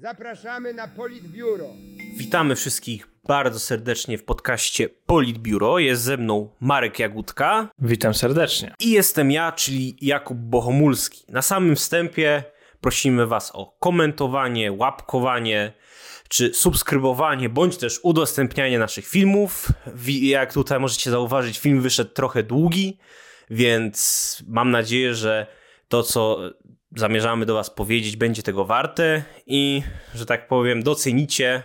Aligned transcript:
Zapraszamy 0.00 0.74
na 0.74 0.88
Politbiuro. 0.88 1.66
Witamy 2.16 2.56
wszystkich 2.56 3.08
bardzo 3.26 3.60
serdecznie 3.60 4.18
w 4.18 4.24
podcaście 4.24 4.88
Politbiuro. 4.88 5.78
Jest 5.78 6.02
ze 6.02 6.16
mną 6.16 6.48
Marek 6.60 6.98
Jagódka. 6.98 7.68
Witam 7.78 8.14
serdecznie. 8.14 8.74
I 8.80 8.90
jestem 8.90 9.30
ja, 9.30 9.52
czyli 9.52 9.96
Jakub 10.00 10.38
Bohomulski. 10.38 11.24
Na 11.28 11.42
samym 11.42 11.76
wstępie 11.76 12.44
prosimy 12.80 13.26
Was 13.26 13.50
o 13.54 13.76
komentowanie, 13.80 14.72
łapkowanie, 14.72 15.72
czy 16.28 16.54
subskrybowanie, 16.54 17.48
bądź 17.48 17.76
też 17.76 18.00
udostępnianie 18.02 18.78
naszych 18.78 19.06
filmów. 19.06 19.68
Jak 20.06 20.52
tutaj 20.52 20.80
możecie 20.80 21.10
zauważyć, 21.10 21.58
film 21.58 21.80
wyszedł 21.80 22.10
trochę 22.10 22.42
długi, 22.42 22.98
więc 23.50 24.42
mam 24.48 24.70
nadzieję, 24.70 25.14
że 25.14 25.46
to, 25.88 26.02
co 26.02 26.38
zamierzamy 26.96 27.46
do 27.46 27.54
Was 27.54 27.70
powiedzieć, 27.70 28.16
będzie 28.16 28.42
tego 28.42 28.64
warte 28.64 29.22
i, 29.46 29.82
że 30.14 30.26
tak 30.26 30.48
powiem, 30.48 30.82
docenicie 30.82 31.62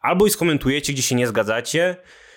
albo 0.00 0.26
i 0.26 0.30
skomentujecie, 0.30 0.92
gdzie 0.92 1.02
się 1.02 1.14
nie 1.14 1.26
zgadzacie, 1.26 1.96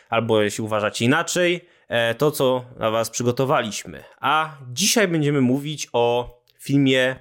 albo 0.09 0.41
jeśli 0.41 0.63
uważacie 0.63 1.05
inaczej, 1.05 1.65
e, 1.87 2.15
to, 2.15 2.31
co 2.31 2.65
dla 2.77 2.91
Was 2.91 3.09
przygotowaliśmy. 3.09 4.03
A 4.19 4.57
dzisiaj 4.71 5.07
będziemy 5.07 5.41
mówić 5.41 5.87
o 5.93 6.35
filmie 6.59 7.15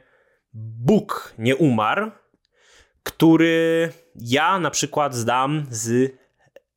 Bóg 0.53 1.34
nie 1.39 1.56
umarł, 1.56 2.11
który 3.03 3.93
ja 4.15 4.59
na 4.59 4.70
przykład 4.70 5.15
zdam 5.15 5.67
z 5.70 6.12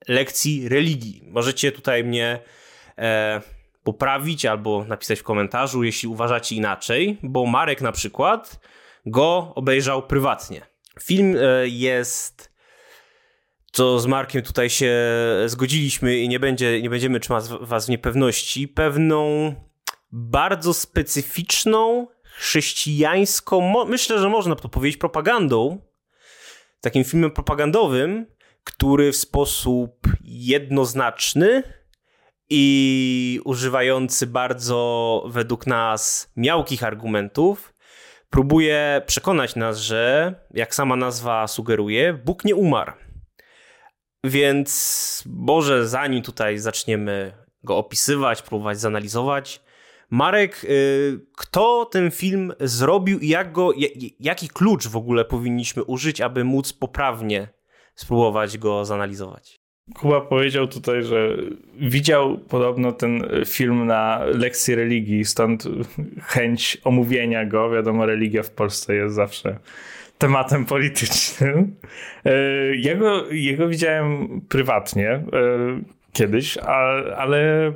lekcji 0.07 0.69
religii. 0.69 1.23
Możecie 1.25 1.71
tutaj 1.71 2.03
mnie 2.03 2.39
e, 2.97 3.41
poprawić 3.83 4.45
albo 4.45 4.85
napisać 4.85 5.19
w 5.19 5.23
komentarzu, 5.23 5.83
jeśli 5.83 6.07
uważacie 6.07 6.55
inaczej, 6.55 7.17
bo 7.23 7.45
Marek 7.45 7.81
na 7.81 7.91
przykład 7.91 8.59
go 9.05 9.51
obejrzał 9.55 10.07
prywatnie. 10.07 10.61
Film 10.99 11.35
e, 11.37 11.67
jest 11.67 12.51
co 13.71 13.99
z 13.99 14.05
Markiem 14.05 14.41
tutaj 14.41 14.69
się 14.69 14.95
zgodziliśmy 15.45 16.17
i 16.17 16.29
nie, 16.29 16.39
będzie, 16.39 16.81
nie 16.81 16.89
będziemy 16.89 17.19
trzymać 17.19 17.43
was 17.61 17.85
w 17.85 17.89
niepewności, 17.89 18.67
pewną 18.67 19.55
bardzo 20.11 20.73
specyficzną, 20.73 22.07
chrześcijańską, 22.23 23.85
myślę, 23.85 24.19
że 24.19 24.29
można 24.29 24.55
to 24.55 24.69
powiedzieć, 24.69 24.99
propagandą, 24.99 25.81
takim 26.81 27.03
filmem 27.03 27.31
propagandowym, 27.31 28.25
który 28.63 29.11
w 29.11 29.15
sposób 29.15 30.07
jednoznaczny 30.23 31.63
i 32.53 33.39
używający 33.45 34.27
bardzo 34.27 35.23
według 35.27 35.67
nas 35.67 36.31
miałkich 36.35 36.83
argumentów, 36.83 37.73
próbuje 38.29 39.01
przekonać 39.05 39.55
nas, 39.55 39.77
że, 39.77 40.33
jak 40.53 40.75
sama 40.75 40.95
nazwa 40.95 41.47
sugeruje, 41.47 42.13
Bóg 42.13 42.45
nie 42.45 42.55
umarł. 42.55 42.91
Więc 44.23 45.23
Boże, 45.25 45.87
zanim 45.87 46.23
tutaj 46.23 46.57
zaczniemy 46.57 47.33
go 47.63 47.77
opisywać, 47.77 48.41
próbować 48.41 48.79
zanalizować, 48.79 49.61
Marek, 50.09 50.63
y, 50.63 51.25
kto 51.37 51.85
ten 51.85 52.11
film 52.11 52.53
zrobił 52.59 53.19
i 53.19 53.27
jak 53.27 53.51
go, 53.51 53.71
jaki 54.19 54.47
klucz 54.47 54.87
w 54.87 54.95
ogóle 54.95 55.25
powinniśmy 55.25 55.83
użyć, 55.83 56.21
aby 56.21 56.43
móc 56.43 56.73
poprawnie 56.73 57.47
spróbować 57.95 58.57
go 58.57 58.85
zanalizować? 58.85 59.60
Kuba 59.95 60.21
powiedział 60.21 60.67
tutaj, 60.67 61.03
że 61.03 61.37
widział 61.79 62.37
podobno 62.37 62.91
ten 62.91 63.23
film 63.45 63.85
na 63.85 64.25
lekcji 64.25 64.75
religii, 64.75 65.25
stąd 65.25 65.63
chęć 66.21 66.77
omówienia 66.83 67.45
go. 67.45 67.69
Wiadomo, 67.69 68.05
religia 68.05 68.43
w 68.43 68.51
Polsce 68.51 68.95
jest 68.95 69.15
zawsze 69.15 69.59
tematem 70.17 70.65
politycznym. 70.65 71.75
E, 72.25 72.31
jego, 72.75 73.31
jego 73.31 73.67
widziałem 73.67 74.41
prywatnie 74.49 75.09
e, 75.09 75.23
kiedyś, 76.13 76.57
ale 77.17 77.73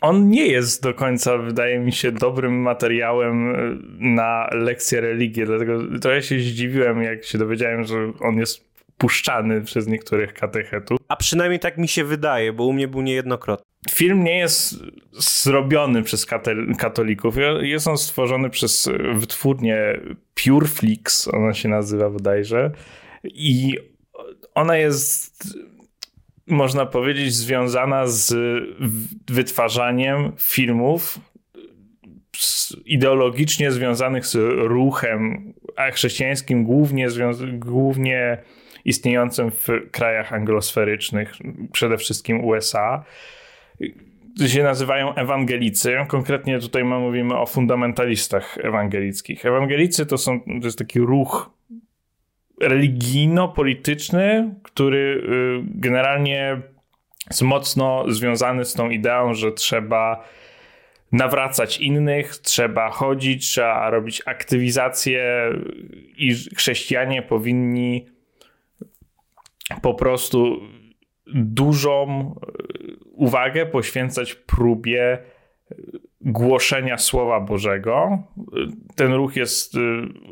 on 0.00 0.30
nie 0.30 0.46
jest 0.46 0.82
do 0.82 0.94
końca, 0.94 1.38
wydaje 1.38 1.78
mi 1.78 1.92
się, 1.92 2.12
dobrym 2.12 2.62
materiałem 2.62 3.56
na 3.98 4.48
lekcję 4.52 5.00
religii, 5.00 5.44
dlatego 5.46 5.98
trochę 6.00 6.22
się 6.22 6.38
zdziwiłem, 6.38 7.02
jak 7.02 7.24
się 7.24 7.38
dowiedziałem, 7.38 7.84
że 7.84 8.12
on 8.20 8.38
jest 8.38 8.67
puszczany 8.98 9.60
przez 9.60 9.86
niektórych 9.86 10.34
katechetów. 10.34 10.98
A 11.08 11.16
przynajmniej 11.16 11.60
tak 11.60 11.78
mi 11.78 11.88
się 11.88 12.04
wydaje, 12.04 12.52
bo 12.52 12.64
u 12.64 12.72
mnie 12.72 12.88
był 12.88 13.02
niejednokrotnie. 13.02 13.64
Film 13.90 14.24
nie 14.24 14.38
jest 14.38 14.74
zrobiony 15.12 16.02
przez 16.02 16.26
katolików. 16.78 17.34
Jest 17.60 17.88
on 17.88 17.98
stworzony 17.98 18.50
przez 18.50 18.88
wytwórnię 19.14 20.00
Pureflix, 20.44 21.28
ona 21.28 21.54
się 21.54 21.68
nazywa 21.68 22.10
bodajże. 22.10 22.70
I 23.24 23.78
ona 24.54 24.76
jest, 24.76 25.44
można 26.46 26.86
powiedzieć, 26.86 27.34
związana 27.34 28.06
z 28.06 28.34
wytwarzaniem 29.28 30.32
filmów 30.38 31.18
ideologicznie 32.84 33.72
związanych 33.72 34.26
z 34.26 34.34
ruchem 34.68 35.52
chrześcijańskim, 35.92 36.64
głównie, 36.64 37.08
głównie 37.52 38.38
istniejącym 38.88 39.50
w 39.50 39.66
krajach 39.90 40.32
anglosferycznych, 40.32 41.32
przede 41.72 41.96
wszystkim 41.96 42.44
USA. 42.44 43.04
Się 44.46 44.62
nazywają 44.62 45.14
ewangelicy. 45.14 45.96
Konkretnie 46.08 46.58
tutaj 46.58 46.84
mówimy 46.84 47.36
o 47.36 47.46
fundamentalistach 47.46 48.58
ewangelickich. 48.58 49.46
Ewangelicy 49.46 50.06
to, 50.06 50.18
są, 50.18 50.40
to 50.40 50.64
jest 50.64 50.78
taki 50.78 51.00
ruch 51.00 51.50
religijno-polityczny, 52.60 54.54
który 54.62 54.98
y, 54.98 55.80
generalnie 55.80 56.60
jest 57.30 57.42
mocno 57.42 58.04
związany 58.08 58.64
z 58.64 58.74
tą 58.74 58.90
ideą, 58.90 59.34
że 59.34 59.52
trzeba 59.52 60.24
nawracać 61.12 61.80
innych, 61.80 62.36
trzeba 62.36 62.90
chodzić, 62.90 63.46
trzeba 63.46 63.90
robić 63.90 64.22
aktywizację 64.26 65.50
i 66.16 66.34
chrześcijanie 66.56 67.22
powinni 67.22 68.06
po 69.82 69.94
prostu 69.94 70.60
dużą 71.34 72.08
e, 72.08 72.52
uwagę 73.12 73.66
poświęcać 73.66 74.34
próbie 74.34 75.12
e, 75.12 75.74
głoszenia 76.20 76.98
Słowa 76.98 77.40
Bożego. 77.40 78.18
Ten 78.96 79.12
ruch 79.12 79.36
jest, 79.36 79.74
e, 79.74 79.78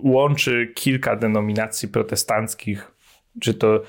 łączy 0.02 0.72
kilka 0.74 1.16
denominacji 1.16 1.88
protestanckich, 1.88 2.92
czy 3.40 3.54
to 3.54 3.82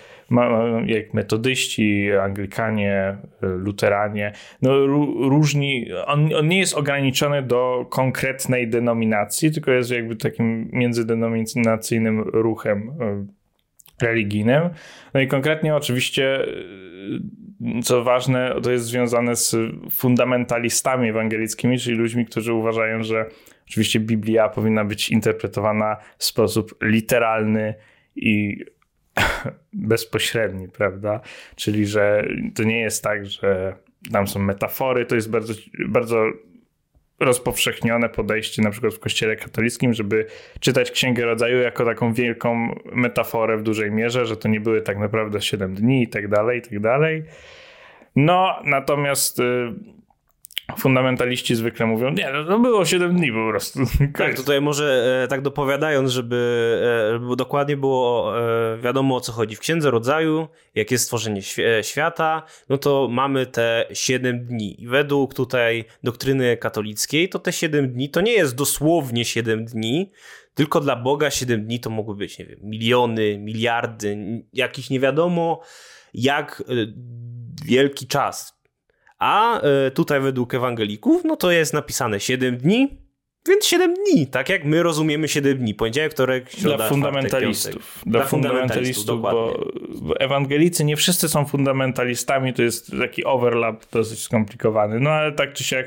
jak 0.85 1.13
metodyści, 1.13 2.11
anglikanie, 2.21 3.17
luteranie, 3.41 4.33
no 4.61 4.85
różni, 5.29 5.87
on, 6.05 6.29
on 6.35 6.47
nie 6.47 6.59
jest 6.59 6.73
ograniczony 6.73 7.41
do 7.41 7.85
konkretnej 7.89 8.67
denominacji, 8.69 9.51
tylko 9.51 9.71
jest 9.71 9.91
jakby 9.91 10.15
takim 10.15 10.69
międzydenominacyjnym 10.73 12.21
ruchem 12.21 12.91
religijnym. 14.01 14.69
No 15.13 15.19
i 15.19 15.27
konkretnie 15.27 15.75
oczywiście, 15.75 16.47
y, 16.47 17.81
co 17.83 18.03
ważne, 18.03 18.55
to 18.63 18.71
jest 18.71 18.85
związane 18.85 19.35
z 19.35 19.55
fundamentalistami 19.91 21.09
ewangelickimi, 21.09 21.79
czyli 21.79 21.97
ludźmi, 21.97 22.25
którzy 22.25 22.53
uważają, 22.53 23.03
że 23.03 23.25
oczywiście 23.67 23.99
Biblia 23.99 24.49
powinna 24.49 24.85
być 24.85 25.09
interpretowana 25.09 25.97
w 26.17 26.23
sposób 26.23 26.75
literalny 26.81 27.73
i 28.15 28.65
bezpośredni, 29.73 30.67
prawda? 30.67 31.21
Czyli, 31.55 31.85
że 31.85 32.27
to 32.55 32.63
nie 32.63 32.79
jest 32.79 33.03
tak, 33.03 33.25
że 33.25 33.75
tam 34.11 34.27
są 34.27 34.39
metafory, 34.39 35.05
to 35.05 35.15
jest 35.15 35.29
bardzo, 35.29 35.53
bardzo 35.87 36.25
rozpowszechnione 37.19 38.09
podejście 38.09 38.61
na 38.61 38.71
przykład 38.71 38.93
w 38.93 38.99
kościele 38.99 39.35
katolickim, 39.35 39.93
żeby 39.93 40.25
czytać 40.59 40.91
Księgę 40.91 41.25
Rodzaju 41.25 41.57
jako 41.57 41.85
taką 41.85 42.13
wielką 42.13 42.75
metaforę 42.85 43.57
w 43.57 43.63
dużej 43.63 43.91
mierze, 43.91 44.25
że 44.25 44.37
to 44.37 44.47
nie 44.47 44.59
były 44.59 44.81
tak 44.81 44.97
naprawdę 44.97 45.41
7 45.41 45.75
dni 45.75 46.03
i 46.03 46.07
tak 46.07 46.27
dalej, 46.27 46.59
i 46.59 46.61
tak 46.61 46.79
dalej. 46.79 47.23
No, 48.15 48.55
natomiast 48.63 49.39
y, 49.39 49.43
fundamentaliści 50.77 51.55
zwykle 51.55 51.85
mówią, 51.85 52.09
nie, 52.09 52.31
no 52.33 52.45
to 52.45 52.59
było 52.59 52.85
7 52.85 53.15
dni 53.15 53.31
po 53.31 53.49
prostu. 53.49 53.79
Tak, 54.17 54.35
tutaj 54.35 54.61
może 54.61 55.19
e, 55.23 55.27
tak 55.27 55.41
dopowiadając, 55.41 56.11
żeby, 56.11 56.35
e, 57.09 57.13
żeby 57.13 57.35
dokładnie 57.35 57.77
było 57.77 58.33
e, 58.39 58.77
wiadomo 58.77 59.15
o 59.15 59.21
co 59.21 59.31
chodzi. 59.31 59.55
W 59.55 59.59
Księdze 59.59 59.91
Rodzaju, 59.91 60.47
jak 60.75 60.91
jest 60.91 61.03
stworzenie 61.03 61.41
świ- 61.41 61.83
świata, 61.83 62.43
no 62.69 62.77
to 62.77 63.07
mamy 63.11 63.45
te 63.45 63.85
7 63.93 64.45
dni. 64.45 64.81
I 64.81 64.87
według 64.87 65.33
tutaj 65.33 65.85
doktryny 66.03 66.57
katolickiej, 66.57 67.29
to 67.29 67.39
te 67.39 67.53
7 67.53 67.93
dni 67.93 68.09
to 68.09 68.21
nie 68.21 68.33
jest 68.33 68.55
dosłownie 68.55 69.25
7 69.25 69.65
dni, 69.65 70.11
tylko 70.53 70.79
dla 70.79 70.95
Boga 70.95 71.31
7 71.31 71.65
dni 71.65 71.79
to 71.79 71.89
mogły 71.89 72.15
być, 72.15 72.39
nie 72.39 72.45
wiem, 72.45 72.59
miliony, 72.63 73.37
miliardy, 73.37 74.17
jakiś 74.53 74.89
nie 74.89 74.99
wiadomo 74.99 75.61
jak 76.13 76.63
wielki 77.65 78.07
czas 78.07 78.56
a 79.19 79.61
e, 79.61 79.91
tutaj 79.91 80.21
według 80.21 80.53
ewangelików, 80.53 81.23
no 81.25 81.35
to 81.35 81.51
jest 81.51 81.73
napisane 81.73 82.19
7 82.19 82.57
dni 82.57 83.07
więc 83.47 83.65
7 83.65 83.93
dni, 83.93 84.27
tak 84.27 84.49
jak 84.49 84.65
my 84.65 84.83
rozumiemy 84.83 85.27
7 85.27 85.57
dni. 85.57 85.75
Poniedziałek, 85.75 86.11
wtorek, 86.11 86.51
środa, 86.51 86.77
Dla 86.77 86.89
fundamentalistów. 86.89 87.91
Czwartek, 87.91 88.11
Dla, 88.11 88.25
fundamentalistów, 88.25 89.21
bo, 89.21 89.59
bo 90.01 90.19
ewangelicy 90.19 90.85
nie 90.85 90.95
wszyscy 90.95 91.29
są 91.29 91.45
fundamentalistami, 91.45 92.53
to 92.53 92.63
jest 92.63 92.91
taki 92.99 93.25
overlap 93.25 93.91
dosyć 93.91 94.19
skomplikowany. 94.19 94.99
No 94.99 95.09
ale 95.09 95.31
tak 95.31 95.53
czy 95.53 95.63
siak 95.63 95.85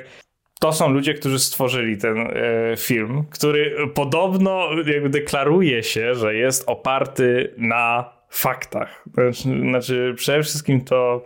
to 0.61 0.73
są 0.73 0.93
ludzie, 0.93 1.15
którzy 1.15 1.38
stworzyli 1.38 1.99
ten 1.99 2.19
e, 2.19 2.76
film, 2.76 3.25
który 3.31 3.76
podobno 3.94 4.69
jakby 4.87 5.09
deklaruje 5.09 5.83
się, 5.83 6.15
że 6.15 6.35
jest 6.35 6.65
oparty 6.67 7.55
na 7.56 8.12
faktach. 8.31 9.05
Znaczy, 9.15 9.61
znaczy 9.61 10.15
przede 10.17 10.43
wszystkim 10.43 10.85
to 10.85 11.25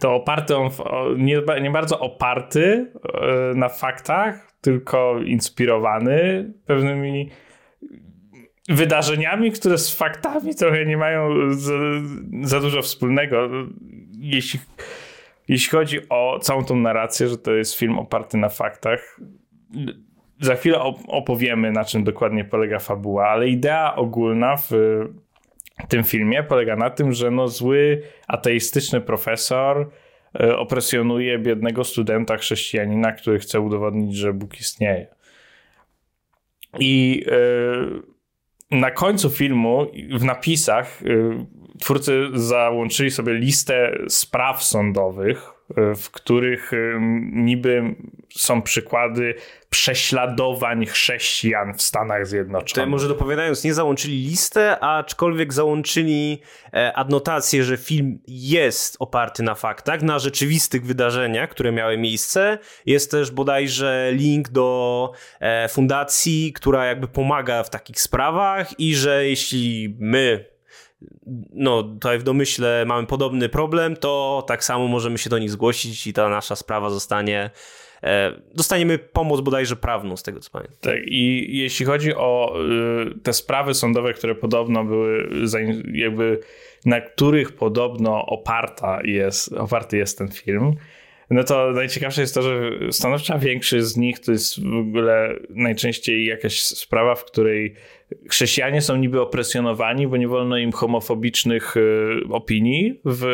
to 0.00 0.14
oparty 0.14 0.56
on, 0.56 0.70
nie, 1.16 1.42
nie 1.62 1.70
bardzo 1.70 2.00
oparty 2.00 2.92
e, 3.14 3.54
na 3.54 3.68
faktach, 3.68 4.52
tylko 4.60 5.20
inspirowany 5.24 6.52
pewnymi 6.66 7.30
wydarzeniami, 8.68 9.52
które 9.52 9.78
z 9.78 9.96
faktami 9.96 10.54
trochę 10.54 10.86
nie 10.86 10.96
mają 10.96 11.52
za, 11.52 11.74
za 12.42 12.60
dużo 12.60 12.82
wspólnego. 12.82 13.48
Jeśli, 14.18 14.60
jeśli 15.48 15.70
chodzi 15.70 16.08
o 16.08 16.38
całą 16.42 16.64
tą 16.64 16.76
narrację, 16.76 17.28
że 17.28 17.38
to 17.38 17.52
jest 17.52 17.74
film 17.74 17.98
oparty 17.98 18.38
na 18.38 18.48
faktach, 18.48 19.20
za 20.40 20.54
chwilę 20.54 20.80
opowiemy, 21.08 21.72
na 21.72 21.84
czym 21.84 22.04
dokładnie 22.04 22.44
polega 22.44 22.78
fabuła, 22.78 23.28
ale 23.28 23.48
idea 23.48 23.96
ogólna 23.96 24.56
w 24.56 24.70
tym 25.88 26.04
filmie 26.04 26.42
polega 26.42 26.76
na 26.76 26.90
tym, 26.90 27.12
że 27.12 27.30
no 27.30 27.48
zły 27.48 28.02
ateistyczny 28.28 29.00
profesor 29.00 29.90
e, 30.40 30.56
opresjonuje 30.56 31.38
biednego 31.38 31.84
studenta 31.84 32.36
chrześcijanina, 32.36 33.12
który 33.12 33.38
chce 33.38 33.60
udowodnić, 33.60 34.16
że 34.16 34.32
Bóg 34.32 34.60
istnieje. 34.60 35.06
I 36.78 37.24
e, 38.72 38.76
na 38.76 38.90
końcu 38.90 39.30
filmu, 39.30 39.86
w 40.10 40.24
napisach, 40.24 41.02
e, 41.02 41.46
twórcy 41.80 42.28
załączyli 42.34 43.10
sobie 43.10 43.34
listę 43.34 43.98
spraw 44.08 44.62
sądowych, 44.62 45.53
w 45.70 46.10
których 46.10 46.70
niby 47.32 47.94
są 48.30 48.62
przykłady 48.62 49.34
prześladowań 49.70 50.86
chrześcijan 50.86 51.74
w 51.74 51.82
Stanach 51.82 52.26
Zjednoczonych. 52.26 52.86
To 52.86 52.90
może 52.90 53.08
dopowiadając, 53.08 53.64
nie 53.64 53.74
załączyli 53.74 54.16
listę, 54.16 54.80
aczkolwiek 54.80 55.52
załączyli 55.52 56.42
e, 56.74 56.92
adnotację, 56.92 57.64
że 57.64 57.76
film 57.76 58.18
jest 58.28 58.96
oparty 58.98 59.42
na 59.42 59.54
faktach, 59.54 60.02
na 60.02 60.18
rzeczywistych 60.18 60.86
wydarzeniach, 60.86 61.50
które 61.50 61.72
miały 61.72 61.98
miejsce. 61.98 62.58
Jest 62.86 63.10
też 63.10 63.30
bodajże 63.30 64.10
link 64.12 64.48
do 64.48 65.12
e, 65.40 65.68
fundacji, 65.68 66.52
która 66.52 66.84
jakby 66.84 67.08
pomaga 67.08 67.62
w 67.62 67.70
takich 67.70 68.00
sprawach 68.00 68.80
i 68.80 68.94
że 68.94 69.26
jeśli 69.26 69.96
my 69.98 70.53
no 71.52 71.82
tutaj 71.82 72.18
w 72.18 72.22
domyśle 72.22 72.84
mamy 72.86 73.06
podobny 73.06 73.48
problem, 73.48 73.96
to 73.96 74.44
tak 74.46 74.64
samo 74.64 74.88
możemy 74.88 75.18
się 75.18 75.30
do 75.30 75.38
nich 75.38 75.50
zgłosić 75.50 76.06
i 76.06 76.12
ta 76.12 76.28
nasza 76.28 76.56
sprawa 76.56 76.90
zostanie 76.90 77.50
e, 78.02 78.32
dostaniemy 78.54 78.98
pomoc 78.98 79.40
bodajże 79.40 79.76
prawną, 79.76 80.16
z 80.16 80.22
tego 80.22 80.40
co 80.40 80.50
pamiętam. 80.50 80.76
Tak, 80.80 80.98
i 81.06 81.48
jeśli 81.58 81.86
chodzi 81.86 82.14
o 82.14 82.56
y, 83.10 83.20
te 83.22 83.32
sprawy 83.32 83.74
sądowe, 83.74 84.12
które 84.12 84.34
podobno 84.34 84.84
były, 84.84 85.28
jakby 85.92 86.40
na 86.84 87.00
których 87.00 87.52
podobno 87.52 88.26
oparta 88.26 88.98
jest, 89.04 89.52
oparty 89.52 89.96
jest 89.96 90.18
ten 90.18 90.28
film, 90.28 90.76
no 91.30 91.44
to 91.44 91.70
najciekawsze 91.70 92.20
jest 92.20 92.34
to, 92.34 92.42
że 92.42 92.70
stanowcza 92.90 93.38
większość 93.38 93.84
z 93.84 93.96
nich 93.96 94.20
to 94.20 94.32
jest 94.32 94.64
w 94.64 94.74
ogóle 94.74 95.36
najczęściej 95.50 96.26
jakaś 96.26 96.60
sprawa, 96.60 97.14
w 97.14 97.24
której 97.24 97.74
chrześcijanie 98.30 98.82
są 98.82 98.96
niby 98.96 99.20
opresjonowani, 99.20 100.06
bo 100.06 100.16
nie 100.16 100.28
wolno 100.28 100.58
im 100.58 100.72
homofobicznych 100.72 101.76
y, 101.76 102.10
opinii 102.30 103.00
w 103.04 103.26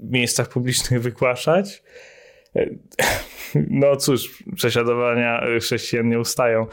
miejscach 0.00 0.48
publicznych 0.48 1.02
wygłaszać. 1.02 1.82
No 3.70 3.96
cóż, 3.96 4.44
prześladowania 4.56 5.46
chrześcijan 5.60 6.08
nie 6.08 6.20
ustają. 6.20 6.66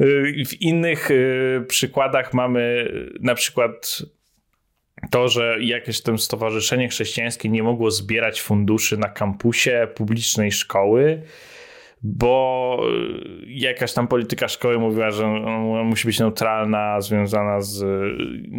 Y, 0.00 0.44
w 0.46 0.62
innych 0.62 1.10
y, 1.10 1.64
przykładach 1.68 2.34
mamy 2.34 2.92
na 3.20 3.34
przykład 3.34 4.02
to, 5.10 5.28
że 5.28 5.56
jakieś 5.60 6.00
tam 6.00 6.18
stowarzyszenie 6.18 6.88
chrześcijańskie 6.88 7.48
nie 7.48 7.62
mogło 7.62 7.90
zbierać 7.90 8.42
funduszy 8.42 8.96
na 8.96 9.08
kampusie 9.08 9.88
publicznej 9.94 10.52
szkoły, 10.52 11.22
bo 12.02 12.82
jakaś 13.46 13.92
tam 13.92 14.08
polityka 14.08 14.48
szkoły 14.48 14.78
mówiła, 14.78 15.10
że 15.10 15.26
musi 15.84 16.06
być 16.06 16.18
neutralna, 16.18 17.00
związana 17.00 17.60
z. 17.60 17.84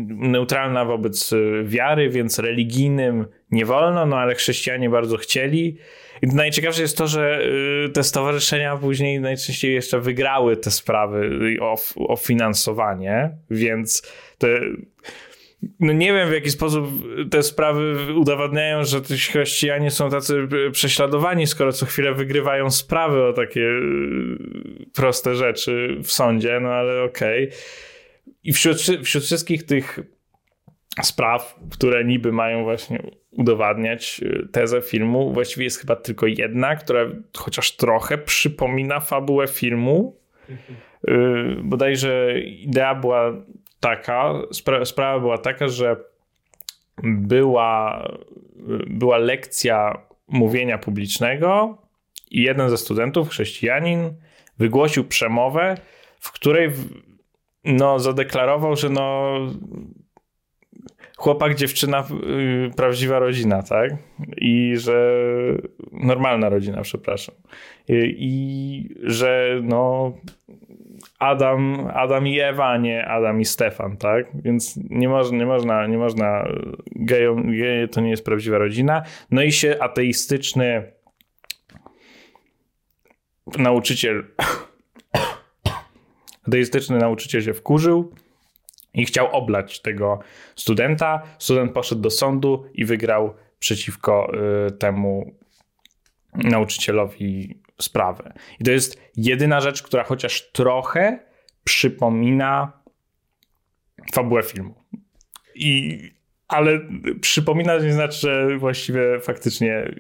neutralna 0.08 0.86
wobec 0.86 1.34
wiary, 1.64 2.10
więc 2.10 2.40
religijnym 2.40 3.26
nie 3.52 3.66
wolno, 3.66 4.06
no 4.06 4.18
ale 4.18 4.36
chrześcijanie 4.36 4.90
bardzo 4.90 5.18
chcieli. 5.18 5.78
I 6.22 6.28
najciekawsze 6.28 6.82
jest 6.82 6.98
to, 6.98 7.08
że 7.08 7.42
y, 7.86 7.90
te 7.90 8.04
stowarzyszenia 8.04 8.78
później 8.78 9.20
najczęściej 9.20 9.74
jeszcze 9.74 10.00
wygrały 10.00 10.58
te 10.58 10.72
sprawy 10.72 11.40
o, 11.62 11.76
o 11.96 12.16
finansowanie, 12.16 13.32
więc 13.50 14.12
te 14.38 14.48
no 15.80 15.94
nie 15.94 16.14
wiem 16.14 16.30
w 16.30 16.34
jaki 16.34 16.52
sposób 16.52 16.90
te 17.32 17.44
sprawy 17.44 18.14
udowadniają, 18.14 18.84
że 18.84 19.02
ci 19.02 19.16
chrześcijanie 19.16 19.92
są 19.92 20.10
tacy 20.10 20.48
prześladowani, 20.72 21.48
skoro 21.48 21.74
co 21.74 21.86
chwilę 21.86 22.14
wygrywają 22.14 22.70
sprawy 22.70 23.24
o 23.24 23.34
takie 23.34 23.62
y, 23.62 24.38
proste 24.94 25.36
rzeczy 25.36 25.98
w 26.04 26.12
sądzie, 26.12 26.60
no 26.60 26.70
ale 26.70 27.04
okej. 27.04 27.48
Okay. 27.48 27.60
I 28.44 28.54
wśród, 28.54 28.78
wśród 29.04 29.24
wszystkich 29.24 29.66
tych 29.66 30.00
spraw, 31.02 31.60
które 31.72 32.06
niby 32.06 32.32
mają 32.32 32.64
właśnie 32.64 33.04
udowadniać 33.32 34.22
y, 34.24 34.48
tezę 34.52 34.82
filmu, 34.82 35.34
właściwie 35.34 35.64
jest 35.64 35.80
chyba 35.80 35.96
tylko 35.96 36.28
jedna, 36.28 36.76
która 36.76 37.06
chociaż 37.38 37.76
trochę 37.76 38.18
przypomina 38.18 39.00
fabułę 39.00 39.48
filmu. 39.48 40.22
Yy, 41.08 41.58
bodajże 41.64 42.40
idea 42.40 42.96
była 42.96 43.34
taka, 43.82 44.34
spra 44.52 44.86
sprawa 44.86 45.20
była 45.20 45.38
taka, 45.38 45.68
że 45.68 45.96
była, 47.04 48.04
była 48.88 49.18
lekcja 49.18 50.02
mówienia 50.28 50.78
publicznego 50.78 51.78
i 52.32 52.42
jeden 52.42 52.70
ze 52.70 52.78
studentów, 52.78 53.30
chrześcijanin, 53.30 54.14
wygłosił 54.58 55.04
przemowę, 55.04 55.76
w 56.20 56.32
której 56.32 56.72
no, 57.64 58.00
zadeklarował, 58.00 58.76
że 58.76 58.90
no, 58.90 59.38
chłopak, 61.18 61.56
dziewczyna, 61.56 62.08
yy, 62.28 62.72
prawdziwa 62.76 63.20
rodzina, 63.20 63.64
tak? 63.64 63.92
I 64.38 64.74
że 64.78 65.16
normalna 65.92 66.50
rodzina, 66.50 66.82
przepraszam. 66.82 67.36
I, 67.90 68.16
i 68.20 68.96
że 69.04 69.60
no, 69.64 70.14
Adam, 71.22 71.92
Adam 71.94 72.28
i 72.28 72.40
Ewa, 72.40 72.78
nie 72.78 73.06
Adam 73.06 73.42
i 73.42 73.46
Stefan, 73.46 73.98
tak? 73.98 74.26
Więc 74.34 74.80
nie 74.90 75.10
można, 75.10 75.38
nie 75.38 75.46
można, 75.46 75.88
nie 75.88 75.98
można 75.98 76.48
gejom, 76.96 77.52
geje 77.52 77.88
to 77.88 78.02
nie 78.02 78.10
jest 78.10 78.26
prawdziwa 78.26 78.58
rodzina. 78.58 79.04
No 79.32 79.42
i 79.42 79.52
się 79.52 79.76
ateistyczny 79.80 80.92
nauczyciel 83.58 84.24
ateistyczny 86.48 86.98
nauczyciel 86.98 87.42
się 87.42 87.54
wkurzył 87.54 88.14
i 88.94 89.06
chciał 89.06 89.32
oblać 89.32 89.82
tego 89.82 90.20
studenta. 90.56 91.22
Student 91.40 91.72
poszedł 91.72 92.02
do 92.02 92.10
sądu 92.10 92.66
i 92.74 92.86
wygrał 92.86 93.34
przeciwko 93.60 94.32
y, 94.68 94.72
temu 94.72 95.36
nauczycielowi 96.34 97.61
sprawę. 97.82 98.34
I 98.60 98.64
to 98.64 98.72
jest 98.72 99.02
jedyna 99.16 99.62
rzecz, 99.62 99.84
która 99.84 100.04
chociaż 100.04 100.52
trochę 100.52 101.20
przypomina 101.64 102.82
fabułę 104.14 104.44
filmu. 104.44 104.76
I, 105.56 106.00
ale 106.48 106.80
przypomina 107.22 107.78
nie 107.78 107.94
znaczy, 107.94 108.20
że 108.20 108.58
właściwie 108.58 109.20
faktycznie 109.20 109.96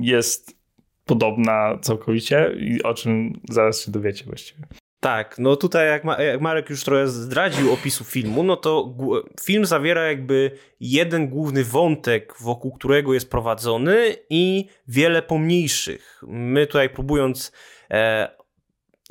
jest 0.00 0.58
podobna 1.04 1.78
całkowicie 1.82 2.54
i 2.58 2.82
o 2.82 2.94
czym 2.94 3.40
zaraz 3.50 3.84
się 3.84 3.92
dowiecie 3.92 4.24
właściwie. 4.24 4.60
Tak, 5.00 5.38
no 5.38 5.56
tutaj 5.56 5.86
jak, 5.86 6.04
Ma 6.04 6.22
jak 6.22 6.40
Marek 6.40 6.70
już 6.70 6.84
trochę 6.84 7.08
zdradził 7.08 7.72
opisu 7.72 8.04
filmu, 8.04 8.42
no 8.42 8.56
to 8.56 8.94
film 9.40 9.66
zawiera 9.66 10.06
jakby 10.06 10.50
jeden 10.80 11.28
główny 11.28 11.64
wątek, 11.64 12.34
wokół 12.40 12.72
którego 12.72 13.14
jest 13.14 13.30
prowadzony 13.30 14.16
i 14.30 14.68
wiele 14.88 15.22
pomniejszych. 15.22 16.22
My 16.26 16.66
tutaj 16.66 16.90
próbując 16.90 17.52
e, 17.90 18.28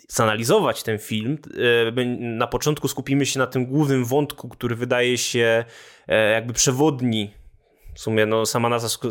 zanalizować 0.07 0.83
ten 0.83 0.99
film, 0.99 1.37
e, 1.97 2.05
na 2.19 2.47
początku 2.47 2.87
skupimy 2.87 3.25
się 3.25 3.39
na 3.39 3.47
tym 3.47 3.65
głównym 3.65 4.05
wątku, 4.05 4.49
który 4.49 4.75
wydaje 4.75 5.17
się 5.17 5.65
e, 6.07 6.31
jakby 6.31 6.53
przewodni 6.53 7.33
w 7.95 7.99
sumie 7.99 8.25
no, 8.25 8.45
sama 8.45 8.69
nazwa 8.69 9.09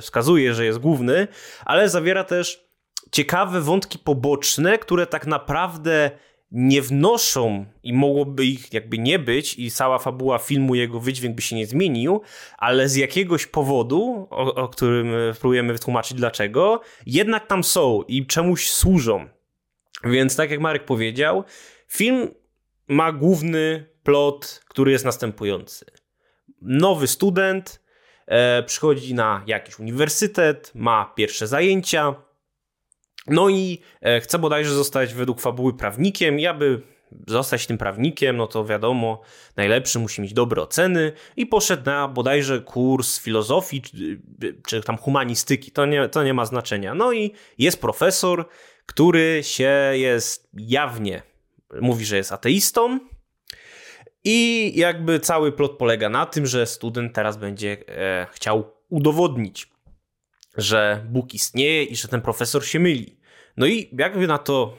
wskazuje, 0.00 0.54
że 0.54 0.64
jest 0.64 0.78
główny, 0.78 1.28
ale 1.64 1.88
zawiera 1.88 2.24
też 2.24 2.63
ciekawe 3.14 3.60
wątki 3.60 3.98
poboczne, 3.98 4.78
które 4.78 5.06
tak 5.06 5.26
naprawdę 5.26 6.10
nie 6.50 6.82
wnoszą 6.82 7.66
i 7.82 7.92
mogłoby 7.92 8.46
ich 8.46 8.72
jakby 8.72 8.98
nie 8.98 9.18
być 9.18 9.58
i 9.58 9.70
cała 9.70 9.98
fabuła 9.98 10.38
filmu, 10.38 10.74
jego 10.74 11.00
wydźwięk 11.00 11.36
by 11.36 11.42
się 11.42 11.56
nie 11.56 11.66
zmienił, 11.66 12.20
ale 12.58 12.88
z 12.88 12.96
jakiegoś 12.96 13.46
powodu, 13.46 14.28
o, 14.30 14.54
o 14.54 14.68
którym 14.68 15.06
próbujemy 15.40 15.72
wytłumaczyć 15.72 16.16
dlaczego, 16.16 16.80
jednak 17.06 17.46
tam 17.46 17.64
są 17.64 18.02
i 18.02 18.26
czemuś 18.26 18.70
służą. 18.70 19.28
Więc 20.04 20.36
tak 20.36 20.50
jak 20.50 20.60
Marek 20.60 20.84
powiedział, 20.84 21.44
film 21.88 22.34
ma 22.88 23.12
główny 23.12 23.86
plot, 24.02 24.64
który 24.68 24.92
jest 24.92 25.04
następujący. 25.04 25.86
Nowy 26.62 27.06
student 27.06 27.82
e, 28.26 28.62
przychodzi 28.62 29.14
na 29.14 29.42
jakiś 29.46 29.78
uniwersytet, 29.78 30.72
ma 30.74 31.12
pierwsze 31.16 31.46
zajęcia, 31.46 32.23
no 33.26 33.48
i 33.48 33.78
e, 34.00 34.20
chce 34.20 34.38
bodajże 34.38 34.70
zostać 34.70 35.14
według 35.14 35.40
fabuły 35.40 35.76
prawnikiem. 35.76 36.40
I 36.40 36.46
aby 36.46 36.82
zostać 37.26 37.66
tym 37.66 37.78
prawnikiem, 37.78 38.36
no 38.36 38.46
to 38.46 38.64
wiadomo, 38.64 39.20
najlepszy 39.56 39.98
musi 39.98 40.22
mieć 40.22 40.32
dobre 40.32 40.62
oceny 40.62 41.12
i 41.36 41.46
poszedł 41.46 41.82
na 41.86 42.08
bodajże 42.08 42.60
kurs 42.60 43.20
filozofii 43.20 43.82
czy, 43.82 44.20
czy 44.66 44.80
tam 44.82 44.98
humanistyki. 44.98 45.70
To 45.70 45.86
nie, 45.86 46.08
to 46.08 46.22
nie 46.22 46.34
ma 46.34 46.44
znaczenia. 46.44 46.94
No 46.94 47.12
i 47.12 47.32
jest 47.58 47.80
profesor, 47.80 48.48
który 48.86 49.40
się 49.42 49.92
jest 49.92 50.50
jawnie, 50.54 51.22
mówi, 51.80 52.04
że 52.04 52.16
jest 52.16 52.32
ateistą. 52.32 53.00
I 54.24 54.72
jakby 54.74 55.20
cały 55.20 55.52
plot 55.52 55.78
polega 55.78 56.08
na 56.08 56.26
tym, 56.26 56.46
że 56.46 56.66
student 56.66 57.14
teraz 57.14 57.36
będzie 57.36 57.76
e, 57.88 58.26
chciał 58.32 58.70
udowodnić, 58.88 59.73
że 60.56 61.06
Bóg 61.08 61.34
istnieje 61.34 61.84
i 61.84 61.96
że 61.96 62.08
ten 62.08 62.20
profesor 62.20 62.66
się 62.66 62.80
myli. 62.80 63.18
No 63.56 63.66
i 63.66 63.88
jakby 63.98 64.26
na 64.26 64.38
to 64.38 64.78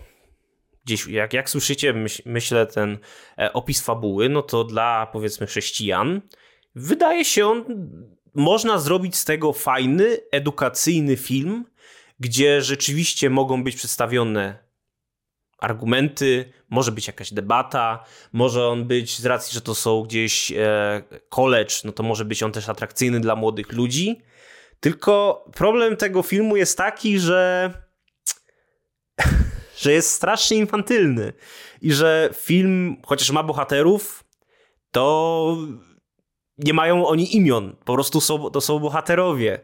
gdzieś, 0.85 1.07
jak, 1.07 1.33
jak 1.33 1.49
słyszycie, 1.49 1.93
myśl, 1.93 2.21
myślę, 2.25 2.65
ten 2.65 2.97
e, 3.37 3.53
opis 3.53 3.81
fabuły, 3.81 4.29
no 4.29 4.41
to 4.41 4.63
dla 4.63 5.07
powiedzmy 5.07 5.47
chrześcijan 5.47 6.21
wydaje 6.75 7.25
się 7.25 7.47
on, 7.47 7.65
można 8.33 8.77
zrobić 8.77 9.15
z 9.15 9.25
tego 9.25 9.53
fajny, 9.53 10.17
edukacyjny 10.31 11.17
film, 11.17 11.65
gdzie 12.19 12.61
rzeczywiście 12.61 13.29
mogą 13.29 13.63
być 13.63 13.75
przedstawione 13.75 14.65
argumenty, 15.57 16.53
może 16.69 16.91
być 16.91 17.07
jakaś 17.07 17.33
debata, 17.33 18.05
może 18.33 18.67
on 18.67 18.85
być, 18.85 19.19
z 19.19 19.25
racji, 19.25 19.53
że 19.53 19.61
to 19.61 19.75
są 19.75 20.03
gdzieś 20.03 20.51
e, 20.51 21.03
college, 21.29 21.73
no 21.83 21.91
to 21.91 22.03
może 22.03 22.25
być 22.25 22.43
on 22.43 22.51
też 22.51 22.69
atrakcyjny 22.69 23.19
dla 23.19 23.35
młodych 23.35 23.71
ludzi. 23.71 24.21
Tylko 24.85 25.45
problem 25.53 25.97
tego 25.97 26.23
filmu 26.23 26.57
jest 26.57 26.77
taki, 26.77 27.19
że 27.19 27.71
że 29.81 29.93
jest 29.93 30.11
strasznie 30.11 30.57
infantylny 30.57 31.33
i 31.81 31.93
że 31.93 32.29
film, 32.33 33.01
chociaż 33.05 33.31
ma 33.31 33.43
bohaterów, 33.43 34.23
to 34.91 35.57
nie 36.57 36.73
mają 36.73 37.07
oni 37.07 37.35
imion, 37.35 37.75
po 37.85 37.93
prostu 37.93 38.21
są, 38.21 38.49
to 38.49 38.61
są 38.61 38.79
bohaterowie. 38.79 39.59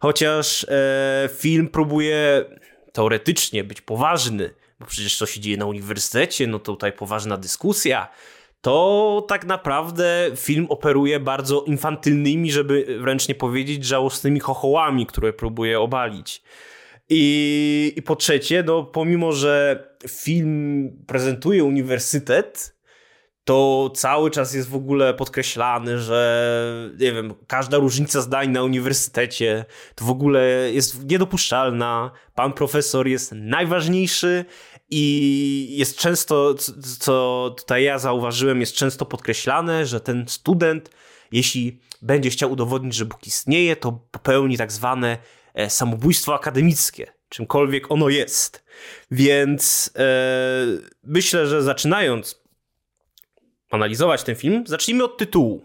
Chociaż 0.00 0.66
e, 0.68 1.28
film 1.36 1.68
próbuje 1.68 2.44
teoretycznie 2.92 3.64
być 3.64 3.80
poważny, 3.80 4.54
bo 4.80 4.86
przecież 4.86 5.18
to 5.18 5.26
się 5.26 5.40
dzieje 5.40 5.56
na 5.56 5.66
uniwersytecie, 5.66 6.46
no 6.46 6.58
to 6.58 6.72
tutaj 6.72 6.92
poważna 6.92 7.36
dyskusja, 7.36 8.08
to 8.66 9.24
tak 9.28 9.44
naprawdę 9.44 10.30
film 10.36 10.66
operuje 10.68 11.20
bardzo 11.20 11.60
infantylnymi, 11.60 12.52
żeby 12.52 12.98
wręcz 13.00 13.28
nie 13.28 13.34
powiedzieć 13.34 13.84
żałosnymi 13.84 14.40
chochołami, 14.40 15.06
które 15.06 15.32
próbuje 15.32 15.80
obalić. 15.80 16.42
I, 17.08 17.92
I 17.96 18.02
po 18.02 18.16
trzecie, 18.16 18.62
no 18.66 18.82
pomimo, 18.82 19.32
że 19.32 19.84
film 20.08 20.90
prezentuje 21.06 21.64
uniwersytet, 21.64 22.76
to 23.44 23.90
cały 23.94 24.30
czas 24.30 24.54
jest 24.54 24.68
w 24.68 24.74
ogóle 24.74 25.14
podkreślany, 25.14 25.98
że 25.98 26.50
nie 27.00 27.12
wiem, 27.12 27.34
każda 27.46 27.76
różnica 27.76 28.20
zdań 28.20 28.50
na 28.50 28.62
uniwersytecie 28.62 29.64
to 29.94 30.04
w 30.04 30.10
ogóle 30.10 30.42
jest 30.72 31.10
niedopuszczalna. 31.10 32.10
Pan 32.34 32.52
profesor 32.52 33.08
jest 33.08 33.32
najważniejszy 33.32 34.44
i 34.90 35.66
jest 35.70 35.98
często, 35.98 36.54
co 36.98 37.54
tutaj 37.58 37.84
ja 37.84 37.98
zauważyłem, 37.98 38.60
jest 38.60 38.74
często 38.74 39.06
podkreślane, 39.06 39.86
że 39.86 40.00
ten 40.00 40.24
student, 40.28 40.90
jeśli 41.32 41.80
będzie 42.02 42.30
chciał 42.30 42.52
udowodnić, 42.52 42.94
że 42.94 43.04
Bóg 43.04 43.26
istnieje, 43.26 43.76
to 43.76 43.92
popełni 44.10 44.56
tak 44.56 44.72
zwane 44.72 45.18
E, 45.56 45.70
samobójstwo 45.70 46.34
akademickie, 46.34 47.12
czymkolwiek 47.28 47.90
ono 47.90 48.08
jest. 48.08 48.64
Więc 49.10 49.90
e, 49.96 50.06
myślę, 51.04 51.46
że 51.46 51.62
zaczynając 51.62 52.42
analizować 53.70 54.22
ten 54.22 54.34
film, 54.34 54.64
zacznijmy 54.66 55.04
od 55.04 55.18
tytułu. 55.18 55.64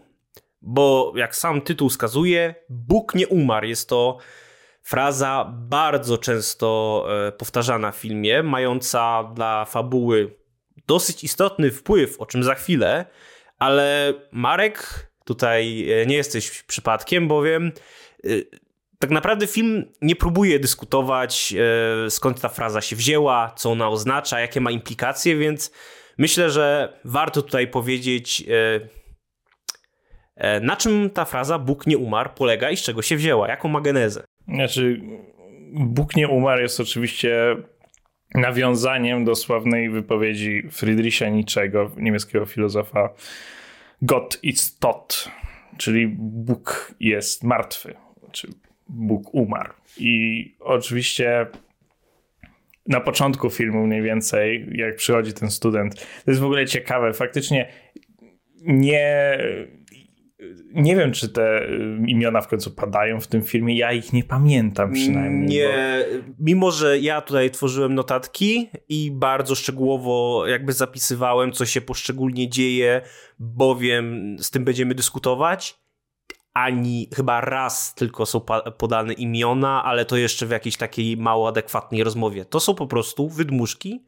Bo 0.62 1.12
jak 1.16 1.36
sam 1.36 1.60
tytuł 1.60 1.88
wskazuje, 1.88 2.54
Bóg 2.68 3.14
nie 3.14 3.28
umarł. 3.28 3.66
Jest 3.66 3.88
to 3.88 4.18
fraza 4.82 5.52
bardzo 5.54 6.18
często 6.18 7.06
e, 7.28 7.32
powtarzana 7.32 7.92
w 7.92 7.96
filmie, 7.96 8.42
mająca 8.42 9.30
dla 9.34 9.64
fabuły 9.64 10.36
dosyć 10.86 11.24
istotny 11.24 11.70
wpływ, 11.70 12.20
o 12.20 12.26
czym 12.26 12.44
za 12.44 12.54
chwilę, 12.54 13.06
ale 13.58 14.14
Marek, 14.32 15.06
tutaj 15.24 15.90
e, 15.90 16.06
nie 16.06 16.16
jesteś 16.16 16.62
przypadkiem, 16.62 17.28
bowiem 17.28 17.72
tak 19.02 19.10
naprawdę 19.10 19.46
film 19.46 19.92
nie 20.02 20.16
próbuje 20.16 20.58
dyskutować, 20.58 21.54
e, 22.06 22.10
skąd 22.10 22.40
ta 22.40 22.48
fraza 22.48 22.80
się 22.80 22.96
wzięła, 22.96 23.52
co 23.56 23.70
ona 23.70 23.88
oznacza, 23.88 24.40
jakie 24.40 24.60
ma 24.60 24.70
implikacje, 24.70 25.36
więc 25.36 25.72
myślę, 26.18 26.50
że 26.50 26.98
warto 27.04 27.42
tutaj 27.42 27.68
powiedzieć, 27.68 28.44
e, 28.48 28.80
e, 30.36 30.60
na 30.60 30.76
czym 30.76 31.10
ta 31.10 31.24
fraza 31.24 31.58
Bóg 31.58 31.86
nie 31.86 31.98
umarł 31.98 32.30
polega 32.34 32.70
i 32.70 32.76
z 32.76 32.82
czego 32.82 33.02
się 33.02 33.16
wzięła, 33.16 33.48
jaką 33.48 33.68
ma 33.68 33.80
genezę. 33.80 34.24
Znaczy, 34.48 35.00
Bóg 35.72 36.16
nie 36.16 36.28
umarł 36.28 36.62
jest 36.62 36.80
oczywiście 36.80 37.56
nawiązaniem 38.34 39.24
do 39.24 39.34
sławnej 39.34 39.90
wypowiedzi 39.90 40.62
Friedricha 40.70 41.28
Nietzschego, 41.28 41.90
niemieckiego 41.96 42.46
filozofa 42.46 43.08
Gott 44.02 44.38
ist 44.42 44.80
tot, 44.80 45.30
czyli 45.78 46.08
Bóg 46.18 46.94
jest 47.00 47.44
martwy. 47.44 47.94
Czy 48.32 48.48
Bóg 48.88 49.34
umarł. 49.34 49.72
I 49.98 50.54
oczywiście 50.60 51.46
na 52.86 53.00
początku 53.00 53.50
filmu 53.50 53.86
mniej 53.86 54.02
więcej, 54.02 54.68
jak 54.72 54.96
przychodzi 54.96 55.32
ten 55.32 55.50
student, 55.50 55.94
to 56.24 56.30
jest 56.30 56.40
w 56.40 56.44
ogóle 56.44 56.66
ciekawe. 56.66 57.12
Faktycznie 57.12 57.68
nie. 58.62 59.38
Nie 60.72 60.96
wiem, 60.96 61.12
czy 61.12 61.28
te 61.28 61.66
imiona 62.06 62.40
w 62.40 62.48
końcu 62.48 62.70
padają 62.70 63.20
w 63.20 63.26
tym 63.26 63.42
filmie. 63.42 63.76
Ja 63.76 63.92
ich 63.92 64.12
nie 64.12 64.24
pamiętam 64.24 64.92
przynajmniej. 64.92 65.48
Nie, 65.48 66.04
bo... 66.12 66.34
mimo 66.38 66.70
że 66.70 66.98
ja 66.98 67.20
tutaj 67.20 67.50
tworzyłem 67.50 67.94
notatki 67.94 68.68
i 68.88 69.10
bardzo 69.10 69.54
szczegółowo 69.54 70.46
jakby 70.46 70.72
zapisywałem, 70.72 71.52
co 71.52 71.66
się 71.66 71.80
poszczególnie 71.80 72.48
dzieje, 72.48 73.00
bowiem 73.38 74.36
z 74.38 74.50
tym 74.50 74.64
będziemy 74.64 74.94
dyskutować 74.94 75.82
ani 76.54 77.08
chyba 77.14 77.40
raz 77.40 77.94
tylko 77.94 78.26
są 78.26 78.40
podane 78.78 79.12
imiona, 79.12 79.84
ale 79.84 80.04
to 80.04 80.16
jeszcze 80.16 80.46
w 80.46 80.50
jakiejś 80.50 80.76
takiej 80.76 81.16
mało 81.16 81.48
adekwatnej 81.48 82.04
rozmowie. 82.04 82.44
To 82.44 82.60
są 82.60 82.74
po 82.74 82.86
prostu 82.86 83.28
wydmuszki, 83.28 84.04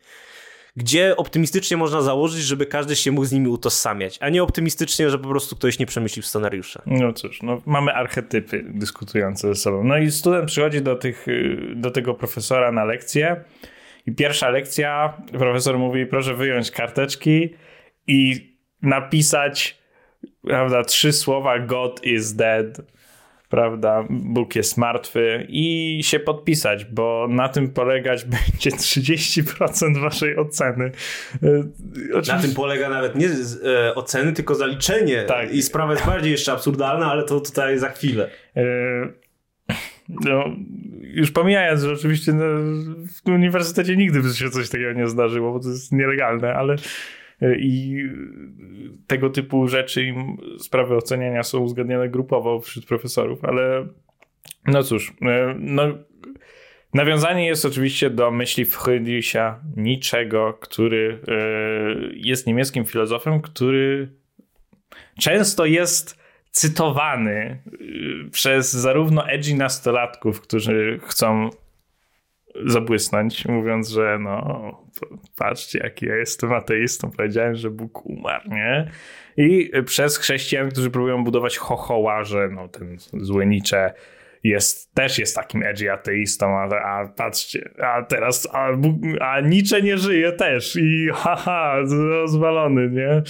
gdzie 0.77 1.17
optymistycznie 1.17 1.77
można 1.77 2.03
założyć, 2.03 2.43
żeby 2.43 2.67
każdy 2.67 2.97
się 2.97 3.13
mógł 3.13 3.25
z 3.25 3.33
nimi 3.33 3.49
utożsamiać, 3.49 4.19
a 4.21 4.29
nie 4.29 4.43
optymistycznie, 4.43 5.11
że 5.11 5.19
po 5.19 5.29
prostu 5.29 5.57
ktoś 5.57 5.79
nie 5.79 5.87
przemyślił 5.87 6.23
scenariusza. 6.23 6.83
No 6.87 7.13
cóż, 7.13 7.43
no, 7.43 7.63
mamy 7.67 7.95
archetypy 7.95 8.65
dyskutujące 8.69 9.49
ze 9.49 9.55
sobą. 9.55 9.85
No 9.85 9.99
i 9.99 10.11
student 10.11 10.47
przychodzi 10.47 10.83
do, 10.83 10.97
tych, 10.97 11.27
do 11.77 11.91
tego 11.91 12.15
profesora 12.15 12.73
na 12.73 12.85
lekcję 12.85 13.45
i 14.07 14.13
pierwsza 14.13 14.51
lekcja, 14.51 15.17
profesor 15.39 15.79
mówi, 15.79 16.07
proszę 16.07 16.35
wyjąć 16.35 16.71
karteczki 16.71 17.55
i 18.07 18.51
napisać 18.83 19.85
prawda, 20.43 20.85
trzy 20.85 21.13
słowa 21.13 21.59
God 21.59 22.05
is 22.05 22.35
dead, 22.35 22.81
prawda, 23.55 24.05
Bóg 24.11 24.57
jest 24.57 24.77
martwy 24.77 25.47
i 25.49 26.01
się 26.03 26.21
podpisać, 26.21 26.85
bo 26.85 27.27
na 27.31 27.49
tym 27.49 27.71
polegać 27.71 28.25
będzie 28.35 28.71
30% 28.71 30.01
waszej 30.01 30.37
oceny. 30.37 30.85
E, 31.43 31.65
oczywiście... 32.11 32.33
Na 32.33 32.43
tym 32.43 32.55
polega 32.55 32.89
nawet 32.89 33.15
nie 33.15 33.29
e, 33.29 33.95
oceny, 33.95 34.33
tylko 34.33 34.55
zaliczenie. 34.55 35.23
Tak. 35.23 35.53
I 35.53 35.63
sprawa 35.63 35.93
jest 35.93 36.07
bardziej 36.07 36.33
jeszcze 36.33 36.53
absurdalna, 36.53 37.11
ale 37.11 37.23
to 37.23 37.41
tutaj 37.41 37.79
za 37.79 37.89
chwilę. 37.89 38.31
E, 38.57 38.63
no, 40.09 40.45
już 41.01 41.31
pomijając, 41.31 41.83
że 41.83 41.93
oczywiście 41.93 42.33
no, 42.33 42.45
w 43.25 43.29
uniwersytecie 43.29 43.97
nigdy 43.97 44.23
by 44.23 44.29
się 44.29 44.51
coś 44.51 44.69
takiego 44.69 44.93
nie 44.93 45.09
zdarzyło, 45.09 45.53
bo 45.53 45.61
to 45.61 45.69
jest 45.69 45.93
nielegalne, 45.93 46.55
ale 46.55 46.77
i 47.59 48.03
tego 49.07 49.31
typu 49.31 49.69
rzeczy 49.69 50.05
i 50.05 50.15
sprawy 50.59 50.97
oceniania 50.97 51.43
są 51.43 51.59
uzgadniane 51.59 52.09
grupowo 52.09 52.61
wśród 52.61 52.87
profesorów, 52.87 53.45
ale 53.45 53.87
no 54.67 54.83
cóż, 54.83 55.13
e, 55.23 55.55
no, 55.59 55.83
Nawiązanie 56.95 57.47
jest 57.47 57.65
oczywiście 57.65 58.11
do 58.11 58.31
myśli 58.31 58.65
Friedricha 58.65 59.61
Niczego, 59.77 60.59
który 60.61 61.21
jest 62.15 62.47
niemieckim 62.47 62.85
filozofem, 62.85 63.41
który 63.41 64.13
często 65.21 65.67
jest 65.67 66.25
cytowany 66.51 67.63
przez 68.31 68.73
zarówno 68.73 69.29
edgy 69.29 69.55
nastolatków, 69.55 70.41
którzy 70.41 71.01
chcą 71.03 71.51
zabłysnąć, 72.67 73.47
mówiąc, 73.47 73.89
że 73.89 74.19
no, 74.21 74.71
patrzcie, 75.37 75.79
jaki 75.83 76.07
ja 76.07 76.17
jestem 76.17 76.53
ateistą, 76.53 77.11
powiedziałem, 77.11 77.55
że 77.55 77.71
Bóg 77.71 78.07
umarł, 78.07 78.51
nie? 78.51 78.91
I 79.37 79.71
przez 79.87 80.19
chrześcijan, 80.19 80.71
którzy 80.71 80.91
próbują 80.91 81.25
budować 81.25 81.59
chochoła, 81.59 82.25
że 82.25 82.49
no, 82.49 82.69
ten 82.69 82.97
zły 83.13 83.47
Nietzsche 83.47 83.93
jest, 84.45 84.95
też 84.95 85.19
jest 85.19 85.37
takim 85.37 85.63
edgy 85.63 85.93
ateistą, 85.93 86.59
a, 86.59 86.69
a 86.69 87.09
patrzcie, 87.09 87.71
a 87.83 88.03
teraz, 88.03 88.49
a, 88.53 88.69
a 89.21 89.41
Nietzsche 89.41 89.83
nie 89.83 89.99
żyje 89.99 90.33
też 90.33 90.77
i 90.77 91.09
haha, 91.15 91.77
rozwalony, 92.11 92.91
nie? 92.91 93.23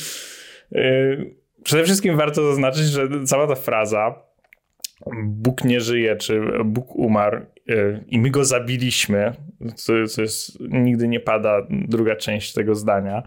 Yy, 0.72 1.34
przede 1.64 1.84
wszystkim 1.84 2.16
warto 2.16 2.46
zaznaczyć, 2.46 2.84
że 2.84 3.08
cała 3.24 3.46
ta 3.46 3.54
fraza 3.54 4.14
Bóg 5.24 5.64
nie 5.64 5.80
żyje, 5.80 6.16
czy 6.16 6.40
Bóg 6.64 6.96
umarł 6.96 7.40
i 8.06 8.18
my 8.18 8.30
go 8.30 8.44
zabiliśmy, 8.44 9.32
co, 9.74 10.06
co 10.06 10.22
jest, 10.22 10.60
nigdy 10.60 11.08
nie 11.08 11.20
pada 11.20 11.66
druga 11.70 12.16
część 12.16 12.52
tego 12.52 12.74
zdania 12.74 13.22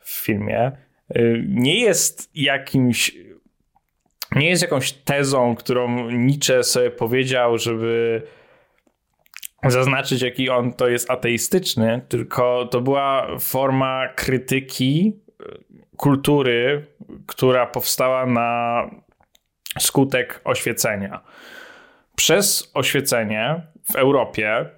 w 0.00 0.10
filmie, 0.10 0.72
yy, 1.14 1.44
nie 1.48 1.80
jest 1.80 2.30
jakimś 2.34 3.16
nie 4.32 4.48
jest 4.48 4.62
jakąś 4.62 4.92
tezą, 4.92 5.54
którą 5.54 6.10
Nietzsche 6.10 6.62
sobie 6.62 6.90
powiedział, 6.90 7.58
żeby 7.58 8.22
zaznaczyć, 9.64 10.22
jaki 10.22 10.50
on 10.50 10.72
to 10.72 10.88
jest 10.88 11.10
ateistyczny, 11.10 12.00
tylko 12.08 12.68
to 12.70 12.80
była 12.80 13.38
forma 13.40 14.08
krytyki 14.08 15.20
kultury, 15.96 16.86
która 17.26 17.66
powstała 17.66 18.26
na 18.26 18.82
skutek 19.78 20.40
oświecenia. 20.44 21.20
Przez 22.16 22.70
oświecenie 22.74 23.62
w 23.92 23.96
Europie 23.96 24.70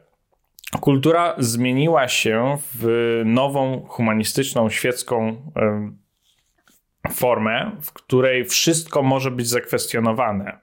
kultura 0.80 1.34
zmieniła 1.38 2.08
się 2.08 2.56
w 2.74 3.22
nową 3.24 3.86
humanistyczną, 3.88 4.70
świecką 4.70 5.42
formę, 7.10 7.72
w 7.80 7.92
której 7.92 8.44
wszystko 8.44 9.02
może 9.02 9.30
być 9.30 9.48
zakwestionowane. 9.48 10.58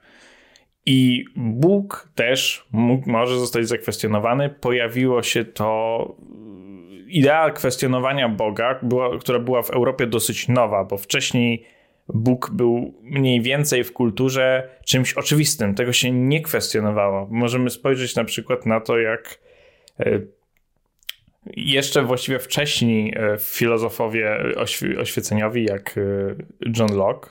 I 0.85 1.25
Bóg 1.35 2.09
też 2.15 2.67
mógł, 2.71 3.09
może 3.09 3.39
zostać 3.39 3.67
zakwestionowany. 3.67 4.49
Pojawiło 4.49 5.23
się 5.23 5.45
to 5.45 6.15
idea 7.07 7.51
kwestionowania 7.51 8.29
Boga, 8.29 8.79
była, 8.83 9.17
która 9.17 9.39
była 9.39 9.61
w 9.61 9.69
Europie 9.69 10.07
dosyć 10.07 10.47
nowa, 10.47 10.83
bo 10.83 10.97
wcześniej 10.97 11.65
Bóg 12.13 12.49
był 12.53 12.93
mniej 13.01 13.41
więcej 13.41 13.83
w 13.83 13.93
kulturze 13.93 14.69
czymś 14.85 15.13
oczywistym. 15.13 15.75
Tego 15.75 15.93
się 15.93 16.11
nie 16.11 16.41
kwestionowało. 16.41 17.27
Możemy 17.31 17.69
spojrzeć 17.69 18.15
na 18.15 18.23
przykład 18.23 18.65
na 18.65 18.79
to, 18.79 18.99
jak 18.99 19.39
e, 19.99 20.19
jeszcze 21.45 22.03
właściwie 22.03 22.39
wcześniej 22.39 23.13
e, 23.17 23.37
filozofowie 23.39 24.37
oświeceniowi, 24.99 25.63
jak 25.63 25.97
e, 25.97 26.01
John 26.79 26.97
Locke, 26.97 27.29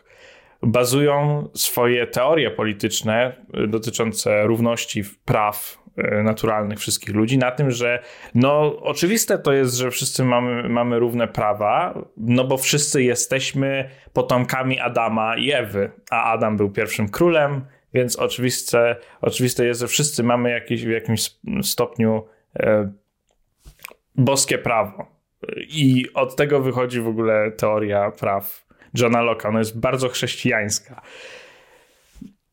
bazują 0.62 1.48
swoje 1.54 2.06
teorie 2.06 2.50
polityczne 2.50 3.46
dotyczące 3.68 4.46
równości 4.46 5.02
praw 5.24 5.78
e, 5.78 5.83
naturalnych 6.24 6.78
wszystkich 6.78 7.14
ludzi 7.14 7.38
na 7.38 7.50
tym, 7.50 7.70
że 7.70 8.02
no 8.34 8.76
oczywiste 8.80 9.38
to 9.38 9.52
jest, 9.52 9.74
że 9.74 9.90
wszyscy 9.90 10.24
mamy, 10.24 10.68
mamy 10.68 10.98
równe 10.98 11.28
prawa, 11.28 11.98
no 12.16 12.44
bo 12.44 12.56
wszyscy 12.56 13.02
jesteśmy 13.02 13.90
potomkami 14.12 14.80
Adama 14.80 15.36
i 15.36 15.52
Ewy, 15.52 15.90
a 16.10 16.32
Adam 16.32 16.56
był 16.56 16.70
pierwszym 16.70 17.08
królem, 17.08 17.64
więc 17.94 18.16
oczywiste, 18.16 18.96
oczywiste 19.20 19.66
jest, 19.66 19.80
że 19.80 19.88
wszyscy 19.88 20.22
mamy 20.22 20.50
jakiś, 20.50 20.84
w 20.84 20.90
jakimś 20.90 21.36
stopniu 21.62 22.24
e, 22.56 22.92
boskie 24.14 24.58
prawo. 24.58 25.06
I 25.56 26.06
od 26.14 26.36
tego 26.36 26.60
wychodzi 26.60 27.00
w 27.00 27.08
ogóle 27.08 27.50
teoria 27.50 28.10
praw 28.10 28.66
Johna 28.94 29.22
Locke'a. 29.22 29.48
Ona 29.48 29.58
jest 29.58 29.80
bardzo 29.80 30.08
chrześcijańska. 30.08 31.02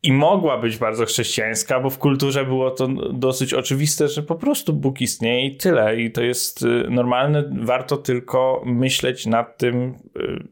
I 0.02 0.12
mogła 0.12 0.58
być 0.58 0.78
bardzo 0.78 1.06
chrześcijańska, 1.06 1.80
bo 1.80 1.90
w 1.90 1.98
kulturze 1.98 2.44
było 2.44 2.70
to 2.70 2.88
dosyć 3.12 3.54
oczywiste, 3.54 4.08
że 4.08 4.22
po 4.22 4.34
prostu 4.34 4.72
Bóg 4.72 5.00
istnieje 5.00 5.46
i 5.46 5.56
tyle. 5.56 6.00
I 6.00 6.10
to 6.10 6.22
jest 6.22 6.62
y, 6.62 6.66
normalne. 6.90 7.50
Warto 7.60 7.96
tylko 7.96 8.62
myśleć 8.64 9.26
nad 9.26 9.58
tym. 9.58 9.94
Y, 10.16 10.48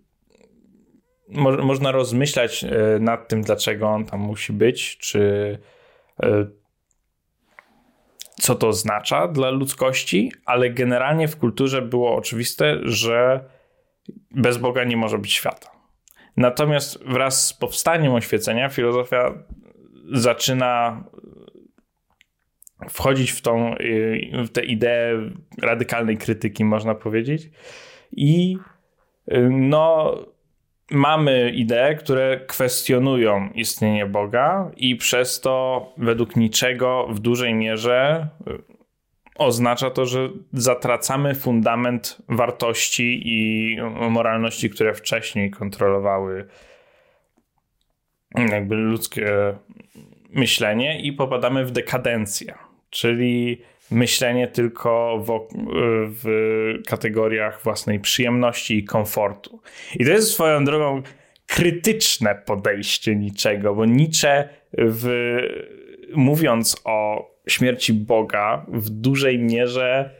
mo 1.28 1.52
można 1.52 1.92
rozmyślać 1.92 2.64
y, 2.64 3.00
nad 3.00 3.28
tym, 3.28 3.42
dlaczego 3.42 3.88
on 3.88 4.04
tam 4.04 4.20
musi 4.20 4.52
być, 4.52 4.98
czy 4.98 5.58
co 8.40 8.54
to 8.54 8.68
oznacza 8.68 9.28
dla 9.28 9.50
ludzkości, 9.50 10.32
ale 10.44 10.70
generalnie 10.70 11.28
w 11.28 11.36
kulturze 11.36 11.82
było 11.82 12.16
oczywiste, 12.16 12.78
że 12.82 13.44
bez 14.30 14.58
Boga 14.58 14.84
nie 14.84 14.96
może 14.96 15.18
być 15.18 15.32
świata. 15.32 15.79
Natomiast 16.36 17.04
wraz 17.04 17.46
z 17.46 17.52
powstaniem 17.52 18.14
oświecenia 18.14 18.68
filozofia 18.68 19.34
zaczyna 20.12 21.04
wchodzić 22.88 23.30
w, 23.30 23.40
tą, 23.42 23.74
w 24.32 24.48
tę 24.48 24.64
ideę 24.64 25.30
radykalnej 25.62 26.16
krytyki, 26.16 26.64
można 26.64 26.94
powiedzieć. 26.94 27.50
I 28.12 28.58
no, 29.50 30.16
mamy 30.90 31.50
idee, 31.50 31.96
które 31.98 32.40
kwestionują 32.46 33.50
istnienie 33.54 34.06
Boga 34.06 34.70
i 34.76 34.96
przez 34.96 35.40
to 35.40 35.86
według 35.96 36.36
niczego 36.36 37.06
w 37.10 37.18
dużej 37.18 37.54
mierze 37.54 38.28
y, 38.48 38.69
oznacza 39.40 39.90
to, 39.90 40.06
że 40.06 40.30
zatracamy 40.52 41.34
fundament 41.34 42.22
wartości 42.28 43.22
i 43.24 43.76
moralności, 44.10 44.70
które 44.70 44.94
wcześniej 44.94 45.50
kontrolowały 45.50 46.46
jakby 48.34 48.74
ludzkie 48.74 49.54
myślenie 50.30 51.00
i 51.00 51.12
popadamy 51.12 51.64
w 51.64 51.70
dekadencję, 51.70 52.54
czyli 52.90 53.62
myślenie 53.90 54.48
tylko 54.48 55.18
w, 55.26 55.48
w, 56.08 56.24
kategoriach 56.86 57.62
własnej 57.62 58.00
przyjemności 58.00 58.78
i 58.78 58.84
komfortu. 58.84 59.60
I 59.94 60.04
to 60.04 60.10
jest 60.10 60.32
swoją 60.32 60.64
drogą 60.64 61.02
krytyczne 61.46 62.34
podejście 62.34 63.16
niczego, 63.16 63.74
bo 63.74 63.84
Nietzsche 63.84 64.48
w, 64.72 65.36
mówiąc 66.14 66.80
o 66.84 67.29
śmierci 67.48 67.92
Boga 67.92 68.66
w 68.68 68.90
dużej 68.90 69.38
mierze 69.38 70.10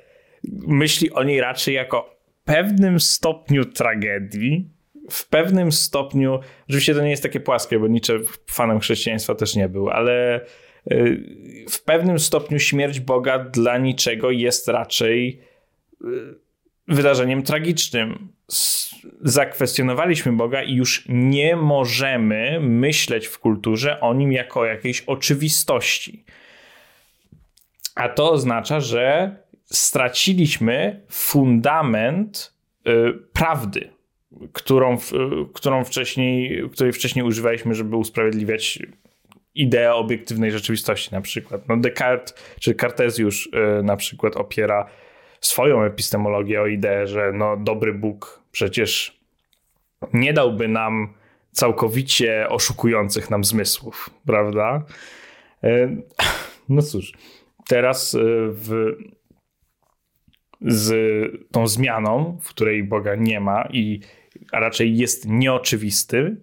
myśli 0.52 1.12
o 1.12 1.24
niej 1.24 1.40
raczej 1.40 1.74
jako 1.74 2.16
pewnym 2.44 3.00
stopniu 3.00 3.64
tragedii, 3.64 4.70
w 5.10 5.28
pewnym 5.28 5.72
stopniu, 5.72 6.38
oczywiście 6.68 6.94
to 6.94 7.02
nie 7.02 7.10
jest 7.10 7.22
takie 7.22 7.40
płaskie, 7.40 7.78
bo 7.78 7.88
Nietzsche 7.88 8.14
fanem 8.46 8.80
chrześcijaństwa 8.80 9.34
też 9.34 9.56
nie 9.56 9.68
był, 9.68 9.88
ale 9.88 10.40
w 11.70 11.82
pewnym 11.84 12.18
stopniu 12.18 12.58
śmierć 12.58 13.00
Boga 13.00 13.38
dla 13.38 13.78
niczego 13.78 14.30
jest 14.30 14.68
raczej 14.68 15.40
y, 16.04 16.06
wydarzeniem 16.88 17.42
tragicznym. 17.42 18.28
Zakwestionowaliśmy 19.20 20.32
Boga 20.32 20.62
i 20.62 20.74
już 20.74 21.04
nie 21.08 21.56
możemy 21.56 22.60
myśleć 22.60 23.26
w 23.26 23.38
kulturze 23.38 24.00
o 24.00 24.14
nim 24.14 24.32
jako 24.32 24.60
o 24.60 24.64
jakiejś 24.64 25.00
oczywistości. 25.00 26.24
A 27.94 28.08
to 28.08 28.32
oznacza, 28.32 28.80
że 28.80 29.36
straciliśmy 29.64 31.00
fundament 31.08 32.54
y, 32.88 33.12
prawdy, 33.32 33.90
którą, 34.52 34.96
którą 35.54 35.84
wcześniej, 35.84 36.62
której 36.72 36.92
wcześniej 36.92 37.24
używaliśmy, 37.24 37.74
żeby 37.74 37.96
usprawiedliwiać 37.96 38.78
idea 39.54 39.94
obiektywnej 39.94 40.52
rzeczywistości 40.52 41.14
na 41.14 41.20
przykład. 41.20 41.68
No 41.68 41.76
Descartes 41.76 42.34
czy 42.60 42.74
Cartezjusz 42.74 43.48
yy, 43.52 43.82
na 43.82 43.96
przykład 43.96 44.36
opiera 44.36 44.86
swoją 45.40 45.82
epistemologię 45.82 46.62
o 46.62 46.66
ideę, 46.66 47.06
że 47.06 47.32
no 47.34 47.56
dobry 47.56 47.94
Bóg 47.94 48.42
przecież 48.52 49.20
nie 50.12 50.32
dałby 50.32 50.68
nam 50.68 51.14
całkowicie 51.50 52.48
oszukujących 52.48 53.30
nam 53.30 53.44
zmysłów, 53.44 54.10
prawda? 54.26 54.84
Yy, 55.62 56.02
no 56.68 56.82
cóż, 56.82 57.12
teraz 57.70 58.12
yy, 58.12 58.52
w, 58.52 58.96
z 60.60 60.92
tą 61.52 61.66
zmianą, 61.66 62.38
w 62.42 62.48
której 62.48 62.84
Boga 62.84 63.14
nie 63.14 63.40
ma 63.40 63.68
i 63.72 64.00
a 64.52 64.60
raczej 64.60 64.96
jest 64.96 65.28
nieoczywisty, 65.28 66.36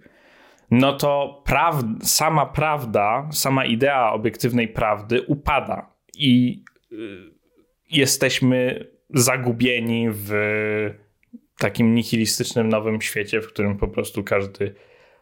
no 0.72 0.94
to 0.94 1.42
praw 1.46 1.84
sama 2.02 2.46
prawda, 2.46 3.30
sama 3.32 3.66
idea 3.66 4.12
obiektywnej 4.13 4.68
prawdy 4.68 5.22
upada. 5.22 5.94
I 6.18 6.63
jesteśmy 7.92 8.88
zagubieni 9.10 10.08
w 10.12 10.32
takim 11.58 11.96
nihilistycznym 11.96 12.70
nowym 12.70 13.02
świecie, 13.02 13.42
w 13.42 13.48
którym 13.48 13.78
po 13.78 13.88
prostu 13.88 14.24
każdy 14.24 14.76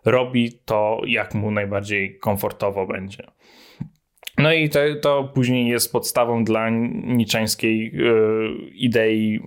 robi 0.06 0.52
to, 0.66 1.02
jak 1.08 1.34
mu 1.34 1.52
najbardziej 1.52 2.20
komfortowo 2.20 2.88
będzie. 2.88 3.28
No 4.38 4.54
i 4.54 4.70
to, 4.70 4.80
to 5.02 5.32
później 5.34 5.68
jest 5.68 5.92
podstawą 5.92 6.44
dla 6.44 6.70
niczańskiej 7.04 7.92
yy, 7.94 8.50
idei 8.74 9.40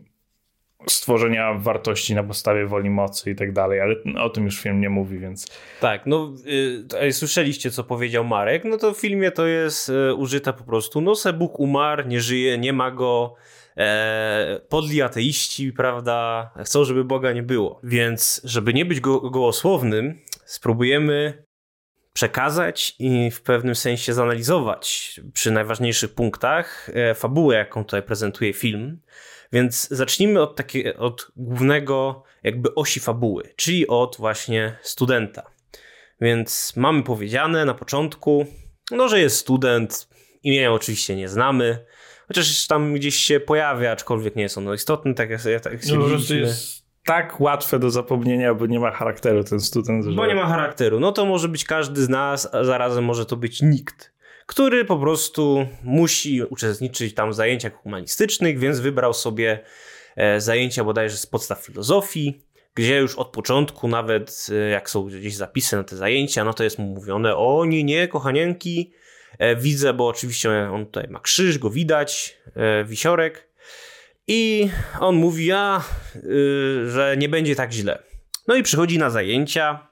stworzenia 0.86 1.54
wartości 1.54 2.14
na 2.14 2.22
podstawie 2.22 2.66
woli 2.66 2.90
mocy 2.90 3.30
i 3.30 3.34
tak 3.34 3.52
dalej, 3.52 3.80
ale 3.80 3.94
o 4.20 4.30
tym 4.30 4.44
już 4.44 4.60
film 4.60 4.80
nie 4.80 4.90
mówi, 4.90 5.18
więc... 5.18 5.46
Tak, 5.80 6.06
no 6.06 6.34
y, 7.02 7.12
słyszeliście, 7.12 7.70
co 7.70 7.84
powiedział 7.84 8.24
Marek, 8.24 8.64
no 8.64 8.76
to 8.76 8.94
w 8.94 9.00
filmie 9.00 9.30
to 9.30 9.46
jest 9.46 9.88
y, 9.88 10.14
użyte 10.14 10.52
po 10.52 10.64
prostu, 10.64 11.00
no 11.00 11.14
Bóg 11.34 11.60
umarł, 11.60 12.08
nie 12.08 12.20
żyje, 12.20 12.58
nie 12.58 12.72
ma 12.72 12.90
go, 12.90 13.34
e, 13.76 14.60
podli 14.68 15.02
ateiści, 15.02 15.72
prawda, 15.72 16.50
chcą, 16.64 16.84
żeby 16.84 17.04
Boga 17.04 17.32
nie 17.32 17.42
było. 17.42 17.80
Więc, 17.82 18.40
żeby 18.44 18.74
nie 18.74 18.84
być 18.84 19.00
go, 19.00 19.30
gołosłownym, 19.30 20.20
spróbujemy 20.44 21.47
przekazać 22.18 22.96
i 22.98 23.30
w 23.30 23.42
pewnym 23.42 23.74
sensie 23.74 24.14
zanalizować 24.14 25.20
przy 25.32 25.50
najważniejszych 25.50 26.14
punktach 26.14 26.90
e, 26.94 27.14
fabułę, 27.14 27.56
jaką 27.56 27.84
tutaj 27.84 28.02
prezentuje 28.02 28.52
film. 28.52 29.00
Więc 29.52 29.88
zacznijmy 29.88 30.42
od, 30.42 30.56
takie, 30.56 30.96
od 30.96 31.30
głównego 31.36 32.22
jakby 32.42 32.74
osi 32.74 33.00
fabuły, 33.00 33.42
czyli 33.56 33.88
od 33.88 34.16
właśnie 34.16 34.78
studenta. 34.82 35.50
Więc 36.20 36.72
mamy 36.76 37.02
powiedziane 37.02 37.64
na 37.64 37.74
początku, 37.74 38.46
no, 38.90 39.08
że 39.08 39.20
jest 39.20 39.36
student, 39.36 40.08
imienia 40.42 40.72
oczywiście 40.72 41.16
nie 41.16 41.28
znamy, 41.28 41.84
chociaż 42.28 42.66
tam 42.66 42.94
gdzieś 42.94 43.16
się 43.16 43.40
pojawia, 43.40 43.92
aczkolwiek 43.92 44.36
nie 44.36 44.42
jest 44.42 44.58
ono 44.58 44.74
istotne, 44.74 45.14
tak 45.14 45.30
jak, 45.30 45.42
tak 45.62 45.72
jak 45.72 45.86
no, 45.86 46.08
jest 46.34 46.77
tak 47.08 47.40
łatwe 47.40 47.78
do 47.78 47.90
zapomnienia, 47.90 48.54
bo 48.54 48.66
nie 48.66 48.80
ma 48.80 48.90
charakteru 48.90 49.44
ten 49.44 49.60
student. 49.60 50.04
Że... 50.04 50.12
Bo 50.12 50.26
nie 50.26 50.34
ma 50.34 50.46
charakteru. 50.46 51.00
No 51.00 51.12
to 51.12 51.26
może 51.26 51.48
być 51.48 51.64
każdy 51.64 52.02
z 52.02 52.08
nas, 52.08 52.54
a 52.54 52.64
zarazem 52.64 53.04
może 53.04 53.26
to 53.26 53.36
być 53.36 53.62
nikt, 53.62 54.12
który 54.46 54.84
po 54.84 54.98
prostu 54.98 55.66
musi 55.82 56.42
uczestniczyć 56.42 57.14
tam 57.14 57.30
w 57.30 57.34
zajęciach 57.34 57.74
humanistycznych, 57.74 58.58
więc 58.58 58.80
wybrał 58.80 59.14
sobie 59.14 59.60
e, 60.16 60.40
zajęcia 60.40 60.84
bodajże 60.84 61.16
z 61.16 61.26
podstaw 61.26 61.64
filozofii, 61.64 62.42
gdzie 62.74 62.98
już 62.98 63.14
od 63.14 63.28
początku, 63.28 63.88
nawet 63.88 64.46
e, 64.50 64.54
jak 64.54 64.90
są 64.90 65.04
gdzieś 65.04 65.36
zapisy 65.36 65.76
na 65.76 65.84
te 65.84 65.96
zajęcia, 65.96 66.44
no 66.44 66.54
to 66.54 66.64
jest 66.64 66.78
mu 66.78 66.86
mówione, 66.86 67.36
o 67.36 67.64
nie, 67.64 67.84
nie, 67.84 68.08
kochanienki, 68.08 68.92
e, 69.38 69.56
widzę, 69.56 69.94
bo 69.94 70.08
oczywiście 70.08 70.50
on 70.72 70.86
tutaj 70.86 71.06
ma 71.10 71.20
krzyż, 71.20 71.58
go 71.58 71.70
widać, 71.70 72.38
wisiorek, 72.84 73.47
i 74.28 74.70
on 75.00 75.16
mówi, 75.16 75.52
a, 75.52 75.84
yy, 76.14 76.90
że 76.90 77.16
nie 77.18 77.28
będzie 77.28 77.56
tak 77.56 77.72
źle. 77.72 78.02
No 78.48 78.54
i 78.54 78.62
przychodzi 78.62 78.98
na 78.98 79.10
zajęcia, 79.10 79.88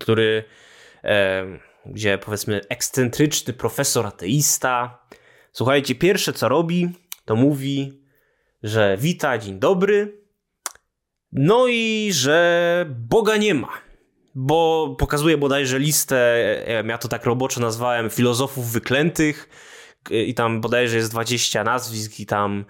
który, 0.00 0.44
e, 1.04 1.44
gdzie 1.86 2.18
powiedzmy 2.18 2.60
ekscentryczny 2.68 3.52
profesor 3.52 4.06
ateista. 4.06 4.98
Słuchajcie, 5.52 5.94
pierwsze 5.94 6.32
co 6.32 6.48
robi, 6.48 6.88
to 7.24 7.36
mówi, 7.36 8.02
że 8.62 8.96
wita, 9.00 9.38
dzień 9.38 9.58
dobry. 9.58 10.26
No 11.32 11.66
i 11.66 12.10
że 12.12 12.86
Boga 12.88 13.36
nie 13.36 13.54
ma. 13.54 13.72
Bo 14.34 14.94
pokazuje 14.98 15.38
bodajże 15.38 15.78
listę, 15.78 16.46
ja 16.86 16.98
to 16.98 17.08
tak 17.08 17.24
roboczo 17.24 17.60
nazwałem, 17.60 18.10
filozofów 18.10 18.72
wyklętych 18.72 19.48
i 20.10 20.34
tam 20.34 20.60
bodajże 20.60 20.96
jest 20.96 21.10
20 21.10 21.64
nazwisk 21.64 22.20
i 22.20 22.26
tam 22.26 22.64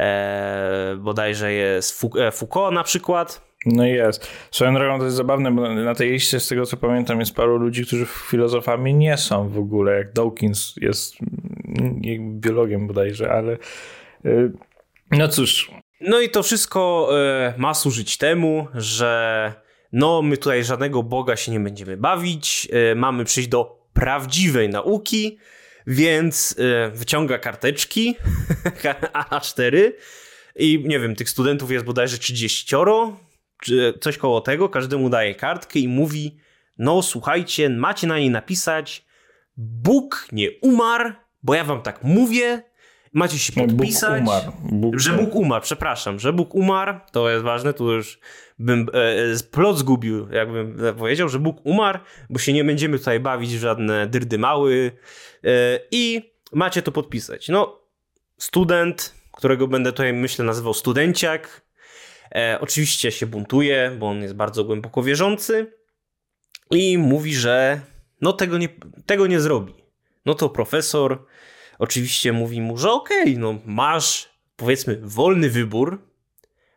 e, 0.00 0.96
bodajże 0.98 1.52
jest 1.52 2.04
e, 2.18 2.30
Foucault 2.30 2.74
na 2.74 2.84
przykład. 2.84 3.50
No 3.66 3.86
jest. 3.86 4.30
Swoją 4.50 4.74
drogą 4.74 4.98
to 4.98 5.04
jest 5.04 5.16
zabawne, 5.16 5.52
bo 5.52 5.74
na 5.74 5.94
tej 5.94 6.10
liście, 6.10 6.40
z 6.40 6.48
tego 6.48 6.66
co 6.66 6.76
pamiętam, 6.76 7.20
jest 7.20 7.34
paru 7.34 7.56
ludzi, 7.56 7.86
którzy 7.86 8.06
filozofami 8.06 8.94
nie 8.94 9.16
są 9.16 9.48
w 9.48 9.58
ogóle, 9.58 9.98
jak 9.98 10.12
Dawkins 10.12 10.74
jest 10.76 11.14
mm, 11.20 12.40
biologiem 12.40 12.86
bodajże, 12.86 13.32
ale 13.32 13.52
e, 14.24 14.50
no 15.10 15.28
cóż. 15.28 15.70
No 16.00 16.20
i 16.20 16.28
to 16.28 16.42
wszystko 16.42 17.10
e, 17.20 17.54
ma 17.56 17.74
służyć 17.74 18.18
temu, 18.18 18.66
że 18.74 19.52
no 19.92 20.22
my 20.22 20.36
tutaj 20.36 20.64
żadnego 20.64 21.02
Boga 21.02 21.36
się 21.36 21.52
nie 21.52 21.60
będziemy 21.60 21.96
bawić, 21.96 22.68
mamy 22.96 23.24
przyjść 23.24 23.48
do 23.48 23.80
prawdziwej 23.92 24.68
nauki, 24.68 25.38
więc 25.90 26.52
y, 26.52 26.90
wyciąga 26.90 27.38
karteczki 27.38 28.16
A4 29.30 29.92
i 30.56 30.84
nie 30.86 31.00
wiem, 31.00 31.16
tych 31.16 31.30
studentów 31.30 31.70
jest 31.70 31.84
bodajże 31.84 32.18
30, 32.18 32.76
czy 33.62 33.94
coś 34.00 34.18
koło 34.18 34.40
tego, 34.40 34.68
każdemu 34.68 35.10
daje 35.10 35.34
kartkę 35.34 35.78
i 35.78 35.88
mówi 35.88 36.36
no 36.78 37.02
słuchajcie, 37.02 37.70
macie 37.70 38.06
na 38.06 38.18
niej 38.18 38.30
napisać 38.30 39.04
Bóg 39.56 40.28
nie 40.32 40.50
umarł, 40.60 41.12
bo 41.42 41.54
ja 41.54 41.64
wam 41.64 41.82
tak 41.82 42.02
mówię, 42.02 42.62
macie 43.12 43.38
się 43.38 43.52
podpisać, 43.52 44.22
Bóg 44.22 44.28
umarł. 44.28 44.52
Bóg... 44.62 44.98
że 44.98 45.12
Bóg 45.12 45.34
umarł, 45.34 45.62
przepraszam, 45.62 46.18
że 46.18 46.32
Bóg 46.32 46.54
umarł, 46.54 46.98
to 47.12 47.30
jest 47.30 47.44
ważne, 47.44 47.74
tu 47.74 47.92
już 47.92 48.18
bym 48.58 48.86
e, 48.92 49.44
plot 49.50 49.78
zgubił, 49.78 50.28
jakbym 50.32 50.78
powiedział, 50.98 51.28
że 51.28 51.38
Bóg 51.38 51.66
umarł, 51.66 51.98
bo 52.30 52.38
się 52.38 52.52
nie 52.52 52.64
będziemy 52.64 52.98
tutaj 52.98 53.20
bawić 53.20 53.56
w 53.56 53.60
żadne 53.60 54.06
dyrdy 54.06 54.38
mały 54.38 54.92
e, 55.44 55.80
i 55.90 56.32
macie 56.52 56.82
to 56.82 56.92
podpisać. 56.92 57.48
No, 57.48 57.80
student, 58.38 59.14
którego 59.32 59.68
będę 59.68 59.92
tutaj 59.92 60.12
myślę 60.12 60.44
nazywał 60.44 60.74
studenciak, 60.74 61.62
e, 62.34 62.58
oczywiście 62.60 63.12
się 63.12 63.26
buntuje, 63.26 63.96
bo 63.98 64.08
on 64.08 64.22
jest 64.22 64.34
bardzo 64.34 64.64
głęboko 64.64 65.02
wierzący 65.02 65.72
i 66.70 66.98
mówi, 66.98 67.34
że 67.34 67.80
no 68.20 68.32
tego 68.32 68.58
nie, 68.58 68.68
tego 69.06 69.26
nie 69.26 69.40
zrobi. 69.40 69.74
No 70.26 70.34
to 70.34 70.48
profesor 70.48 71.24
oczywiście 71.80 72.32
mówi 72.32 72.60
mu, 72.60 72.76
że 72.76 72.92
okej, 72.92 73.22
okay, 73.22 73.38
no 73.38 73.58
masz 73.64 74.28
powiedzmy 74.56 75.00
wolny 75.02 75.50
wybór, 75.50 76.02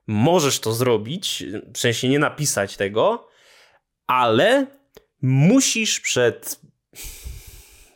możesz 0.08 0.60
to 0.60 0.74
zrobić, 0.74 1.44
w 1.74 1.78
sensie 1.78 2.10
nie 2.10 2.20
napisać 2.20 2.78
tego, 2.78 3.28
ale 4.08 4.68
musisz 5.22 6.00
przed 6.00 6.60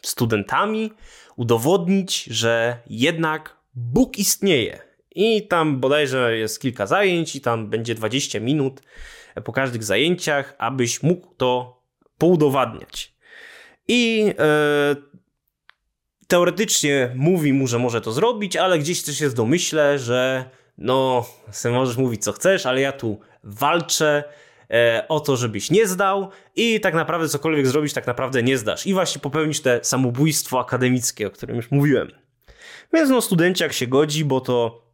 studentami 0.01 0.91
udowodnić, 1.35 2.23
że 2.23 2.79
jednak 2.89 3.57
Bóg 3.75 4.17
istnieje. 4.17 4.81
I 5.15 5.47
tam 5.47 5.79
bodajże 5.79 6.37
jest 6.37 6.61
kilka 6.61 6.87
zajęć, 6.87 7.35
i 7.35 7.41
tam 7.41 7.69
będzie 7.69 7.95
20 7.95 8.39
minut 8.39 8.81
po 9.43 9.51
każdych 9.53 9.83
zajęciach, 9.83 10.55
abyś 10.57 11.03
mógł 11.03 11.35
to 11.35 11.81
poudowadniać. 12.17 13.13
I 13.87 14.33
e, 14.39 14.95
teoretycznie 16.27 17.11
mówi 17.15 17.53
mu, 17.53 17.67
że 17.67 17.79
może 17.79 18.01
to 18.01 18.11
zrobić, 18.11 18.55
ale 18.55 18.79
gdzieś 18.79 19.03
też 19.03 19.21
jest 19.21 19.35
domyśle, 19.35 19.99
że 19.99 20.49
no, 20.77 21.25
sobie 21.51 21.75
możesz 21.75 21.97
mówić 21.97 22.23
co 22.23 22.33
chcesz, 22.33 22.65
ale 22.65 22.81
ja 22.81 22.91
tu 22.91 23.19
walczę 23.43 24.23
e, 24.71 25.05
o 25.09 25.19
to, 25.19 25.37
żebyś 25.37 25.71
nie 25.71 25.87
zdał 25.87 26.29
i 26.55 26.79
tak 26.79 26.93
naprawdę 26.93 27.29
cokolwiek 27.29 27.67
zrobisz, 27.67 27.93
tak 27.93 28.07
naprawdę 28.07 28.43
nie 28.43 28.57
zdasz. 28.57 28.87
I 28.87 28.93
właśnie 28.93 29.21
popełnisz 29.21 29.61
te 29.61 29.79
samobójstwo 29.83 30.59
akademickie, 30.59 31.27
o 31.27 31.31
którym 31.31 31.55
już 31.55 31.71
mówiłem. 31.71 32.11
Więc 32.93 33.09
no, 33.09 33.21
studenciak 33.21 33.73
się 33.73 33.87
godzi, 33.87 34.25
bo 34.25 34.41
to 34.41 34.86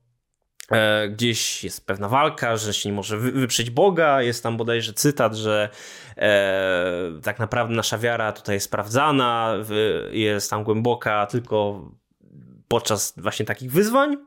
gdzieś 1.10 1.63
jest 1.63 1.86
pewna 1.86 2.10
walka, 2.10 2.58
że 2.58 2.73
się 2.73 2.89
nie 2.89 2.95
może 2.95 3.17
wy, 3.17 3.32
wyprzeć 3.32 3.69
Boga. 3.69 4.21
Jest 4.21 4.43
tam 4.43 4.58
bodajże 4.58 4.93
cytat, 4.93 5.36
że 5.36 5.69
e, 6.17 7.12
tak 7.23 7.39
naprawdę 7.39 7.76
nasza 7.76 7.97
wiara 7.97 8.32
tutaj 8.32 8.56
jest 8.56 8.65
sprawdzana, 8.65 9.56
jest 10.12 10.49
tam 10.49 10.63
głęboka 10.63 11.26
tylko 11.26 11.89
podczas 12.67 13.13
właśnie 13.17 13.45
takich 13.45 13.71
wyzwań. 13.71 14.17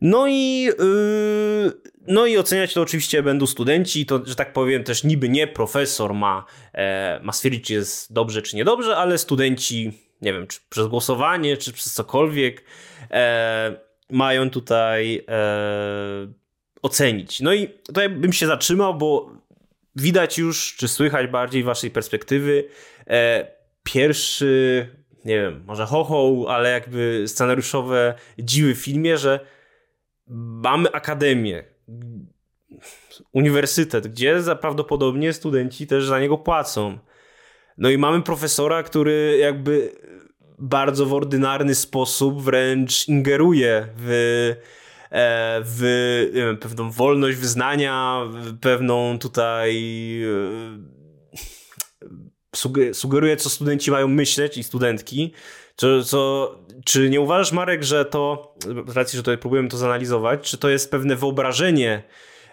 No 0.00 0.26
i, 0.28 0.62
yy, 0.62 1.72
no 2.06 2.26
i 2.26 2.38
oceniać 2.38 2.74
to 2.74 2.82
oczywiście 2.82 3.22
będą 3.22 3.46
studenci, 3.46 4.06
to, 4.06 4.20
że 4.24 4.34
tak 4.34 4.52
powiem, 4.52 4.84
też 4.84 5.04
niby 5.04 5.28
nie 5.28 5.46
profesor 5.46 6.14
ma, 6.14 6.44
e, 6.72 7.20
ma 7.22 7.32
stwierdzić, 7.32 7.66
czy 7.66 7.72
jest 7.72 8.12
dobrze, 8.12 8.42
czy 8.42 8.56
niedobrze, 8.56 8.96
ale 8.96 9.18
studenci, 9.18 9.92
nie 10.22 10.32
wiem, 10.32 10.46
czy 10.46 10.60
przez 10.68 10.86
głosowanie, 10.86 11.56
czy 11.56 11.72
przez 11.72 11.92
cokolwiek, 11.92 12.64
e, 13.10 13.76
mają 14.14 14.50
tutaj 14.50 15.24
e, 15.28 16.32
ocenić. 16.82 17.40
No 17.40 17.54
i 17.54 17.68
tutaj 17.68 18.08
bym 18.08 18.32
się 18.32 18.46
zatrzymał, 18.46 18.94
bo 18.94 19.30
widać 19.96 20.38
już, 20.38 20.76
czy 20.76 20.88
słychać 20.88 21.30
bardziej 21.30 21.62
waszej 21.62 21.90
perspektywy, 21.90 22.64
e, 23.06 23.46
pierwszy, 23.82 24.88
nie 25.24 25.40
wiem, 25.40 25.64
może 25.66 25.86
hoho, 25.86 26.46
ale 26.48 26.70
jakby 26.70 27.24
scenariuszowe 27.26 28.14
dziwy 28.38 28.74
w 28.74 28.78
filmie, 28.78 29.18
że 29.18 29.40
mamy 30.26 30.92
akademię, 30.92 31.64
uniwersytet, 33.32 34.08
gdzie 34.08 34.40
prawdopodobnie 34.60 35.32
studenci 35.32 35.86
też 35.86 36.06
za 36.06 36.20
niego 36.20 36.38
płacą. 36.38 36.98
No 37.78 37.90
i 37.90 37.98
mamy 37.98 38.22
profesora, 38.22 38.82
który 38.82 39.38
jakby 39.40 39.92
bardzo 40.58 41.06
w 41.06 41.14
ordynarny 41.14 41.74
sposób 41.74 42.42
wręcz 42.42 43.08
ingeruje 43.08 43.88
w, 43.96 44.08
e, 45.10 45.60
w 45.64 46.56
pewną 46.60 46.90
wolność 46.90 47.38
wyznania, 47.38 48.20
pewną 48.60 49.18
tutaj 49.18 49.76
e, 50.22 50.94
sugeruje, 52.94 53.36
co 53.36 53.50
studenci 53.50 53.90
mają 53.90 54.08
myśleć 54.08 54.58
i 54.58 54.64
studentki. 54.64 55.32
Co, 55.76 56.02
co, 56.02 56.54
czy 56.84 57.10
nie 57.10 57.20
uważasz, 57.20 57.52
Marek, 57.52 57.82
że 57.82 58.04
to, 58.04 58.54
z 58.86 58.96
racji, 58.96 59.16
że 59.16 59.22
tutaj 59.22 59.38
próbujemy 59.38 59.68
to 59.68 59.76
zanalizować, 59.76 60.50
czy 60.50 60.58
to 60.58 60.68
jest 60.68 60.90
pewne 60.90 61.16
wyobrażenie 61.16 62.02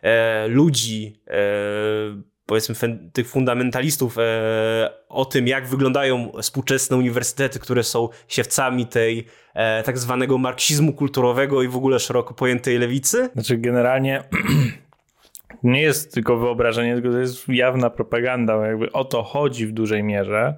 e, 0.01 0.47
ludzi, 0.47 1.21
e, 1.27 2.30
powiedzmy 2.51 2.99
tych 3.13 3.29
fundamentalistów 3.29 4.17
e, 4.17 4.91
o 5.09 5.25
tym, 5.25 5.47
jak 5.47 5.67
wyglądają 5.67 6.31
współczesne 6.41 6.97
uniwersytety, 6.97 7.59
które 7.59 7.83
są 7.83 8.09
siewcami 8.27 8.85
tej 8.85 9.25
e, 9.53 9.83
tak 9.83 9.97
zwanego 9.97 10.37
marksizmu 10.37 10.93
kulturowego 10.93 11.63
i 11.63 11.67
w 11.67 11.75
ogóle 11.75 11.99
szeroko 11.99 12.33
pojętej 12.33 12.77
lewicy? 12.77 13.29
Znaczy 13.33 13.57
generalnie 13.57 14.23
nie 15.63 15.81
jest 15.81 16.13
tylko 16.13 16.37
wyobrażenie, 16.37 16.93
tylko 16.93 17.11
to 17.11 17.17
jest 17.17 17.49
jawna 17.49 17.89
propaganda. 17.89 18.67
Jakby 18.67 18.91
o 18.91 19.05
to 19.05 19.23
chodzi 19.23 19.67
w 19.67 19.71
dużej 19.71 20.03
mierze 20.03 20.55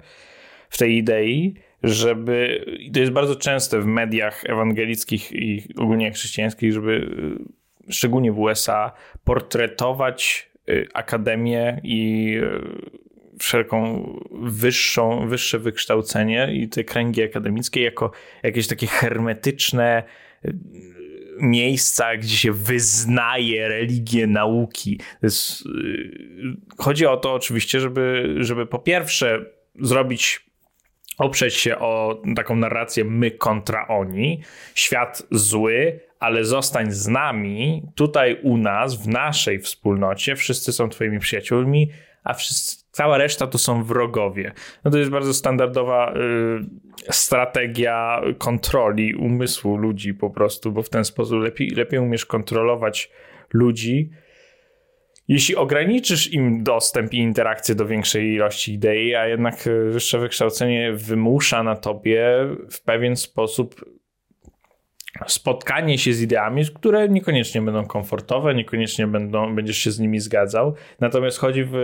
w 0.70 0.78
tej 0.78 0.96
idei, 0.96 1.54
żeby, 1.82 2.64
i 2.78 2.90
to 2.90 3.00
jest 3.00 3.12
bardzo 3.12 3.36
częste 3.36 3.80
w 3.80 3.86
mediach 3.86 4.44
ewangelickich 4.46 5.32
i 5.32 5.74
ogólnie 5.78 6.12
chrześcijańskich, 6.12 6.72
żeby 6.72 7.10
szczególnie 7.88 8.32
w 8.32 8.38
USA 8.38 8.92
portretować 9.24 10.50
y, 10.50 10.53
akademię 10.94 11.80
i 11.82 12.30
y, 12.42 13.38
wszelką 13.38 14.08
wyższą, 14.42 15.28
wyższe 15.28 15.58
wykształcenie 15.58 16.48
i 16.52 16.68
te 16.68 16.84
kręgi 16.84 17.22
akademickie 17.22 17.82
jako 17.82 18.10
jakieś 18.42 18.66
takie 18.66 18.86
hermetyczne 18.86 20.02
y, 20.44 20.54
miejsca, 21.40 22.16
gdzie 22.16 22.36
się 22.36 22.52
wyznaje 22.52 23.68
religię 23.68 24.26
nauki. 24.26 25.00
Jest, 25.22 25.64
chodzi 26.78 27.06
o 27.06 27.16
to 27.16 27.34
oczywiście, 27.34 27.80
żeby, 27.80 28.34
żeby 28.38 28.66
po 28.66 28.78
pierwsze 28.78 29.44
zrobić 29.80 30.46
oprzeć 31.18 31.54
się 31.54 31.78
o 31.78 32.22
taką 32.36 32.56
narrację 32.56 33.04
my 33.04 33.30
kontra 33.30 33.88
oni, 33.88 34.42
świat 34.74 35.22
zły, 35.30 36.00
ale 36.24 36.44
zostań 36.44 36.92
z 36.92 37.08
nami, 37.08 37.82
tutaj 37.94 38.40
u 38.42 38.56
nas, 38.56 39.02
w 39.02 39.08
naszej 39.08 39.58
wspólnocie, 39.58 40.36
wszyscy 40.36 40.72
są 40.72 40.88
twoimi 40.88 41.18
przyjaciółmi, 41.18 41.90
a 42.24 42.34
wszyscy, 42.34 42.84
cała 42.90 43.18
reszta 43.18 43.46
to 43.46 43.58
są 43.58 43.84
wrogowie. 43.84 44.52
No 44.84 44.90
to 44.90 44.98
jest 44.98 45.10
bardzo 45.10 45.34
standardowa 45.34 46.14
y, 46.14 47.12
strategia 47.12 48.22
kontroli 48.38 49.14
umysłu 49.14 49.76
ludzi 49.76 50.14
po 50.14 50.30
prostu, 50.30 50.72
bo 50.72 50.82
w 50.82 50.88
ten 50.88 51.04
sposób 51.04 51.42
lepiej, 51.42 51.70
lepiej 51.70 52.00
umiesz 52.00 52.26
kontrolować 52.26 53.10
ludzi, 53.52 54.10
jeśli 55.28 55.56
ograniczysz 55.56 56.32
im 56.32 56.62
dostęp 56.62 57.14
i 57.14 57.18
interakcję 57.18 57.74
do 57.74 57.86
większej 57.86 58.32
ilości 58.32 58.72
idei, 58.72 59.14
a 59.14 59.26
jednak 59.26 59.66
y, 59.66 59.90
wyższe 59.90 60.18
wykształcenie 60.18 60.92
wymusza 60.92 61.62
na 61.62 61.76
tobie 61.76 62.26
w 62.70 62.82
pewien 62.82 63.16
sposób 63.16 63.74
spotkanie 65.26 65.98
się 65.98 66.12
z 66.12 66.22
ideami, 66.22 66.64
które 66.74 67.08
niekoniecznie 67.08 67.62
będą 67.62 67.86
komfortowe, 67.86 68.54
niekoniecznie 68.54 69.06
będą, 69.06 69.54
będziesz 69.54 69.78
się 69.78 69.90
z 69.90 69.98
nimi 69.98 70.20
zgadzał. 70.20 70.74
Natomiast 71.00 71.38
chodzi 71.38 71.64
w 71.64 71.76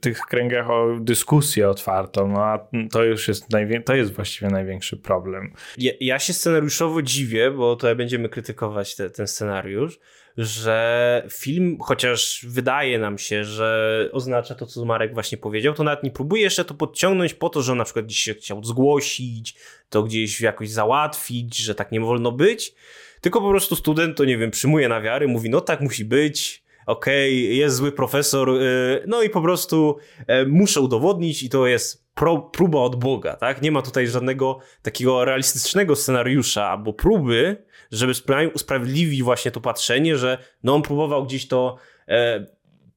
tych 0.00 0.20
kręgach 0.20 0.70
o 0.70 0.96
dyskusję 1.00 1.68
otwartą, 1.68 2.28
no 2.28 2.44
a 2.44 2.68
to 2.92 3.04
już 3.04 3.28
jest, 3.28 3.46
to 3.84 3.94
jest 3.94 4.12
właściwie 4.12 4.50
największy 4.50 4.96
problem. 4.96 5.52
Ja, 5.78 5.92
ja 6.00 6.18
się 6.18 6.32
scenariuszowo 6.32 7.02
dziwię, 7.02 7.50
bo 7.50 7.76
tutaj 7.76 7.96
będziemy 7.96 8.28
krytykować 8.28 8.96
te, 8.96 9.10
ten 9.10 9.26
scenariusz, 9.26 9.98
że 10.40 11.26
film, 11.30 11.78
chociaż 11.80 12.46
wydaje 12.48 12.98
nam 12.98 13.18
się, 13.18 13.44
że 13.44 14.08
oznacza 14.12 14.54
to, 14.54 14.66
co 14.66 14.84
Marek 14.84 15.14
właśnie 15.14 15.38
powiedział, 15.38 15.74
to 15.74 15.84
nawet 15.84 16.02
nie 16.02 16.10
próbuje 16.10 16.42
jeszcze 16.42 16.64
to 16.64 16.74
podciągnąć 16.74 17.34
po 17.34 17.48
to, 17.48 17.62
że 17.62 17.72
on 17.72 17.78
na 17.78 17.84
przykład 17.84 18.04
gdzieś 18.04 18.18
się 18.18 18.34
chciał 18.34 18.64
zgłosić, 18.64 19.54
to 19.88 20.02
gdzieś 20.02 20.40
jakoś 20.40 20.70
załatwić, 20.70 21.56
że 21.56 21.74
tak 21.74 21.92
nie 21.92 22.00
wolno 22.00 22.32
być, 22.32 22.74
tylko 23.20 23.40
po 23.40 23.50
prostu 23.50 23.76
student 23.76 24.16
to, 24.16 24.24
nie 24.24 24.38
wiem, 24.38 24.50
przyjmuje 24.50 24.88
na 24.88 25.00
wiary, 25.00 25.28
mówi, 25.28 25.50
no 25.50 25.60
tak 25.60 25.80
musi 25.80 26.04
być, 26.04 26.64
okej, 26.86 27.44
okay, 27.44 27.54
jest 27.54 27.76
zły 27.76 27.92
profesor, 27.92 28.50
y, 28.50 29.04
no 29.06 29.22
i 29.22 29.30
po 29.30 29.42
prostu 29.42 29.96
e, 30.26 30.46
muszę 30.46 30.80
udowodnić 30.80 31.42
i 31.42 31.48
to 31.48 31.66
jest 31.66 32.10
próba 32.52 32.78
od 32.78 32.96
Boga, 32.96 33.36
tak? 33.36 33.62
Nie 33.62 33.72
ma 33.72 33.82
tutaj 33.82 34.08
żadnego 34.08 34.58
takiego 34.82 35.24
realistycznego 35.24 35.96
scenariusza 35.96 36.66
albo 36.66 36.92
próby, 36.92 37.64
żeby 37.90 38.14
usprawiedliwić 38.54 39.22
właśnie 39.22 39.50
to 39.50 39.60
patrzenie, 39.60 40.16
że 40.16 40.38
no 40.62 40.74
on 40.74 40.82
próbował 40.82 41.24
gdzieś 41.24 41.48
to 41.48 41.76
e, 42.08 42.46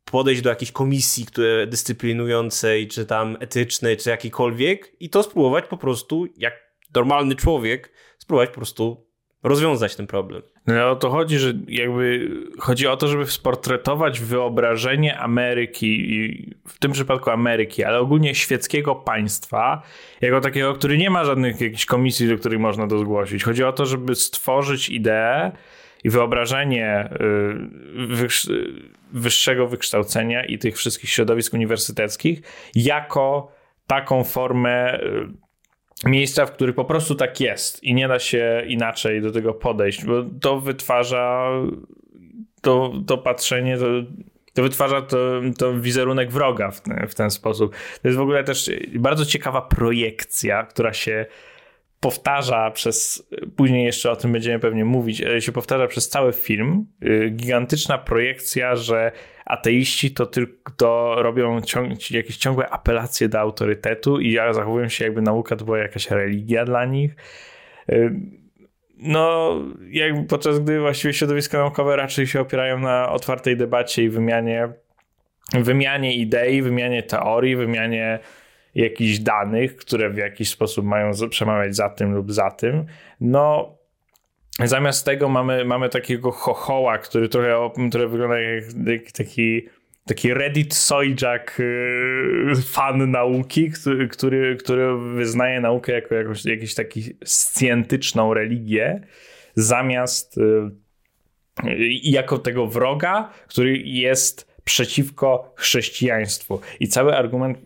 podejść 0.05 0.41
do 0.41 0.49
jakiejś 0.49 0.71
komisji 0.71 1.25
które, 1.25 1.67
dyscyplinującej, 1.67 2.87
czy 2.87 3.05
tam 3.05 3.37
etycznej, 3.39 3.97
czy 3.97 4.09
jakiejkolwiek 4.09 4.95
i 4.99 5.09
to 5.09 5.23
spróbować 5.23 5.65
po 5.67 5.77
prostu, 5.77 6.25
jak 6.37 6.53
normalny 6.95 7.35
człowiek, 7.35 7.91
spróbować 8.17 8.49
po 8.49 8.55
prostu 8.55 9.07
rozwiązać 9.43 9.95
ten 9.95 10.07
problem. 10.07 10.52
No 10.67 10.91
o 10.91 10.95
to 10.95 11.09
chodzi, 11.09 11.37
że 11.37 11.53
jakby 11.67 12.31
chodzi 12.59 12.87
o 12.87 12.97
to, 12.97 13.07
żeby 13.07 13.25
sportretować 13.25 14.19
wyobrażenie 14.19 15.19
Ameryki, 15.19 16.53
w 16.67 16.79
tym 16.79 16.91
przypadku 16.91 17.29
Ameryki, 17.29 17.83
ale 17.83 17.99
ogólnie 17.99 18.35
świeckiego 18.35 18.95
państwa, 18.95 19.81
jako 20.21 20.41
takiego, 20.41 20.73
który 20.73 20.97
nie 20.97 21.09
ma 21.09 21.23
żadnych 21.23 21.61
jakichś 21.61 21.85
komisji, 21.85 22.27
do 22.27 22.37
których 22.37 22.59
można 22.59 22.87
to 22.87 22.97
zgłosić. 22.97 23.43
Chodzi 23.43 23.63
o 23.63 23.73
to, 23.73 23.85
żeby 23.85 24.15
stworzyć 24.15 24.89
ideę 24.89 25.51
i 26.03 26.09
wyobrażenie 26.09 27.09
y, 28.21 28.27
wyższego 29.13 29.67
wykształcenia 29.67 30.45
i 30.45 30.57
tych 30.57 30.77
wszystkich 30.77 31.09
środowisk 31.09 31.53
uniwersyteckich 31.53 32.41
jako 32.75 33.51
taką 33.87 34.23
formę 34.23 35.03
y, 35.03 35.27
miejsca, 36.05 36.45
w 36.45 36.51
których 36.51 36.75
po 36.75 36.85
prostu 36.85 37.15
tak 37.15 37.39
jest 37.39 37.83
i 37.83 37.93
nie 37.93 38.07
da 38.07 38.19
się 38.19 38.63
inaczej 38.67 39.21
do 39.21 39.31
tego 39.31 39.53
podejść, 39.53 40.05
bo 40.05 40.23
to 40.41 40.59
wytwarza 40.59 41.49
to, 42.61 42.93
to 43.07 43.17
patrzenie, 43.17 43.77
to, 43.77 43.85
to 44.53 44.63
wytwarza 44.63 45.01
to, 45.01 45.41
to 45.57 45.73
wizerunek 45.79 46.31
wroga 46.31 46.71
w 46.71 46.81
ten, 46.81 47.07
w 47.07 47.15
ten 47.15 47.31
sposób. 47.31 47.75
To 48.01 48.07
jest 48.07 48.17
w 48.17 48.21
ogóle 48.21 48.43
też 48.43 48.71
bardzo 48.95 49.25
ciekawa 49.25 49.61
projekcja, 49.61 50.63
która 50.63 50.93
się 50.93 51.25
powtarza 52.03 52.71
przez, 52.71 53.27
później 53.55 53.85
jeszcze 53.85 54.11
o 54.11 54.15
tym 54.15 54.31
będziemy 54.31 54.59
pewnie 54.59 54.85
mówić, 54.85 55.23
się 55.39 55.51
powtarza 55.51 55.87
przez 55.87 56.09
cały 56.09 56.33
film. 56.33 56.85
Y, 57.03 57.29
gigantyczna 57.29 57.97
projekcja, 57.97 58.75
że 58.75 59.11
ateiści 59.45 60.11
to 60.11 60.25
tylko 60.25 61.15
robią 61.17 61.61
ciąg, 61.61 62.11
jakieś 62.11 62.37
ciągłe 62.37 62.69
apelacje 62.69 63.29
do 63.29 63.39
autorytetu 63.39 64.19
i 64.19 64.35
zachowują 64.51 64.89
się 64.89 65.05
jakby 65.05 65.21
nauka 65.21 65.55
to 65.55 65.65
była 65.65 65.77
jakaś 65.77 66.11
religia 66.11 66.65
dla 66.65 66.85
nich. 66.85 67.15
Y, 67.89 68.11
no, 68.97 69.55
jak, 69.89 70.27
podczas 70.27 70.59
gdy 70.59 70.79
właściwie 70.79 71.13
środowiska 71.13 71.57
naukowe 71.57 71.95
raczej 71.95 72.27
się 72.27 72.39
opierają 72.39 72.79
na 72.79 73.09
otwartej 73.09 73.57
debacie 73.57 74.03
i 74.03 74.09
wymianie, 74.09 74.69
wymianie 75.53 76.15
idei, 76.15 76.61
wymianie 76.61 77.03
teorii, 77.03 77.55
wymianie 77.55 78.19
jakichś 78.75 79.19
danych, 79.19 79.75
które 79.75 80.09
w 80.09 80.17
jakiś 80.17 80.49
sposób 80.49 80.85
mają 80.85 81.11
przemawiać 81.29 81.75
za 81.75 81.89
tym 81.89 82.13
lub 82.13 82.31
za 82.31 82.51
tym. 82.51 82.85
No, 83.21 83.77
Zamiast 84.63 85.05
tego 85.05 85.29
mamy, 85.29 85.65
mamy 85.65 85.89
takiego 85.89 86.31
chochoła, 86.31 86.97
który 86.97 87.29
trochę 87.29 87.69
który 87.89 88.07
wygląda 88.07 88.39
jak, 88.39 88.63
jak 88.85 89.11
taki 89.11 89.67
taki 90.05 90.33
Reddit 90.33 90.73
Sojak 90.73 91.59
y, 91.59 92.55
fan 92.65 93.11
nauki, 93.11 93.71
który, 93.71 94.07
który, 94.07 94.55
który 94.55 94.97
wyznaje 95.15 95.61
naukę 95.61 95.91
jako 95.91 96.15
jakąś, 96.15 96.45
jakąś 96.45 96.73
taki 96.73 97.03
scjentyczną 97.25 98.33
religię, 98.33 99.01
zamiast 99.55 100.37
y, 100.37 100.41
jako 102.03 102.37
tego 102.37 102.67
wroga, 102.67 103.33
który 103.47 103.77
jest 103.77 104.53
przeciwko 104.63 105.53
chrześcijaństwu. 105.57 106.61
I 106.79 106.87
cały 106.87 107.17
argument 107.17 107.57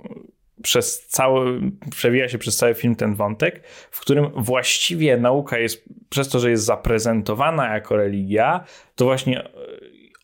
przez 0.63 1.07
cały, 1.07 1.61
przewija 1.91 2.29
się 2.29 2.37
przez 2.37 2.57
cały 2.57 2.73
film 2.73 2.95
ten 2.95 3.15
wątek, 3.15 3.63
w 3.91 3.99
którym 3.99 4.29
właściwie 4.35 5.17
nauka 5.17 5.57
jest, 5.57 5.83
przez 6.09 6.29
to, 6.29 6.39
że 6.39 6.49
jest 6.49 6.63
zaprezentowana 6.63 7.73
jako 7.73 7.95
religia, 7.95 8.63
to 8.95 9.05
właśnie 9.05 9.43
e, 9.43 9.49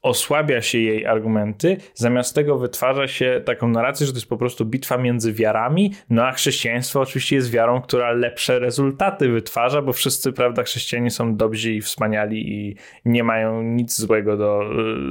osłabia 0.04 0.62
się 0.62 0.78
jej 0.78 1.06
argumenty, 1.06 1.78
zamiast 1.93 2.36
tego 2.36 2.58
wytwarza 2.58 3.08
się 3.08 3.41
taką 3.46 3.67
narrację, 3.67 4.06
że 4.06 4.12
to 4.12 4.17
jest 4.17 4.30
po 4.30 4.38
prostu 4.38 4.65
bitwa 4.65 4.98
między 4.98 5.34
wiarami, 5.34 5.93
no 6.10 6.26
a 6.26 6.32
chrześcijaństwo 6.32 7.02
oczywiście 7.02 7.36
jest 7.36 7.52
wiarą, 7.52 7.82
która 7.82 8.12
lepsze 8.12 8.60
rezultaty 8.60 9.30
wytwarza, 9.30 9.82
bo 9.82 9.93
wszyscy, 9.93 10.34
prawda, 10.34 10.63
chrześcijanie 10.63 11.12
są 11.12 11.36
dobrzy 11.36 11.74
i 11.74 11.82
wspaniali 11.82 12.54
i 12.54 12.76
nie 13.06 13.24
mają 13.24 13.62
nic 13.62 13.98
złego 14.00 14.38
do 14.38 14.62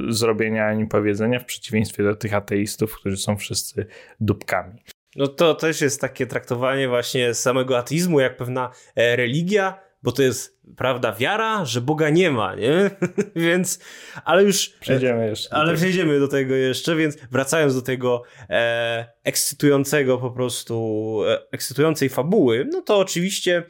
y, 0.09 0.13
zrobienia 0.13 0.67
ani 0.67 0.87
powiedzenia, 0.87 1.39
w 1.39 1.45
przeciwieństwie 1.45 2.03
do 2.03 2.15
tych 2.15 2.33
ateistów, 2.33 2.95
którzy 2.95 3.17
są 3.17 3.37
wszyscy 3.37 3.85
dupkami. 4.19 4.92
No 5.15 5.27
to 5.27 5.55
też 5.55 5.81
jest 5.81 6.01
takie 6.01 6.27
traktowanie 6.27 6.87
właśnie 6.87 7.33
samego 7.33 7.77
ateizmu 7.77 8.19
jak 8.19 8.37
pewna 8.37 8.71
e, 8.95 9.15
religia, 9.15 9.79
bo 10.03 10.11
to 10.11 10.23
jest, 10.23 10.59
prawda, 10.77 11.13
wiara, 11.13 11.65
że 11.65 11.81
Boga 11.81 12.09
nie 12.09 12.31
ma, 12.31 12.55
nie? 12.55 12.91
więc, 13.35 13.79
ale 14.25 14.43
już... 14.43 14.69
Przejdziemy 14.69 15.29
jeszcze. 15.29 15.53
Ale 15.55 15.75
przejdziemy 15.75 16.19
do 16.19 16.27
tego 16.27 16.55
jeszcze, 16.55 16.95
więc 16.95 17.17
wracając 17.31 17.75
do 17.75 17.81
tego 17.81 18.23
e, 18.49 19.13
ekscytującego 19.23 20.17
po 20.17 20.31
prostu, 20.31 21.19
e, 21.27 21.39
ekscytującej 21.51 22.09
fabuły, 22.09 22.67
no 22.71 22.81
to 22.81 22.97
oczywiście 22.97 23.63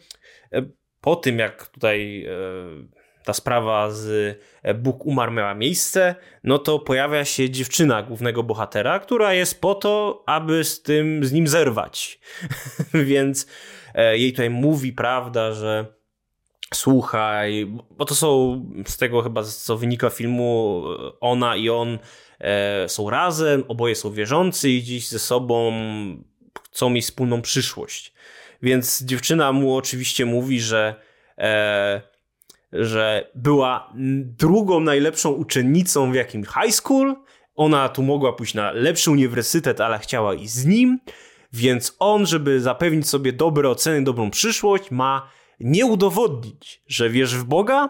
e, 0.53 0.65
po 1.01 1.15
tym, 1.15 1.39
jak 1.39 1.67
tutaj 1.67 2.25
e, 2.25 2.33
ta 3.25 3.33
sprawa 3.33 3.91
z 3.91 4.37
e, 4.63 4.73
Bóg 4.73 5.05
umarł 5.05 5.31
miała 5.31 5.55
miejsce, 5.55 6.15
no 6.43 6.59
to 6.59 6.79
pojawia 6.79 7.25
się 7.25 7.49
dziewczyna 7.49 8.03
głównego 8.03 8.43
bohatera, 8.43 8.99
która 8.99 9.33
jest 9.33 9.61
po 9.61 9.75
to, 9.75 10.23
aby 10.25 10.63
z 10.63 10.81
tym, 10.81 11.25
z 11.25 11.31
nim 11.31 11.47
zerwać. 11.47 12.19
Więc 12.93 13.47
e, 13.93 14.17
jej 14.17 14.31
tutaj 14.31 14.49
mówi, 14.49 14.93
prawda, 14.93 15.53
że 15.53 15.85
słuchaj, 16.73 17.67
bo 17.91 18.05
to 18.05 18.15
są 18.15 18.61
z 18.87 18.97
tego 18.97 19.21
chyba, 19.21 19.43
co 19.43 19.77
wynika 19.77 20.09
filmu, 20.09 20.83
ona 21.19 21.55
i 21.55 21.69
on 21.69 21.99
e, 22.39 22.89
są 22.89 23.09
razem, 23.09 23.63
oboje 23.67 23.95
są 23.95 24.11
wierzący 24.11 24.69
i 24.69 24.83
dziś 24.83 25.07
ze 25.07 25.19
sobą 25.19 25.73
chcą 26.71 26.89
mieć 26.89 27.05
wspólną 27.05 27.41
przyszłość. 27.41 28.13
Więc 28.61 29.03
dziewczyna 29.03 29.51
mu 29.51 29.75
oczywiście 29.75 30.25
mówi, 30.25 30.61
że 30.61 30.95
e, 31.37 32.01
że 32.73 33.31
była 33.35 33.93
drugą 34.37 34.79
najlepszą 34.79 35.31
uczennicą 35.31 36.11
w 36.11 36.15
jakim 36.15 36.43
high 36.43 36.73
school. 36.73 37.15
Ona 37.55 37.89
tu 37.89 38.03
mogła 38.03 38.33
pójść 38.33 38.53
na 38.53 38.71
lepszy 38.71 39.11
uniwersytet, 39.11 39.81
ale 39.81 39.99
chciała 39.99 40.33
iść 40.33 40.53
z 40.53 40.65
nim. 40.65 40.99
Więc 41.53 41.95
on, 41.99 42.25
żeby 42.25 42.61
zapewnić 42.61 43.09
sobie 43.09 43.33
dobre 43.33 43.69
oceny, 43.69 44.03
dobrą 44.03 44.31
przyszłość, 44.31 44.91
ma 44.91 45.29
nie 45.59 45.85
udowodnić, 45.85 46.83
że 46.87 47.09
wierzy 47.09 47.37
w 47.37 47.43
Boga, 47.43 47.89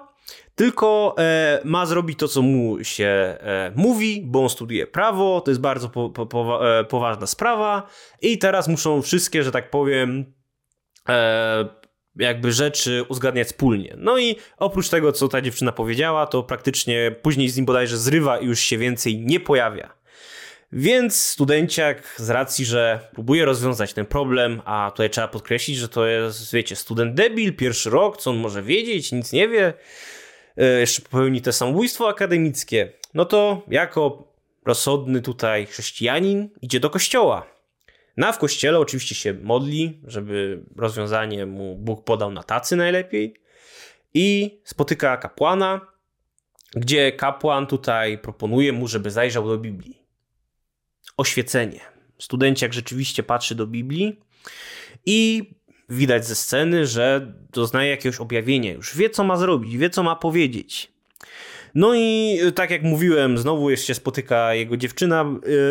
tylko 0.56 1.15
e, 1.17 1.62
ma 1.63 1.86
zrobić 1.86 2.19
to, 2.19 2.28
co 2.28 2.41
mu 2.41 2.84
się 2.84 3.06
e, 3.39 3.72
mówi, 3.76 4.24
bo 4.26 4.43
on 4.43 4.50
studiuje 4.50 4.88
prawo, 4.88 5.41
to 5.41 5.52
jest 5.52 5.62
bardzo 5.62 5.89
po, 5.89 6.10
po, 6.10 6.26
po, 6.26 6.80
e, 6.80 6.84
poważna 6.84 7.28
sprawa 7.28 7.88
i 8.22 8.38
teraz 8.38 8.67
muszą 8.67 9.02
wszystkie, 9.02 9.43
że 9.43 9.52
tak 9.52 9.69
powiem, 9.69 10.34
e, 11.10 11.83
jakby 12.15 12.52
rzeczy 12.52 13.04
uzgadniać 13.10 13.47
wspólnie. 13.47 13.95
No 13.97 14.17
i 14.17 14.36
oprócz 14.58 14.89
tego, 14.89 15.12
co 15.12 15.28
ta 15.28 15.41
dziewczyna 15.41 15.71
powiedziała, 15.71 16.28
to 16.28 16.43
praktycznie 16.43 17.15
później 17.21 17.49
z 17.49 17.58
nim 17.58 17.65
bodajże 17.65 17.97
zrywa 17.97 18.39
i 18.39 18.45
już 18.45 18.60
się 18.60 18.78
więcej 18.78 19.19
nie 19.19 19.39
pojawia. 19.39 20.04
Więc 20.71 21.21
studenciak 21.21 22.15
z 22.17 22.30
racji, 22.30 22.65
że 22.65 22.99
próbuje 23.13 23.45
rozwiązać 23.45 23.93
ten 23.93 24.06
problem, 24.06 24.62
a 24.65 24.91
tutaj 24.91 25.10
trzeba 25.10 25.28
podkreślić, 25.28 25.78
że 25.78 25.89
to 25.89 26.08
jest, 26.08 26.54
wiecie, 26.54 26.76
student 26.76 27.13
debil, 27.13 27.56
pierwszy 27.56 27.89
rok, 27.89 28.17
co 28.17 28.32
on 28.32 28.38
może 28.38 28.63
wiedzieć, 28.63 29.12
nic 29.12 29.32
nie 29.32 29.47
wie, 29.47 29.73
e, 30.58 30.80
jeszcze 30.80 31.02
popełni 31.02 31.41
te 31.41 31.54
samobójstwo 31.54 32.10
akademickie, 32.10 32.91
no 33.13 33.26
to 33.26 33.62
jako 33.67 34.28
rozsądny 34.65 35.21
tutaj 35.21 35.65
chrześcijanin 35.65 36.49
idzie 36.62 36.80
do 36.80 36.89
kościoła. 36.89 37.53
Na 38.17 38.32
w 38.32 38.38
kościele 38.38 38.80
oczywiście 38.80 39.15
się 39.15 39.34
modli, 39.34 39.99
żeby 40.04 40.63
rozwiązanie 40.76 41.45
mu 41.45 41.76
Bóg 41.76 42.04
podał 42.04 42.32
na 42.32 42.43
tacy 42.43 42.76
najlepiej 42.76 43.36
i 44.13 44.60
spotyka 44.63 45.17
kapłana, 45.17 45.82
gdzie 46.76 47.12
kapłan 47.12 47.67
tutaj 47.67 48.17
proponuje 48.17 48.73
mu, 48.73 48.88
żeby 48.88 49.12
zajrzał 49.12 49.47
do 49.47 49.58
Biblii. 49.58 50.04
Oświecenie. 51.17 51.80
Studenciak 52.19 52.73
rzeczywiście 52.73 53.23
patrzy 53.23 53.56
do 53.56 53.67
Biblii 53.67 54.19
i 55.06 55.49
widać 55.89 56.26
ze 56.26 56.36
sceny, 56.36 56.88
że 56.88 57.34
doznaje 57.52 57.89
jakiegoś 57.89 58.19
objawienia. 58.19 58.71
Już 58.73 58.97
wie, 58.97 59.10
co 59.10 59.23
ma 59.23 59.38
zrobić, 59.38 59.78
wie, 59.78 59.89
co 59.89 60.04
ma 60.04 60.15
powiedzieć. 60.15 60.91
No 61.76 61.95
i 61.95 62.39
tak 62.56 62.71
jak 62.71 62.84
mówiłem, 62.84 63.38
znowu 63.38 63.69
jeszcze 63.69 63.95
spotyka 63.95 64.54
jego 64.54 64.78
dziewczyna, 64.78 65.26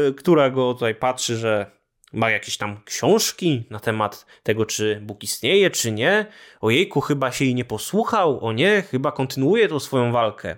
yy, 0.06 0.14
która 0.14 0.50
go 0.50 0.74
tutaj 0.74 0.94
patrzy, 0.94 1.36
że 1.36 1.81
ma 2.12 2.30
jakieś 2.30 2.56
tam 2.56 2.80
książki 2.84 3.64
na 3.70 3.80
temat 3.80 4.26
tego, 4.42 4.66
czy 4.66 5.00
Bóg 5.02 5.22
istnieje, 5.22 5.70
czy 5.70 5.92
nie. 5.92 6.26
Ojejku, 6.60 7.00
chyba 7.00 7.32
się 7.32 7.44
jej 7.44 7.54
nie 7.54 7.64
posłuchał, 7.64 8.44
o 8.44 8.52
nie, 8.52 8.82
chyba 8.82 9.12
kontynuuje 9.12 9.68
tą 9.68 9.80
swoją 9.80 10.12
walkę. 10.12 10.56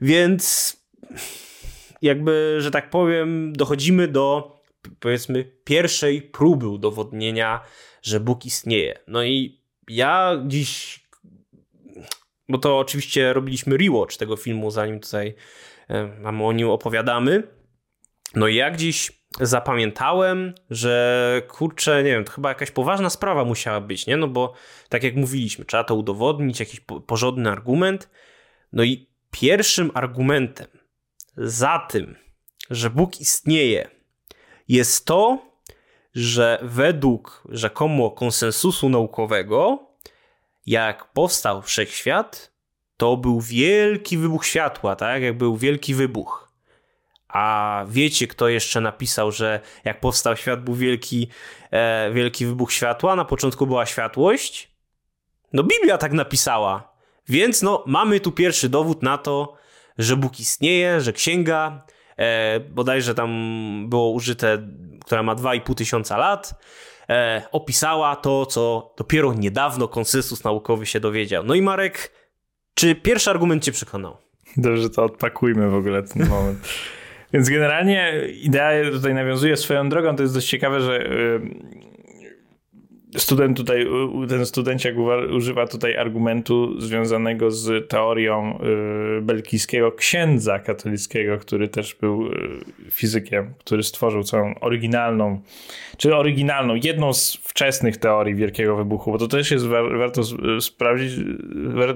Więc 0.00 0.76
jakby, 2.02 2.56
że 2.58 2.70
tak 2.70 2.90
powiem, 2.90 3.52
dochodzimy 3.52 4.08
do 4.08 4.54
powiedzmy 5.00 5.44
pierwszej 5.64 6.22
próby 6.22 6.68
udowodnienia, 6.68 7.60
że 8.02 8.20
Bóg 8.20 8.46
istnieje. 8.46 8.98
No 9.08 9.24
i 9.24 9.60
ja 9.88 10.42
dziś, 10.46 11.00
bo 12.48 12.58
to 12.58 12.78
oczywiście 12.78 13.32
robiliśmy 13.32 13.76
rewatch 13.76 14.16
tego 14.16 14.36
filmu, 14.36 14.70
zanim 14.70 15.00
tutaj 15.00 15.34
mamy 16.20 16.44
o 16.44 16.52
nim 16.52 16.68
opowiadamy. 16.68 17.42
No 18.34 18.48
i 18.48 18.54
jak 18.54 18.76
dziś 18.76 19.12
zapamiętałem, 19.40 20.54
że 20.70 21.42
kurczę, 21.48 22.02
nie 22.02 22.10
wiem, 22.10 22.24
to 22.24 22.32
chyba 22.32 22.48
jakaś 22.48 22.70
poważna 22.70 23.10
sprawa 23.10 23.44
musiała 23.44 23.80
być, 23.80 24.06
nie? 24.06 24.16
No 24.16 24.28
bo 24.28 24.52
tak 24.88 25.02
jak 25.02 25.16
mówiliśmy, 25.16 25.64
trzeba 25.64 25.84
to 25.84 25.94
udowodnić, 25.94 26.60
jakiś 26.60 26.80
porządny 27.06 27.50
argument. 27.50 28.10
No 28.72 28.82
i 28.82 29.08
pierwszym 29.30 29.90
argumentem 29.94 30.66
za 31.36 31.86
tym, 31.90 32.16
że 32.70 32.90
Bóg 32.90 33.20
istnieje, 33.20 33.88
jest 34.68 35.06
to, 35.06 35.38
że 36.14 36.58
według 36.62 37.44
rzekomo 37.48 38.10
konsensusu 38.10 38.88
naukowego, 38.88 39.88
jak 40.66 41.12
powstał 41.12 41.62
wszechświat, 41.62 42.52
to 42.96 43.16
był 43.16 43.40
wielki 43.40 44.18
wybuch 44.18 44.46
światła, 44.46 44.96
tak? 44.96 45.22
Jak 45.22 45.38
był 45.38 45.56
wielki 45.56 45.94
wybuch. 45.94 46.43
A 47.34 47.84
wiecie, 47.88 48.26
kto 48.26 48.48
jeszcze 48.48 48.80
napisał, 48.80 49.32
że 49.32 49.60
jak 49.84 50.00
powstał 50.00 50.36
świat, 50.36 50.64
był 50.64 50.74
wielki, 50.74 51.28
e, 51.70 52.10
wielki 52.12 52.46
wybuch 52.46 52.72
światła, 52.72 53.16
na 53.16 53.24
początku 53.24 53.66
była 53.66 53.86
światłość? 53.86 54.70
No, 55.52 55.62
Biblia 55.62 55.98
tak 55.98 56.12
napisała. 56.12 56.94
Więc 57.28 57.62
no, 57.62 57.84
mamy 57.86 58.20
tu 58.20 58.32
pierwszy 58.32 58.68
dowód 58.68 59.02
na 59.02 59.18
to, 59.18 59.56
że 59.98 60.16
Bóg 60.16 60.40
istnieje, 60.40 61.00
że 61.00 61.12
księga, 61.12 61.86
e, 62.16 62.60
bodajże 62.60 63.14
tam 63.14 63.30
było 63.88 64.10
użyte, 64.10 64.68
która 65.04 65.22
ma 65.22 65.34
2,5 65.34 65.74
tysiąca 65.74 66.16
lat, 66.16 66.54
e, 67.08 67.42
opisała 67.52 68.16
to, 68.16 68.46
co 68.46 68.94
dopiero 68.98 69.34
niedawno 69.34 69.88
konsensus 69.88 70.44
naukowy 70.44 70.86
się 70.86 71.00
dowiedział. 71.00 71.44
No 71.44 71.54
i 71.54 71.62
Marek, 71.62 72.12
czy 72.74 72.94
pierwszy 72.94 73.30
argument 73.30 73.64
cię 73.64 73.72
przekonał? 73.72 74.16
Dobrze, 74.56 74.90
to 74.90 75.04
odpakujmy 75.04 75.70
w 75.70 75.74
ogóle 75.74 76.02
ten 76.02 76.28
moment. 76.28 76.68
Więc 77.34 77.50
generalnie 77.50 78.12
idea 78.42 78.90
tutaj 78.90 79.14
nawiązuje 79.14 79.56
swoją 79.56 79.88
drogą. 79.88 80.16
To 80.16 80.22
jest 80.22 80.34
dość 80.34 80.48
ciekawe, 80.48 80.80
że 80.80 81.08
student 83.16 83.56
tutaj, 83.56 83.86
ten 84.28 84.46
studenciak 84.46 84.94
używa 85.36 85.66
tutaj 85.66 85.96
argumentu 85.96 86.80
związanego 86.80 87.50
z 87.50 87.88
teorią 87.88 88.58
y, 89.18 89.20
belgijskiego 89.22 89.92
księdza 89.92 90.58
katolickiego, 90.58 91.38
który 91.38 91.68
też 91.68 91.94
był 91.94 92.26
y, 92.26 92.30
fizykiem, 92.90 93.54
który 93.58 93.82
stworzył 93.82 94.22
całą 94.22 94.54
oryginalną, 94.60 95.40
czy 95.96 96.16
oryginalną, 96.16 96.74
jedną 96.74 97.12
z 97.12 97.34
wczesnych 97.34 97.96
teorii 97.96 98.34
Wielkiego 98.34 98.76
Wybuchu, 98.76 99.12
bo 99.12 99.18
to 99.18 99.28
też 99.28 99.50
jest 99.50 99.66
warto 99.98 100.22
sprawdzić, 100.60 101.12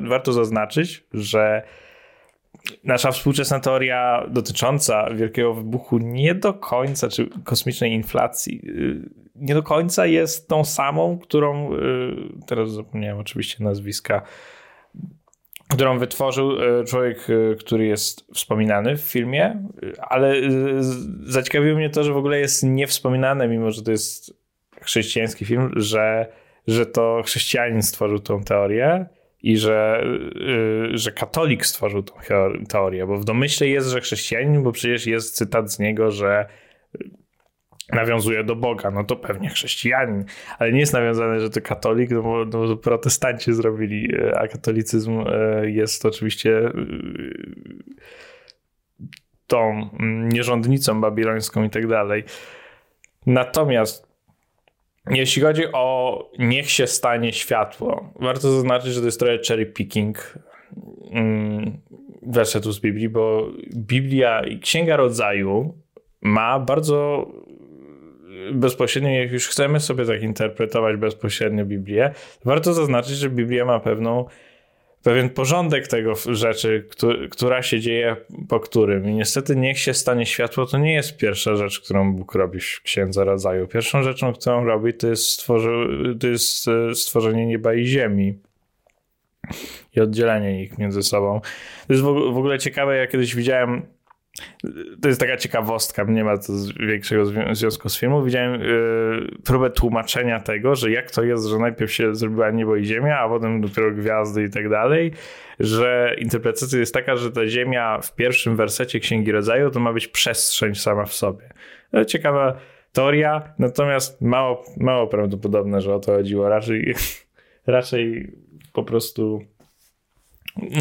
warto 0.01 0.33
zaznaczyć, 0.33 1.05
że 1.15 1.63
nasza 2.85 3.13
współczesna 3.13 3.61
teoria 3.61 4.27
dotycząca 4.31 5.11
Wielkiego 5.15 5.55
Wybuchu 5.55 5.99
nie 5.99 6.35
do 6.35 6.55
końca, 6.55 7.09
czy 7.09 7.29
kosmicznej 7.45 7.93
inflacji, 7.93 8.63
y, 8.69 9.11
nie 9.35 9.55
do 9.55 9.63
końca 9.63 10.07
jest 10.07 10.49
tą 10.49 10.65
samą, 10.65 11.19
którą, 11.19 11.75
y, 11.75 11.79
teraz 12.47 12.71
zapomniałem 12.71 13.19
oczywiście 13.19 13.65
nazwiska, 13.65 14.23
którą 15.69 15.99
wytworzył 15.99 16.63
y, 16.63 16.85
człowiek, 16.85 17.27
który 17.59 17.87
jest 17.87 18.27
wspominany 18.35 18.97
w 18.97 19.01
filmie, 19.01 19.69
ale 19.99 20.35
zaciekawiło 21.23 21.77
mnie 21.77 21.91
to, 21.91 22.05
że 22.05 22.13
w 22.13 22.17
ogóle 22.17 22.41
jest 22.41 22.63
niewspominane, 22.63 23.49
mimo 23.49 23.71
że 23.71 23.83
to 23.83 23.91
jest 23.91 24.35
chrześcijański 24.83 25.45
film, 25.45 25.71
że, 25.77 26.33
że 26.67 26.87
to 26.87 27.23
chrześcijanin 27.25 27.83
stworzył 27.83 28.19
tą 28.19 28.43
teorię 28.45 29.07
i 29.43 29.57
że, 29.57 30.05
yy, 30.35 30.99
że 30.99 31.13
katolik 31.13 31.67
stworzył 31.67 32.03
tą 32.03 32.15
teorię, 32.69 33.07
bo 33.07 33.17
w 33.17 33.25
domyśle 33.25 33.69
jest, 33.69 33.89
że 33.89 34.01
chrześcijanin, 34.01 34.63
bo 34.63 34.73
przecież 34.73 35.07
jest 35.07 35.37
cytat 35.37 35.73
z 35.73 35.79
niego, 35.79 36.11
że 36.11 36.47
nawiązuje 37.93 38.45
do 38.45 38.57
Boga, 38.57 38.91
no 38.91 39.05
to 39.05 39.17
pewnie 39.17 39.49
chrześcijanin, 39.49 40.25
ale 40.59 40.73
nie 40.73 40.81
jest 40.81 40.93
nawiązane, 40.93 41.41
że 41.41 41.51
to 41.51 41.61
katolik, 41.61 42.11
no 42.11 42.23
bo, 42.23 42.45
no 42.45 42.77
protestanci 42.77 43.53
zrobili, 43.53 44.15
y, 44.15 44.37
a 44.37 44.49
katolicyzm 44.49 45.21
y, 45.21 45.71
jest 45.71 46.07
oczywiście 46.07 46.59
y, 46.59 47.75
tą 49.47 49.89
nierządnicą 50.33 51.01
babilońską 51.01 51.65
i 51.65 51.71
tak 51.71 51.87
dalej. 51.87 52.25
Natomiast 53.27 54.08
jeśli 55.11 55.43
chodzi 55.43 55.63
o 55.73 56.31
niech 56.39 56.71
się 56.71 56.87
stanie 56.87 57.33
światło, 57.33 58.13
warto 58.21 58.51
zaznaczyć, 58.51 58.93
że 58.93 59.01
to 59.01 59.07
jest 59.07 59.19
trochę 59.19 59.39
cherry 59.49 59.67
picking 59.67 60.39
mm, 61.11 61.81
wersetu 62.23 62.73
z 62.73 62.81
Biblii, 62.81 63.09
bo 63.09 63.51
Biblia 63.77 64.47
i 64.47 64.59
Księga 64.59 64.97
Rodzaju 64.97 65.75
ma 66.21 66.61
bardzo 66.61 67.27
bezpośrednio, 68.53 69.11
jak 69.11 69.33
już 69.33 69.49
chcemy 69.49 69.81
sobie 69.81 70.05
tak 70.05 70.23
interpretować 70.23 70.97
bezpośrednio 70.97 71.65
Biblię, 71.65 72.11
warto 72.45 72.75
zaznaczyć, 72.75 73.17
że 73.17 73.31
Biblia 73.31 73.65
ma 73.65 73.81
pewną 73.81 74.25
pewien 75.09 75.31
porządek 75.31 75.89
tego 75.89 76.15
rzeczy, 76.27 76.89
która 77.31 77.63
się 77.63 77.81
dzieje 77.81 78.17
po 78.49 78.61
którym. 78.61 79.11
I 79.11 79.15
niestety 79.15 79.57
niech 79.57 79.79
się 79.79 79.95
stanie 79.95 80.27
światło, 80.27 80.67
to 80.67 80.79
nie 80.79 80.95
jest 80.95 81.17
pierwsza 81.17 81.57
rzecz, 81.57 81.81
którą 81.81 82.13
Bóg 82.13 82.35
robi 82.35 82.61
w 82.61 82.83
Księdze 82.83 83.25
Rodzaju. 83.25 83.69
Pierwszą 83.69 84.03
rzeczą, 84.03 84.33
którą 84.33 84.65
robi, 84.65 84.95
to 84.95 85.07
jest, 85.09 85.27
stworzy, 85.27 85.71
to 86.21 86.27
jest 86.27 86.69
e, 86.69 86.95
stworzenie 86.95 87.47
nieba 87.47 87.75
i 87.75 87.87
ziemi 87.87 88.39
i 89.97 90.01
oddzielenie 90.01 90.63
ich 90.63 90.79
między 90.79 91.03
sobą. 91.03 91.41
To 91.87 91.93
jest 91.93 92.03
w 92.05 92.39
ogóle 92.39 92.59
ciekawe, 92.59 92.97
ja 92.97 93.07
kiedyś 93.07 93.35
widziałem 93.35 93.83
to 95.03 95.09
jest 95.09 95.21
taka 95.21 95.37
ciekawostka, 95.37 96.05
nie 96.05 96.25
ma 96.25 96.39
to 96.39 96.53
większego 96.89 97.25
związku 97.55 97.89
z 97.89 97.99
filmem. 97.99 98.25
Widziałem 98.25 98.61
yy, 98.61 99.29
próbę 99.45 99.71
tłumaczenia 99.71 100.41
tego, 100.41 100.75
że 100.75 100.91
jak 100.91 101.11
to 101.11 101.23
jest, 101.23 101.47
że 101.47 101.59
najpierw 101.59 101.93
się 101.93 102.15
zrobiła 102.15 102.51
niebo 102.51 102.77
i 102.77 102.85
ziemia, 102.85 103.19
a 103.19 103.29
potem 103.29 103.61
dopiero 103.61 103.91
gwiazdy 103.93 104.43
i 104.43 104.51
tak 104.51 104.69
dalej, 104.69 105.13
że 105.61 106.15
interpretacja 106.19 106.79
jest 106.79 106.95
taka, 106.95 107.17
że 107.17 107.33
ta 107.33 107.47
ziemia 107.47 108.01
w 108.01 108.15
pierwszym 108.15 108.57
wersecie 108.57 109.01
Księgi 109.01 109.33
Rodzaju 109.33 109.71
to 109.71 109.81
ma 109.81 109.93
być 109.93 110.09
przestrzeń 110.09 110.75
sama 110.75 111.05
w 111.05 111.13
sobie. 111.13 111.53
No, 111.93 112.05
ciekawa 112.05 112.61
teoria, 112.93 113.55
natomiast 113.59 114.21
mało, 114.21 114.65
mało 114.77 115.07
prawdopodobne, 115.07 115.81
że 115.81 115.95
o 115.95 116.01
to 116.01 116.13
chodziło. 116.13 116.49
Raczej, 116.49 116.95
raczej 117.67 118.33
po 118.73 118.85
prostu 118.85 119.41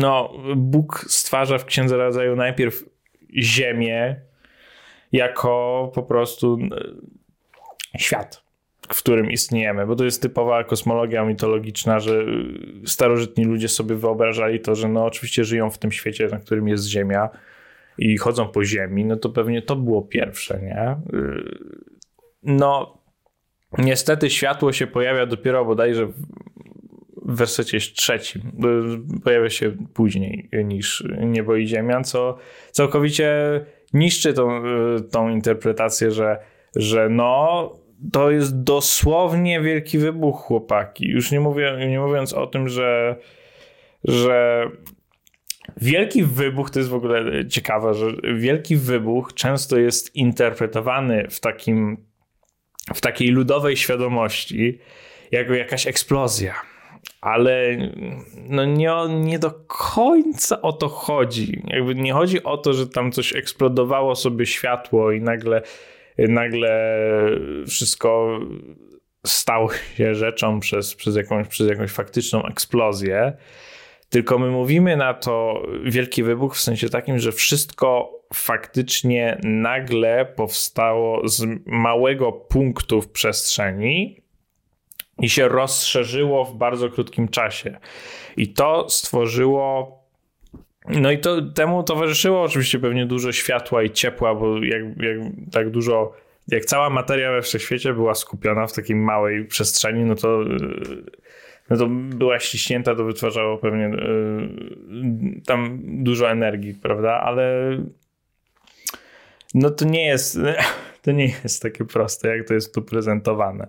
no, 0.01 0.33
Bóg 0.55 1.05
stwarza 1.07 1.57
w 1.57 1.65
Księdze 1.65 1.97
Rodzaju 1.97 2.35
najpierw 2.35 2.96
Ziemię 3.35 4.21
jako 5.11 5.91
po 5.95 6.03
prostu 6.03 6.57
e, 7.95 7.99
świat, 7.99 8.43
w 8.81 8.97
którym 8.97 9.31
istniejemy, 9.31 9.87
bo 9.87 9.95
to 9.95 10.05
jest 10.05 10.21
typowa 10.21 10.63
kosmologia 10.63 11.25
mitologiczna, 11.25 11.99
że 11.99 12.25
starożytni 12.85 13.45
ludzie 13.45 13.67
sobie 13.67 13.95
wyobrażali 13.95 14.59
to, 14.59 14.75
że 14.75 14.87
no 14.89 15.05
oczywiście 15.05 15.43
żyją 15.43 15.69
w 15.69 15.77
tym 15.77 15.91
świecie, 15.91 16.27
na 16.27 16.39
którym 16.39 16.67
jest 16.67 16.85
Ziemia 16.85 17.29
i 17.97 18.17
chodzą 18.17 18.47
po 18.47 18.63
Ziemi, 18.65 19.05
no 19.05 19.15
to 19.15 19.29
pewnie 19.29 19.61
to 19.61 19.75
było 19.75 20.01
pierwsze, 20.01 20.59
nie? 20.61 20.79
E, 20.79 20.97
no, 22.43 22.97
niestety 23.77 24.29
światło 24.29 24.73
się 24.73 24.87
pojawia 24.87 25.25
dopiero 25.25 25.65
bodajże 25.65 26.07
w 27.27 27.35
wersecie 27.35 27.79
trzecim. 27.79 28.41
Pojawia 29.23 29.49
się 29.49 29.71
później 29.93 30.49
niż 30.63 31.03
Niebo 31.19 31.55
i 31.55 31.67
Ziemia, 31.67 32.01
co 32.01 32.37
całkowicie 32.71 33.31
niszczy 33.93 34.33
tą, 34.33 34.63
tą 35.11 35.29
interpretację, 35.29 36.11
że, 36.11 36.37
że 36.75 37.09
no 37.09 37.71
to 38.11 38.31
jest 38.31 38.63
dosłownie 38.63 39.61
wielki 39.61 39.97
wybuch, 39.97 40.41
chłopaki. 40.41 41.07
Już 41.07 41.31
nie, 41.31 41.39
mówię, 41.39 41.77
nie 41.89 41.99
mówiąc 41.99 42.33
o 42.33 42.47
tym, 42.47 42.69
że, 42.69 43.15
że 44.03 44.63
wielki 45.77 46.23
wybuch 46.23 46.69
to 46.69 46.79
jest 46.79 46.89
w 46.89 46.95
ogóle 46.95 47.47
ciekawe, 47.47 47.93
że 47.93 48.05
wielki 48.35 48.75
wybuch 48.75 49.33
często 49.33 49.77
jest 49.77 50.15
interpretowany 50.15 51.27
w 51.29 51.39
takim 51.39 52.07
w 52.95 53.01
takiej 53.01 53.27
ludowej 53.27 53.77
świadomości 53.77 54.79
jako 55.31 55.53
jakaś 55.53 55.87
eksplozja 55.87 56.53
ale 57.27 57.77
no 58.49 58.65
nie, 58.65 58.91
nie 59.09 59.39
do 59.39 59.51
końca 59.67 60.61
o 60.61 60.73
to 60.73 60.87
chodzi. 60.87 61.61
Jakby 61.67 61.95
nie 61.95 62.13
chodzi 62.13 62.43
o 62.43 62.57
to, 62.57 62.73
że 62.73 62.87
tam 62.87 63.11
coś 63.11 63.35
eksplodowało 63.35 64.15
sobie 64.15 64.45
światło 64.45 65.11
i 65.11 65.21
nagle, 65.21 65.61
nagle 66.17 66.99
wszystko 67.67 68.39
stało 69.25 69.69
się 69.73 70.15
rzeczą 70.15 70.59
przez, 70.59 70.95
przez, 70.95 71.15
jakąś, 71.15 71.47
przez 71.47 71.69
jakąś 71.69 71.91
faktyczną 71.91 72.45
eksplozję. 72.45 73.33
Tylko 74.09 74.39
my 74.39 74.49
mówimy 74.49 74.97
na 74.97 75.13
to 75.13 75.63
wielki 75.85 76.23
wybuch 76.23 76.55
w 76.55 76.61
sensie 76.61 76.89
takim, 76.89 77.19
że 77.19 77.31
wszystko 77.31 78.19
faktycznie 78.33 79.37
nagle 79.43 80.25
powstało 80.25 81.27
z 81.27 81.45
małego 81.65 82.31
punktu 82.31 83.01
w 83.01 83.11
przestrzeni 83.11 84.26
i 85.21 85.29
się 85.29 85.47
rozszerzyło 85.47 86.45
w 86.45 86.55
bardzo 86.55 86.89
krótkim 86.89 87.27
czasie. 87.27 87.77
I 88.37 88.53
to 88.53 88.89
stworzyło. 88.89 89.97
No 90.89 91.11
i 91.11 91.17
to 91.17 91.41
temu 91.41 91.83
towarzyszyło 91.83 92.41
oczywiście 92.41 92.79
pewnie 92.79 93.05
dużo 93.05 93.31
światła 93.31 93.83
i 93.83 93.91
ciepła, 93.91 94.35
bo 94.35 94.63
jak, 94.63 94.83
jak 94.83 95.17
tak 95.51 95.69
dużo, 95.69 96.13
jak 96.47 96.65
cała 96.65 96.89
materia 96.89 97.31
we 97.31 97.41
wszechświecie 97.41 97.93
była 97.93 98.15
skupiona 98.15 98.67
w 98.67 98.73
takiej 98.73 98.95
małej 98.95 99.45
przestrzeni, 99.45 100.03
no 100.03 100.15
to, 100.15 100.39
no 101.69 101.77
to 101.77 101.87
była 101.89 102.39
ściśnięta, 102.39 102.95
to 102.95 103.03
wytwarzało 103.03 103.57
pewnie 103.57 103.83
yy, 103.83 105.41
tam 105.45 105.79
dużo 105.83 106.31
energii, 106.31 106.73
prawda? 106.73 107.11
Ale 107.11 107.77
no 109.53 109.69
to 109.69 109.85
nie 109.85 110.05
jest, 110.05 110.39
to 111.03 111.11
nie 111.11 111.33
jest 111.43 111.61
takie 111.61 111.85
proste, 111.85 112.37
jak 112.37 112.47
to 112.47 112.53
jest 112.53 112.73
tu 112.73 112.81
prezentowane. 112.81 113.67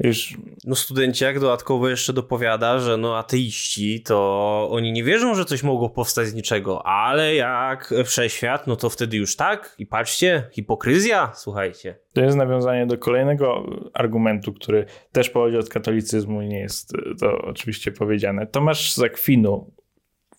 Już... 0.00 0.36
No 0.64 0.74
studenciak 0.74 1.40
dodatkowo 1.40 1.88
jeszcze 1.88 2.12
dopowiada, 2.12 2.78
że 2.78 2.96
no 2.96 3.18
ateiści 3.18 4.02
to 4.02 4.68
oni 4.70 4.92
nie 4.92 5.04
wierzą, 5.04 5.34
że 5.34 5.44
coś 5.44 5.62
mogło 5.62 5.90
powstać 5.90 6.26
z 6.26 6.34
niczego, 6.34 6.86
ale 6.86 7.34
jak 7.34 7.94
wszechświat, 8.04 8.66
no 8.66 8.76
to 8.76 8.90
wtedy 8.90 9.16
już 9.16 9.36
tak 9.36 9.74
i 9.78 9.86
patrzcie, 9.86 10.48
hipokryzja, 10.52 11.32
słuchajcie. 11.34 11.98
To 12.12 12.20
jest 12.20 12.36
nawiązanie 12.36 12.86
do 12.86 12.98
kolejnego 12.98 13.66
argumentu, 13.94 14.52
który 14.52 14.86
też 15.12 15.30
pochodzi 15.30 15.56
od 15.56 15.68
katolicyzmu 15.68 16.42
i 16.42 16.48
nie 16.48 16.60
jest 16.60 16.92
to 17.20 17.38
oczywiście 17.38 17.92
powiedziane. 17.92 18.46
Tomasz 18.46 18.94
Zakwinu, 18.94 19.72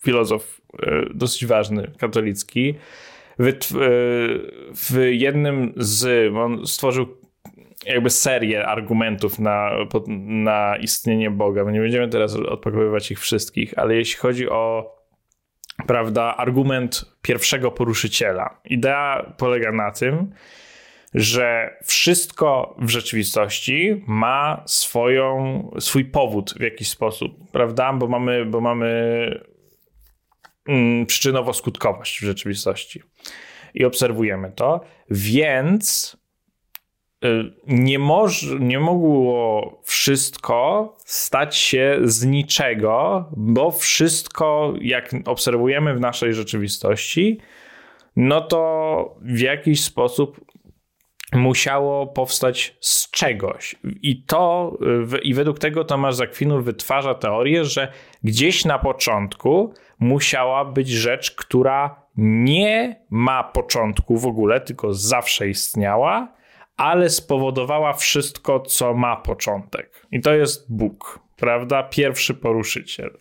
filozof 0.04 0.60
e, 0.82 1.02
dosyć 1.14 1.46
ważny, 1.46 1.92
katolicki, 1.98 2.74
e, 3.40 3.52
w 4.74 5.08
jednym 5.10 5.72
z, 5.76 6.32
on 6.36 6.66
stworzył 6.66 7.21
jakby 7.86 8.10
serię 8.10 8.66
argumentów 8.66 9.38
na, 9.38 9.70
na 10.26 10.76
istnienie 10.76 11.30
Boga. 11.30 11.64
My 11.64 11.72
nie 11.72 11.80
będziemy 11.80 12.08
teraz 12.08 12.36
odpakowywać 12.36 13.10
ich 13.10 13.20
wszystkich, 13.20 13.78
ale 13.78 13.94
jeśli 13.94 14.16
chodzi 14.16 14.48
o 14.48 14.94
prawda, 15.86 16.36
argument 16.36 17.04
pierwszego 17.22 17.70
poruszyciela, 17.70 18.60
idea 18.64 19.34
polega 19.38 19.72
na 19.72 19.90
tym, 19.90 20.32
że 21.14 21.76
wszystko 21.84 22.76
w 22.78 22.88
rzeczywistości 22.88 24.04
ma 24.06 24.62
swoją, 24.66 25.70
swój 25.78 26.04
powód 26.04 26.54
w 26.58 26.60
jakiś 26.60 26.88
sposób, 26.88 27.50
prawda? 27.50 27.92
Bo 27.92 28.08
mamy, 28.08 28.44
bo 28.44 28.60
mamy 28.60 28.90
mm, 30.68 31.06
przyczynowo-skutkowość 31.06 32.20
w 32.20 32.24
rzeczywistości 32.24 33.02
i 33.74 33.84
obserwujemy 33.84 34.52
to, 34.52 34.80
więc 35.10 36.16
nie, 37.66 37.98
moż, 37.98 38.46
nie 38.60 38.80
mogło 38.80 39.80
wszystko 39.84 40.96
stać 41.04 41.56
się 41.56 41.98
z 42.02 42.24
niczego, 42.24 43.24
bo 43.36 43.70
wszystko, 43.70 44.74
jak 44.80 45.10
obserwujemy 45.26 45.94
w 45.94 46.00
naszej 46.00 46.34
rzeczywistości, 46.34 47.38
no 48.16 48.40
to 48.40 49.14
w 49.20 49.40
jakiś 49.40 49.84
sposób 49.84 50.40
musiało 51.32 52.06
powstać 52.06 52.76
z 52.80 53.10
czegoś. 53.10 53.76
I 54.02 54.24
to, 54.24 54.72
i 55.22 55.34
według 55.34 55.58
tego 55.58 55.84
Tomasz 55.84 56.14
Zakwinu 56.14 56.62
wytwarza 56.62 57.14
teorię, 57.14 57.64
że 57.64 57.92
gdzieś 58.24 58.64
na 58.64 58.78
początku 58.78 59.74
musiała 59.98 60.64
być 60.64 60.88
rzecz, 60.88 61.30
która 61.30 62.02
nie 62.16 63.02
ma 63.10 63.44
początku 63.44 64.18
w 64.18 64.26
ogóle, 64.26 64.60
tylko 64.60 64.94
zawsze 64.94 65.48
istniała 65.48 66.41
ale 66.76 67.10
spowodowała 67.10 67.92
wszystko, 67.92 68.60
co 68.60 68.94
ma 68.94 69.16
początek. 69.16 70.06
I 70.12 70.20
to 70.20 70.34
jest 70.34 70.74
Bóg, 70.74 71.20
prawda? 71.36 71.82
Pierwszy 71.82 72.34
poruszyciel. 72.34 73.18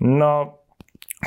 No, 0.00 0.58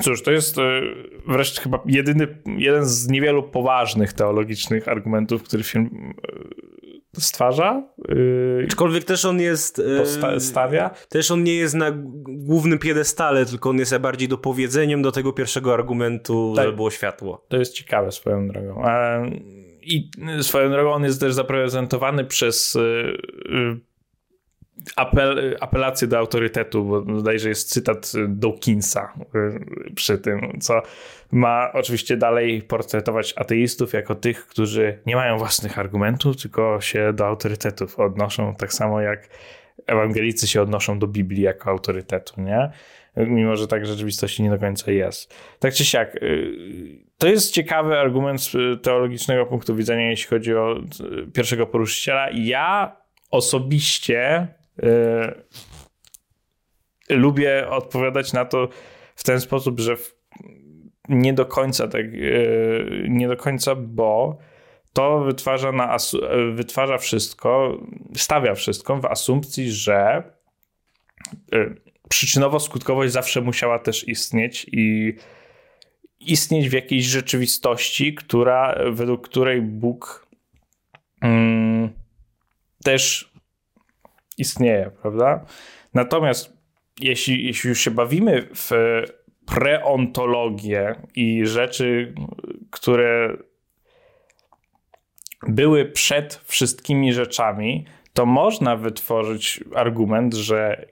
cóż, 0.02 0.24
to 0.24 0.32
jest 0.32 0.58
e, 0.58 0.82
wreszcie 1.28 1.62
chyba 1.62 1.80
jedyny, 1.86 2.28
jeden 2.58 2.86
z 2.86 3.08
niewielu 3.08 3.44
poważnych 3.44 4.14
teologicznych 4.14 4.88
argumentów, 4.88 5.44
który 5.44 5.64
film 5.64 6.14
e, 7.16 7.22
stwarza. 7.22 7.84
E, 8.62 8.66
Aczkolwiek 8.66 9.04
też 9.04 9.26
on 9.26 9.40
jest. 9.40 9.82
stawia. 10.40 10.90
Też 11.10 11.32
on 11.32 11.44
nie 11.44 11.56
jest 11.56 11.76
na 11.76 11.92
głównym 12.28 12.80
piedestale, 12.80 13.46
tylko 13.46 13.70
on 13.70 13.78
jest 13.78 13.98
bardziej 13.98 14.28
dopowiedzeniem 14.28 15.02
do 15.02 15.12
tego 15.12 15.34
pierwszego 15.34 15.74
argumentu, 15.74 16.54
tak. 16.56 16.66
że 16.66 16.74
było 16.74 16.92
światło. 16.92 17.46
To 17.48 17.58
jest 17.58 17.74
ciekawe 17.74 18.12
swoją 18.12 18.48
drogą. 18.48 18.84
I 19.90 20.10
swoją 20.42 20.70
drogą 20.70 20.92
on 20.92 21.04
jest 21.04 21.20
też 21.20 21.34
zaprezentowany 21.34 22.26
przez 22.26 22.76
y, 22.76 22.80
y, 22.80 23.80
apel, 24.96 25.58
apelację 25.60 26.08
do 26.08 26.18
autorytetu, 26.18 26.86
bo 26.86 27.02
bodajże 27.02 27.50
jest 27.50 27.70
cytat 27.70 28.12
Dawkinsa 28.28 29.14
y, 29.36 29.94
przy 29.96 30.18
tym, 30.18 30.60
co 30.60 30.82
ma 31.32 31.72
oczywiście 31.74 32.18
dalej 32.18 32.62
portretować 32.62 33.34
ateistów 33.38 33.94
jako 33.94 34.16
tych, 34.16 34.48
którzy 34.48 35.00
nie 35.06 35.16
mają 35.16 35.38
własnych 35.38 35.80
argumentów, 35.80 36.42
tylko 36.42 36.82
się 36.82 37.14
do 37.14 37.28
autorytetów 37.28 38.00
odnoszą, 38.00 38.56
tak 38.56 38.74
samo 38.74 39.02
jak 39.02 39.30
ewangelicy 39.88 40.48
się 40.48 40.62
odnoszą 40.62 41.00
do 41.00 41.08
Biblii 41.08 41.44
jako 41.44 41.70
autorytetu, 41.70 42.42
nie? 42.42 42.72
Mimo, 43.28 43.56
że 43.56 43.68
tak 43.68 43.84
w 43.84 43.86
rzeczywistości 43.86 44.44
nie 44.44 44.50
do 44.50 44.60
końca 44.60 44.92
jest. 44.92 45.34
Tak 45.60 45.74
czy 45.74 45.86
siak, 45.86 46.16
y, 46.16 47.06
to 47.18 47.28
jest 47.28 47.54
ciekawy 47.54 47.98
argument 47.98 48.42
z 48.42 48.84
teologicznego 48.84 49.46
punktu 49.46 49.76
widzenia, 49.76 50.10
jeśli 50.10 50.28
chodzi 50.28 50.56
o 50.56 50.78
y, 50.78 51.32
pierwszego 51.32 51.68
poruszyciela. 51.68 52.30
Ja 52.34 52.96
osobiście 53.32 54.48
yy, 54.78 55.44
lubię 57.10 57.70
odpowiadać 57.70 58.34
na 58.34 58.46
to 58.46 58.70
w 59.16 59.24
ten 59.24 59.42
sposób, 59.42 59.80
że 59.80 59.96
nie 61.10 61.34
do 61.34 61.46
końca 61.46 61.88
tak, 61.88 62.14
yy, 62.14 63.06
nie 63.10 63.28
do 63.28 63.38
końca, 63.38 63.76
bo 63.76 64.38
to 64.94 65.20
wytwarza, 65.20 65.72
na 65.72 65.98
wytwarza 66.54 66.98
wszystko, 66.98 67.78
stawia 68.16 68.56
wszystko 68.56 68.98
w 68.98 69.06
asumpcji, 69.06 69.72
że 69.72 70.24
yy, 71.52 71.89
przyczynowo-skutkowość 72.10 73.10
zawsze 73.10 73.42
musiała 73.42 73.80
też 73.80 74.08
istnieć 74.08 74.66
i 74.72 75.16
istnieć 76.20 76.70
w 76.70 76.74
jakiejś 76.74 77.06
rzeczywistości, 77.06 78.16
która, 78.16 78.76
według 78.92 79.30
której 79.30 79.62
Bóg 79.62 80.28
mm, 81.22 81.90
też 82.84 83.34
istnieje, 84.38 84.92
prawda? 85.02 85.46
Natomiast 85.94 86.54
jeśli, 87.00 87.46
jeśli 87.46 87.70
już 87.70 87.80
się 87.82 87.92
bawimy 87.92 88.48
w 88.56 88.72
preontologię 89.46 90.96
i 91.16 91.46
rzeczy, 91.46 92.14
które 92.72 93.38
były 95.48 95.86
przed 95.86 96.42
wszystkimi 96.46 97.14
rzeczami, 97.14 97.86
to 98.14 98.26
można 98.26 98.76
wytworzyć 98.76 99.64
argument, 99.76 100.34
że 100.34 100.86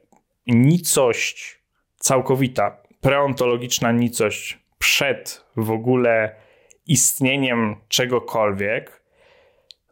nicość 0.48 1.62
całkowita, 1.98 2.78
preontologiczna 3.02 3.92
nicość 3.92 4.60
przed 4.80 5.46
w 5.56 5.72
ogóle 5.72 6.36
istnieniem 6.88 7.76
czegokolwiek 7.88 9.04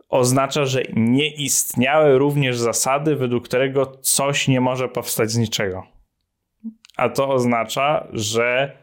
oznacza, 0.10 0.66
że 0.66 0.84
nie 0.96 1.28
istniały 1.28 2.18
również 2.18 2.58
zasady, 2.58 3.16
według 3.16 3.48
którego 3.48 3.86
coś 3.86 4.48
nie 4.48 4.62
może 4.62 4.90
powstać 4.90 5.32
z 5.32 5.38
niczego. 5.38 5.84
A 6.98 7.10
to 7.10 7.30
oznacza, 7.30 8.08
że 8.14 8.78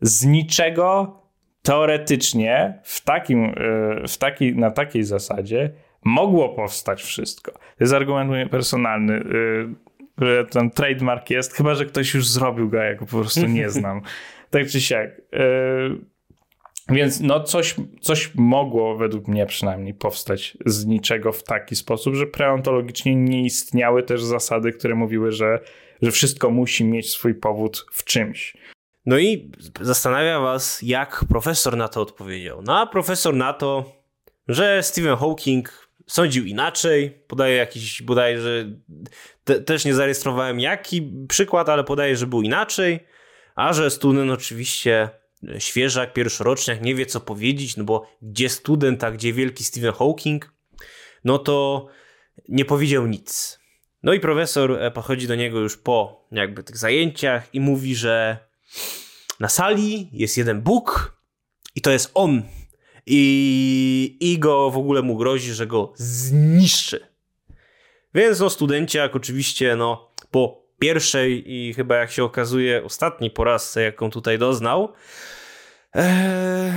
z 0.00 0.24
niczego 0.24 1.16
teoretycznie 1.62 2.80
w 2.82 3.04
takim, 3.04 3.44
e, 3.44 3.52
w 4.08 4.18
taki, 4.18 4.54
na 4.54 4.70
takiej 4.70 5.04
zasadzie 5.04 5.70
mogło 6.04 6.48
powstać 6.48 7.02
wszystko. 7.02 7.52
To 7.52 7.58
jest 7.80 7.92
argument 7.92 8.50
personalny, 8.50 9.14
e, 9.14 9.22
że 10.18 10.44
ten 10.44 10.70
trademark 10.70 11.30
jest, 11.30 11.52
chyba 11.54 11.74
że 11.74 11.86
ktoś 11.86 12.14
już 12.14 12.28
zrobił 12.28 12.68
go, 12.70 12.76
ja 12.76 12.94
go 12.94 13.06
po 13.06 13.20
prostu 13.20 13.46
nie 13.46 13.70
znam. 13.76 14.00
tak 14.50 14.68
czy 14.68 14.80
siak. 14.80 15.10
E, 15.32 15.44
więc 16.88 17.20
no 17.20 17.40
coś, 17.40 17.74
coś 18.00 18.34
mogło 18.34 18.96
według 18.96 19.28
mnie 19.28 19.46
przynajmniej 19.46 19.94
powstać 19.94 20.56
z 20.66 20.86
niczego 20.86 21.32
w 21.32 21.42
taki 21.42 21.76
sposób, 21.76 22.14
że 22.14 22.26
preontologicznie 22.26 23.14
nie 23.14 23.44
istniały 23.44 24.02
też 24.02 24.24
zasady, 24.24 24.72
które 24.72 24.94
mówiły, 24.94 25.32
że, 25.32 25.60
że 26.02 26.10
wszystko 26.10 26.50
musi 26.50 26.84
mieć 26.84 27.10
swój 27.10 27.34
powód 27.34 27.86
w 27.92 28.04
czymś. 28.04 28.56
No 29.06 29.18
i 29.18 29.52
zastanawia 29.80 30.40
was, 30.40 30.82
jak 30.82 31.24
profesor 31.28 31.76
na 31.76 31.88
to 31.88 32.00
odpowiedział. 32.02 32.62
No 32.62 32.80
a 32.80 32.86
profesor 32.86 33.34
na 33.34 33.52
to, 33.52 33.92
że 34.48 34.82
Stephen 34.82 35.16
Hawking 35.16 35.88
sądził 36.06 36.44
inaczej, 36.44 37.10
podaje 37.26 37.56
jakiś, 37.56 38.02
bodajże, 38.02 38.70
te, 39.46 39.60
też 39.60 39.84
nie 39.84 39.94
zarejestrowałem 39.94 40.60
jaki 40.60 41.12
przykład, 41.28 41.68
ale 41.68 41.84
podaje, 41.84 42.16
że 42.16 42.26
był 42.26 42.42
inaczej, 42.42 43.06
a 43.54 43.72
że 43.72 43.90
student 43.90 44.30
oczywiście 44.30 45.08
świeżak, 45.58 46.12
pierwszoroczniak, 46.12 46.82
nie 46.82 46.94
wie 46.94 47.06
co 47.06 47.20
powiedzieć, 47.20 47.76
no 47.76 47.84
bo 47.84 48.10
gdzie 48.22 48.48
student, 48.48 49.04
a 49.04 49.10
gdzie 49.10 49.32
wielki 49.32 49.64
Stephen 49.64 49.92
Hawking, 49.92 50.54
no 51.24 51.38
to 51.38 51.86
nie 52.48 52.64
powiedział 52.64 53.06
nic. 53.06 53.58
No 54.02 54.12
i 54.12 54.20
profesor 54.20 54.72
e, 54.72 54.90
podchodzi 54.90 55.26
do 55.26 55.34
niego 55.34 55.58
już 55.58 55.76
po 55.76 56.26
jakby 56.32 56.62
tych 56.62 56.76
zajęciach 56.76 57.54
i 57.54 57.60
mówi, 57.60 57.94
że 57.94 58.38
na 59.40 59.48
sali 59.48 60.08
jest 60.12 60.36
jeden 60.36 60.62
Bóg 60.62 61.16
i 61.74 61.80
to 61.80 61.90
jest 61.90 62.10
on. 62.14 62.42
I, 63.06 64.16
i 64.20 64.38
go 64.38 64.70
w 64.70 64.76
ogóle 64.76 65.02
mu 65.02 65.16
grozi, 65.16 65.52
że 65.52 65.66
go 65.66 65.92
zniszczy. 65.96 67.15
Więc 68.16 68.40
no 68.40 68.50
studenciak 68.50 69.16
oczywiście 69.16 69.76
no 69.76 70.10
po 70.30 70.62
pierwszej 70.78 71.52
i 71.52 71.74
chyba 71.74 71.96
jak 71.96 72.10
się 72.10 72.24
okazuje 72.24 72.84
ostatniej 72.84 73.30
porażce, 73.30 73.82
jaką 73.82 74.10
tutaj 74.10 74.38
doznał, 74.38 74.92
ee, 75.94 76.72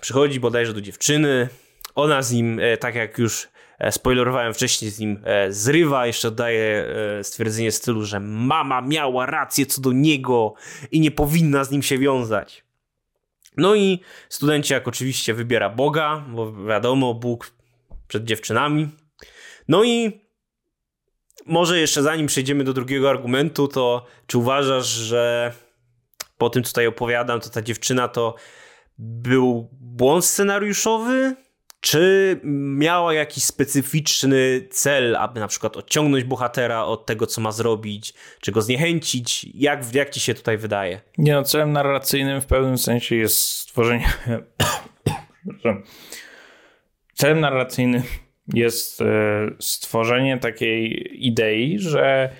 przychodzi 0.00 0.40
bodajże 0.40 0.72
do 0.72 0.80
dziewczyny, 0.80 1.48
ona 1.94 2.22
z 2.22 2.32
nim, 2.32 2.60
e, 2.60 2.76
tak 2.76 2.94
jak 2.94 3.18
już 3.18 3.48
e, 3.78 3.92
spoilerowałem 3.92 4.54
wcześniej, 4.54 4.90
z 4.90 4.98
nim 4.98 5.22
e, 5.24 5.52
zrywa, 5.52 6.06
jeszcze 6.06 6.30
daje 6.30 6.86
e, 7.18 7.24
stwierdzenie 7.24 7.72
stylu, 7.72 8.04
że 8.04 8.20
mama 8.20 8.80
miała 8.80 9.26
rację 9.26 9.66
co 9.66 9.80
do 9.80 9.92
niego 9.92 10.54
i 10.90 11.00
nie 11.00 11.10
powinna 11.10 11.64
z 11.64 11.70
nim 11.70 11.82
się 11.82 11.98
wiązać. 11.98 12.64
No 13.56 13.74
i 13.74 14.00
studenciak 14.28 14.88
oczywiście 14.88 15.34
wybiera 15.34 15.70
Boga, 15.70 16.24
bo 16.28 16.52
wiadomo, 16.52 17.14
Bóg 17.14 17.52
przed 18.08 18.24
dziewczynami. 18.24 18.88
No 19.68 19.84
i 19.84 20.21
może 21.46 21.78
jeszcze 21.78 22.02
zanim 22.02 22.26
przejdziemy 22.26 22.64
do 22.64 22.72
drugiego 22.72 23.10
argumentu, 23.10 23.68
to 23.68 24.06
czy 24.26 24.38
uważasz, 24.38 24.86
że 24.86 25.52
po 26.38 26.50
tym, 26.50 26.62
co 26.62 26.68
tutaj 26.68 26.86
opowiadam, 26.86 27.40
to 27.40 27.50
ta 27.50 27.62
dziewczyna 27.62 28.08
to 28.08 28.34
był 28.98 29.68
błąd 29.72 30.24
scenariuszowy? 30.24 31.36
Czy 31.80 32.40
miała 32.44 33.14
jakiś 33.14 33.44
specyficzny 33.44 34.68
cel, 34.70 35.16
aby 35.16 35.40
na 35.40 35.48
przykład 35.48 35.76
odciągnąć 35.76 36.24
bohatera 36.24 36.84
od 36.84 37.06
tego, 37.06 37.26
co 37.26 37.40
ma 37.40 37.52
zrobić, 37.52 38.14
czy 38.40 38.52
go 38.52 38.62
zniechęcić? 38.62 39.46
Jak, 39.54 39.94
jak 39.94 40.10
ci 40.10 40.20
się 40.20 40.34
tutaj 40.34 40.58
wydaje? 40.58 41.00
Nie 41.18 41.32
no, 41.32 41.42
celem 41.42 41.72
narracyjnym 41.72 42.40
w 42.40 42.46
pewnym 42.46 42.78
sensie 42.78 43.16
jest 43.16 43.38
stworzenie... 43.38 44.12
celem 47.14 47.40
narracyjnym 47.40 48.02
jest 48.54 49.00
e, 49.00 49.04
stworzenie 49.58 50.38
takiej 50.38 51.08
idei, 51.26 51.78
że 51.78 52.30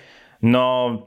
no 0.41 0.97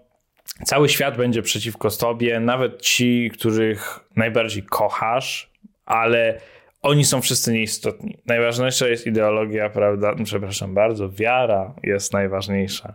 cały 0.65 0.89
świat 0.89 1.17
będzie 1.17 1.43
przeciwko 1.43 1.91
tobie, 1.91 2.41
nawet 2.41 2.83
ci, 2.83 3.31
których 3.35 4.01
najbardziej 4.17 4.63
kochasz, 4.63 5.51
ale 5.85 6.41
oni 6.83 7.05
są 7.05 7.21
wszyscy 7.21 7.53
nieistotni. 7.53 8.19
Najważniejsza 8.27 8.89
jest 8.89 9.07
ideologia, 9.07 9.71
prawda? 9.71 10.15
Przepraszam 10.25 10.75
bardzo, 10.75 11.11
wiara 11.11 11.75
jest 11.83 12.13
najważniejsza. 12.13 12.95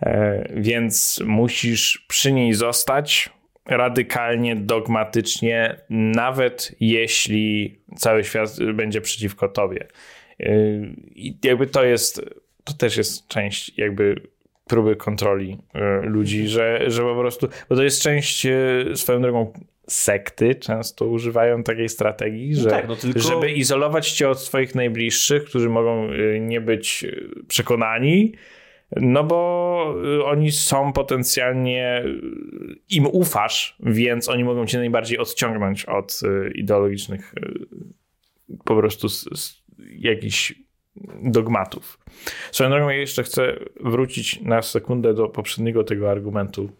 E, 0.00 0.44
więc 0.56 1.22
musisz 1.26 2.04
przy 2.08 2.32
niej 2.32 2.54
zostać 2.54 3.30
radykalnie, 3.66 4.56
dogmatycznie, 4.56 5.80
nawet 5.90 6.74
jeśli 6.80 7.78
cały 7.96 8.24
świat 8.24 8.50
będzie 8.74 9.00
przeciwko 9.00 9.48
tobie. 9.48 9.86
I 11.14 11.36
jakby 11.44 11.66
to 11.66 11.84
jest, 11.84 12.22
to 12.64 12.72
też 12.72 12.96
jest 12.96 13.28
część 13.28 13.78
jakby 13.78 14.20
próby 14.68 14.96
kontroli 14.96 15.58
e, 15.74 16.00
ludzi, 16.02 16.48
że, 16.48 16.90
że 16.90 17.02
po 17.02 17.16
prostu, 17.20 17.48
bo 17.68 17.76
to 17.76 17.82
jest 17.82 18.02
część 18.02 18.46
e, 18.46 18.84
swoją 18.94 19.22
drogą 19.22 19.52
sekty 19.86 20.54
często 20.54 21.06
używają 21.06 21.62
takiej 21.62 21.88
strategii, 21.88 22.54
że 22.54 22.70
tak, 22.70 22.88
no 22.88 22.96
tylko... 22.96 23.20
żeby 23.20 23.52
izolować 23.52 24.12
cię 24.12 24.28
od 24.28 24.40
swoich 24.40 24.74
najbliższych, 24.74 25.44
którzy 25.44 25.68
mogą 25.68 26.08
e, 26.10 26.40
nie 26.40 26.60
być 26.60 27.06
przekonani, 27.48 28.32
no 28.96 29.24
bo 29.24 29.94
oni 30.24 30.52
są 30.52 30.92
potencjalnie, 30.92 32.04
im 32.90 33.06
ufasz, 33.06 33.76
więc 33.80 34.28
oni 34.28 34.44
mogą 34.44 34.66
cię 34.66 34.78
najbardziej 34.78 35.18
odciągnąć 35.18 35.84
od 35.84 36.20
ideologicznych 36.54 37.34
po 38.64 38.76
prostu 38.76 39.08
jakichś 39.90 40.54
dogmatów. 41.22 41.98
Swoją 42.52 42.70
drogą, 42.70 42.88
ja 42.88 42.96
jeszcze 42.96 43.22
chcę 43.22 43.58
wrócić 43.80 44.40
na 44.40 44.62
sekundę 44.62 45.14
do 45.14 45.28
poprzedniego 45.28 45.84
tego 45.84 46.10
argumentu, 46.10 46.70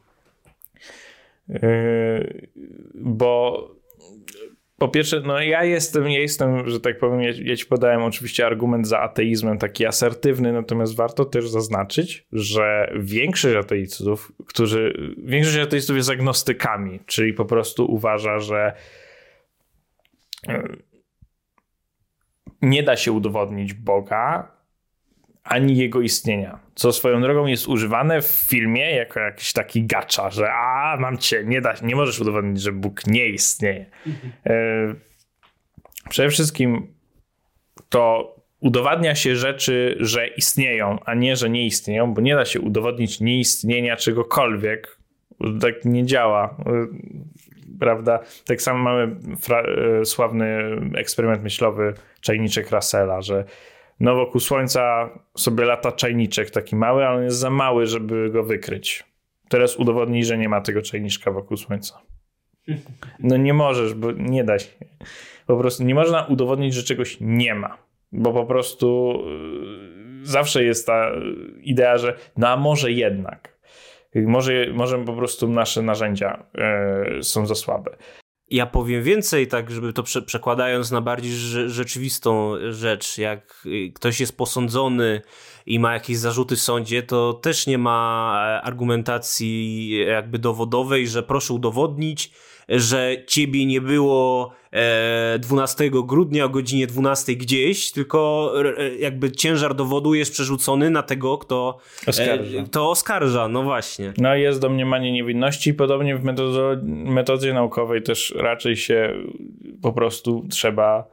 yy, 1.49 2.49
bo 2.95 3.79
po 4.79 4.89
pierwsze, 4.89 5.21
no 5.21 5.41
ja 5.41 5.65
jestem, 5.65 6.11
ja 6.11 6.21
jestem, 6.21 6.69
że 6.69 6.81
tak 6.81 6.99
powiem, 6.99 7.23
ja, 7.23 7.31
ja 7.43 7.57
ci 7.57 7.67
podałem 7.67 8.03
oczywiście 8.03 8.47
argument 8.47 8.89
za 8.89 9.01
ateizmem 9.01 9.59
taki 9.59 9.87
asertywny, 9.87 10.53
natomiast 10.53 10.97
warto 10.97 11.25
też 11.25 11.49
zaznaczyć, 11.49 12.27
że 12.33 12.93
większość 12.99 13.57
ateistów, 13.57 14.33
którzy, 14.47 15.15
większość 15.25 15.59
ateistów 15.59 15.97
jest 15.97 16.11
agnostykami, 16.11 17.01
czyli 17.07 17.33
po 17.33 17.45
prostu 17.45 17.93
uważa, 17.93 18.39
że 18.39 18.73
nie 22.63 22.83
da 22.83 22.97
się 22.97 23.13
udowodnić 23.13 23.75
Boga 23.75 24.51
ani 25.45 25.77
jego 25.77 26.01
istnienia. 26.01 26.59
Co 26.75 26.93
swoją 26.93 27.21
drogą 27.21 27.47
jest 27.47 27.69
używane 27.69 28.23
w 28.23 28.27
filmie 28.27 28.91
jako 28.91 29.21
jakiś 29.21 29.53
taki 29.53 29.85
gacza, 29.85 30.31
że 30.31 30.53
a 30.53 30.97
mam 31.01 31.19
cię, 31.19 31.45
nie, 31.45 31.61
da, 31.61 31.75
nie 31.83 31.97
możesz 31.97 32.21
udowodnić, 32.21 32.61
że 32.61 32.73
Bóg 32.73 33.07
nie 33.07 33.27
istnieje. 33.27 33.87
E, 34.47 34.95
przede 36.09 36.29
wszystkim 36.29 36.87
to 37.89 38.35
udowadnia 38.61 39.15
się 39.15 39.37
rzeczy, 39.37 39.97
że 40.01 40.29
istnieją, 40.29 40.99
a 41.05 41.15
nie, 41.15 41.37
że 41.37 41.51
nie 41.51 41.67
istnieją, 41.67 42.15
bo 42.15 42.21
nie 42.21 42.35
da 42.35 42.45
się 42.45 42.61
udowodnić 42.61 43.21
nieistnienia 43.21 43.97
czegokolwiek. 43.97 44.99
Tak 45.61 45.85
nie 45.85 46.07
działa. 46.07 46.57
E, 47.79 47.81
prawda? 47.81 48.19
Tak 48.45 48.63
samo 48.63 48.79
mamy 48.79 49.17
e, 50.01 50.05
sławny 50.05 50.59
eksperyment 50.97 51.43
myślowy 51.43 51.95
czajniczek 52.21 52.71
Russella, 52.71 53.23
że 53.23 53.45
no 54.01 54.15
wokół 54.15 54.41
Słońca 54.41 55.11
sobie 55.37 55.65
lata 55.65 55.93
czajniczek 55.93 56.51
taki 56.51 56.77
mały, 56.77 57.07
ale 57.07 57.17
on 57.17 57.25
jest 57.25 57.39
za 57.39 57.51
mały, 57.51 57.87
żeby 57.87 58.31
go 58.31 58.43
wykryć. 58.43 59.05
Teraz 59.49 59.77
udowodnij, 59.77 60.25
że 60.25 60.39
nie 60.39 60.49
ma 60.49 60.61
tego 60.61 60.83
czajniczka 60.83 61.33
wokół 61.33 61.57
Słońca. 61.57 62.01
No 63.21 63.37
nie 63.37 63.55
możesz, 63.55 63.95
bo 63.95 64.13
nie 64.13 64.45
da 64.45 64.59
się. 64.59 64.71
Po 65.47 65.57
prostu 65.57 65.85
nie 65.85 65.95
można 65.95 66.25
udowodnić, 66.25 66.75
że 66.75 66.83
czegoś 66.83 67.17
nie 67.21 67.55
ma. 67.55 67.79
Bo 68.13 68.33
po 68.33 68.47
prostu 68.47 69.19
yy, 70.21 70.27
zawsze 70.27 70.65
jest 70.65 70.87
ta 70.87 71.11
idea, 71.63 71.99
że 71.99 72.17
no 72.37 72.49
a 72.49 72.57
może 72.57 72.93
jednak. 72.93 73.58
Może, 74.27 74.67
może 74.73 75.05
po 75.05 75.13
prostu 75.13 75.49
nasze 75.49 75.83
narzędzia 75.83 76.47
yy, 77.15 77.23
są 77.23 77.47
za 77.47 77.55
słabe. 77.55 77.97
Ja 78.51 78.67
powiem 78.67 79.03
więcej, 79.03 79.47
tak, 79.47 79.71
żeby 79.71 79.93
to 79.93 80.03
prze 80.03 80.23
przekładając 80.23 80.91
na 80.91 81.01
bardziej 81.01 81.33
rzeczywistą 81.67 82.55
rzecz. 82.71 83.19
Jak 83.19 83.63
y, 83.67 83.93
ktoś 83.95 84.21
jest 84.21 84.37
posądzony 84.37 85.23
i 85.67 85.79
ma 85.81 85.95
jakieś 85.95 86.19
zarzuty 86.19 86.57
w 86.57 86.61
sądzie, 86.61 87.03
to 87.03 87.33
też 87.33 87.67
nie 87.67 87.79
ma 87.79 88.33
e, 88.47 88.63
argumentacji 88.63 89.91
jakby 90.07 90.39
dowodowej, 90.39 91.09
że 91.09 91.23
proszę 91.23 91.55
udowodnić, 91.55 92.33
że 92.69 93.17
ciebie 93.27 93.67
nie 93.67 93.81
było 93.81 94.53
12 95.39 95.85
e, 95.85 95.91
grudnia 95.91 96.45
o 96.45 96.49
godzinie 96.49 96.87
12 96.87 97.35
gdzieś, 97.35 97.93
tylko 97.93 98.53
e, 98.79 98.97
jakby 98.97 99.33
ciężar 99.33 99.75
dowodu 99.75 100.15
jest 100.15 100.33
przerzucony 100.33 100.91
na 100.91 101.03
tego, 101.03 101.39
kto 101.39 101.79
oskarża. 102.07 102.63
Kto 102.67 102.91
oskarża, 102.91 103.49
no 103.49 103.63
właśnie. 103.63 104.13
No 104.19 104.35
jest 104.35 104.61
domniemanie 104.61 105.13
niewinności, 105.13 105.75
podobnie 105.75 106.17
w 106.17 106.25
metodzie, 106.25 106.81
metodzie 106.85 107.55
naukowej 107.55 108.03
też 108.03 108.35
raczej 108.37 108.77
się 108.77 109.15
po 109.83 109.93
prostu 109.93 110.47
trzeba 110.51 111.05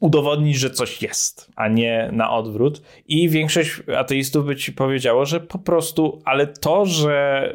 udowodnić, 0.00 0.56
że 0.56 0.70
coś 0.70 1.02
jest, 1.02 1.50
a 1.56 1.68
nie 1.68 2.10
na 2.12 2.30
odwrót. 2.30 2.82
I 3.08 3.28
większość 3.28 3.82
ateistów 3.96 4.46
by 4.46 4.56
ci 4.56 4.72
powiedziało, 4.72 5.26
że 5.26 5.40
po 5.40 5.58
prostu, 5.58 6.22
ale 6.24 6.46
to, 6.46 6.86
że 6.86 7.52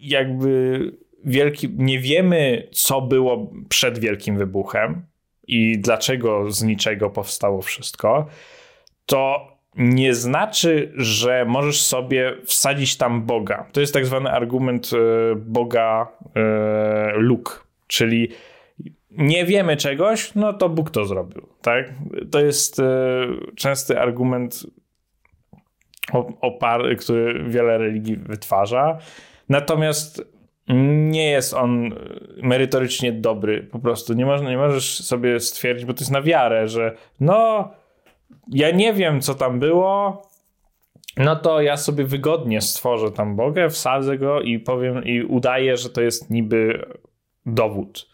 jakby 0.00 0.80
wielki, 1.24 1.68
nie 1.76 1.98
wiemy, 1.98 2.68
co 2.72 3.00
było 3.00 3.52
przed 3.68 3.98
Wielkim 3.98 4.38
Wybuchem 4.38 5.02
i 5.46 5.78
dlaczego 5.78 6.50
z 6.50 6.62
niczego 6.62 7.10
powstało 7.10 7.62
wszystko, 7.62 8.26
to 9.06 9.48
nie 9.76 10.14
znaczy, 10.14 10.92
że 10.96 11.44
możesz 11.44 11.82
sobie 11.82 12.36
wsadzić 12.44 12.96
tam 12.96 13.22
Boga. 13.22 13.66
To 13.72 13.80
jest 13.80 13.94
tak 13.94 14.06
zwany 14.06 14.30
argument 14.30 14.90
e, 14.92 15.34
Boga 15.36 16.08
e, 16.36 17.12
Luke, 17.16 17.52
czyli 17.86 18.28
nie 19.10 19.44
wiemy 19.44 19.76
czegoś, 19.76 20.34
no 20.34 20.52
to 20.52 20.68
Bóg 20.68 20.90
to 20.90 21.04
zrobił. 21.04 21.48
Tak? 21.62 21.94
To 22.30 22.40
jest 22.40 22.80
e, 22.80 22.84
częsty 23.56 24.00
argument, 24.00 24.66
opar, 26.40 26.96
który 26.98 27.44
wiele 27.48 27.78
religii 27.78 28.16
wytwarza. 28.16 28.98
Natomiast 29.48 30.37
nie 30.68 31.30
jest 31.30 31.54
on 31.54 31.94
merytorycznie 32.42 33.12
dobry. 33.12 33.62
Po 33.62 33.78
prostu 33.78 34.14
nie, 34.14 34.26
można, 34.26 34.50
nie 34.50 34.56
możesz 34.56 35.04
sobie 35.04 35.40
stwierdzić, 35.40 35.86
bo 35.86 35.94
to 35.94 36.00
jest 36.00 36.10
na 36.10 36.22
wiarę, 36.22 36.68
że 36.68 36.96
no, 37.20 37.70
ja 38.48 38.70
nie 38.70 38.92
wiem, 38.92 39.20
co 39.20 39.34
tam 39.34 39.58
było, 39.58 40.22
no 41.16 41.36
to 41.36 41.60
ja 41.60 41.76
sobie 41.76 42.04
wygodnie 42.04 42.60
stworzę 42.60 43.10
tam 43.10 43.36
Bogę, 43.36 43.70
wsadzę 43.70 44.18
go 44.18 44.40
i 44.40 44.58
powiem 44.58 45.04
i 45.04 45.22
udaję, 45.22 45.76
że 45.76 45.90
to 45.90 46.00
jest 46.00 46.30
niby 46.30 46.86
dowód. 47.46 48.08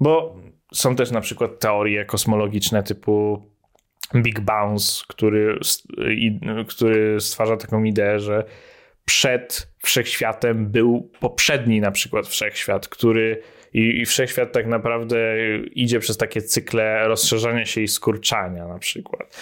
Bo 0.00 0.36
są 0.72 0.96
też 0.96 1.10
na 1.10 1.20
przykład 1.20 1.58
teorie 1.58 2.04
kosmologiczne 2.04 2.82
typu 2.82 3.42
Big 4.14 4.40
Bounce, 4.40 5.04
który, 5.08 5.58
który 6.68 7.20
stwarza 7.20 7.56
taką 7.56 7.84
ideę, 7.84 8.20
że 8.20 8.44
przed 9.08 9.72
wszechświatem 9.78 10.66
był 10.66 11.10
poprzedni 11.20 11.80
na 11.80 11.90
przykład 11.90 12.26
wszechświat, 12.26 12.88
który 12.88 13.42
i, 13.74 14.00
i 14.00 14.06
wszechświat 14.06 14.52
tak 14.52 14.66
naprawdę 14.66 15.18
idzie 15.72 16.00
przez 16.00 16.16
takie 16.16 16.42
cykle 16.42 17.08
rozszerzania 17.08 17.64
się 17.64 17.80
i 17.80 17.88
skurczania 17.88 18.66
na 18.66 18.78
przykład. 18.78 19.36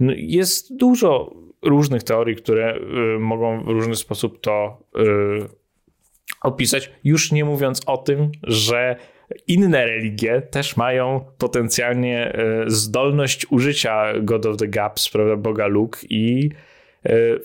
No, 0.00 0.12
jest 0.16 0.76
dużo 0.76 1.34
różnych 1.62 2.02
teorii, 2.02 2.36
które 2.36 2.76
y, 2.76 3.18
mogą 3.18 3.64
w 3.64 3.68
różny 3.68 3.96
sposób 3.96 4.40
to 4.40 4.82
y, 4.96 5.02
opisać, 6.42 6.90
już 7.04 7.32
nie 7.32 7.44
mówiąc 7.44 7.80
o 7.86 7.98
tym, 7.98 8.30
że 8.42 8.96
inne 9.46 9.86
religie 9.86 10.42
też 10.42 10.76
mają 10.76 11.24
potencjalnie 11.38 12.38
y, 12.66 12.70
zdolność 12.70 13.46
użycia 13.50 14.12
God 14.20 14.46
of 14.46 14.56
the 14.56 14.68
Gaps, 14.68 15.08
prawda, 15.08 15.36
Boga 15.36 15.66
Luke 15.66 15.98
i 16.08 16.50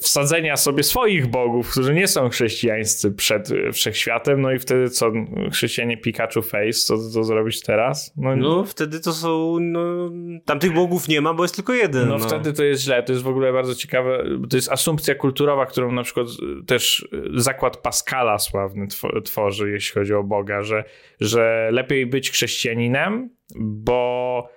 wsadzenia 0.01 0.57
sobie 0.57 0.83
swoich 0.83 1.27
bogów, 1.27 1.71
którzy 1.71 1.93
nie 1.93 2.07
są 2.07 2.29
chrześcijańscy 2.29 3.11
przed 3.11 3.51
e, 3.51 3.71
wszechświatem, 3.71 4.41
no 4.41 4.51
i 4.51 4.59
wtedy 4.59 4.89
co, 4.89 5.11
chrześcijanie 5.51 5.97
Pikachu 5.97 6.41
Face, 6.41 6.71
co 6.71 6.95
to 7.13 7.23
zrobić 7.23 7.61
teraz? 7.61 8.13
No, 8.17 8.35
no 8.35 8.63
wtedy 8.63 8.99
to 8.99 9.13
są, 9.13 9.57
no, 9.59 10.11
tamtych 10.45 10.73
bogów 10.73 11.07
nie 11.07 11.21
ma, 11.21 11.33
bo 11.33 11.43
jest 11.43 11.55
tylko 11.55 11.73
jeden. 11.73 12.07
No, 12.07 12.17
no, 12.17 12.27
wtedy 12.27 12.53
to 12.53 12.63
jest 12.63 12.83
źle, 12.83 13.03
to 13.03 13.11
jest 13.11 13.23
w 13.23 13.27
ogóle 13.27 13.53
bardzo 13.53 13.75
ciekawe, 13.75 14.23
to 14.49 14.57
jest 14.57 14.71
asumpcja 14.71 15.15
kulturowa, 15.15 15.65
którą 15.65 15.91
na 15.91 16.03
przykład 16.03 16.27
też 16.67 17.07
zakład 17.35 17.77
Pascala 17.77 18.39
sławny 18.39 18.87
tworzy, 19.23 19.71
jeśli 19.71 19.93
chodzi 19.93 20.13
o 20.13 20.23
Boga, 20.23 20.61
że, 20.61 20.83
że 21.19 21.69
lepiej 21.71 22.05
być 22.05 22.31
chrześcijaninem, 22.31 23.29
bo 23.55 24.49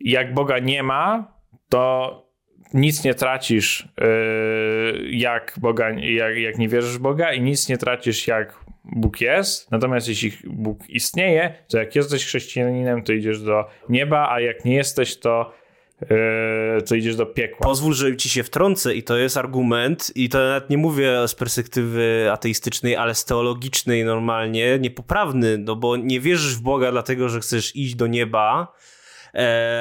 jak 0.00 0.34
Boga 0.34 0.58
nie 0.58 0.82
ma, 0.82 1.32
to 1.68 2.25
nic 2.74 3.04
nie 3.04 3.14
tracisz, 3.14 3.88
yy, 4.00 5.10
jak, 5.10 5.54
Boga, 5.60 5.90
jak, 5.90 6.36
jak 6.36 6.58
nie 6.58 6.68
wierzysz 6.68 6.98
w 6.98 7.00
Boga, 7.00 7.32
i 7.32 7.40
nic 7.40 7.68
nie 7.68 7.78
tracisz, 7.78 8.26
jak 8.26 8.66
Bóg 8.84 9.20
jest. 9.20 9.70
Natomiast 9.70 10.08
jeśli 10.08 10.32
Bóg 10.44 10.90
istnieje, 10.90 11.54
to 11.68 11.78
jak 11.78 11.96
jesteś 11.96 12.24
chrześcijaninem, 12.24 13.02
to 13.02 13.12
idziesz 13.12 13.40
do 13.40 13.64
nieba, 13.88 14.28
a 14.30 14.40
jak 14.40 14.64
nie 14.64 14.74
jesteś, 14.74 15.16
to 15.16 15.52
yy, 16.00 16.82
to 16.88 16.94
idziesz 16.94 17.16
do 17.16 17.26
piekła. 17.26 17.66
Pozwól, 17.66 17.94
że 17.94 18.16
ci 18.16 18.28
się 18.28 18.42
wtrącę 18.42 18.94
i 18.94 19.02
to 19.02 19.16
jest 19.16 19.36
argument 19.36 20.12
i 20.14 20.28
to 20.28 20.38
nawet 20.38 20.70
nie 20.70 20.78
mówię 20.78 21.28
z 21.28 21.34
perspektywy 21.34 22.28
ateistycznej, 22.32 22.96
ale 22.96 23.14
z 23.14 23.24
teologicznej 23.24 24.04
normalnie, 24.04 24.78
niepoprawny, 24.78 25.58
no 25.58 25.76
bo 25.76 25.96
nie 25.96 26.20
wierzysz 26.20 26.56
w 26.56 26.62
Boga 26.62 26.92
dlatego, 26.92 27.28
że 27.28 27.40
chcesz 27.40 27.76
iść 27.76 27.94
do 27.94 28.06
nieba, 28.06 28.72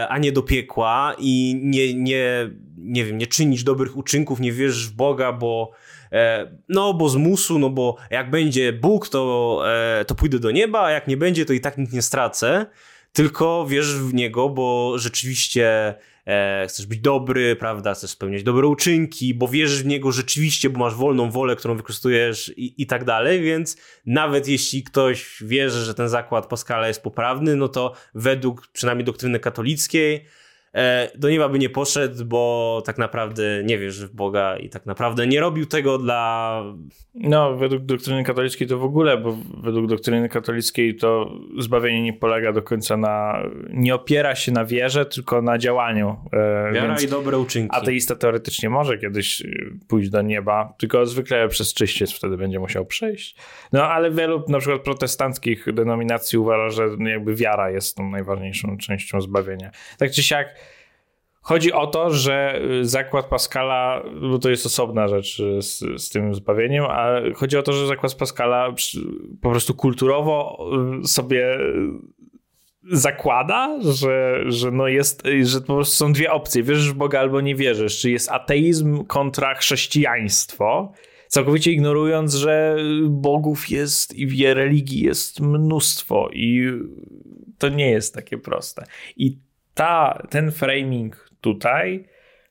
a 0.10 0.18
nie 0.18 0.32
do 0.32 0.42
piekła 0.42 1.16
i 1.20 1.60
nie, 1.64 1.94
nie, 1.94 2.50
nie 2.78 3.06
wiem, 3.06 3.18
nie 3.18 3.28
czynić 3.28 3.64
dobrych 3.64 3.98
uczynków, 3.98 4.40
nie 4.40 4.52
wierzysz 4.52 4.88
w 4.88 4.94
Boga, 4.94 5.32
bo 5.32 5.72
e, 6.12 6.52
no 6.70 6.94
bo 6.94 7.10
z 7.10 7.16
musu, 7.16 7.60
no 7.60 7.70
bo 7.70 7.96
jak 8.10 8.30
będzie 8.30 8.74
Bóg, 8.74 9.10
to, 9.10 9.62
e, 9.68 10.06
to 10.06 10.16
pójdę 10.16 10.40
do 10.40 10.52
nieba, 10.52 10.84
a 10.84 10.92
jak 10.92 11.08
nie 11.08 11.18
będzie, 11.18 11.46
to 11.46 11.54
i 11.54 11.60
tak 11.60 11.78
nic 11.78 11.94
nie 11.94 12.02
stracę, 12.02 12.66
tylko 13.14 13.66
wierzysz 13.66 14.00
w 14.00 14.14
Niego, 14.14 14.50
bo 14.50 14.98
rzeczywiście 14.98 15.96
e, 16.26 16.66
chcesz 16.68 16.86
być 16.86 17.00
dobry, 17.00 17.56
prawda, 17.56 17.94
chcesz 17.94 18.10
spełniać 18.10 18.44
dobre 18.44 18.68
uczynki, 18.68 19.34
bo 19.34 19.48
wierzysz 19.48 19.84
w 19.84 19.86
niego 19.86 20.12
rzeczywiście, 20.12 20.70
bo 20.70 20.80
masz 20.80 20.96
wolną 20.96 21.32
wolę, 21.32 21.56
którą 21.56 21.78
wykorzystujesz 21.78 22.54
i, 22.58 22.82
i 22.82 22.88
tak 22.88 23.04
dalej, 23.04 23.42
więc 23.42 23.78
nawet 24.06 24.48
jeśli 24.48 24.84
ktoś 24.84 25.38
wierzy, 25.42 25.86
że 25.86 25.94
ten 25.94 26.10
zakład 26.10 26.48
Pascala 26.48 26.88
jest 26.88 27.04
poprawny, 27.04 27.56
no 27.56 27.68
to 27.68 27.94
według 28.16 28.68
przynajmniej 28.68 29.06
doktryny 29.06 29.40
katolickiej 29.40 30.26
do 31.16 31.30
nieba 31.30 31.50
by 31.50 31.60
nie 31.60 31.70
poszedł, 31.70 32.26
bo 32.26 32.84
tak 32.86 32.98
naprawdę 32.98 33.44
nie 33.64 33.78
wierzy 33.78 34.08
w 34.08 34.12
Boga 34.12 34.58
i 34.58 34.70
tak 34.70 34.86
naprawdę 34.86 35.28
nie 35.28 35.40
robił 35.40 35.66
tego 35.66 35.98
dla... 35.98 36.64
No, 37.14 37.56
według 37.56 37.84
doktryny 37.84 38.24
katolickiej 38.24 38.68
to 38.68 38.78
w 38.78 38.84
ogóle, 38.84 39.18
bo 39.18 39.38
według 39.64 39.88
doktryny 39.88 40.30
katolickiej 40.30 40.96
to 40.96 41.32
zbawienie 41.60 42.02
nie 42.02 42.14
polega 42.14 42.54
do 42.54 42.62
końca 42.62 42.98
na... 42.98 43.44
nie 43.70 43.96
opiera 43.96 44.36
się 44.36 44.52
na 44.52 44.66
wierze, 44.66 45.06
tylko 45.06 45.42
na 45.42 45.58
działaniu. 45.58 46.18
E, 46.34 46.72
Wiara 46.74 46.88
więc 46.88 47.04
i 47.04 47.08
dobre 47.08 47.38
uczynki. 47.38 47.78
Ateista 47.78 48.16
teoretycznie 48.16 48.70
może 48.70 48.98
kiedyś 48.98 49.42
y, 49.42 49.80
pójść 49.88 50.10
do 50.10 50.22
nieba, 50.22 50.74
tylko 50.78 51.06
zwykle 51.06 51.48
przez 51.48 51.74
czyściec 51.74 52.14
wtedy 52.14 52.38
będzie 52.38 52.60
musiał 52.60 52.86
przejść. 52.86 53.36
No, 53.74 53.88
ale 53.88 54.12
wielu 54.12 54.44
na 54.48 54.60
przykład 54.60 54.82
protestanckich 54.82 55.74
denominacji 55.74 56.40
uważa, 56.40 56.70
że 56.70 57.10
jakby 57.10 57.36
wiara 57.36 57.72
jest 57.72 57.98
tą 57.98 58.10
najważniejszą 58.10 58.78
częścią 58.78 59.22
zbawienia. 59.22 59.72
Tak 59.98 60.12
czy 60.12 60.24
siak, 60.24 60.48
chodzi 61.46 61.74
o 61.74 61.88
to, 61.88 62.10
że 62.10 62.62
y, 62.82 62.86
zakład 62.86 63.26
Pascala, 63.26 64.04
bo 64.22 64.40
to 64.40 64.50
jest 64.50 64.66
osobna 64.66 65.08
rzecz 65.08 65.40
y, 65.40 65.62
z, 65.62 65.80
z 66.02 66.10
tym 66.10 66.36
zbawieniem, 66.36 66.86
ale 66.86 67.34
chodzi 67.34 67.58
o 67.58 67.64
to, 67.64 67.74
że 67.74 67.88
zakład 67.88 68.16
Pascala 68.16 68.76
po 69.42 69.50
prostu 69.50 69.74
kulturowo 69.74 70.68
y, 71.04 71.08
sobie 71.08 71.58
zakłada, 72.92 73.80
że, 73.82 74.44
że, 74.48 74.72
no 74.72 74.88
jest, 74.88 75.24
że 75.44 75.62
po 75.62 75.76
prostu 75.76 75.96
są 75.96 76.14
dwie 76.14 76.32
opcje. 76.32 76.64
Wierzysz 76.64 76.92
w 76.92 76.96
Boga 76.96 77.20
albo 77.20 77.42
nie 77.42 77.56
wierzysz. 77.56 78.00
Czy 78.00 78.12
jest 78.12 78.32
ateizm 78.32 79.06
kontra 79.06 79.56
chrześcijaństwo, 79.56 80.92
całkowicie 81.28 81.72
ignorując, 81.72 82.34
że 82.34 82.78
bogów 83.10 83.70
jest 83.70 84.16
i 84.16 84.54
religii 84.54 85.04
jest 85.04 85.40
mnóstwo 85.40 86.30
i 86.34 86.72
to 87.58 87.70
nie 87.70 87.92
jest 87.92 88.16
takie 88.16 88.38
proste. 88.38 88.86
I 89.18 89.38
ta, 89.76 90.22
ten 90.30 90.52
framing 90.52 91.25
tutaj 91.46 92.06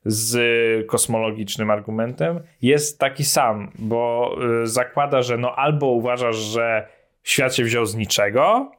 z 0.05 0.87
kosmologicznym 0.87 1.71
argumentem 1.71 2.41
jest 2.63 2.99
taki 2.99 3.25
sam, 3.25 3.71
bo 3.79 4.37
y, 4.63 4.67
zakłada, 4.67 5.23
że 5.23 5.37
no 5.37 5.55
albo 5.57 5.87
uważasz, 5.87 6.37
że 6.37 6.89
świat 7.23 7.55
się 7.55 7.65
wziął 7.65 7.87
z 7.87 7.95
niczego, 7.95 8.73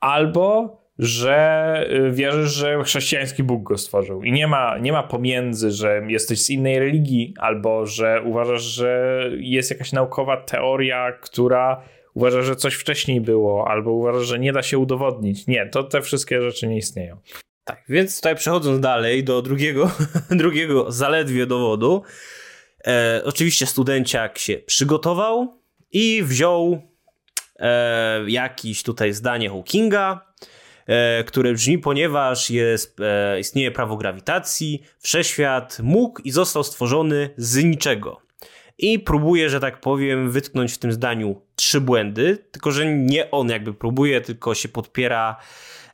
albo 0.00 0.76
że 0.98 1.86
y, 2.08 2.10
wierzysz, 2.10 2.52
że 2.52 2.82
chrześcijański 2.84 3.42
Bóg 3.42 3.62
go 3.62 3.78
stworzył. 3.78 4.22
I 4.22 4.32
nie 4.32 4.46
ma, 4.46 4.78
nie 4.78 4.92
ma 4.92 5.02
pomiędzy, 5.02 5.70
że 5.70 6.02
jesteś 6.08 6.42
z 6.42 6.50
innej 6.50 6.78
religii, 6.78 7.34
albo 7.38 7.86
że 7.86 8.22
uważasz, 8.24 8.62
że 8.62 9.20
jest 9.38 9.70
jakaś 9.70 9.92
naukowa 9.92 10.36
teoria, 10.36 11.12
która 11.12 11.82
uważa, 12.14 12.42
że 12.42 12.56
coś 12.56 12.74
wcześniej 12.74 13.20
było, 13.20 13.68
albo 13.68 13.92
uważasz, 13.92 14.26
że 14.26 14.38
nie 14.38 14.52
da 14.52 14.62
się 14.62 14.78
udowodnić. 14.78 15.46
Nie, 15.46 15.66
to 15.66 15.82
te 15.82 16.02
wszystkie 16.02 16.42
rzeczy 16.42 16.66
nie 16.66 16.76
istnieją. 16.76 17.16
Tak, 17.64 17.84
więc 17.88 18.16
tutaj 18.16 18.36
przechodząc 18.36 18.80
dalej 18.80 19.24
do 19.24 19.42
drugiego, 19.42 19.90
drugiego 20.30 20.92
zaledwie 20.92 21.46
dowodu. 21.46 22.02
E, 22.86 23.22
oczywiście 23.24 23.66
studenciak 23.66 24.38
się 24.38 24.54
przygotował 24.58 25.60
i 25.92 26.22
wziął 26.22 26.82
e, 27.56 28.30
jakieś 28.30 28.82
tutaj 28.82 29.12
zdanie 29.12 29.50
Hawkinga, 29.50 30.32
e, 30.86 31.24
które 31.24 31.52
brzmi, 31.52 31.78
ponieważ 31.78 32.50
jest, 32.50 33.00
e, 33.00 33.40
istnieje 33.40 33.70
prawo 33.70 33.96
grawitacji, 33.96 34.82
wszechświat 35.00 35.78
mógł 35.82 36.22
i 36.22 36.30
został 36.30 36.64
stworzony 36.64 37.30
z 37.36 37.64
niczego. 37.64 38.20
I 38.78 38.98
próbuje, 38.98 39.50
że 39.50 39.60
tak 39.60 39.80
powiem, 39.80 40.30
wytknąć 40.30 40.72
w 40.72 40.78
tym 40.78 40.92
zdaniu 40.92 41.40
trzy 41.56 41.80
błędy, 41.80 42.38
tylko 42.50 42.72
że 42.72 42.94
nie 42.94 43.30
on 43.30 43.48
jakby 43.48 43.74
próbuje, 43.74 44.20
tylko 44.20 44.54
się 44.54 44.68
podpiera 44.68 45.36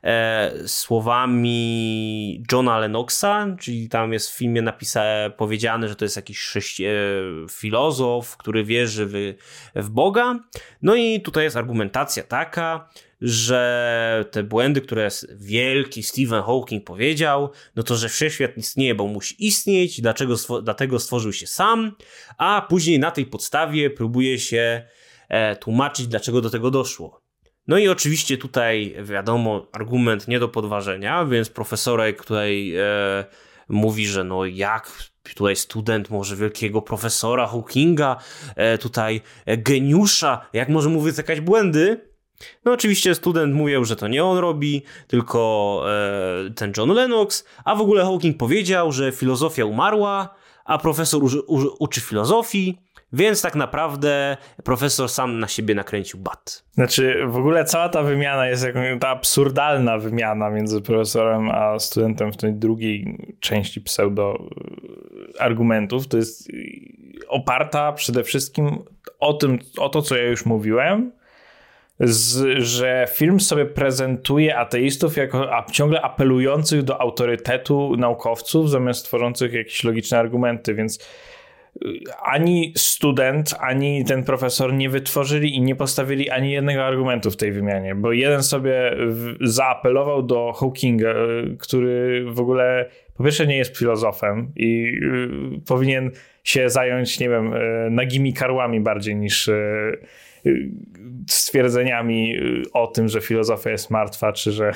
e, 0.03 0.51
słowami 0.67 2.43
Johna 2.51 2.77
Lennoxa, 2.79 3.55
czyli 3.59 3.89
tam 3.89 4.13
jest 4.13 4.29
w 4.31 4.37
filmie 4.37 4.61
napisa- 4.61 5.29
powiedziane, 5.37 5.87
że 5.87 5.95
to 5.95 6.05
jest 6.05 6.15
jakiś 6.15 6.39
chrześci- 6.39 6.85
e, 6.85 6.91
filozof, 7.49 8.37
który 8.37 8.63
wierzy 8.63 9.05
w, 9.05 9.33
w 9.75 9.89
Boga. 9.89 10.39
No 10.81 10.95
i 10.95 11.21
tutaj 11.21 11.43
jest 11.43 11.57
argumentacja 11.57 12.23
taka, 12.23 12.89
że 13.21 14.25
te 14.31 14.43
błędy, 14.43 14.81
które 14.81 15.07
wielki 15.35 16.03
Stephen 16.03 16.43
Hawking 16.43 16.83
powiedział, 16.85 17.49
no 17.75 17.83
to, 17.83 17.95
że 17.95 18.09
wszechświat 18.09 18.57
istnieje, 18.57 18.95
bo 18.95 19.07
musi 19.07 19.45
istnieć, 19.47 20.01
dlaczego 20.01 20.33
stwo- 20.33 20.61
dlatego 20.63 20.99
stworzył 20.99 21.33
się 21.33 21.47
sam, 21.47 21.95
a 22.37 22.65
później 22.69 22.99
na 22.99 23.11
tej 23.11 23.25
podstawie 23.25 23.89
próbuje 23.89 24.39
się 24.39 24.83
e, 25.29 25.55
tłumaczyć, 25.55 26.07
dlaczego 26.07 26.41
do 26.41 26.49
tego 26.49 26.71
doszło. 26.71 27.20
No 27.67 27.77
i 27.77 27.87
oczywiście 27.87 28.37
tutaj 28.37 28.95
wiadomo, 29.03 29.67
argument 29.71 30.27
nie 30.27 30.39
do 30.39 30.49
podważenia, 30.49 31.25
więc 31.25 31.49
profesorek 31.49 32.25
tutaj 32.25 32.75
e, 32.75 33.25
mówi, 33.69 34.07
że 34.07 34.23
no 34.23 34.45
jak 34.45 35.11
tutaj 35.35 35.55
student 35.55 36.09
może 36.09 36.35
wielkiego 36.35 36.81
profesora 36.81 37.47
Hawkinga, 37.47 38.17
e, 38.55 38.77
tutaj 38.77 39.21
e, 39.45 39.57
geniusza, 39.57 40.45
jak 40.53 40.69
może 40.69 40.89
mu 40.89 41.01
wytykać 41.01 41.41
błędy? 41.41 42.11
No 42.65 42.71
oczywiście 42.71 43.15
student 43.15 43.55
mówił, 43.55 43.85
że 43.85 43.95
to 43.95 44.07
nie 44.07 44.23
on 44.23 44.37
robi, 44.37 44.83
tylko 45.07 45.83
e, 46.47 46.49
ten 46.49 46.73
John 46.77 46.89
Lennox, 46.89 47.45
a 47.65 47.75
w 47.75 47.81
ogóle 47.81 48.03
Hawking 48.03 48.37
powiedział, 48.37 48.91
że 48.91 49.11
filozofia 49.11 49.65
umarła, 49.65 50.35
a 50.65 50.77
profesor 50.77 51.23
uży, 51.23 51.41
uży, 51.41 51.67
uczy 51.79 52.01
filozofii, 52.01 52.77
więc 53.13 53.41
tak 53.41 53.55
naprawdę 53.55 54.37
profesor 54.63 55.09
sam 55.09 55.39
na 55.39 55.47
siebie 55.47 55.75
nakręcił 55.75 56.19
bat. 56.19 56.63
Znaczy, 56.71 57.23
w 57.27 57.37
ogóle 57.37 57.65
cała 57.65 57.89
ta 57.89 58.03
wymiana 58.03 58.47
jest 58.47 58.65
jakąś, 58.65 58.99
ta 58.99 59.09
absurdalna 59.09 59.97
wymiana 59.97 60.49
między 60.49 60.81
profesorem 60.81 61.49
a 61.49 61.79
studentem 61.79 62.33
w 62.33 62.37
tej 62.37 62.53
drugiej 62.53 63.17
części 63.39 63.81
pseudo 63.81 64.47
y, 65.35 65.39
argumentów. 65.39 66.07
To 66.07 66.17
jest 66.17 66.49
y, 66.49 66.53
oparta 67.27 67.91
przede 67.91 68.23
wszystkim 68.23 68.77
o 69.19 69.33
tym, 69.33 69.59
o 69.77 69.89
to, 69.89 70.01
co 70.01 70.17
ja 70.17 70.23
już 70.23 70.45
mówiłem, 70.45 71.11
z, 71.99 72.57
że 72.63 73.07
film 73.13 73.39
sobie 73.39 73.65
prezentuje 73.65 74.57
ateistów 74.57 75.17
jako 75.17 75.55
a, 75.55 75.65
ciągle 75.71 76.01
apelujących 76.01 76.83
do 76.83 77.01
autorytetu 77.01 77.95
naukowców, 77.97 78.69
zamiast 78.69 79.05
tworzących 79.05 79.53
jakieś 79.53 79.83
logiczne 79.83 80.19
argumenty, 80.19 80.73
więc 80.73 80.99
ani 82.23 82.73
student, 82.77 83.55
ani 83.59 84.05
ten 84.05 84.23
profesor 84.23 84.73
nie 84.73 84.89
wytworzyli 84.89 85.55
i 85.55 85.61
nie 85.61 85.75
postawili 85.75 86.29
ani 86.29 86.51
jednego 86.51 86.85
argumentu 86.85 87.31
w 87.31 87.37
tej 87.37 87.51
wymianie, 87.51 87.95
bo 87.95 88.11
jeden 88.11 88.43
sobie 88.43 88.97
zaapelował 89.41 90.23
do 90.23 90.53
Hawkinga, 90.53 91.09
y, 91.09 91.57
który 91.59 92.25
w 92.31 92.39
ogóle 92.39 92.89
po 93.17 93.23
pierwsze 93.23 93.47
nie 93.47 93.57
jest 93.57 93.77
filozofem 93.77 94.51
i 94.55 94.91
y, 95.57 95.65
powinien 95.67 96.11
się 96.43 96.69
zająć, 96.69 97.19
nie 97.19 97.29
wiem, 97.29 97.53
y, 97.53 97.87
nagimi 97.91 98.33
karłami 98.33 98.79
bardziej 98.79 99.15
niż 99.15 99.49
stwierdzeniami 101.29 102.35
o 102.73 102.87
tym, 102.87 103.07
że 103.07 103.21
filozofia 103.21 103.69
jest 103.69 103.89
martwa, 103.89 104.33
czy 104.33 104.51
że 104.51 104.71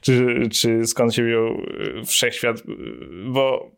czy, 0.00 0.40
czy 0.52 0.86
skąd 0.86 1.14
się 1.14 1.24
wziął 1.24 1.62
wszechświat, 2.06 2.62
bo 3.26 3.75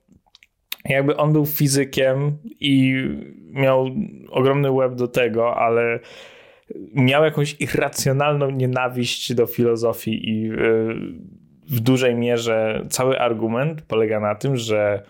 jakby 0.85 1.17
on 1.17 1.33
był 1.33 1.47
fizykiem 1.47 2.39
i 2.61 2.95
miał 3.51 3.87
ogromny 4.31 4.71
łeb 4.71 4.95
do 4.95 5.09
tego, 5.09 5.57
ale 5.57 6.01
miał 6.95 7.25
jakąś 7.25 7.57
irracjonalną 7.61 8.51
nienawiść 8.51 9.35
do 9.35 9.47
filozofii 9.47 10.31
i 10.31 10.53
y, 10.53 10.57
w 11.71 11.81
dużej 11.81 12.15
mierze 12.15 12.87
cały 12.91 13.19
argument 13.19 13.83
polega 13.83 14.21
na 14.21 14.35
tym, 14.35 14.57
że 14.57 15.03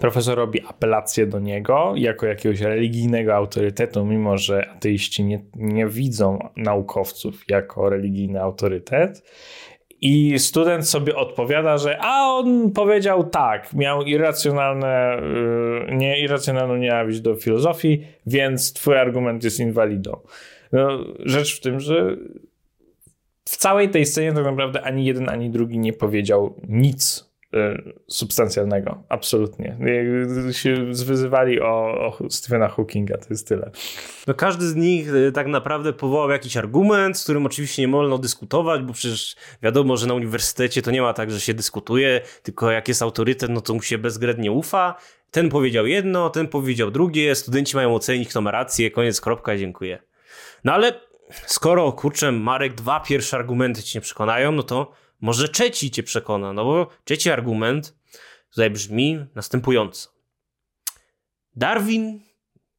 profesor 0.00 0.38
robi 0.38 0.60
apelację 0.66 1.26
do 1.26 1.38
niego 1.38 1.92
jako 1.96 2.26
jakiegoś 2.26 2.60
religijnego 2.60 3.34
autorytetu, 3.34 4.04
mimo 4.04 4.38
że 4.38 4.70
ateiści 4.70 5.24
nie, 5.24 5.40
nie 5.54 5.86
widzą 5.86 6.38
naukowców 6.56 7.44
jako 7.48 7.90
religijny 7.90 8.42
autorytet. 8.42 9.22
I 10.02 10.38
student 10.38 10.88
sobie 10.88 11.16
odpowiada, 11.16 11.78
że 11.78 11.98
a 12.00 12.32
on 12.32 12.72
powiedział 12.72 13.24
tak, 13.24 13.74
miał 13.74 14.02
irracjonalne, 14.02 15.22
yy, 15.88 15.96
nie, 15.96 16.20
irracjonalną 16.20 16.76
nienawiść 16.76 17.20
do 17.20 17.34
filozofii, 17.34 18.06
więc 18.26 18.72
twój 18.72 18.96
argument 18.96 19.44
jest 19.44 19.60
inwalidą. 19.60 20.20
No, 20.72 21.04
rzecz 21.18 21.56
w 21.56 21.60
tym, 21.60 21.80
że 21.80 22.16
w 23.44 23.56
całej 23.56 23.88
tej 23.88 24.06
scenie 24.06 24.32
tak 24.32 24.44
naprawdę 24.44 24.82
ani 24.82 25.04
jeden, 25.04 25.28
ani 25.28 25.50
drugi 25.50 25.78
nie 25.78 25.92
powiedział 25.92 26.54
nic 26.68 27.20
y, 27.20 27.31
substancjalnego. 28.06 29.02
Absolutnie. 29.08 29.76
Jakby 29.80 30.54
się 30.54 30.94
zwyzywali 30.94 31.60
o, 31.60 31.66
o 32.20 32.30
Stephena 32.30 32.68
Hawkinga, 32.68 33.18
to 33.18 33.26
jest 33.30 33.48
tyle. 33.48 33.70
No 34.26 34.34
każdy 34.34 34.66
z 34.66 34.76
nich 34.76 35.14
y, 35.14 35.32
tak 35.32 35.46
naprawdę 35.46 35.92
powołał 35.92 36.30
jakiś 36.30 36.56
argument, 36.56 37.18
z 37.18 37.22
którym 37.22 37.46
oczywiście 37.46 37.82
nie 37.82 37.88
wolno 37.88 38.18
dyskutować, 38.18 38.82
bo 38.82 38.92
przecież 38.92 39.36
wiadomo, 39.62 39.96
że 39.96 40.06
na 40.06 40.14
uniwersytecie 40.14 40.82
to 40.82 40.90
nie 40.90 41.02
ma 41.02 41.12
tak, 41.12 41.30
że 41.30 41.40
się 41.40 41.54
dyskutuje, 41.54 42.20
tylko 42.42 42.70
jak 42.70 42.88
jest 42.88 43.02
autorytet, 43.02 43.50
no 43.50 43.60
to 43.60 43.74
mu 43.74 43.82
się 43.82 43.98
bezwzględnie 43.98 44.52
ufa. 44.52 44.94
Ten 45.30 45.48
powiedział 45.48 45.86
jedno, 45.86 46.30
ten 46.30 46.48
powiedział 46.48 46.90
drugie, 46.90 47.34
studenci 47.34 47.76
mają 47.76 47.94
ocenić, 47.94 48.28
kto 48.28 48.40
ma 48.40 48.50
rację, 48.50 48.90
koniec, 48.90 49.20
kropka, 49.20 49.56
dziękuję. 49.56 49.98
No 50.64 50.72
ale 50.72 51.00
skoro, 51.46 51.92
kurczę, 51.92 52.32
Marek, 52.32 52.74
dwa 52.74 53.00
pierwsze 53.00 53.36
argumenty 53.36 53.82
ci 53.82 53.98
nie 53.98 54.02
przekonają, 54.02 54.52
no 54.52 54.62
to 54.62 54.92
może 55.22 55.48
trzeci 55.48 55.90
cię 55.90 56.02
przekona, 56.02 56.52
no 56.52 56.64
bo 56.64 56.90
trzeci 57.04 57.30
argument 57.30 57.94
tutaj 58.50 58.70
brzmi 58.70 59.26
następująco. 59.34 60.08
Darwin, 61.56 62.20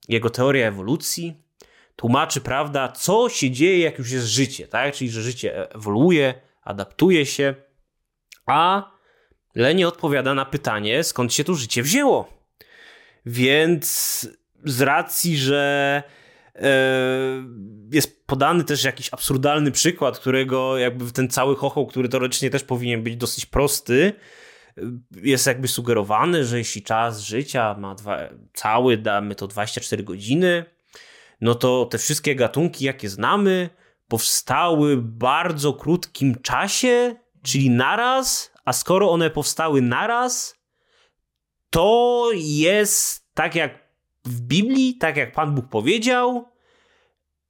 jego 0.09 0.29
teoria 0.29 0.67
ewolucji, 0.67 1.33
tłumaczy, 1.95 2.41
prawda, 2.41 2.91
co 2.91 3.29
się 3.29 3.51
dzieje, 3.51 3.79
jak 3.79 3.99
już 3.99 4.11
jest 4.11 4.27
życie, 4.27 4.67
tak? 4.67 4.93
Czyli, 4.95 5.09
że 5.09 5.21
życie 5.21 5.71
ewoluuje, 5.75 6.33
adaptuje 6.61 7.25
się, 7.25 7.55
a 8.45 8.93
Lenie 9.55 9.87
odpowiada 9.87 10.33
na 10.33 10.45
pytanie, 10.45 11.03
skąd 11.03 11.33
się 11.33 11.43
tu 11.43 11.55
życie 11.55 11.83
wzięło. 11.83 12.33
Więc 13.25 14.27
z 14.65 14.81
racji, 14.81 15.37
że 15.37 16.03
jest 17.91 18.27
podany 18.27 18.63
też 18.63 18.83
jakiś 18.83 19.13
absurdalny 19.13 19.71
przykład, 19.71 20.19
którego 20.19 20.77
jakby 20.77 21.11
ten 21.11 21.29
cały 21.29 21.55
chochoł, 21.55 21.87
który 21.87 22.09
teoretycznie 22.09 22.49
też 22.49 22.63
powinien 22.63 23.03
być 23.03 23.15
dosyć 23.15 23.45
prosty, 23.45 24.13
jest 25.11 25.47
jakby 25.47 25.67
sugerowany, 25.67 26.45
że 26.45 26.57
jeśli 26.57 26.81
czas 26.81 27.21
życia 27.21 27.75
ma 27.79 27.95
dwa, 27.95 28.19
cały, 28.53 28.97
damy 28.97 29.35
to 29.35 29.47
24 29.47 30.03
godziny, 30.03 30.65
no 31.41 31.55
to 31.55 31.85
te 31.85 31.97
wszystkie 31.97 32.35
gatunki, 32.35 32.85
jakie 32.85 33.09
znamy, 33.09 33.69
powstały 34.07 34.97
w 34.97 35.01
bardzo 35.01 35.73
krótkim 35.73 36.41
czasie, 36.41 37.15
czyli 37.43 37.69
naraz, 37.69 38.51
a 38.65 38.73
skoro 38.73 39.11
one 39.11 39.29
powstały 39.29 39.81
naraz, 39.81 40.55
to 41.69 42.29
jest 42.33 43.27
tak 43.33 43.55
jak 43.55 43.82
w 44.25 44.41
Biblii, 44.41 44.97
tak 44.97 45.17
jak 45.17 45.31
Pan 45.31 45.55
Bóg 45.55 45.67
powiedział 45.69 46.45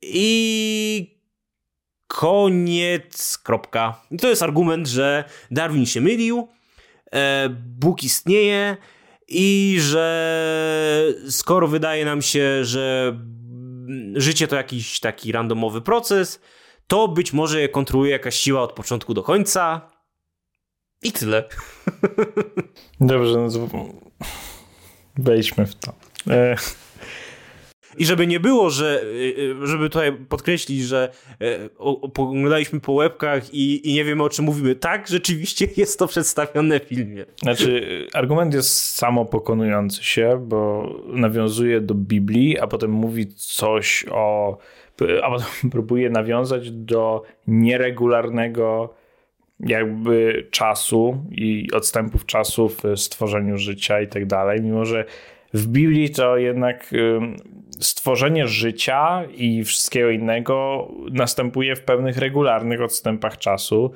i 0.02 1.20
koniec, 2.08 3.38
kropka. 3.38 4.02
To 4.22 4.30
jest 4.30 4.44
argument, 4.44 4.88
że 4.88 5.24
Darwin 5.52 5.86
się 5.86 6.02
mylił, 6.02 6.48
e, 7.12 7.50
Bóg 7.50 8.04
istnieje 8.04 8.78
i 9.28 9.78
że 9.80 11.14
skoro 11.30 11.68
wydaje 11.68 12.06
nam 12.06 12.22
się, 12.22 12.66
że 12.66 13.18
życie 14.16 14.48
to 14.48 14.56
jakiś 14.56 15.00
taki 15.00 15.32
randomowy 15.32 15.82
proces, 15.82 16.42
to 16.88 17.08
być 17.08 17.34
może 17.34 17.62
je 17.62 17.70
kontroluje 17.70 18.12
jakaś 18.12 18.36
siła 18.36 18.62
od 18.62 18.74
początku 18.74 19.14
do 19.14 19.24
końca. 19.24 19.90
I 21.02 21.12
tyle. 21.12 21.44
Dobrze, 23.02 23.38
no 23.38 23.50
to 23.50 23.86
wejdźmy 25.18 25.66
w 25.66 25.76
to. 25.76 25.94
E... 26.30 26.56
I 27.98 28.06
żeby 28.06 28.28
nie 28.28 28.40
było, 28.40 28.70
że 28.70 29.04
e, 29.64 29.68
żeby 29.68 29.90
tutaj 29.90 30.14
podkreślić, 30.30 30.84
że 30.84 31.12
e, 31.40 31.70
poglądaliśmy 32.14 32.80
po 32.80 32.92
łebkach 32.92 33.54
i, 33.54 33.90
i 33.90 33.94
nie 33.94 34.06
wiemy 34.06 34.24
o 34.24 34.30
czym 34.30 34.46
mówimy. 34.46 34.76
Tak, 34.76 35.08
rzeczywiście 35.08 35.68
jest 35.78 36.00
to 36.00 36.08
przedstawione 36.08 36.80
w 36.80 36.84
filmie. 36.84 37.26
Znaczy, 37.42 38.08
argument 38.14 38.54
jest 38.54 38.96
samo 38.96 39.26
pokonujący 39.26 40.04
się, 40.04 40.46
bo 40.48 40.90
nawiązuje 41.08 41.82
do 41.82 41.96
Biblii, 41.96 42.60
a 42.60 42.68
potem 42.68 42.92
mówi 42.92 43.28
coś 43.36 44.06
o. 44.12 44.58
a 45.24 45.30
potem 45.30 45.48
próbuje 45.72 46.10
nawiązać 46.10 46.72
do 46.72 47.24
nieregularnego 47.48 48.94
jakby 49.60 50.48
czasu 50.52 51.24
i 51.32 51.68
odstępów 51.74 52.26
czasu 52.26 52.70
w 52.70 52.84
stworzeniu 52.96 53.58
życia 53.58 54.02
i 54.02 54.08
tak 54.08 54.26
dalej, 54.26 54.62
mimo 54.62 54.86
że 54.86 55.06
w 55.54 55.68
Biblii 55.68 56.10
to 56.10 56.38
jednak 56.38 56.94
stworzenie 57.80 58.48
życia 58.48 59.24
i 59.36 59.64
wszystkiego 59.64 60.10
innego 60.10 60.88
następuje 61.12 61.76
w 61.76 61.84
pewnych 61.84 62.18
regularnych 62.18 62.82
odstępach 62.82 63.38
czasu 63.38 63.92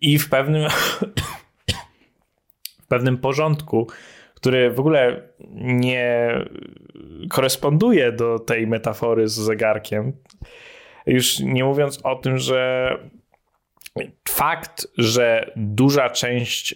i 0.00 0.18
w 0.18 0.28
pewnym 0.28 0.68
w 2.84 2.86
pewnym 2.88 3.18
porządku, 3.18 3.86
który 4.34 4.70
w 4.70 4.80
ogóle 4.80 5.22
nie 5.54 6.32
koresponduje 7.30 8.12
do 8.12 8.38
tej 8.38 8.66
metafory 8.66 9.28
z 9.28 9.32
zegarkiem. 9.32 10.12
Już 11.06 11.40
nie 11.40 11.64
mówiąc 11.64 12.00
o 12.04 12.16
tym, 12.16 12.38
że 12.38 12.90
fakt, 14.28 14.86
że 14.98 15.52
duża 15.56 16.10
część 16.10 16.74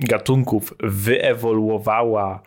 gatunków 0.00 0.74
wyewoluowała 0.80 2.42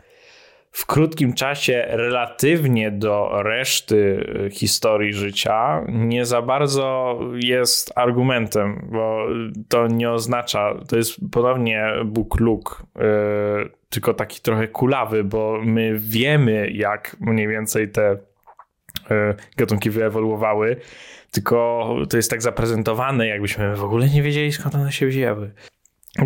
w 0.72 0.86
krótkim 0.86 1.34
czasie 1.34 1.86
relatywnie 1.88 2.91
do 2.91 3.43
reszty 3.43 4.26
y, 4.45 4.49
historii 4.51 5.13
życia 5.13 5.86
nie 5.88 6.26
za 6.26 6.41
bardzo 6.41 7.20
jest 7.34 7.91
argumentem, 7.95 8.88
bo 8.91 9.28
to 9.70 9.88
nie 9.88 10.11
oznacza, 10.11 10.76
to 10.88 10.97
jest 10.97 11.15
ponownie 11.32 11.91
Bóg 12.05 12.39
Luk, 12.39 12.84
yy, 12.95 13.03
tylko 13.89 14.13
taki 14.13 14.41
trochę 14.41 14.67
kulawy, 14.67 15.24
bo 15.24 15.61
my 15.63 15.99
wiemy, 15.99 16.70
jak 16.72 17.15
mniej 17.20 17.47
więcej 17.47 17.91
te 17.91 18.17
yy, 19.09 19.36
gatunki 19.57 19.89
wyewoluowały, 19.89 20.76
tylko 21.32 21.88
to 22.09 22.17
jest 22.17 22.30
tak 22.30 22.41
zaprezentowane, 22.41 23.28
jakbyśmy 23.28 23.76
w 23.76 23.84
ogóle 23.84 24.09
nie 24.09 24.24
wiedzieli, 24.24 24.51
skąd 24.51 24.76
one 24.76 24.91
się 24.91 25.07
wzięły. 25.07 25.51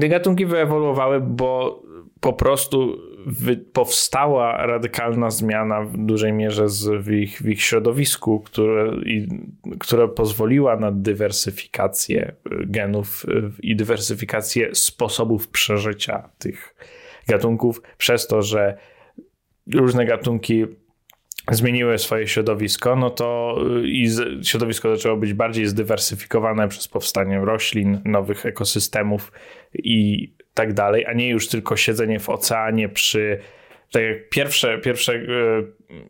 Te 0.01 0.09
gatunki 0.09 0.45
wyewoluowały, 0.45 1.21
bo 1.21 1.81
po 2.23 2.33
prostu 2.33 2.97
powstała 3.73 4.65
radykalna 4.65 5.29
zmiana 5.29 5.81
w 5.81 5.97
dużej 5.97 6.33
mierze 6.33 6.69
z, 6.69 7.05
w, 7.05 7.11
ich, 7.11 7.41
w 7.41 7.49
ich 7.49 7.63
środowisku, 7.63 8.39
które, 8.39 8.93
i, 9.05 9.27
która 9.79 10.07
pozwoliła 10.07 10.75
na 10.75 10.91
dywersyfikację 10.91 12.35
genów 12.65 13.25
i 13.61 13.75
dywersyfikację 13.75 14.75
sposobów 14.75 15.47
przeżycia 15.47 16.29
tych 16.37 16.75
gatunków, 17.27 17.81
przez 17.97 18.27
to, 18.27 18.41
że 18.41 18.77
różne 19.73 20.05
gatunki 20.05 20.65
zmieniły 21.51 21.97
swoje 21.97 22.27
środowisko, 22.27 22.95
no 22.95 23.09
to 23.09 23.57
i 23.83 24.07
środowisko 24.43 24.95
zaczęło 24.95 25.17
być 25.17 25.33
bardziej 25.33 25.65
zdywersyfikowane 25.65 26.67
przez 26.67 26.87
powstanie 26.87 27.39
roślin, 27.39 28.01
nowych 28.05 28.45
ekosystemów 28.45 29.31
i 29.73 30.29
tak 30.53 30.73
dalej, 30.73 31.05
a 31.05 31.13
nie 31.13 31.29
już 31.29 31.47
tylko 31.47 31.75
siedzenie 31.75 32.19
w 32.19 32.29
oceanie 32.29 32.89
przy 32.89 33.39
tak 33.93 34.03
jak 34.03 34.29
pierwsze, 34.29 34.77
pierwsze 34.77 35.13
e, 35.13 35.19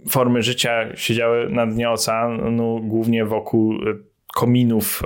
formy 0.10 0.42
życia 0.42 0.96
siedziały 0.96 1.50
na 1.50 1.68
dnie 1.68 1.90
oceanu, 1.90 2.82
głównie 2.84 3.26
wokół 3.26 3.74
e, 3.74 3.78
kominów 4.34 5.02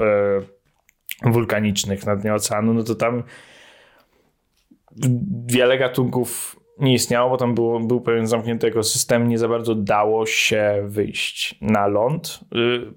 e, 1.26 1.32
wulkanicznych 1.32 2.06
na 2.06 2.16
dnie 2.16 2.34
oceanu, 2.34 2.74
no 2.74 2.84
to 2.84 2.96
tam 2.96 3.24
wiele 5.48 5.78
gatunków 5.78 6.56
nie 6.80 6.94
istniało, 6.94 7.30
bo 7.30 7.38
tam 7.38 7.56
było, 7.56 7.80
był 7.80 8.02
pewien 8.02 8.28
zamknięty 8.28 8.68
ekosystem, 8.68 9.28
nie 9.28 9.38
za 9.38 9.48
bardzo 9.48 9.76
dało 9.76 10.26
się 10.26 10.84
wyjść 10.86 11.56
na 11.62 11.88
ląd. 11.88 12.40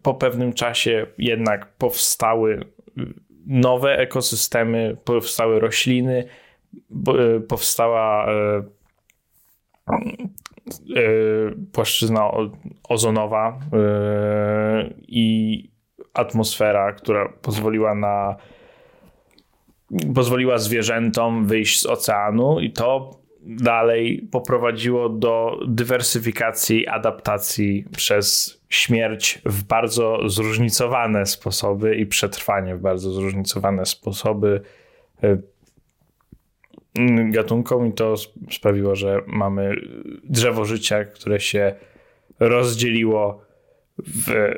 Po 0.03 0.14
pewnym 0.14 0.53
czasie 0.53 1.07
jednak 1.18 1.72
powstały 1.72 2.64
nowe 3.51 3.98
ekosystemy, 3.98 4.96
powstały 5.05 5.61
rośliny, 5.61 6.28
e, 7.09 7.40
powstała 7.40 8.26
e, 8.32 8.62
e, 9.92 11.03
płaszczyzna 11.72 12.30
ozonowa 12.88 13.59
i 15.09 15.68
atmosfera, 16.14 16.92
która 16.92 17.32
pozwoliła 17.42 17.94
na 17.94 18.36
pozwoliła 20.14 20.59
zwierzętom 20.59 21.46
wyjść 21.46 21.80
z 21.80 21.86
oceanu 21.86 22.61
i 22.61 22.70
to 22.72 23.11
dalej 23.42 24.28
poprowadziło 24.32 25.09
do 25.09 25.61
dywersyfikacji, 25.66 26.86
adaptacji 26.86 27.84
przez 27.96 28.60
śmierć 28.71 29.43
w 29.45 29.62
bardzo 29.62 30.29
zróżnicowane 30.29 31.27
sposoby 31.27 31.97
i 31.97 32.07
przetrwanie 32.07 32.77
w 32.77 32.81
bardzo 32.81 33.12
zróżnicowane 33.12 33.87
sposoby 33.87 34.61
e, 35.23 35.39
gatunkom 37.31 37.87
i 37.87 37.93
to 37.93 38.14
sprawiło, 38.51 38.97
że 38.97 39.23
mamy 39.27 39.75
drzewo 40.25 40.64
życia, 40.64 41.05
które 41.05 41.41
się 41.41 41.75
rozdzieliło 42.41 43.45
w 43.99 44.55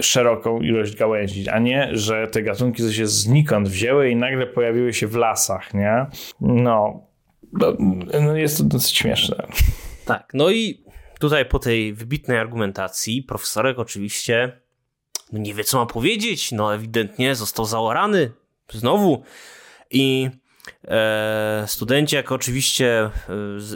szeroką 0.00 0.60
ilość 0.60 0.96
gałęzi, 0.96 1.48
a 1.48 1.58
nie, 1.58 1.88
że 1.92 2.26
te 2.26 2.42
gatunki 2.42 2.92
się 2.92 3.06
znikąd 3.06 3.68
wzięły 3.68 4.10
i 4.10 4.16
nagle 4.16 4.46
pojawiły 4.46 4.92
się 4.92 5.06
w 5.06 5.16
lasach, 5.16 5.74
nie? 5.74 6.06
No, 6.40 7.06
no, 7.52 7.76
no 8.20 8.36
jest 8.36 8.58
to 8.58 8.64
dosyć 8.64 8.96
śmieszne. 8.96 9.46
Tak, 10.04 10.30
no 10.34 10.50
i 10.50 10.87
tutaj 11.18 11.46
po 11.46 11.58
tej 11.58 11.94
wybitnej 11.94 12.38
argumentacji 12.38 13.22
profesorek 13.22 13.78
oczywiście 13.78 14.60
no 15.32 15.38
nie 15.38 15.54
wie, 15.54 15.64
co 15.64 15.78
ma 15.78 15.86
powiedzieć. 15.86 16.52
No 16.52 16.74
ewidentnie 16.74 17.34
został 17.34 17.64
zaorany 17.64 18.32
znowu 18.72 19.22
i 19.90 20.30
e, 20.88 21.64
studenci 21.66 22.16
jak 22.16 22.32
oczywiście, 22.32 23.10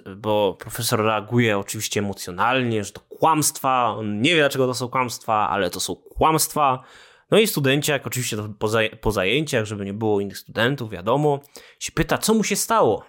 e, 0.06 0.14
bo 0.16 0.56
profesor 0.60 1.04
reaguje 1.04 1.58
oczywiście 1.58 2.00
emocjonalnie, 2.00 2.84
że 2.84 2.92
to 2.92 3.00
kłamstwa, 3.00 3.94
on 3.98 4.20
nie 4.20 4.30
wie 4.30 4.40
dlaczego 4.40 4.66
to 4.66 4.74
są 4.74 4.88
kłamstwa, 4.88 5.48
ale 5.48 5.70
to 5.70 5.80
są 5.80 5.96
kłamstwa. 5.96 6.82
No 7.30 7.38
i 7.38 7.46
studenciak, 7.46 8.06
oczywiście 8.06 8.36
po, 8.58 8.66
zaj- 8.66 8.96
po 8.96 9.12
zajęciach, 9.12 9.64
żeby 9.64 9.84
nie 9.84 9.94
było 9.94 10.20
innych 10.20 10.38
studentów, 10.38 10.90
wiadomo, 10.90 11.40
się 11.78 11.92
pyta, 11.92 12.18
co 12.18 12.34
mu 12.34 12.44
się 12.44 12.56
stało. 12.56 13.04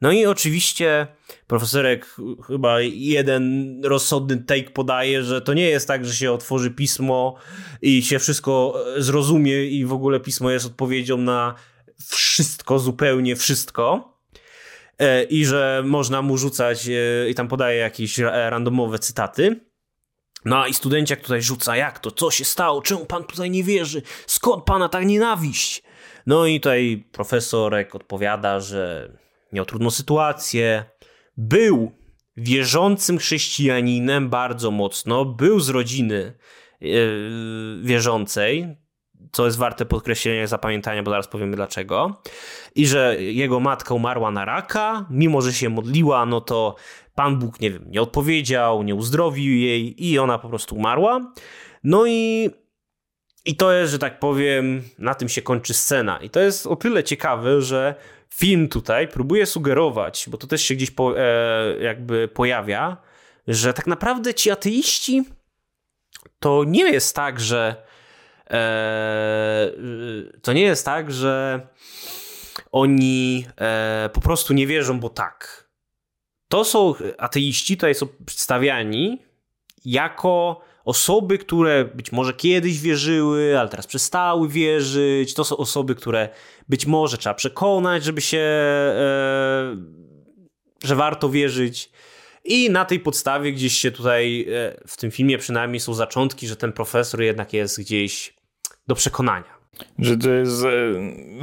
No 0.00 0.12
i 0.12 0.26
oczywiście 0.26 1.06
profesorek 1.46 2.16
chyba 2.46 2.80
jeden 2.80 3.74
rozsądny 3.84 4.44
take 4.44 4.70
podaje, 4.70 5.22
że 5.22 5.40
to 5.40 5.54
nie 5.54 5.68
jest 5.68 5.88
tak, 5.88 6.06
że 6.06 6.14
się 6.14 6.32
otworzy 6.32 6.70
pismo 6.70 7.34
i 7.82 8.02
się 8.02 8.18
wszystko 8.18 8.84
zrozumie 8.96 9.64
i 9.64 9.84
w 9.84 9.92
ogóle 9.92 10.20
pismo 10.20 10.50
jest 10.50 10.66
odpowiedzią 10.66 11.18
na 11.18 11.54
wszystko, 12.10 12.78
zupełnie 12.78 13.36
wszystko. 13.36 14.14
E, 14.98 15.22
I 15.22 15.46
że 15.46 15.82
można 15.86 16.22
mu 16.22 16.38
rzucać 16.38 16.88
e, 16.88 17.30
i 17.30 17.34
tam 17.34 17.48
podaje 17.48 17.78
jakieś 17.78 18.18
randomowe 18.18 18.98
cytaty. 18.98 19.60
No 20.44 20.66
i 20.66 20.74
studenciak 20.74 21.20
tutaj 21.20 21.42
rzuca, 21.42 21.76
jak 21.76 21.98
to, 21.98 22.10
co 22.10 22.30
się 22.30 22.44
stało, 22.44 22.82
czemu 22.82 23.06
pan 23.06 23.24
tutaj 23.24 23.50
nie 23.50 23.64
wierzy, 23.64 24.02
skąd 24.26 24.64
pana 24.64 24.88
ta 24.88 25.02
nienawiść? 25.02 25.82
No 26.26 26.46
i 26.46 26.60
tutaj 26.60 27.04
profesorek 27.12 27.94
odpowiada, 27.94 28.60
że 28.60 29.12
miał 29.52 29.64
trudną 29.64 29.90
sytuację, 29.90 30.84
był 31.36 31.92
wierzącym 32.36 33.18
chrześcijaninem 33.18 34.28
bardzo 34.28 34.70
mocno, 34.70 35.24
był 35.24 35.60
z 35.60 35.68
rodziny 35.68 36.32
yy, 36.80 37.80
wierzącej, 37.82 38.76
co 39.32 39.44
jest 39.44 39.58
warte 39.58 39.86
podkreślenia 39.86 40.42
i 40.42 40.46
zapamiętania, 40.46 41.02
bo 41.02 41.10
zaraz 41.10 41.28
powiemy 41.28 41.56
dlaczego. 41.56 42.22
I 42.74 42.86
że 42.86 43.22
jego 43.22 43.60
matka 43.60 43.94
umarła 43.94 44.30
na 44.30 44.44
raka, 44.44 45.06
mimo 45.10 45.42
że 45.42 45.52
się 45.52 45.68
modliła, 45.68 46.26
no 46.26 46.40
to 46.40 46.76
Pan 47.14 47.38
Bóg, 47.38 47.60
nie 47.60 47.70
wiem, 47.70 47.84
nie 47.86 48.02
odpowiedział, 48.02 48.82
nie 48.82 48.94
uzdrowił 48.94 49.56
jej 49.56 50.06
i 50.06 50.18
ona 50.18 50.38
po 50.38 50.48
prostu 50.48 50.76
umarła. 50.76 51.32
No 51.84 52.06
i, 52.06 52.50
i 53.44 53.56
to 53.56 53.72
jest, 53.72 53.92
że 53.92 53.98
tak 53.98 54.18
powiem, 54.18 54.82
na 54.98 55.14
tym 55.14 55.28
się 55.28 55.42
kończy 55.42 55.74
scena. 55.74 56.18
I 56.18 56.30
to 56.30 56.40
jest 56.40 56.66
o 56.66 56.76
tyle 56.76 57.04
ciekawe, 57.04 57.62
że 57.62 57.94
film 58.38 58.68
tutaj 58.68 59.08
próbuje 59.08 59.46
sugerować, 59.46 60.28
bo 60.28 60.38
to 60.38 60.46
też 60.46 60.62
się 60.62 60.74
gdzieś 60.74 60.90
po, 60.90 61.18
e, 61.18 61.76
jakby 61.80 62.28
pojawia, 62.28 62.96
że 63.48 63.74
tak 63.74 63.86
naprawdę 63.86 64.34
ci 64.34 64.50
ateiści 64.50 65.24
to 66.40 66.64
nie 66.64 66.92
jest 66.92 67.16
tak, 67.16 67.40
że 67.40 67.82
e, 68.50 69.70
to 70.42 70.52
nie 70.52 70.62
jest 70.62 70.84
tak, 70.84 71.12
że 71.12 71.66
oni 72.72 73.46
e, 73.60 74.10
po 74.12 74.20
prostu 74.20 74.54
nie 74.54 74.66
wierzą, 74.66 75.00
bo 75.00 75.08
tak. 75.08 75.68
To 76.48 76.64
są 76.64 76.94
ateiści, 77.18 77.76
tutaj 77.76 77.94
są 77.94 78.08
przedstawiani 78.26 79.22
jako 79.84 80.60
osoby, 80.88 81.38
które 81.38 81.84
być 81.84 82.12
może 82.12 82.32
kiedyś 82.32 82.80
wierzyły, 82.80 83.58
ale 83.58 83.68
teraz 83.68 83.86
przestały 83.86 84.48
wierzyć. 84.48 85.34
To 85.34 85.44
są 85.44 85.56
osoby, 85.56 85.94
które 85.94 86.28
być 86.68 86.86
może 86.86 87.18
trzeba 87.18 87.34
przekonać, 87.34 88.04
żeby 88.04 88.20
się, 88.20 88.38
e, 88.38 89.76
że 90.84 90.96
warto 90.96 91.28
wierzyć. 91.28 91.90
I 92.44 92.70
na 92.70 92.84
tej 92.84 93.00
podstawie 93.00 93.52
gdzieś 93.52 93.72
się 93.72 93.90
tutaj, 93.90 94.46
e, 94.48 94.80
w 94.86 94.96
tym 94.96 95.10
filmie 95.10 95.38
przynajmniej 95.38 95.80
są 95.80 95.94
zaczątki, 95.94 96.46
że 96.46 96.56
ten 96.56 96.72
profesor 96.72 97.22
jednak 97.22 97.52
jest 97.52 97.80
gdzieś 97.80 98.34
do 98.86 98.94
przekonania. 98.94 99.58
Że 99.98 100.16
to 100.16 100.30
jest 100.30 100.64
e, 100.64 100.68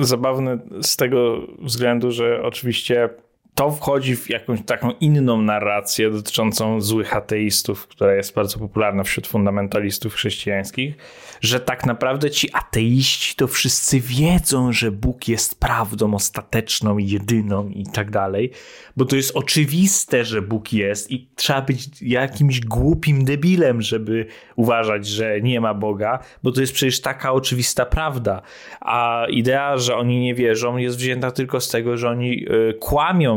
zabawne 0.06 0.58
z 0.82 0.96
tego 0.96 1.48
względu, 1.60 2.12
że 2.12 2.42
oczywiście 2.44 3.10
to 3.56 3.72
wchodzi 3.72 4.16
w 4.16 4.30
jakąś 4.30 4.62
taką 4.62 4.92
inną 4.92 5.42
narrację 5.42 6.12
dotyczącą 6.12 6.82
złych 6.82 7.16
ateistów, 7.16 7.88
która 7.88 8.16
jest 8.16 8.34
bardzo 8.34 8.60
popularna 8.60 9.04
wśród 9.04 9.28
fundamentalistów 9.28 10.14
chrześcijańskich, 10.14 10.96
że 11.42 11.60
tak 11.60 11.86
naprawdę 11.86 12.32
ci 12.32 12.54
ateiści 12.54 13.36
to 13.36 13.48
wszyscy 13.48 14.00
wiedzą, 14.00 14.74
że 14.74 14.92
Bóg 14.92 15.28
jest 15.28 15.60
prawdą 15.60 16.14
ostateczną, 16.14 16.98
jedyną 16.98 17.70
i 17.70 17.86
tak 17.86 18.12
dalej, 18.12 18.52
bo 18.98 19.06
to 19.06 19.16
jest 19.16 19.36
oczywiste, 19.36 20.26
że 20.26 20.42
Bóg 20.42 20.74
jest 20.74 21.12
i 21.12 21.28
trzeba 21.36 21.62
być 21.62 22.02
jakimś 22.02 22.60
głupim 22.60 23.26
debilem, 23.26 23.82
żeby 23.82 24.26
uważać, 24.56 25.08
że 25.08 25.42
nie 25.42 25.62
ma 25.62 25.74
Boga, 25.74 26.20
bo 26.44 26.52
to 26.52 26.62
jest 26.62 26.74
przecież 26.74 27.02
taka 27.02 27.34
oczywista 27.34 27.86
prawda. 27.86 28.42
A 28.82 29.26
idea, 29.30 29.78
że 29.78 29.96
oni 29.96 30.20
nie 30.20 30.36
wierzą, 30.36 30.78
jest 30.78 30.98
wzięta 30.98 31.32
tylko 31.32 31.60
z 31.62 31.70
tego, 31.70 31.98
że 31.98 32.10
oni 32.10 32.46
y, 32.50 32.74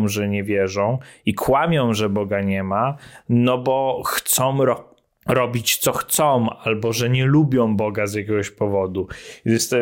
że 0.08 0.28
nie 0.28 0.44
wierzą 0.44 0.98
i 1.26 1.34
kłamią, 1.34 1.94
że 1.94 2.08
Boga 2.08 2.40
nie 2.40 2.64
ma, 2.64 2.96
no 3.28 3.58
bo 3.58 4.02
chcą 4.06 4.64
ro 4.64 4.88
robić 5.28 5.76
co 5.76 5.92
chcą, 5.92 6.46
albo 6.50 6.92
że 6.92 7.10
nie 7.10 7.26
lubią 7.26 7.76
Boga 7.76 8.06
z 8.06 8.14
jakiegoś 8.14 8.50
powodu. 8.50 9.08
Jest 9.44 9.74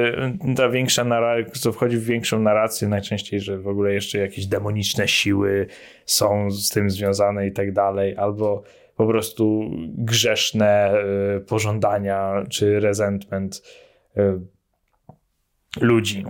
ta 0.56 0.68
większa 0.68 1.04
narracja, 1.04 1.52
co 1.52 1.72
wchodzi 1.72 1.96
w 1.96 2.04
większą 2.04 2.40
narrację, 2.40 2.88
najczęściej, 2.88 3.40
że 3.40 3.58
w 3.58 3.68
ogóle 3.68 3.94
jeszcze 3.94 4.18
jakieś 4.18 4.46
demoniczne 4.46 5.08
siły 5.08 5.66
są 6.06 6.50
z 6.50 6.70
tym 6.70 6.90
związane 6.90 7.46
i 7.46 7.52
tak 7.52 7.72
dalej, 7.72 8.16
albo 8.16 8.62
po 8.96 9.06
prostu 9.06 9.70
grzeszne 9.98 10.94
y, 11.36 11.40
pożądania 11.40 12.44
czy 12.50 12.80
resentment 12.80 13.62
y, 14.16 14.40
ludzi. 15.80 16.24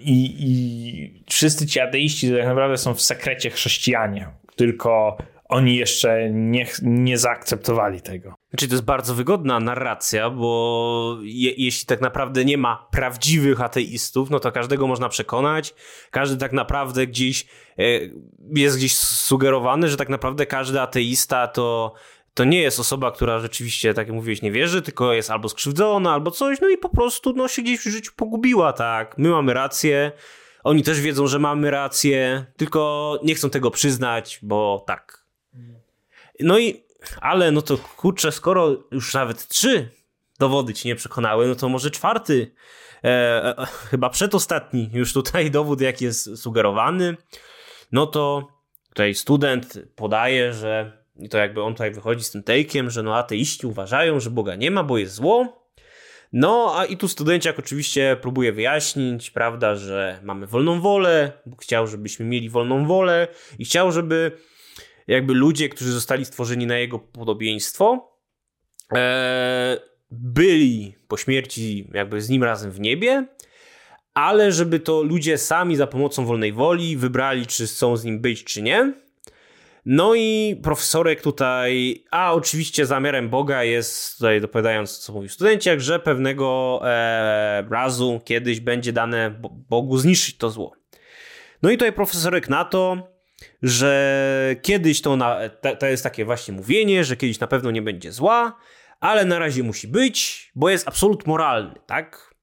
I, 0.00 0.34
I 0.38 1.24
wszyscy 1.30 1.66
ci 1.66 1.80
ateiści 1.80 2.30
tak 2.30 2.46
naprawdę 2.46 2.76
są 2.76 2.94
w 2.94 3.02
sekrecie 3.02 3.50
chrześcijanie, 3.50 4.28
tylko 4.56 5.18
oni 5.48 5.76
jeszcze 5.76 6.30
nie, 6.30 6.66
nie 6.82 7.18
zaakceptowali 7.18 8.00
tego. 8.00 8.34
Znaczy, 8.50 8.68
to 8.68 8.74
jest 8.74 8.84
bardzo 8.84 9.14
wygodna 9.14 9.60
narracja, 9.60 10.30
bo 10.30 11.18
je, 11.22 11.52
jeśli 11.56 11.86
tak 11.86 12.00
naprawdę 12.00 12.44
nie 12.44 12.58
ma 12.58 12.88
prawdziwych 12.90 13.60
ateistów, 13.60 14.30
no 14.30 14.40
to 14.40 14.52
każdego 14.52 14.86
można 14.86 15.08
przekonać. 15.08 15.74
Każdy 16.10 16.36
tak 16.36 16.52
naprawdę 16.52 17.06
gdzieś 17.06 17.46
e, 17.78 17.82
jest 18.54 18.76
gdzieś 18.76 18.96
sugerowany, 18.96 19.88
że 19.88 19.96
tak 19.96 20.08
naprawdę 20.08 20.46
każdy 20.46 20.80
ateista 20.80 21.46
to 21.46 21.94
to 22.34 22.44
nie 22.44 22.62
jest 22.62 22.80
osoba, 22.80 23.10
która 23.12 23.38
rzeczywiście, 23.38 23.94
tak 23.94 24.06
jak 24.06 24.16
mówiłeś, 24.16 24.42
nie 24.42 24.52
wierzy, 24.52 24.82
tylko 24.82 25.12
jest 25.12 25.30
albo 25.30 25.48
skrzywdzona, 25.48 26.12
albo 26.12 26.30
coś, 26.30 26.60
no 26.60 26.68
i 26.68 26.78
po 26.78 26.88
prostu 26.88 27.32
no, 27.32 27.48
się 27.48 27.62
gdzieś 27.62 27.80
w 27.80 27.82
życiu 27.82 28.12
pogubiła, 28.16 28.72
tak. 28.72 29.18
My 29.18 29.28
mamy 29.28 29.54
rację, 29.54 30.12
oni 30.64 30.82
też 30.82 31.00
wiedzą, 31.00 31.26
że 31.26 31.38
mamy 31.38 31.70
rację, 31.70 32.46
tylko 32.56 33.20
nie 33.22 33.34
chcą 33.34 33.50
tego 33.50 33.70
przyznać, 33.70 34.38
bo 34.42 34.84
tak. 34.86 35.24
No 36.40 36.58
i, 36.58 36.84
ale 37.20 37.50
no 37.50 37.62
to 37.62 37.78
kurczę, 37.78 38.32
skoro 38.32 38.76
już 38.90 39.14
nawet 39.14 39.48
trzy 39.48 39.90
dowody 40.38 40.74
ci 40.74 40.88
nie 40.88 40.96
przekonały, 40.96 41.48
no 41.48 41.54
to 41.54 41.68
może 41.68 41.90
czwarty, 41.90 42.54
e, 43.04 43.08
e, 43.58 43.66
chyba 43.90 44.10
przedostatni 44.10 44.90
już 44.92 45.12
tutaj 45.12 45.50
dowód, 45.58 45.80
jaki 45.80 46.04
jest 46.04 46.42
sugerowany, 46.42 47.16
no 47.92 48.06
to 48.06 48.48
tutaj 48.88 49.14
student 49.14 49.78
podaje, 49.96 50.52
że 50.52 50.97
i 51.18 51.28
to 51.28 51.38
jakby 51.38 51.62
on 51.62 51.74
tutaj 51.74 51.90
wychodzi 51.90 52.24
z 52.24 52.30
tym 52.30 52.42
take'iem, 52.42 52.88
że 52.88 53.02
no 53.02 53.16
ateiści 53.16 53.66
uważają, 53.66 54.20
że 54.20 54.30
Boga 54.30 54.54
nie 54.54 54.70
ma, 54.70 54.84
bo 54.84 54.98
jest 54.98 55.14
zło. 55.14 55.68
No, 56.32 56.72
a 56.76 56.84
i 56.84 56.96
tu 56.96 57.08
studenciak 57.08 57.58
oczywiście 57.58 58.16
próbuje 58.20 58.52
wyjaśnić, 58.52 59.30
prawda, 59.30 59.76
że 59.76 60.20
mamy 60.22 60.46
wolną 60.46 60.80
wolę, 60.80 61.32
Bóg 61.46 61.62
chciał, 61.62 61.86
żebyśmy 61.86 62.26
mieli 62.26 62.50
wolną 62.50 62.86
wolę 62.86 63.28
i 63.58 63.64
chciał, 63.64 63.92
żeby 63.92 64.32
jakby 65.06 65.34
ludzie, 65.34 65.68
którzy 65.68 65.92
zostali 65.92 66.24
stworzeni 66.24 66.66
na 66.66 66.78
jego 66.78 66.98
podobieństwo, 66.98 68.12
e, 68.94 69.80
byli 70.10 70.94
po 71.08 71.16
śmierci 71.16 71.90
jakby 71.94 72.22
z 72.22 72.28
nim 72.28 72.44
razem 72.44 72.70
w 72.70 72.80
niebie, 72.80 73.26
ale 74.14 74.52
żeby 74.52 74.80
to 74.80 75.02
ludzie 75.02 75.38
sami 75.38 75.76
za 75.76 75.86
pomocą 75.86 76.24
wolnej 76.24 76.52
woli 76.52 76.96
wybrali, 76.96 77.46
czy 77.46 77.66
chcą 77.66 77.96
z 77.96 78.04
nim 78.04 78.20
być, 78.20 78.44
czy 78.44 78.62
nie. 78.62 78.92
No 79.86 80.14
i 80.14 80.60
profesorek 80.62 81.22
tutaj, 81.22 82.04
a 82.10 82.32
oczywiście 82.32 82.86
zamiarem 82.86 83.28
Boga 83.28 83.64
jest, 83.64 84.18
tutaj 84.18 84.40
dopowiadając 84.40 84.98
co 84.98 85.12
mówił 85.12 85.28
studenciak, 85.28 85.80
że 85.80 86.00
pewnego 86.00 86.80
e, 86.84 87.64
razu 87.70 88.20
kiedyś 88.24 88.60
będzie 88.60 88.92
dane 88.92 89.30
Bogu 89.68 89.98
zniszczyć 89.98 90.36
to 90.36 90.50
zło. 90.50 90.72
No 91.62 91.70
i 91.70 91.74
tutaj 91.74 91.92
profesorek 91.92 92.48
na 92.48 92.64
to, 92.64 93.08
że 93.62 94.56
kiedyś 94.62 95.02
to, 95.02 95.16
na, 95.16 95.38
to 95.78 95.86
jest 95.86 96.02
takie 96.02 96.24
właśnie 96.24 96.54
mówienie, 96.54 97.04
że 97.04 97.16
kiedyś 97.16 97.40
na 97.40 97.46
pewno 97.46 97.70
nie 97.70 97.82
będzie 97.82 98.12
zła, 98.12 98.56
ale 99.00 99.24
na 99.24 99.38
razie 99.38 99.62
musi 99.62 99.88
być, 99.88 100.50
bo 100.54 100.70
jest 100.70 100.88
absolut 100.88 101.26
moralny, 101.26 101.74
tak? 101.86 102.34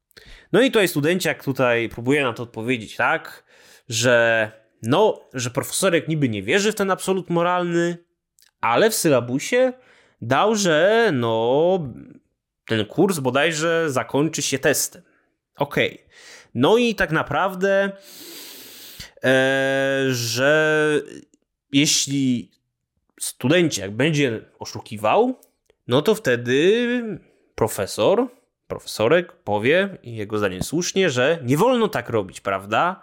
No 0.52 0.62
i 0.62 0.72
tutaj 0.72 0.88
studenciak 0.88 1.44
tutaj 1.44 1.90
próbuje 1.90 2.24
na 2.24 2.34
to 2.34 2.44
odpowiedzieć 2.44 2.96
tak, 2.96 3.44
że 3.90 4.52
no, 4.84 5.22
że 5.34 5.50
profesorek 5.50 6.08
niby 6.08 6.30
nie 6.30 6.44
wierzy 6.44 6.72
w 6.72 6.76
ten 6.76 6.92
absolut 6.92 7.30
moralny, 7.30 7.98
ale 8.62 8.90
w 8.90 8.96
sylabusie 8.96 9.74
dał, 10.22 10.56
że 10.56 11.10
no 11.14 11.80
ten 12.66 12.86
kurs 12.86 13.20
bodajże 13.20 13.92
zakończy 13.92 14.42
się 14.42 14.60
testem. 14.60 15.02
Okej. 15.58 15.94
Okay. 15.94 16.06
No 16.56 16.78
i 16.78 16.96
tak 16.96 17.12
naprawdę, 17.12 17.92
e, 19.24 20.04
że 20.10 21.02
jeśli 21.72 22.52
studenciak 23.20 23.92
będzie 23.92 24.46
oszukiwał, 24.60 25.40
no 25.88 26.02
to 26.02 26.16
wtedy 26.16 27.02
profesor 27.56 28.28
profesorek 28.68 29.32
powie, 29.32 29.98
i 30.04 30.16
jego 30.16 30.38
zdaniem 30.38 30.64
słusznie, 30.64 31.10
że 31.10 31.40
nie 31.44 31.58
wolno 31.58 31.88
tak 31.88 32.10
robić, 32.10 32.42
prawda? 32.42 33.02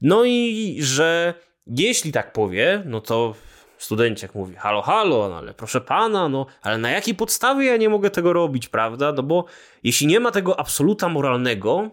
No 0.00 0.24
i 0.24 0.78
że 0.80 1.34
jeśli 1.66 2.12
tak 2.12 2.32
powie, 2.32 2.82
no 2.86 3.00
to 3.00 3.34
studenciak 3.78 4.34
mówi, 4.34 4.54
halo, 4.54 4.82
halo, 4.82 5.28
no 5.28 5.36
ale 5.36 5.54
proszę 5.54 5.80
pana, 5.80 6.28
no 6.28 6.46
ale 6.62 6.78
na 6.78 6.90
jakiej 6.90 7.14
podstawie 7.14 7.66
ja 7.66 7.76
nie 7.76 7.88
mogę 7.88 8.10
tego 8.10 8.32
robić, 8.32 8.68
prawda? 8.68 9.12
No 9.12 9.22
bo 9.22 9.44
jeśli 9.82 10.06
nie 10.06 10.20
ma 10.20 10.30
tego 10.30 10.60
absoluta 10.60 11.08
moralnego, 11.08 11.90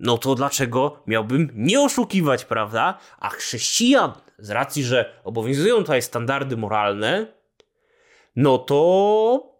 no 0.00 0.18
to 0.18 0.34
dlaczego 0.34 1.02
miałbym 1.06 1.50
nie 1.54 1.80
oszukiwać, 1.80 2.44
prawda? 2.44 2.98
A 3.18 3.28
chrześcijan, 3.28 4.12
z 4.38 4.50
racji, 4.50 4.84
że 4.84 5.20
obowiązują 5.24 5.76
tutaj 5.76 6.02
standardy 6.02 6.56
moralne, 6.56 7.26
no 8.36 8.58
to. 8.58 9.58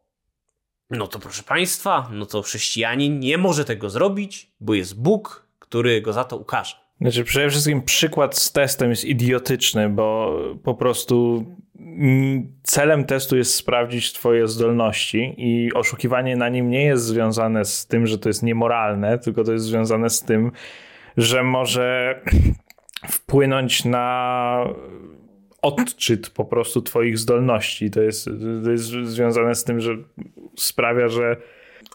No 0.90 1.06
to 1.06 1.18
proszę 1.18 1.42
państwa, 1.42 2.08
no 2.12 2.26
to 2.26 2.42
chrześcijanin 2.42 3.20
nie 3.20 3.38
może 3.38 3.64
tego 3.64 3.90
zrobić, 3.90 4.52
bo 4.60 4.74
jest 4.74 5.00
Bóg, 5.00 5.46
który 5.58 6.02
go 6.02 6.12
za 6.12 6.24
to 6.24 6.36
ukaże. 6.36 6.87
Znaczy, 7.00 7.24
przede 7.24 7.50
wszystkim 7.50 7.82
przykład 7.82 8.38
z 8.38 8.52
testem 8.52 8.90
jest 8.90 9.04
idiotyczny, 9.04 9.88
bo 9.88 10.38
po 10.62 10.74
prostu 10.74 11.46
celem 12.62 13.04
testu 13.04 13.36
jest 13.36 13.54
sprawdzić 13.54 14.12
Twoje 14.12 14.48
zdolności, 14.48 15.34
i 15.36 15.72
oszukiwanie 15.72 16.36
na 16.36 16.48
nim 16.48 16.70
nie 16.70 16.84
jest 16.84 17.04
związane 17.04 17.64
z 17.64 17.86
tym, 17.86 18.06
że 18.06 18.18
to 18.18 18.28
jest 18.28 18.42
niemoralne, 18.42 19.18
tylko 19.18 19.44
to 19.44 19.52
jest 19.52 19.64
związane 19.64 20.10
z 20.10 20.22
tym, 20.22 20.52
że 21.16 21.42
może 21.42 22.20
wpłynąć 23.10 23.84
na 23.84 24.64
odczyt 25.62 26.30
po 26.30 26.44
prostu 26.44 26.82
Twoich 26.82 27.18
zdolności. 27.18 27.90
To 27.90 28.02
jest, 28.02 28.30
to 28.64 28.70
jest 28.70 28.84
związane 28.84 29.54
z 29.54 29.64
tym, 29.64 29.80
że 29.80 29.96
sprawia, 30.56 31.08
że 31.08 31.36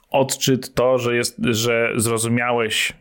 odczyt 0.10 0.74
to, 0.74 0.98
że, 0.98 1.16
jest, 1.16 1.38
że 1.44 1.94
zrozumiałeś 1.96 2.94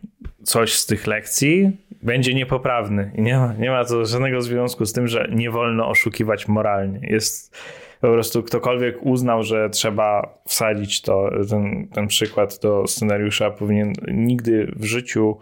coś 0.42 0.72
z 0.72 0.86
tych 0.86 1.06
lekcji, 1.06 1.70
będzie 2.02 2.34
niepoprawny. 2.34 3.12
I 3.14 3.22
nie 3.22 3.36
ma, 3.36 3.54
nie 3.58 3.70
ma 3.70 3.84
to 3.84 4.04
żadnego 4.06 4.42
związku 4.42 4.86
z 4.86 4.92
tym, 4.92 5.08
że 5.08 5.28
nie 5.34 5.50
wolno 5.50 5.88
oszukiwać 5.88 6.48
moralnie. 6.48 7.00
Jest 7.02 7.56
po 8.00 8.08
prostu 8.08 8.42
ktokolwiek 8.42 9.02
uznał, 9.02 9.42
że 9.42 9.70
trzeba 9.70 10.38
wsadzić 10.46 11.02
to, 11.02 11.30
ten, 11.50 11.88
ten 11.88 12.06
przykład 12.06 12.58
do 12.62 12.86
scenariusza, 12.86 13.50
powinien 13.50 13.92
nigdy 14.12 14.72
w 14.76 14.84
życiu 14.84 15.38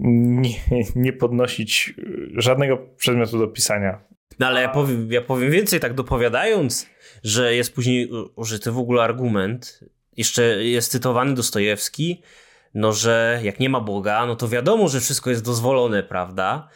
nie, 0.00 0.54
nie 0.96 1.12
podnosić 1.12 1.94
żadnego 2.36 2.78
przedmiotu 2.96 3.38
do 3.38 3.48
pisania. 3.48 3.98
No 4.38 4.46
ale 4.46 4.62
ja 4.62 4.68
powiem, 4.68 5.12
ja 5.12 5.22
powiem 5.22 5.50
więcej, 5.50 5.80
tak 5.80 5.94
dopowiadając, 5.94 6.86
że 7.22 7.54
jest 7.54 7.74
później 7.74 8.10
użyty 8.36 8.72
w 8.72 8.78
ogóle 8.78 9.02
argument, 9.02 9.84
jeszcze 10.16 10.42
jest 10.64 10.90
cytowany 10.90 11.34
Dostojewski, 11.34 12.22
no 12.74 12.92
że 12.92 13.40
jak 13.42 13.60
nie 13.60 13.68
ma 13.68 13.80
Boga, 13.80 14.26
no 14.26 14.36
to 14.36 14.48
wiadomo, 14.48 14.88
że 14.88 15.00
wszystko 15.00 15.30
jest 15.30 15.44
dozwolone, 15.44 16.02
prawda? 16.02 16.68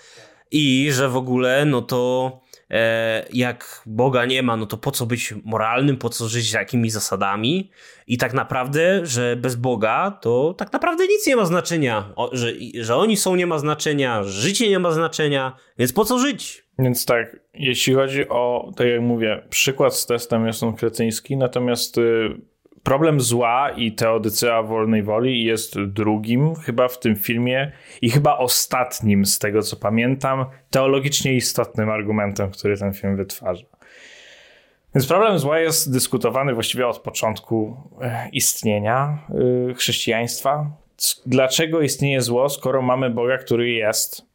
I 0.51 0.88
że 0.93 1.09
w 1.09 1.16
ogóle, 1.16 1.64
no 1.64 1.82
to 1.82 2.40
e, 2.70 3.26
jak 3.32 3.82
Boga 3.86 4.24
nie 4.24 4.43
ma, 4.43 4.57
no 4.57 4.66
to 4.66 4.76
po 4.76 4.90
co 4.90 5.07
być 5.07 5.34
moralnym, 5.45 5.97
po 5.97 6.09
co 6.09 6.28
żyć 6.28 6.53
jakimi 6.53 6.90
zasadami? 6.90 7.70
I 8.07 8.18
tak 8.18 8.34
naprawdę, 8.34 9.07
że 9.07 9.36
bez 9.36 9.57
Boga 9.57 10.18
to 10.20 10.55
tak 10.59 10.72
naprawdę 10.72 11.07
nic 11.07 11.26
nie 11.26 11.36
ma 11.36 11.45
znaczenia. 11.45 12.12
O, 12.16 12.30
że, 12.32 12.53
że 12.80 12.97
oni 12.97 13.16
są 13.16 13.36
nie 13.36 13.47
ma 13.47 13.59
znaczenia, 13.59 14.22
życie 14.22 14.68
nie 14.68 14.78
ma 14.78 14.90
znaczenia, 14.90 15.57
więc 15.78 15.93
po 15.93 16.05
co 16.05 16.18
żyć? 16.18 16.64
Więc 16.78 17.07
tak, 17.07 17.36
jeśli 17.55 17.95
chodzi 17.95 18.28
o, 18.28 18.72
tak 18.76 18.86
jak 18.86 19.01
mówię, 19.01 19.47
przykład 19.51 19.95
z 19.95 20.07
testem 20.07 20.47
jest 20.47 20.62
on 20.62 20.76
kretyński, 20.76 21.36
natomiast 21.36 21.99
y, 21.99 22.40
problem 22.83 23.20
zła 23.20 23.70
i 23.70 23.93
teodycea 23.93 24.62
wolnej 24.62 25.03
woli 25.03 25.45
jest 25.45 25.80
drugim 25.80 26.55
chyba 26.55 26.89
w 26.89 26.99
tym 26.99 27.16
filmie 27.16 27.72
i 28.03 28.11
chyba 28.11 28.39
ostatnim 28.39 29.26
z 29.26 29.39
tego 29.39 29.62
co 29.62 29.76
pamiętam, 29.76 30.45
teologicznie 30.70 31.35
istotnym 31.35 31.91
argumentem, 31.91 32.51
który 32.51 32.78
ten 32.78 32.93
film 32.93 33.16
wytwarza. 33.16 33.64
Więc 34.95 35.07
problem 35.07 35.39
zła 35.39 35.59
jest 35.59 35.93
dyskutowany 35.93 36.55
właściwie 36.55 36.87
od 36.87 36.99
początku 36.99 37.76
e, 38.01 38.28
istnienia 38.33 39.18
e, 39.70 39.74
chrześcijaństwa. 39.74 40.70
Dlaczego 41.26 41.80
istnieje 41.80 42.20
zło, 42.20 42.49
skoro 42.49 42.83
mamy 42.83 43.11
Boga, 43.11 43.39
który 43.39 43.70
jest 43.70 44.26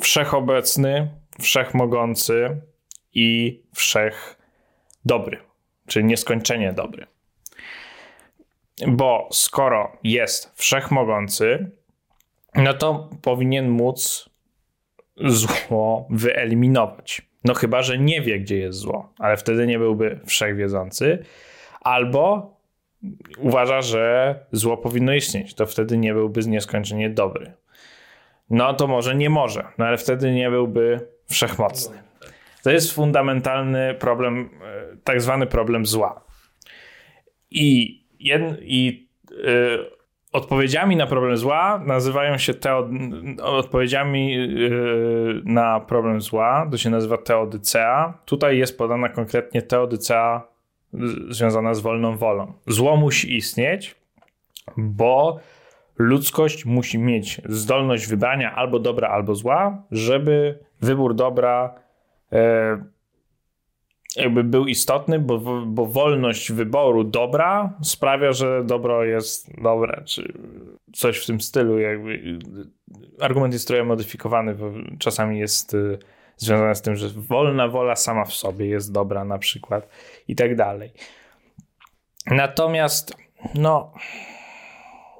wszechobecny, 0.00 1.10
wszechmogący 1.40 2.60
i 3.14 3.60
wszech 3.74 4.38
dobry, 5.04 5.38
czyli 5.86 6.04
nieskończenie 6.04 6.72
dobry. 6.72 7.06
Bo 8.86 9.28
skoro 9.32 9.96
jest 10.04 10.52
wszechmogący, 10.54 11.70
no 12.54 12.74
to 12.74 13.10
powinien 13.22 13.68
móc 13.68 14.30
zło 15.16 16.06
wyeliminować. 16.10 17.22
No 17.44 17.54
chyba, 17.54 17.82
że 17.82 17.98
nie 17.98 18.20
wie, 18.20 18.40
gdzie 18.40 18.58
jest 18.58 18.78
zło, 18.78 19.12
ale 19.18 19.36
wtedy 19.36 19.66
nie 19.66 19.78
byłby 19.78 20.20
wszechwiedzący. 20.26 21.24
Albo 21.80 22.54
uważa, 23.38 23.82
że 23.82 24.34
zło 24.52 24.76
powinno 24.76 25.14
istnieć, 25.14 25.54
to 25.54 25.66
wtedy 25.66 25.98
nie 25.98 26.14
byłby 26.14 26.40
nieskończenie 26.40 27.10
dobry 27.10 27.52
no 28.50 28.74
to 28.74 28.86
może 28.86 29.14
nie 29.14 29.30
może, 29.30 29.64
no 29.78 29.84
ale 29.84 29.98
wtedy 29.98 30.32
nie 30.32 30.50
byłby 30.50 31.08
wszechmocny. 31.30 32.02
To 32.66 32.70
jest 32.70 32.92
fundamentalny 32.92 33.94
problem, 33.94 34.50
e, 34.62 34.96
tak 35.04 35.20
zwany 35.20 35.46
problem 35.46 35.86
zła. 35.86 36.20
I, 37.50 38.00
jed, 38.20 38.42
i 38.62 39.08
y, 39.30 39.36
odpowiedziami 40.32 40.96
na 40.96 41.06
problem 41.06 41.36
zła 41.36 41.82
nazywają 41.86 42.38
się 42.38 42.54
teo, 42.54 42.88
odpowiedziami 43.42 44.38
y, 44.38 45.42
na 45.44 45.80
problem 45.80 46.20
zła, 46.20 46.68
to 46.70 46.78
się 46.78 46.90
nazywa 46.90 47.18
teodycea. 47.18 48.18
Tutaj 48.24 48.58
jest 48.58 48.78
podana 48.78 49.08
konkretnie 49.08 49.62
teodycea 49.62 50.42
związana 51.28 51.74
z 51.74 51.80
wolną 51.80 52.16
wolą. 52.16 52.52
Zło 52.66 52.96
musi 52.96 53.36
istnieć, 53.36 53.94
bo 54.76 55.40
ludzkość 55.98 56.64
musi 56.64 56.98
mieć 56.98 57.40
zdolność 57.44 58.06
wybrania 58.06 58.54
albo 58.54 58.78
dobra, 58.78 59.08
albo 59.08 59.34
zła, 59.34 59.82
żeby 59.90 60.58
wybór 60.80 61.14
dobra 61.14 61.85
jakby 64.16 64.44
był 64.44 64.66
istotny, 64.66 65.18
bo, 65.18 65.38
bo 65.66 65.86
wolność 65.86 66.52
wyboru 66.52 67.04
dobra 67.04 67.78
sprawia, 67.82 68.32
że 68.32 68.64
dobro 68.64 69.04
jest 69.04 69.60
dobre, 69.62 70.02
czy 70.04 70.32
coś 70.92 71.18
w 71.18 71.26
tym 71.26 71.40
stylu. 71.40 71.78
Jakby. 71.78 72.38
Argument 73.20 73.52
jest 73.52 73.68
trochę 73.68 73.84
modyfikowany, 73.84 74.54
bo 74.54 74.72
czasami 74.98 75.38
jest 75.38 75.74
y, 75.74 75.98
związany 76.36 76.74
z 76.74 76.82
tym, 76.82 76.96
że 76.96 77.08
wolna 77.08 77.68
wola 77.68 77.96
sama 77.96 78.24
w 78.24 78.34
sobie 78.34 78.66
jest 78.66 78.92
dobra 78.92 79.24
na 79.24 79.38
przykład 79.38 79.88
i 80.28 80.36
tak 80.36 80.56
dalej. 80.56 80.92
Natomiast 82.26 83.16
no 83.54 83.92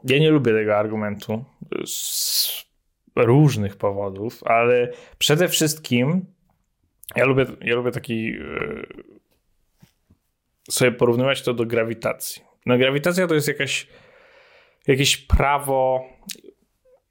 ja 0.05 0.19
nie 0.19 0.31
lubię 0.31 0.53
tego 0.53 0.77
argumentu 0.77 1.45
z 1.87 2.67
różnych 3.17 3.77
powodów, 3.77 4.45
ale 4.45 4.93
przede 5.19 5.49
wszystkim 5.49 6.36
ja 7.17 7.25
lubię, 7.25 7.45
ja 7.61 7.75
lubię 7.75 7.91
taki 7.91 8.29
e, 8.29 8.83
sobie 10.71 10.93
porównywać 10.93 11.43
to 11.43 11.55
do 11.55 11.67
grawitacji. 11.67 12.43
No 12.67 12.79
grawitacja 12.79 13.27
to 13.27 13.35
jest 13.35 13.49
jakaś, 13.49 13.87
jakieś 14.87 15.17
prawo, 15.17 16.05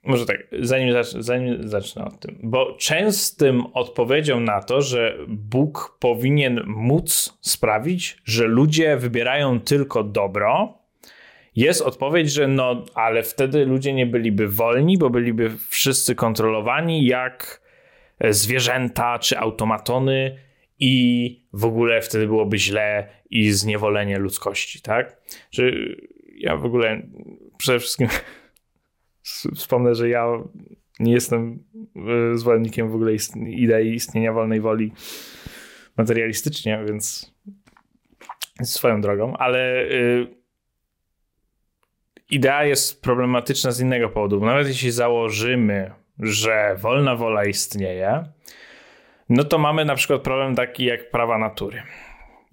może 0.03 0.25
tak, 0.25 0.37
zanim, 0.59 0.91
zacznę, 0.91 1.23
zanim 1.23 1.67
zacznę 1.67 2.05
od 2.05 2.19
tym, 2.19 2.39
bo 2.43 2.75
częstym 2.79 3.65
odpowiedzią 3.73 4.39
na 4.39 4.61
to, 4.61 4.81
że 4.81 5.17
Bóg 5.27 5.97
powinien 5.99 6.63
móc 6.65 7.37
sprawić, 7.41 8.17
że 8.25 8.47
ludzie 8.47 8.97
wybierają 8.97 9.59
tylko 9.59 10.03
dobro, 10.03 10.77
jest 11.55 11.81
odpowiedź, 11.81 12.31
że 12.31 12.47
no, 12.47 12.85
ale 12.93 13.23
wtedy 13.23 13.65
ludzie 13.65 13.93
nie 13.93 14.05
byliby 14.05 14.47
wolni, 14.47 14.97
bo 14.97 15.09
byliby 15.09 15.51
wszyscy 15.69 16.15
kontrolowani 16.15 17.05
jak 17.05 17.64
zwierzęta 18.29 19.19
czy 19.19 19.39
automatony 19.39 20.39
i 20.79 21.47
w 21.53 21.65
ogóle 21.65 22.01
wtedy 22.01 22.27
byłoby 22.27 22.57
źle 22.57 23.09
i 23.29 23.51
zniewolenie 23.51 24.17
ludzkości, 24.17 24.81
tak? 24.81 25.21
Że 25.51 25.71
ja 26.35 26.57
w 26.57 26.65
ogóle 26.65 27.01
przede 27.57 27.79
wszystkim 27.79 28.07
wspomnę, 29.55 29.95
że 29.95 30.09
ja 30.09 30.25
nie 30.99 31.13
jestem 31.13 31.63
e, 32.33 32.37
zwolennikiem 32.37 32.89
w 32.89 32.95
ogóle 32.95 33.11
idei 33.47 33.93
istnienia 33.93 34.33
wolnej 34.33 34.61
woli 34.61 34.91
materialistycznie, 35.97 36.83
więc 36.87 37.35
swoją 38.63 39.01
drogą, 39.01 39.37
ale 39.37 39.83
y, 39.83 40.27
idea 42.29 42.65
jest 42.65 43.01
problematyczna 43.01 43.71
z 43.71 43.79
innego 43.79 44.09
powodu. 44.09 44.45
Nawet 44.45 44.67
jeśli 44.67 44.91
założymy, 44.91 45.91
że 46.19 46.75
wolna 46.77 47.15
wola 47.15 47.45
istnieje, 47.45 48.23
no 49.29 49.43
to 49.43 49.57
mamy 49.57 49.85
na 49.85 49.95
przykład 49.95 50.21
problem 50.21 50.55
taki 50.55 50.85
jak 50.85 51.11
prawa 51.11 51.37
natury. 51.37 51.83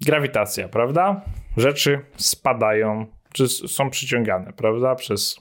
Grawitacja, 0.01 0.69
prawda? 0.69 1.21
Rzeczy 1.57 1.99
spadają 2.15 3.05
czy 3.33 3.47
są 3.47 3.89
przyciągane, 3.89 4.53
prawda, 4.53 4.95
przez 4.95 5.39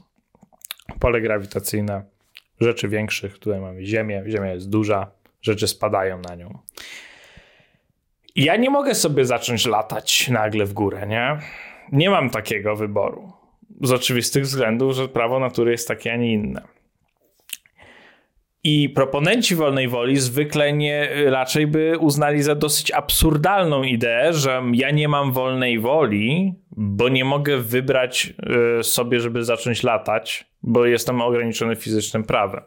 pole 1.01 1.21
grawitacyjne 1.21 2.05
rzeczy 2.61 2.89
większych. 2.89 3.39
Tutaj 3.39 3.61
mamy 3.61 3.85
Ziemię, 3.85 4.25
Ziemia 4.27 4.53
jest 4.53 4.71
duża, 4.71 5.11
rzeczy 5.43 5.69
spadają 5.69 6.21
na 6.29 6.35
nią. 6.35 6.59
Ja 8.37 8.57
nie 8.57 8.71
mogę 8.71 8.95
sobie 8.95 9.25
zacząć 9.25 9.67
latać 9.67 10.29
nagle 10.29 10.65
w 10.65 10.73
górę, 10.73 11.07
nie? 11.07 11.39
Nie 11.93 12.11
mam 12.11 12.31
takiego 12.31 12.77
wyboru. 12.77 13.33
Z 13.81 13.93
oczywistych 13.93 14.43
względów, 14.43 14.95
że 14.95 15.09
prawo 15.09 15.39
natury 15.39 15.71
jest 15.71 15.89
takie, 15.89 16.13
a 16.13 16.17
nie 16.17 16.33
inne. 16.33 16.63
I 18.65 18.89
proponenci 18.89 19.55
wolnej 19.55 19.89
woli 19.89 20.17
zwykle 20.17 20.73
nie 20.73 21.09
raczej 21.27 21.67
by 21.67 21.99
uznali 21.99 22.43
za 22.43 22.55
dosyć 22.55 22.91
absurdalną 22.91 23.83
ideę, 23.83 24.33
że 24.33 24.63
ja 24.73 24.91
nie 24.91 25.09
mam 25.09 25.33
wolnej 25.33 25.79
woli, 25.79 26.55
bo 26.71 27.09
nie 27.09 27.25
mogę 27.25 27.59
wybrać 27.59 28.33
y, 28.81 28.85
sobie, 28.85 29.21
żeby 29.21 29.45
zacząć 29.45 29.83
latać, 29.83 30.45
bo 30.63 30.87
jestem 30.87 31.21
ograniczony 31.21 31.77
fizycznym 31.77 32.25
prawem. 32.25 32.63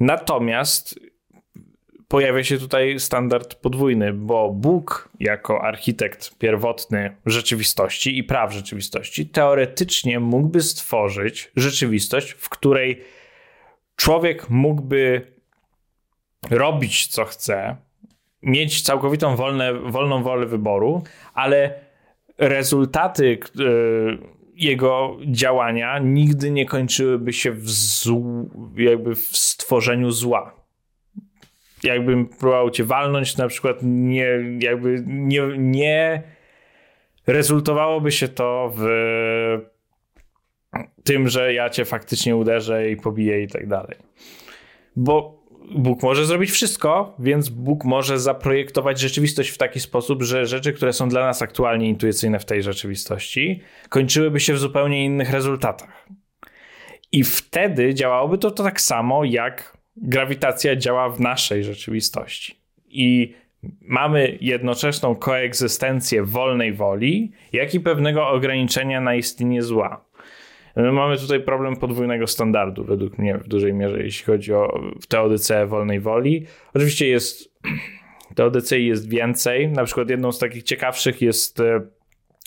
Natomiast 0.00 1.00
pojawia 2.08 2.44
się 2.44 2.58
tutaj 2.58 2.98
standard 2.98 3.54
podwójny, 3.54 4.12
bo 4.12 4.50
Bóg, 4.50 5.08
jako 5.20 5.62
architekt 5.64 6.38
pierwotny 6.38 7.16
rzeczywistości 7.26 8.18
i 8.18 8.24
praw 8.24 8.52
rzeczywistości, 8.52 9.26
teoretycznie 9.26 10.20
mógłby 10.20 10.62
stworzyć 10.62 11.50
rzeczywistość, 11.56 12.30
w 12.30 12.48
której 12.48 13.02
człowiek 13.96 14.50
mógłby 14.50 15.32
robić 16.50 17.06
co 17.06 17.24
chce, 17.24 17.76
mieć 18.42 18.82
całkowitą 18.82 19.36
wolne, 19.36 19.74
wolną 19.74 20.22
wolę 20.22 20.46
wyboru, 20.46 21.02
ale 21.34 21.74
rezultaty 22.38 23.38
yy, 23.54 24.18
jego 24.54 25.16
działania 25.26 25.98
nigdy 25.98 26.50
nie 26.50 26.66
kończyłyby 26.66 27.32
się 27.32 27.52
w, 27.52 27.70
zł, 27.70 28.50
jakby 28.76 29.14
w 29.14 29.36
stworzeniu 29.36 30.10
zła. 30.10 30.54
Jakbym 31.82 32.26
próbował 32.26 32.70
cię 32.70 32.84
walnąć, 32.84 33.36
na 33.36 33.48
przykład 33.48 33.76
nie, 33.82 34.28
jakby 34.58 35.04
nie, 35.06 35.42
nie 35.58 36.22
rezultowałoby 37.26 38.12
się 38.12 38.28
to 38.28 38.72
w 38.76 38.86
tym, 41.04 41.28
że 41.28 41.54
ja 41.54 41.70
cię 41.70 41.84
faktycznie 41.84 42.36
uderzę 42.36 42.90
i 42.90 42.96
pobiję 42.96 43.42
i 43.42 43.48
tak 43.48 43.66
dalej. 43.66 43.96
Bo 44.96 45.42
Bóg 45.74 46.02
może 46.02 46.26
zrobić 46.26 46.50
wszystko, 46.50 47.14
więc 47.18 47.48
Bóg 47.48 47.84
może 47.84 48.18
zaprojektować 48.18 49.00
rzeczywistość 49.00 49.50
w 49.50 49.58
taki 49.58 49.80
sposób, 49.80 50.22
że 50.22 50.46
rzeczy, 50.46 50.72
które 50.72 50.92
są 50.92 51.08
dla 51.08 51.26
nas 51.26 51.42
aktualnie 51.42 51.88
intuicyjne 51.88 52.38
w 52.38 52.44
tej 52.44 52.62
rzeczywistości, 52.62 53.60
kończyłyby 53.88 54.40
się 54.40 54.54
w 54.54 54.58
zupełnie 54.58 55.04
innych 55.04 55.30
rezultatach. 55.30 56.08
I 57.12 57.24
wtedy 57.24 57.94
działałoby 57.94 58.38
to, 58.38 58.50
to 58.50 58.62
tak 58.62 58.80
samo, 58.80 59.24
jak 59.24 59.78
grawitacja 59.96 60.76
działa 60.76 61.08
w 61.08 61.20
naszej 61.20 61.64
rzeczywistości. 61.64 62.56
I 62.88 63.34
mamy 63.80 64.38
jednoczesną 64.40 65.14
koegzystencję 65.14 66.24
wolnej 66.24 66.72
woli, 66.72 67.32
jak 67.52 67.74
i 67.74 67.80
pewnego 67.80 68.28
ograniczenia 68.28 69.00
na 69.00 69.14
istnienie 69.14 69.62
zła. 69.62 70.04
Mamy 70.76 71.18
tutaj 71.18 71.40
problem 71.40 71.76
podwójnego 71.76 72.26
standardu, 72.26 72.84
według 72.84 73.18
mnie, 73.18 73.38
w 73.38 73.48
dużej 73.48 73.74
mierze, 73.74 74.02
jeśli 74.02 74.24
chodzi 74.24 74.54
o 74.54 74.80
teodycę 75.08 75.66
wolnej 75.66 76.00
woli. 76.00 76.46
Oczywiście 76.74 77.08
jest 77.08 77.54
teodycei 78.36 78.86
jest 78.86 79.08
więcej. 79.08 79.68
Na 79.68 79.84
przykład 79.84 80.10
jedną 80.10 80.32
z 80.32 80.38
takich 80.38 80.62
ciekawszych 80.62 81.22
jest 81.22 81.60
e, 81.60 81.80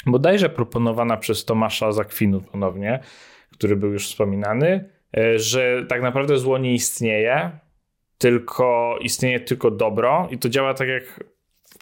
bodajże 0.06 0.50
proponowana 0.50 1.18
przez 1.18 1.46
Tomasza 1.46 1.92
Zakwinu 1.92 2.42
ponownie, 2.42 3.00
który 3.52 3.76
był 3.76 3.92
już 3.92 4.08
wspominany, 4.08 4.90
e, 5.18 5.40
że 5.40 5.86
tak 5.90 6.02
naprawdę 6.02 6.38
zło 6.38 6.58
nie 6.58 6.74
istnieje, 6.74 7.52
tylko 8.18 8.98
istnieje 9.02 9.40
tylko 9.40 9.72
dobro 9.72 10.28
i 10.32 10.38
to 10.38 10.50
działa 10.50 10.74
tak 10.74 10.88
jak 10.88 11.24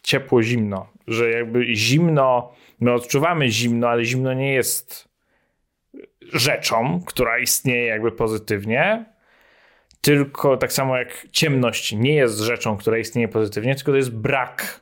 ciepło-zimno, 0.04 0.88
że 1.08 1.30
jakby 1.30 1.76
zimno, 1.76 2.52
my 2.80 2.94
odczuwamy 2.94 3.50
zimno, 3.50 3.90
ale 3.90 4.06
zimno 4.06 4.34
nie 4.34 4.54
jest 4.54 5.13
rzeczą, 6.34 7.02
która 7.06 7.40
istnieje 7.40 7.86
jakby 7.86 8.12
pozytywnie, 8.12 9.06
tylko 10.02 10.58
tak 10.58 10.74
samo 10.74 10.98
jak 10.98 11.28
ciemność 11.32 11.92
nie 11.92 12.16
jest 12.16 12.40
rzeczą, 12.40 12.78
która 12.78 12.98
istnieje 12.98 13.28
pozytywnie, 13.28 13.76
tylko 13.76 13.92
to 13.92 13.98
jest 13.98 14.16
brak. 14.16 14.82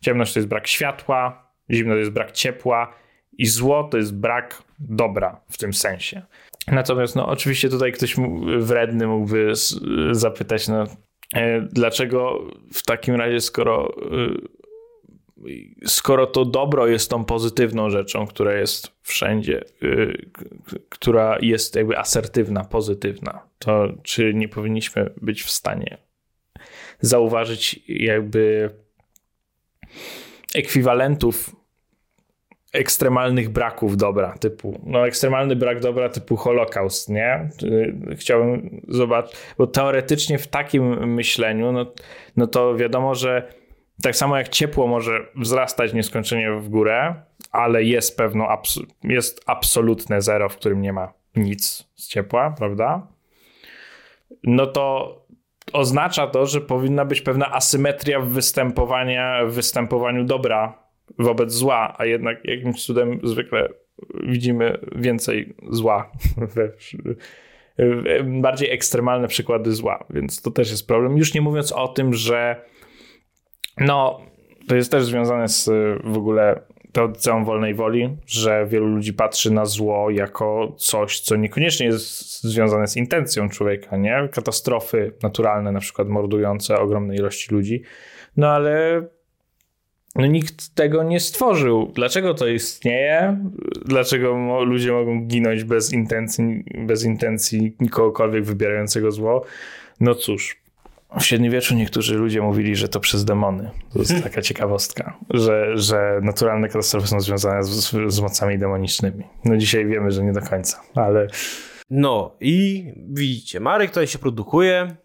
Ciemność 0.00 0.32
to 0.32 0.38
jest 0.38 0.48
brak 0.48 0.66
światła, 0.66 1.50
zimno 1.70 1.94
to 1.94 1.98
jest 1.98 2.10
brak 2.10 2.32
ciepła 2.32 2.94
i 3.32 3.46
zło 3.46 3.84
to 3.84 3.96
jest 3.96 4.14
brak 4.14 4.62
dobra 4.78 5.40
w 5.50 5.58
tym 5.58 5.72
sensie. 5.72 6.22
Natomiast 6.66 7.16
no 7.16 7.28
oczywiście 7.28 7.68
tutaj 7.68 7.92
ktoś 7.92 8.16
wredny 8.58 9.06
mógłby 9.06 9.52
zapytać, 10.10 10.68
no 10.68 10.84
e, 11.34 11.60
dlaczego 11.60 12.46
w 12.72 12.82
takim 12.82 13.14
razie, 13.14 13.40
skoro 13.40 13.88
e, 13.88 14.57
skoro 15.86 16.26
to 16.26 16.44
dobro 16.44 16.86
jest 16.86 17.10
tą 17.10 17.24
pozytywną 17.24 17.90
rzeczą, 17.90 18.26
która 18.26 18.54
jest 18.54 18.92
wszędzie, 19.02 19.64
yy, 19.80 20.30
która 20.88 21.38
jest 21.40 21.76
jakby 21.76 21.98
asertywna, 21.98 22.64
pozytywna, 22.64 23.42
to 23.58 23.88
czy 24.02 24.34
nie 24.34 24.48
powinniśmy 24.48 25.10
być 25.22 25.42
w 25.42 25.50
stanie 25.50 25.98
zauważyć 27.00 27.80
jakby 27.88 28.70
ekwiwalentów 30.54 31.56
ekstremalnych 32.72 33.48
braków 33.48 33.96
dobra, 33.96 34.38
typu, 34.38 34.80
no 34.86 35.06
ekstremalny 35.06 35.56
brak 35.56 35.80
dobra 35.80 36.08
typu 36.08 36.36
Holokaust, 36.36 37.08
nie? 37.08 37.50
Chciałbym 38.16 38.80
zobaczyć, 38.88 39.36
bo 39.58 39.66
teoretycznie 39.66 40.38
w 40.38 40.46
takim 40.46 41.14
myśleniu, 41.14 41.72
no, 41.72 41.92
no 42.36 42.46
to 42.46 42.76
wiadomo, 42.76 43.14
że 43.14 43.52
tak 44.02 44.16
samo 44.16 44.36
jak 44.36 44.48
ciepło 44.48 44.86
może 44.86 45.26
wzrastać 45.36 45.92
nieskończenie 45.92 46.52
w 46.52 46.68
górę, 46.68 47.14
ale 47.50 47.84
jest 47.84 48.16
pewno 48.16 48.48
jest 49.04 49.40
absolutne 49.46 50.22
zero, 50.22 50.48
w 50.48 50.56
którym 50.56 50.82
nie 50.82 50.92
ma 50.92 51.12
nic 51.36 51.88
z 51.94 52.08
ciepła, 52.08 52.54
prawda? 52.58 53.06
No 54.44 54.66
to 54.66 55.14
oznacza 55.72 56.26
to, 56.26 56.46
że 56.46 56.60
powinna 56.60 57.04
być 57.04 57.20
pewna 57.20 57.52
asymetria 57.52 58.20
w, 58.20 58.28
występowania, 58.28 59.46
w 59.46 59.52
występowaniu 59.52 60.24
dobra 60.24 60.88
wobec 61.18 61.52
zła, 61.52 61.94
a 61.98 62.04
jednak 62.04 62.44
jakimś 62.44 62.86
cudem 62.86 63.20
zwykle 63.24 63.68
widzimy 64.22 64.78
więcej 64.96 65.54
zła, 65.70 66.10
bardziej 68.24 68.70
ekstremalne 68.70 69.28
przykłady 69.28 69.72
zła, 69.72 70.04
więc 70.10 70.42
to 70.42 70.50
też 70.50 70.70
jest 70.70 70.86
problem. 70.86 71.16
Już 71.16 71.34
nie 71.34 71.40
mówiąc 71.40 71.72
o 71.72 71.88
tym, 71.88 72.14
że 72.14 72.62
no, 73.80 74.20
to 74.68 74.76
jest 74.76 74.90
też 74.90 75.04
związane 75.04 75.48
z 75.48 75.70
w 76.04 76.16
ogóle 76.16 76.60
teorycją 76.92 77.44
wolnej 77.44 77.74
woli, 77.74 78.16
że 78.26 78.66
wielu 78.66 78.86
ludzi 78.86 79.12
patrzy 79.12 79.50
na 79.50 79.64
zło 79.64 80.10
jako 80.10 80.74
coś, 80.78 81.20
co 81.20 81.36
niekoniecznie 81.36 81.86
jest 81.86 82.42
związane 82.42 82.88
z 82.88 82.96
intencją 82.96 83.48
człowieka, 83.48 83.96
nie? 83.96 84.28
Katastrofy 84.32 85.12
naturalne, 85.22 85.72
na 85.72 85.80
przykład 85.80 86.08
mordujące 86.08 86.78
ogromne 86.78 87.16
ilości 87.16 87.54
ludzi. 87.54 87.82
No 88.36 88.48
ale 88.48 89.02
no, 90.16 90.26
nikt 90.26 90.74
tego 90.74 91.02
nie 91.02 91.20
stworzył. 91.20 91.92
Dlaczego 91.94 92.34
to 92.34 92.46
istnieje? 92.46 93.38
Dlaczego 93.84 94.64
ludzie 94.64 94.92
mogą 94.92 95.20
ginąć 95.26 95.64
bez 95.64 95.92
intencji, 95.92 96.64
bez 96.78 97.04
intencji 97.04 97.76
nikogokolwiek 97.80 98.44
wybierającego 98.44 99.10
zło? 99.10 99.44
No 100.00 100.14
cóż, 100.14 100.56
w 101.20 101.24
średniowieczu 101.24 101.74
niektórzy 101.74 102.14
ludzie 102.14 102.42
mówili, 102.42 102.76
że 102.76 102.88
to 102.88 103.00
przez 103.00 103.24
demony. 103.24 103.70
To 103.92 103.98
jest 103.98 104.22
taka 104.24 104.42
ciekawostka, 104.42 105.18
że, 105.30 105.78
że 105.78 106.20
naturalne 106.22 106.68
katastrofy 106.68 107.08
są 107.08 107.20
związane 107.20 107.64
z, 107.64 107.90
z 108.08 108.20
mocami 108.20 108.58
demonicznymi. 108.58 109.24
No 109.44 109.56
dzisiaj 109.56 109.86
wiemy, 109.86 110.10
że 110.10 110.24
nie 110.24 110.32
do 110.32 110.42
końca, 110.42 110.80
ale... 110.94 111.26
No 111.90 112.36
i 112.40 112.84
widzicie, 113.08 113.60
Marek 113.60 113.90
tutaj 113.90 114.06
się 114.06 114.18
produkuje, 114.18 114.96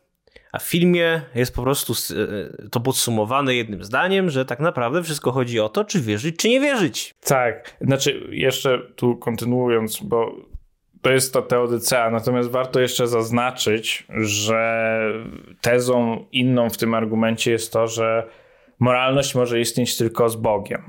a 0.51 0.59
w 0.59 0.63
filmie 0.63 1.21
jest 1.35 1.55
po 1.55 1.61
prostu 1.61 1.93
e, 1.93 2.67
to 2.69 2.79
podsumowane 2.79 3.55
jednym 3.55 3.83
zdaniem, 3.83 4.29
że 4.29 4.45
tak 4.45 4.59
naprawdę 4.59 5.03
wszystko 5.03 5.31
chodzi 5.31 5.59
o 5.59 5.69
to, 5.69 5.85
czy 5.85 6.01
wierzyć, 6.01 6.35
czy 6.37 6.49
nie 6.49 6.59
wierzyć. 6.59 7.15
Tak, 7.25 7.77
znaczy 7.81 8.27
jeszcze 8.31 8.79
tu 8.95 9.15
kontynuując, 9.17 9.99
bo 10.03 10.35
to 11.03 11.11
jest 11.11 11.33
ta 11.33 11.41
teodycea, 11.41 12.09
natomiast 12.09 12.49
warto 12.49 12.79
jeszcze 12.79 13.07
zaznaczyć, 13.07 14.07
że 14.09 14.99
tezą 15.61 16.25
inną 16.31 16.69
w 16.69 16.77
tym 16.77 16.93
argumencie 16.93 17.51
jest 17.51 17.73
to, 17.73 17.87
że 17.87 18.27
moralność 18.79 19.35
może 19.35 19.59
istnieć 19.59 19.97
tylko 19.97 20.29
z 20.29 20.35
Bogiem, 20.35 20.81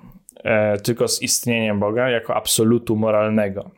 e, 0.44 0.78
tylko 0.78 1.08
z 1.08 1.22
istnieniem 1.22 1.80
Boga 1.80 2.10
jako 2.10 2.36
absolutu 2.36 2.96
moralnego. 2.96 3.70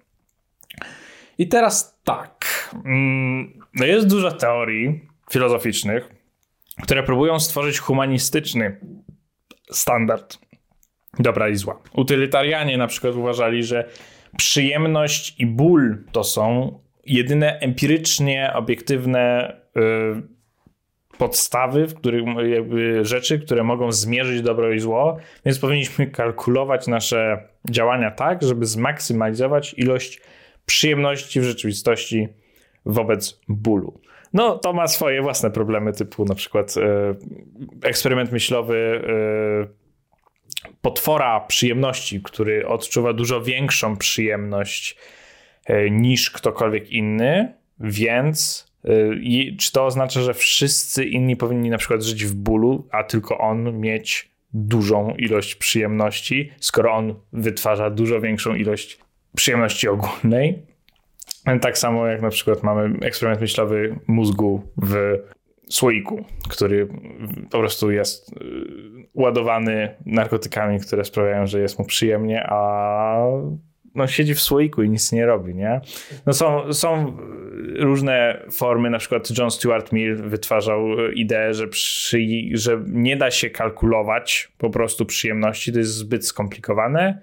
I 1.39 1.49
teraz 1.49 1.99
tak, 2.05 2.45
mm, 2.85 3.61
no 3.75 3.87
jest 3.87 4.07
dużo 4.07 4.33
teorii 4.33 5.01
filozoficznych, 5.31 6.09
które 6.83 7.03
próbują 7.03 7.41
stworzyć 7.41 7.79
humanistyczny 7.79 8.81
standard 9.71 10.39
dobra 11.19 11.49
i 11.49 11.57
zła. 11.57 11.79
Utylitarjanie 11.93 12.79
na 12.79 12.87
przykład 12.87 13.15
uważali, 13.15 13.65
że 13.65 13.89
przyjemność 14.37 15.41
i 15.41 15.47
ból 15.47 16.05
to 16.13 16.25
są 16.25 16.79
jedyne 17.07 17.59
empirycznie 17.59 18.53
obiektywne 18.55 19.55
y, 19.77 20.37
podstawy, 21.19 21.87
w 21.87 21.95
których 21.95 22.25
jakby 22.51 23.05
rzeczy, 23.05 23.39
które 23.39 23.65
mogą 23.65 23.93
zmierzyć 23.93 24.43
dobro 24.43 24.73
i 24.73 24.79
zło, 24.79 25.17
więc 25.45 25.59
powinniśmy 25.59 26.07
kalkulować 26.07 26.87
nasze 26.87 27.49
działania 27.71 28.11
tak, 28.11 28.43
żeby 28.43 28.67
zmaksymalizować 28.67 29.75
ilość 29.79 30.21
przyjemności 30.67 31.41
w 31.41 31.45
rzeczywistości 31.45 32.29
wobec 32.87 33.41
bólu. 33.49 34.01
No, 34.33 34.59
to 34.59 34.73
ma 34.73 34.87
swoje 34.87 35.23
własne 35.23 35.51
problemy, 35.51 35.93
typu 35.93 36.25
na 36.25 36.35
przykład 36.35 36.75
y, 36.77 36.81
eksperyment 37.83 38.33
myślowy 38.33 39.03
y, 39.73 39.86
potwora 40.83 41.41
przyjemności, 41.41 42.21
który 42.23 42.69
odczuwa 42.69 43.13
dużo 43.13 43.43
większą 43.43 43.97
przyjemność 43.97 44.97
y, 45.71 45.91
niż 45.91 46.31
ktokolwiek 46.31 46.91
inny, 46.91 47.55
więc 47.81 48.67
y, 48.85 49.57
czy 49.59 49.73
to 49.73 49.87
oznacza, 49.87 50.21
że 50.21 50.35
wszyscy 50.35 51.05
inni 51.05 51.37
powinni 51.37 51.71
na 51.71 51.79
przykład 51.79 52.03
żyć 52.03 52.25
w 52.25 52.35
bólu, 52.35 52.89
a 52.91 53.05
tylko 53.05 53.39
on 53.39 53.81
mieć 53.81 54.31
dużą 54.53 55.15
ilość 55.19 55.55
przyjemności, 55.55 56.53
skoro 56.61 56.93
on 56.93 57.15
wytwarza 57.33 57.91
dużo 57.91 58.21
większą 58.21 58.55
ilość 58.55 58.99
przyjemności 59.37 59.89
ogólnej? 59.89 60.63
Tak 61.61 61.79
samo 61.79 62.07
jak 62.07 62.23
na 62.23 62.31
przykład 62.31 62.63
mamy 62.63 63.07
eksperyment 63.07 63.41
myślowy 63.41 63.99
mózgu 64.07 64.63
w 64.83 65.19
słoiku, 65.71 66.25
który 66.49 66.89
po 67.51 67.59
prostu 67.59 67.91
jest 67.91 68.33
y, 68.33 68.37
ładowany 69.15 69.95
narkotykami, 70.07 70.81
które 70.81 71.05
sprawiają, 71.05 71.47
że 71.47 71.61
jest 71.61 71.79
mu 71.79 71.85
przyjemnie, 71.85 72.47
a 72.49 73.17
no, 73.95 74.07
siedzi 74.07 74.35
w 74.35 74.41
słoiku 74.41 74.83
i 74.83 74.91
nic 74.91 75.13
nie 75.13 75.27
robi, 75.27 75.55
nie? 75.55 75.81
No 76.27 76.33
są, 76.33 76.73
są 76.73 77.17
różne 77.79 78.43
formy, 78.51 78.91
na 78.91 78.99
przykład 78.99 79.39
John 79.39 79.51
Stuart 79.51 79.93
Mill 79.93 80.17
wytwarzał 80.17 81.11
ideę, 81.11 81.55
że, 81.55 81.69
przy, 81.69 82.19
że 82.53 82.83
nie 82.87 83.17
da 83.17 83.31
się 83.31 83.51
kalkulować 83.51 84.53
po 84.59 84.71
prostu 84.71 85.07
przyjemności, 85.07 85.73
to 85.73 85.79
jest 85.79 85.95
zbyt 85.95 86.27
skomplikowane, 86.27 87.23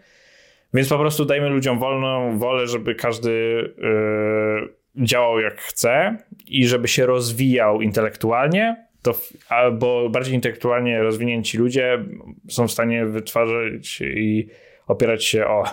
więc 0.73 0.89
po 0.89 0.97
prostu 0.97 1.25
dajmy 1.25 1.49
ludziom 1.49 1.79
wolną 1.79 2.37
wolę, 2.37 2.67
żeby 2.67 2.95
każdy 2.95 3.31
yy, 3.77 4.82
działał 4.97 5.39
jak 5.39 5.61
chce 5.61 6.17
i 6.47 6.67
żeby 6.67 6.87
się 6.87 7.05
rozwijał 7.05 7.81
intelektualnie, 7.81 8.87
to, 9.01 9.13
albo 9.49 10.09
bardziej 10.09 10.35
intelektualnie 10.35 11.03
rozwinięci 11.03 11.57
ludzie 11.57 12.05
są 12.49 12.67
w 12.67 12.71
stanie 12.71 13.05
wytwarzać 13.05 14.01
i 14.01 14.47
opierać 14.87 15.25
się 15.25 15.45
o 15.45 15.63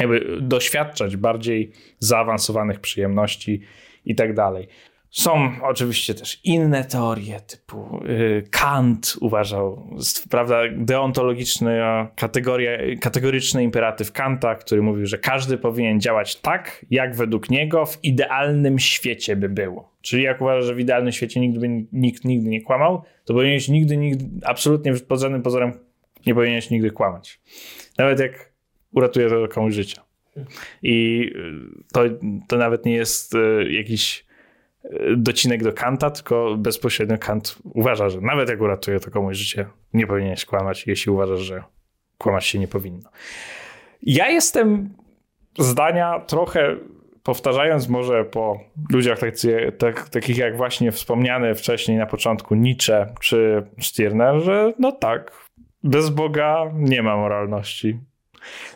jakby 0.00 0.38
doświadczać 0.40 1.16
bardziej 1.16 1.72
zaawansowanych 1.98 2.80
przyjemności 2.80 3.60
i 4.04 4.14
tak 4.14 4.34
dalej. 4.34 4.68
Są 5.10 5.50
oczywiście 5.62 6.14
też 6.14 6.40
inne 6.44 6.84
teorie, 6.84 7.40
typu 7.40 8.00
y, 8.08 8.48
Kant 8.50 9.16
uważał, 9.20 9.90
prawda, 10.30 10.60
deontologiczny, 10.76 11.80
kategoria, 12.16 12.70
kategoryczny 13.00 13.62
imperatyw 13.64 14.12
Kanta, 14.12 14.54
który 14.54 14.82
mówił, 14.82 15.06
że 15.06 15.18
każdy 15.18 15.58
powinien 15.58 16.00
działać 16.00 16.36
tak, 16.36 16.86
jak 16.90 17.16
według 17.16 17.50
niego 17.50 17.86
w 17.86 18.04
idealnym 18.04 18.78
świecie 18.78 19.36
by 19.36 19.48
było. 19.48 19.92
Czyli 20.00 20.22
jak 20.22 20.40
uważa, 20.40 20.66
że 20.66 20.74
w 20.74 20.80
idealnym 20.80 21.12
świecie 21.12 21.40
nigdy 21.40 21.60
by, 21.60 21.68
nikt 21.92 22.24
nigdy 22.24 22.48
nie 22.48 22.62
kłamał, 22.62 23.02
to 23.24 23.34
powinieneś 23.34 23.68
nigdy, 23.68 23.96
nigdy, 23.96 24.24
absolutnie 24.46 24.94
pod 24.94 25.20
żadnym 25.20 25.42
pozorem 25.42 25.72
nie 26.26 26.34
powinieneś 26.34 26.70
nigdy 26.70 26.90
kłamać. 26.90 27.40
Nawet 27.98 28.20
jak 28.20 28.52
uratuje 28.92 29.28
to 29.28 29.48
komuś 29.48 29.74
życia. 29.74 30.02
I 30.82 31.26
y, 31.36 31.84
to, 31.92 32.00
to 32.48 32.56
nawet 32.56 32.84
nie 32.84 32.94
jest 32.94 33.34
y, 33.34 33.72
jakiś 33.72 34.27
docinek 35.16 35.62
do 35.62 35.72
Kanta, 35.72 36.10
tylko 36.10 36.56
bezpośrednio 36.58 37.18
Kant 37.18 37.58
uważa, 37.64 38.08
że 38.08 38.20
nawet 38.20 38.48
jak 38.48 38.60
uratuje 38.60 39.00
to 39.00 39.10
komuś 39.10 39.36
życie, 39.36 39.66
nie 39.94 40.06
powinieneś 40.06 40.44
kłamać, 40.44 40.86
jeśli 40.86 41.12
uważasz, 41.12 41.40
że 41.40 41.62
kłamać 42.18 42.46
się 42.46 42.58
nie 42.58 42.68
powinno. 42.68 43.10
Ja 44.02 44.28
jestem 44.28 44.94
zdania 45.58 46.20
trochę 46.20 46.76
powtarzając 47.22 47.88
może 47.88 48.24
po 48.24 48.60
ludziach 48.92 49.18
tacy, 49.18 49.72
tak, 49.78 50.08
takich 50.08 50.36
jak 50.36 50.56
właśnie 50.56 50.92
wspomniane 50.92 51.54
wcześniej 51.54 51.98
na 51.98 52.06
początku 52.06 52.54
Nietzsche 52.54 53.06
czy 53.20 53.66
Stirner, 53.80 54.40
że 54.40 54.72
no 54.78 54.92
tak, 54.92 55.32
bez 55.82 56.10
Boga 56.10 56.70
nie 56.74 57.02
ma 57.02 57.16
moralności. 57.16 58.00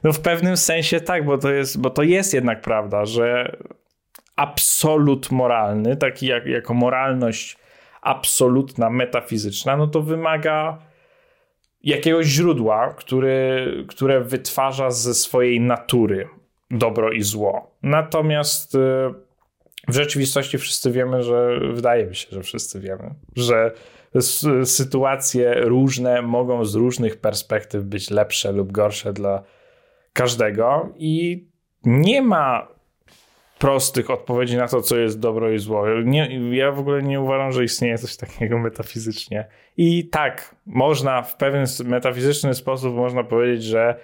No 0.05 0.13
w 0.13 0.21
pewnym 0.21 0.57
sensie 0.57 1.01
tak, 1.01 1.25
bo 1.25 1.39
to 1.39 1.53
jest, 1.53 1.81
bo 1.81 1.91
to 1.91 2.03
jest 2.03 2.35
jednak 2.35 2.61
prawda, 2.61 3.05
że 3.05 3.57
absolut 4.43 5.31
moralny, 5.31 5.97
taki 5.97 6.27
jak, 6.27 6.47
jako 6.47 6.75
moralność 6.75 7.59
absolutna, 8.01 8.91
metafizyczna, 8.91 9.77
no 9.77 9.87
to 9.87 10.03
wymaga 10.03 10.79
jakiegoś 11.83 12.27
źródła, 12.27 12.95
który, 12.95 13.67
które 13.89 14.21
wytwarza 14.21 14.91
ze 14.91 15.15
swojej 15.15 15.61
natury 15.61 16.29
dobro 16.71 17.13
i 17.13 17.23
zło. 17.23 17.71
Natomiast 17.83 18.75
y, 18.75 18.79
w 19.89 19.95
rzeczywistości 19.95 20.59
wszyscy 20.59 20.91
wiemy, 20.91 21.23
że 21.23 21.61
wydaje 21.73 22.07
mi 22.07 22.17
się, 22.17 22.29
że 22.31 22.43
wszyscy 22.43 22.81
wiemy, 22.81 23.15
że 23.37 23.71
sytuacje 24.65 25.55
różne 25.55 26.23
mogą 26.23 26.65
z 26.65 26.75
różnych 26.75 27.17
perspektyw 27.17 27.85
być 27.85 28.11
lepsze 28.11 28.53
lub 28.53 28.73
gorsze 28.73 29.13
dla 29.13 29.43
każdego 30.13 30.89
i 30.97 31.45
nie 31.85 32.23
ma 32.23 32.69
prostych 33.63 34.11
odpowiedzi 34.11 34.57
na 34.57 34.69
to, 34.69 34.83
co 34.83 34.97
jest 34.97 35.21
dobro 35.21 35.51
i 35.51 35.59
zło. 35.59 35.85
Nie, 36.05 36.41
ja 36.51 36.73
w 36.73 36.79
ogóle 36.79 37.03
nie 37.03 37.21
uważam, 37.21 37.53
że 37.53 37.65
istnieje 37.65 37.99
coś 37.99 38.17
takiego 38.17 38.59
metafizycznie. 38.69 39.47
I 39.77 40.09
tak, 40.09 40.55
można 40.67 41.23
w 41.23 41.37
pewien 41.37 41.67
metafizyczny 41.85 42.55
sposób 42.55 42.95
można 42.95 43.25
powiedzieć, 43.25 43.65
że 43.65 43.95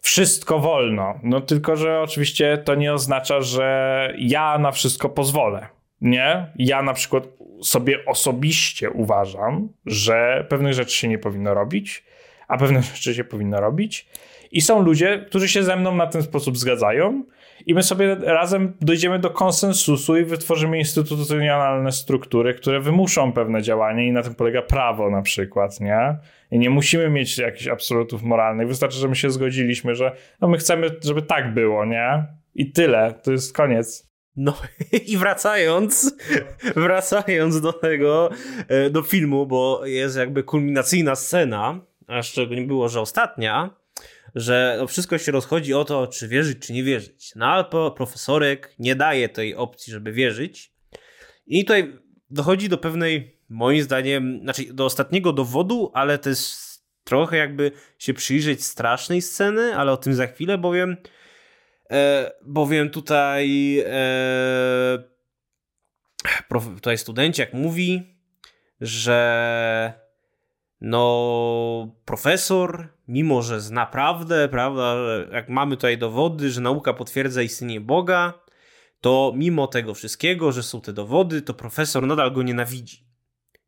wszystko 0.00 0.58
wolno. 0.58 1.14
No 1.22 1.40
tylko, 1.40 1.76
że 1.76 2.00
oczywiście 2.00 2.58
to 2.58 2.74
nie 2.74 2.92
oznacza, 2.92 3.40
że 3.40 4.14
ja 4.18 4.58
na 4.58 4.72
wszystko 4.72 5.08
pozwolę. 5.08 5.66
Nie? 6.00 6.46
Ja 6.56 6.82
na 6.82 6.94
przykład 6.94 7.24
sobie 7.62 8.04
osobiście 8.06 8.90
uważam, 8.90 9.68
że 9.86 10.46
pewnych 10.48 10.72
rzeczy 10.72 10.96
się 10.96 11.08
nie 11.08 11.18
powinno 11.18 11.54
robić, 11.54 12.04
a 12.48 12.58
pewne 12.58 12.82
rzeczy 12.94 13.14
się 13.14 13.24
powinno 13.24 13.60
robić. 13.60 14.06
I 14.50 14.60
są 14.60 14.82
ludzie, 14.82 15.24
którzy 15.28 15.48
się 15.48 15.62
ze 15.62 15.76
mną 15.76 15.94
na 15.94 16.06
ten 16.06 16.22
sposób 16.22 16.58
zgadzają, 16.58 17.24
i 17.66 17.74
my 17.74 17.82
sobie 17.82 18.14
razem 18.14 18.72
dojdziemy 18.80 19.18
do 19.18 19.30
konsensusu 19.30 20.16
i 20.16 20.24
wytworzymy 20.24 20.78
instytucjonalne 20.78 21.92
struktury, 21.92 22.54
które 22.54 22.80
wymuszą 22.80 23.32
pewne 23.32 23.62
działanie 23.62 24.06
i 24.06 24.12
na 24.12 24.22
tym 24.22 24.34
polega 24.34 24.62
prawo 24.62 25.10
na 25.10 25.22
przykład, 25.22 25.80
nie? 25.80 26.16
I 26.50 26.58
nie 26.58 26.70
musimy 26.70 27.10
mieć 27.10 27.38
jakichś 27.38 27.66
absolutów 27.66 28.22
moralnych, 28.22 28.68
wystarczy, 28.68 28.98
że 28.98 29.08
my 29.08 29.16
się 29.16 29.30
zgodziliśmy, 29.30 29.94
że 29.94 30.16
no 30.40 30.48
my 30.48 30.58
chcemy, 30.58 30.86
żeby 31.04 31.22
tak 31.22 31.54
było, 31.54 31.84
nie? 31.84 32.24
I 32.54 32.72
tyle, 32.72 33.14
to 33.22 33.32
jest 33.32 33.56
koniec. 33.56 34.12
No 34.36 34.54
i 35.12 35.16
wracając, 35.16 36.16
wracając 36.76 37.60
do 37.60 37.72
tego, 37.72 38.30
e, 38.68 38.90
do 38.90 39.02
filmu, 39.02 39.46
bo 39.46 39.86
jest 39.86 40.16
jakby 40.16 40.42
kulminacyjna 40.42 41.14
scena, 41.14 41.80
a 42.06 42.22
szczególnie 42.22 42.62
było, 42.62 42.88
że 42.88 43.00
ostatnia, 43.00 43.70
że 44.34 44.76
no 44.78 44.86
wszystko 44.86 45.18
się 45.18 45.32
rozchodzi 45.32 45.74
o 45.74 45.84
to, 45.84 46.06
czy 46.06 46.28
wierzyć, 46.28 46.58
czy 46.58 46.72
nie 46.72 46.82
wierzyć. 46.82 47.32
No 47.36 47.46
ale 47.46 47.64
profesorek 47.94 48.74
nie 48.78 48.96
daje 48.96 49.28
tej 49.28 49.54
opcji, 49.54 49.92
żeby 49.92 50.12
wierzyć. 50.12 50.72
I 51.46 51.64
tutaj 51.64 51.98
dochodzi 52.30 52.68
do 52.68 52.78
pewnej, 52.78 53.40
moim 53.48 53.82
zdaniem, 53.82 54.40
znaczy 54.42 54.74
do 54.74 54.84
ostatniego 54.84 55.32
dowodu, 55.32 55.90
ale 55.94 56.18
to 56.18 56.28
jest 56.28 56.72
trochę 57.04 57.36
jakby 57.36 57.72
się 57.98 58.14
przyjrzeć 58.14 58.64
strasznej 58.64 59.22
sceny, 59.22 59.76
ale 59.76 59.92
o 59.92 59.96
tym 59.96 60.14
za 60.14 60.26
chwilę, 60.26 60.58
bowiem 60.58 60.96
e, 61.90 62.30
bowiem 62.42 62.90
tutaj 62.90 63.78
e, 63.86 65.02
prof, 66.48 66.64
tutaj 66.74 66.98
studenciak 66.98 67.52
mówi, 67.52 68.16
że 68.80 70.01
no 70.82 71.94
profesor, 72.04 72.88
mimo 73.08 73.42
że 73.42 73.60
zna 73.60 73.86
prawdę, 73.86 74.48
prawda, 74.48 74.96
jak 75.32 75.48
mamy 75.48 75.76
tutaj 75.76 75.98
dowody, 75.98 76.50
że 76.50 76.60
nauka 76.60 76.92
potwierdza 76.92 77.42
istnienie 77.42 77.80
Boga, 77.80 78.32
to 79.00 79.32
mimo 79.36 79.66
tego 79.66 79.94
wszystkiego, 79.94 80.52
że 80.52 80.62
są 80.62 80.80
te 80.80 80.92
dowody, 80.92 81.42
to 81.42 81.54
profesor 81.54 82.06
nadal 82.06 82.32
go 82.32 82.42
nienawidzi. 82.42 83.04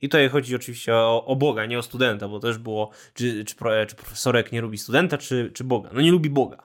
I 0.01 0.09
tutaj 0.09 0.29
chodzi 0.29 0.57
oczywiście 0.57 0.95
o, 0.95 1.25
o 1.25 1.37
Boga, 1.37 1.67
nie 1.67 1.79
o 1.79 1.83
studenta, 1.83 2.29
bo 2.29 2.41
też 2.41 2.59
było, 2.59 2.91
czy, 3.15 3.45
czy, 3.45 3.55
czy 3.89 3.97
profesorek 3.97 4.53
nie 4.53 4.61
lubi 4.61 4.79
studenta, 4.79 5.19
czy, 5.19 5.51
czy 5.55 5.65
Boga. 5.65 5.91
No 5.93 6.01
nie 6.01 6.13
lubi 6.13 6.31
Boga. 6.31 6.65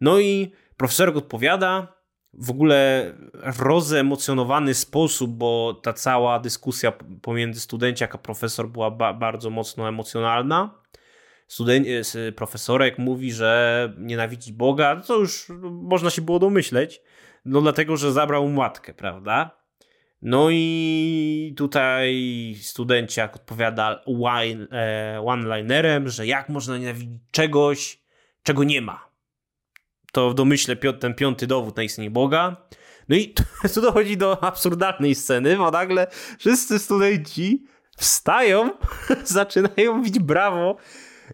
No 0.00 0.18
i 0.18 0.52
profesorek 0.76 1.16
odpowiada, 1.16 1.94
w 2.38 2.50
ogóle 2.50 3.12
rozemocjonowany 3.58 4.74
sposób, 4.74 5.30
bo 5.30 5.80
ta 5.82 5.92
cała 5.92 6.38
dyskusja 6.38 6.92
pomiędzy 7.22 7.60
studenciak 7.60 8.14
a 8.14 8.18
profesor 8.18 8.68
była 8.68 8.90
ba 8.90 9.12
bardzo 9.12 9.50
mocno 9.50 9.88
emocjonalna. 9.88 10.82
student, 11.48 11.86
profesorek 12.36 12.98
mówi, 12.98 13.32
że 13.32 13.92
nienawidzi 13.98 14.52
Boga, 14.52 14.96
to 14.96 15.18
już 15.18 15.46
można 15.70 16.10
się 16.10 16.22
było 16.22 16.38
domyśleć, 16.38 17.02
no 17.44 17.60
dlatego, 17.60 17.96
że 17.96 18.12
zabrał 18.12 18.48
matkę, 18.48 18.94
prawda? 18.94 19.64
No 20.22 20.48
i 20.50 21.54
tutaj 21.56 22.54
studenciak 22.60 23.36
odpowiada 23.36 24.02
e, 24.72 25.22
one-linerem, 25.24 26.08
że 26.08 26.26
jak 26.26 26.48
można 26.48 26.78
nienawidzić 26.78 27.20
czegoś, 27.30 27.98
czego 28.42 28.64
nie 28.64 28.80
ma. 28.80 29.13
To 30.14 30.30
w 30.30 30.34
domyśle 30.34 30.76
ten 30.76 31.14
piąty 31.14 31.46
dowód 31.46 31.76
na 31.76 31.82
istnienie 31.82 32.10
Boga. 32.10 32.56
No 33.08 33.16
i 33.16 33.34
tu 33.74 33.80
dochodzi 33.80 34.16
do 34.16 34.44
absurdalnej 34.44 35.14
sceny, 35.14 35.56
bo 35.56 35.70
nagle 35.70 36.06
wszyscy 36.38 36.78
studenci 36.78 37.64
wstają, 37.96 38.70
zaczynają 39.24 40.02
bić 40.02 40.18
brawo 40.18 40.76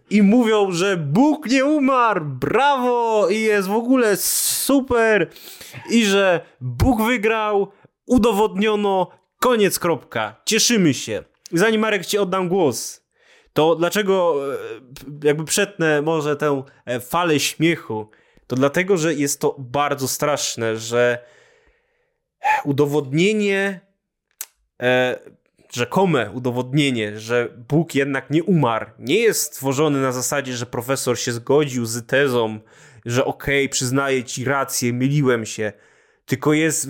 i 0.09 0.21
mówią, 0.21 0.71
że 0.71 0.97
Bóg 0.97 1.45
nie 1.45 1.65
umarł, 1.65 2.25
brawo 2.25 3.29
i 3.29 3.41
jest 3.41 3.67
w 3.67 3.75
ogóle 3.75 4.17
super 4.17 5.29
i 5.89 6.05
że 6.05 6.41
Bóg 6.61 7.01
wygrał, 7.01 7.71
udowodniono, 8.05 9.11
koniec, 9.39 9.79
kropka. 9.79 10.41
Cieszymy 10.45 10.93
się. 10.93 11.23
Zanim 11.51 11.81
Marek 11.81 12.05
ci 12.05 12.17
oddam 12.17 12.49
głos, 12.49 13.05
to 13.53 13.75
dlaczego 13.75 14.35
e, 14.53 14.57
jakby 15.23 15.45
przetnę 15.45 16.01
może 16.01 16.35
tę 16.35 16.63
e, 16.85 16.99
falę 16.99 17.39
śmiechu, 17.39 18.09
to 18.51 18.55
dlatego, 18.55 18.97
że 18.97 19.13
jest 19.13 19.41
to 19.41 19.55
bardzo 19.59 20.07
straszne, 20.07 20.77
że 20.77 21.25
udowodnienie 22.63 23.79
e, 24.81 25.19
rzekome 25.73 26.31
udowodnienie, 26.31 27.19
że 27.19 27.49
Bóg 27.69 27.95
jednak 27.95 28.29
nie 28.29 28.43
umarł, 28.43 28.85
nie 28.99 29.19
jest 29.19 29.41
stworzony 29.41 30.01
na 30.01 30.11
zasadzie, 30.11 30.53
że 30.53 30.65
profesor 30.65 31.19
się 31.19 31.31
zgodził 31.31 31.85
z 31.85 32.07
tezą, 32.07 32.59
że 33.05 33.25
okej, 33.25 33.65
okay, 33.65 33.69
przyznaję 33.69 34.23
ci 34.23 34.45
rację, 34.45 34.93
myliłem 34.93 35.45
się, 35.45 35.73
tylko 36.25 36.53
jest 36.53 36.89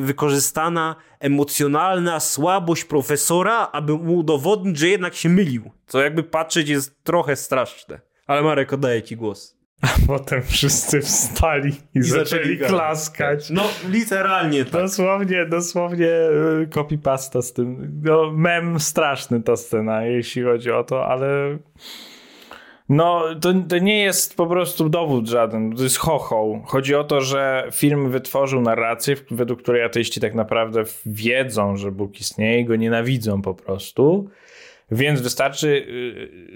wykorzystana 0.00 0.96
emocjonalna 1.20 2.20
słabość 2.20 2.84
profesora, 2.84 3.68
aby 3.72 3.92
mu 3.92 4.16
udowodnić, 4.16 4.78
że 4.78 4.88
jednak 4.88 5.14
się 5.14 5.28
mylił. 5.28 5.70
Co 5.86 6.02
jakby 6.02 6.22
patrzeć 6.22 6.68
jest 6.68 7.04
trochę 7.04 7.36
straszne. 7.36 8.00
Ale 8.26 8.42
Marek, 8.42 8.72
oddaję 8.72 9.02
ci 9.02 9.16
głos. 9.16 9.55
A 9.82 9.88
potem 10.06 10.42
wszyscy 10.42 11.00
wstali 11.00 11.72
i, 11.94 11.98
I 11.98 12.02
zaczęli, 12.02 12.58
klaskać. 12.58 13.50
No, 13.50 13.62
literalnie 13.88 14.64
tak. 14.64 14.82
Dosłownie, 14.82 15.46
dosłownie 15.46 16.10
y, 16.62 16.68
copy-pasta 16.70 17.42
z 17.42 17.52
tym. 17.52 18.00
No, 18.04 18.32
mem 18.32 18.80
straszny 18.80 19.42
ta 19.42 19.56
scena, 19.56 20.04
jeśli 20.04 20.42
chodzi 20.42 20.70
o 20.70 20.84
to, 20.84 21.06
ale... 21.06 21.58
No, 22.88 23.24
to, 23.40 23.54
to 23.68 23.78
nie 23.78 24.02
jest 24.02 24.36
po 24.36 24.46
prostu 24.46 24.88
dowód 24.88 25.28
żaden, 25.28 25.76
to 25.76 25.82
jest 25.82 25.96
chochoł. 25.96 26.62
Chodzi 26.66 26.94
o 26.94 27.04
to, 27.04 27.20
że 27.20 27.68
film 27.72 28.10
wytworzył 28.10 28.60
narrację, 28.60 29.16
według 29.30 29.62
której 29.62 29.84
ateiści 29.84 30.20
tak 30.20 30.34
naprawdę 30.34 30.82
wiedzą, 31.06 31.76
że 31.76 31.92
Bóg 31.92 32.20
istnieje 32.20 32.60
i 32.60 32.64
go 32.64 32.76
nienawidzą 32.76 33.42
po 33.42 33.54
prostu. 33.54 34.30
Więc 34.90 35.20
wystarczy 35.20 35.68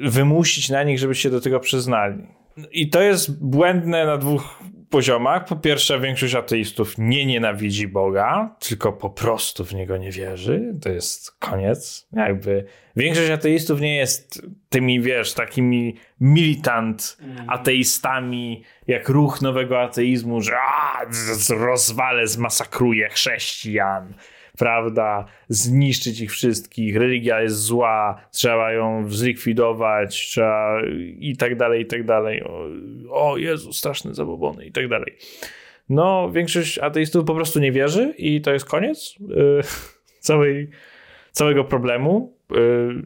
y, 0.02 0.10
wymusić 0.10 0.70
na 0.70 0.82
nich, 0.82 0.98
żeby 0.98 1.14
się 1.14 1.30
do 1.30 1.40
tego 1.40 1.60
przyznali. 1.60 2.39
I 2.72 2.88
to 2.88 3.02
jest 3.02 3.44
błędne 3.44 4.06
na 4.06 4.16
dwóch 4.16 4.60
poziomach. 4.90 5.44
Po 5.44 5.56
pierwsze, 5.56 6.00
większość 6.00 6.34
ateistów 6.34 6.94
nie 6.98 7.26
nienawidzi 7.26 7.88
Boga, 7.88 8.56
tylko 8.58 8.92
po 8.92 9.10
prostu 9.10 9.64
w 9.64 9.74
niego 9.74 9.96
nie 9.96 10.10
wierzy. 10.10 10.74
To 10.82 10.88
jest 10.88 11.32
koniec. 11.32 12.08
Jakby 12.12 12.64
większość 12.96 13.30
ateistów 13.30 13.80
nie 13.80 13.96
jest 13.96 14.48
tymi, 14.68 15.00
wiesz, 15.00 15.34
takimi 15.34 15.96
militant 16.20 17.18
ateistami, 17.46 18.64
jak 18.86 19.08
ruch 19.08 19.42
nowego 19.42 19.80
ateizmu, 19.80 20.40
że 20.40 20.56
a, 20.56 21.04
rozwalę, 21.50 22.26
zmasakruję 22.26 23.08
chrześcijan 23.08 24.14
prawda, 24.60 25.24
zniszczyć 25.48 26.20
ich 26.20 26.30
wszystkich, 26.30 26.96
religia 26.96 27.42
jest 27.42 27.56
zła, 27.56 28.20
trzeba 28.30 28.72
ją 28.72 29.10
zlikwidować, 29.10 30.16
trzeba 30.16 30.82
i 31.18 31.36
tak 31.36 31.56
dalej, 31.56 31.82
i 31.82 31.86
tak 31.86 32.04
dalej. 32.04 32.42
O, 32.44 32.68
o 33.10 33.36
Jezu, 33.36 33.72
straszne 33.72 34.14
zabobony 34.14 34.66
i 34.66 34.72
tak 34.72 34.88
dalej. 34.88 35.16
No, 35.88 36.30
większość 36.32 36.78
ateistów 36.78 37.24
po 37.24 37.34
prostu 37.34 37.60
nie 37.60 37.72
wierzy 37.72 38.14
i 38.18 38.40
to 38.40 38.52
jest 38.52 38.64
koniec 38.64 39.14
yy, 39.20 39.60
całej, 40.28 40.70
całego 41.32 41.64
problemu 41.64 42.36
yy, 42.50 43.02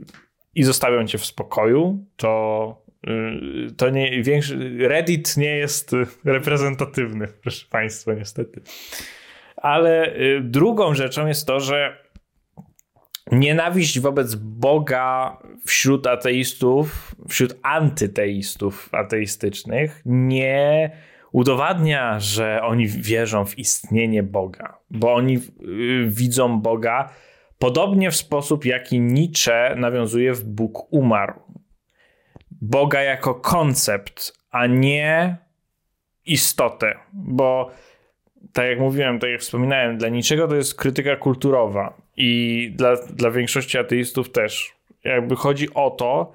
i 0.55 0.63
zostawią 0.63 1.07
cię 1.07 1.19
w 1.19 1.25
spokoju, 1.25 2.05
to 2.17 2.83
yy, 3.07 3.71
to 3.77 3.91
nie, 3.91 4.23
większy, 4.23 4.77
Reddit 4.79 5.37
nie 5.37 5.57
jest 5.57 5.97
reprezentatywny, 6.25 7.29
proszę 7.43 7.67
Państwa, 7.71 8.15
niestety. 8.15 8.61
Ale 9.65 10.17
y, 10.17 10.41
drugą 10.43 10.95
rzeczą 10.95 11.27
jest 11.27 11.47
to, 11.47 11.61
że 11.61 11.99
nienawiść 13.33 14.01
wobec 14.01 14.35
Boga 14.35 15.37
wśród 15.67 16.07
ateistów, 16.07 17.15
wśród 17.29 17.55
antyteistów 17.63 18.89
ateistycznych 18.93 20.03
nie 20.05 20.91
udowadnia, 21.33 22.21
że 22.21 22.63
oni 22.63 22.87
wierzą 22.87 23.47
w 23.47 23.59
istnienie 23.59 24.23
Boga, 24.23 24.79
bo 24.91 25.15
oni 25.15 25.37
y, 25.37 25.41
widzą 26.09 26.61
Boga 26.61 27.11
podobnie 27.59 28.11
w 28.11 28.17
sposób, 28.17 28.65
jaki 28.65 29.01
Nietzsche 29.01 29.75
nawiązuje 29.77 30.35
w 30.35 30.45
Bóg 30.45 30.93
umarł. 30.93 31.41
Boga 32.51 33.03
jako 33.03 33.35
koncept, 33.35 34.33
a 34.51 34.67
nie 34.67 35.37
istotę, 36.27 36.95
bo 37.13 37.71
tak 38.53 38.67
jak 38.67 38.81
mówiłem, 38.81 39.19
tak 39.19 39.31
jak 39.31 39.41
wspominałem, 39.41 39.99
dla 39.99 40.09
niczego 40.09 40.49
to 40.49 40.55
jest 40.55 40.75
krytyka 40.75 41.17
kulturowa 41.17 41.95
i 42.17 42.71
dla, 42.75 42.97
dla 42.97 43.31
większości 43.31 43.79
ateistów 43.79 44.31
też. 44.31 44.73
Jakby 45.05 45.37
chodzi 45.37 45.75
o 45.75 45.91
to, 45.91 46.33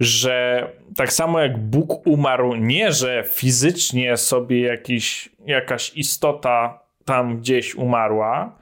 że 0.00 0.68
tak 0.96 1.12
samo 1.12 1.40
jak 1.40 1.58
Bóg 1.58 2.06
umarł, 2.06 2.54
nie 2.54 2.92
że 2.92 3.24
fizycznie 3.26 4.16
sobie 4.16 4.60
jakiś, 4.60 5.28
jakaś 5.46 5.92
istota 5.96 6.80
tam 7.04 7.38
gdzieś 7.38 7.74
umarła, 7.74 8.58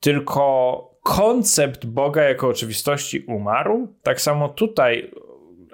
tylko 0.00 0.90
koncept 1.02 1.86
Boga 1.86 2.22
jako 2.22 2.48
oczywistości 2.48 3.20
umarł. 3.20 3.88
Tak 4.02 4.20
samo 4.20 4.48
tutaj 4.48 5.10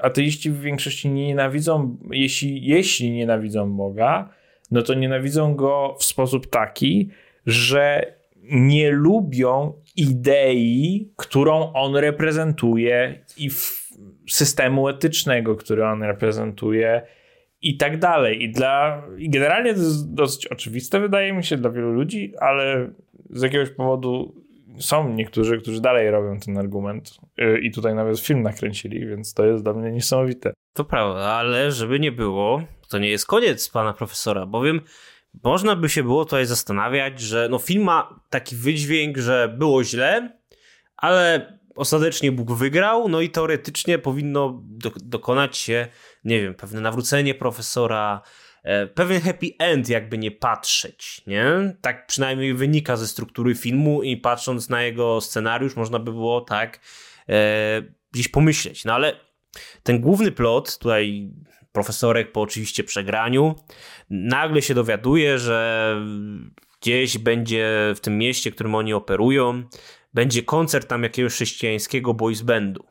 ateiści 0.03 0.51
w 0.51 0.61
większości 0.61 1.09
nie 1.09 1.27
nienawidzą, 1.27 1.97
jeśli, 2.11 2.67
jeśli 2.67 3.11
nienawidzą 3.11 3.73
Boga, 3.73 4.29
no 4.71 4.83
to 4.83 4.95
nienawidzą 4.95 5.55
go 5.55 5.97
w 5.99 6.05
sposób 6.05 6.47
taki, 6.47 7.11
że 7.47 8.15
nie 8.43 8.91
lubią 8.91 9.73
idei, 9.97 11.13
którą 11.17 11.73
on 11.73 11.97
reprezentuje 11.97 13.25
i 13.39 13.51
systemu 14.29 14.89
etycznego, 14.89 15.57
który 15.57 15.87
on 15.87 16.03
reprezentuje 16.03 17.03
i 17.63 17.77
tak 17.77 17.99
dalej. 17.99 18.43
I, 18.43 18.53
dla, 18.53 19.03
I 19.19 19.31
generalnie 19.31 19.75
to 19.75 19.81
jest 19.81 20.15
dosyć 20.15 20.47
oczywiste, 20.47 21.01
wydaje 21.01 21.33
mi 21.33 21.45
się, 21.45 21.57
dla 21.57 21.71
wielu 21.71 21.93
ludzi, 21.93 22.33
ale 22.41 22.91
z 23.31 23.43
jakiegoś 23.43 23.71
powodu 23.71 24.35
są 24.79 25.09
niektórzy, 25.09 25.59
którzy 25.59 25.81
dalej 25.81 26.11
robią 26.11 26.41
ten 26.41 26.59
argument 26.59 27.19
y, 27.41 27.59
i 27.59 27.71
tutaj 27.71 27.95
nawet 27.95 28.21
film 28.21 28.43
nakręcili, 28.43 29.07
więc 29.07 29.35
to 29.35 29.47
jest 29.47 29.65
dla 29.65 29.73
mnie 29.73 29.93
niesamowite. 29.93 30.53
To 30.73 30.85
prawda, 30.85 31.21
ale 31.21 31.73
żeby 31.73 32.01
nie 32.01 32.13
było, 32.13 32.63
to 32.91 32.99
nie 32.99 33.09
jest 33.11 33.27
koniec 33.27 33.69
pana 33.69 33.93
profesora, 33.93 34.47
bowiem 34.47 34.81
można 35.45 35.77
by 35.77 35.89
się 35.89 36.03
było 36.03 36.25
tutaj 36.25 36.47
zastanawiać, 36.47 37.21
że 37.21 37.49
no 37.51 37.59
film 37.59 37.85
ma 37.85 38.21
taki 38.31 38.57
wydźwięk, 38.57 39.19
że 39.19 39.55
było 39.59 39.85
źle, 39.85 40.39
ale 40.97 41.53
ostatecznie 41.75 42.33
Bóg 42.33 42.53
wygrał, 42.53 43.09
no 43.09 43.21
i 43.21 43.31
teoretycznie 43.31 43.99
powinno 43.99 44.61
do, 44.63 44.91
dokonać 44.97 45.57
się, 45.57 45.89
nie 46.25 46.43
wiem, 46.43 46.55
pewne 46.55 46.81
nawrócenie 46.81 47.35
profesora, 47.35 48.23
e, 48.63 48.87
pewien 48.87 49.21
happy 49.21 49.47
end, 49.59 49.89
jakby 49.89 50.19
nie 50.19 50.31
patrzeć, 50.31 51.23
nie? 51.27 51.45
Tak 51.81 52.07
przynajmniej 52.07 52.55
wynika 52.55 52.97
ze 52.97 53.07
struktury 53.07 53.55
filmu 53.55 54.03
i 54.03 54.17
patrząc 54.17 54.69
na 54.69 54.83
jego 54.83 55.21
scenariusz, 55.21 55.77
można 55.77 55.99
by 55.99 56.13
było 56.13 56.41
tak 56.41 56.81
e, 57.29 57.83
gdzieś 58.13 58.29
pomyśleć, 58.29 58.85
no 58.85 58.95
ale 58.95 59.21
ten 59.83 60.01
główny 60.01 60.33
plot, 60.33 60.79
tutaj 60.79 61.31
profesorek 61.73 62.33
po 62.33 62.41
oczywiście 62.41 62.85
przegraniu, 62.85 63.55
nagle 64.11 64.63
się 64.63 64.75
dowiaduje, 64.75 65.39
że 65.39 65.97
gdzieś 66.81 67.19
będzie 67.19 67.93
w 67.97 68.01
tym 68.01 68.19
mieście, 68.19 68.51
w 68.51 68.55
którym 68.55 68.75
oni 68.75 68.95
operują, 68.95 69.65
będzie 70.15 70.43
koncert 70.43 70.89
tam 70.89 71.03
jakiegoś 71.03 71.33
chrześcijańskiego 71.33 72.15
boys 72.15 72.43
bandu. 72.43 72.85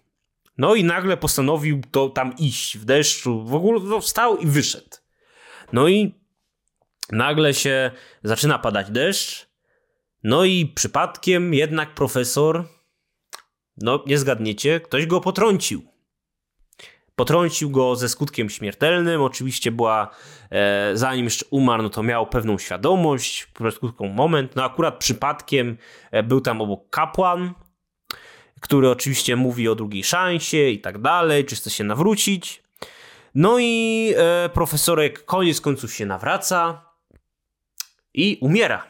No 0.57 0.75
i 0.75 0.83
nagle 0.83 1.17
postanowił 1.17 1.81
to 1.91 2.09
tam 2.09 2.37
iść 2.37 2.77
w 2.77 2.85
deszczu, 2.85 3.45
w 3.45 3.53
ogóle 3.53 4.01
wstał 4.01 4.37
i 4.37 4.45
wyszedł. 4.45 4.97
No 5.73 5.87
i 5.87 6.15
nagle 7.11 7.53
się 7.53 7.91
zaczyna 8.23 8.59
padać 8.59 8.91
deszcz, 8.91 9.49
no 10.23 10.45
i 10.45 10.65
przypadkiem 10.75 11.53
jednak 11.53 11.95
profesor, 11.95 12.67
no 13.77 14.03
nie 14.07 14.17
zgadniecie, 14.17 14.79
ktoś 14.79 15.05
go 15.05 15.21
potrącił 15.21 15.88
potrącił 17.19 17.69
go 17.69 17.95
ze 17.95 18.09
skutkiem 18.09 18.49
śmiertelnym. 18.49 19.21
Oczywiście 19.21 19.71
była, 19.71 20.09
e, 20.51 20.91
zanim 20.93 21.25
jeszcze 21.25 21.45
umarł, 21.49 21.83
no 21.83 21.89
to 21.89 22.03
miał 22.03 22.27
pewną 22.27 22.57
świadomość, 22.57 23.47
krótką 23.79 24.07
moment. 24.07 24.55
No 24.55 24.63
akurat 24.63 24.99
przypadkiem 24.99 25.77
e, 26.11 26.23
był 26.23 26.41
tam 26.41 26.61
obok 26.61 26.89
kapłan, 26.89 27.53
który 28.61 28.89
oczywiście 28.89 29.35
mówi 29.35 29.69
o 29.69 29.75
drugiej 29.75 30.03
szansie 30.03 30.69
i 30.69 30.79
tak 30.79 31.01
dalej, 31.01 31.45
czy 31.45 31.55
chce 31.55 31.69
się 31.69 31.83
nawrócić. 31.83 32.63
No 33.35 33.59
i 33.59 34.13
e, 34.17 34.49
profesorek 34.49 35.25
koniec 35.25 35.61
końców 35.61 35.93
się 35.93 36.05
nawraca 36.05 36.85
i 38.13 38.37
umiera. 38.41 38.87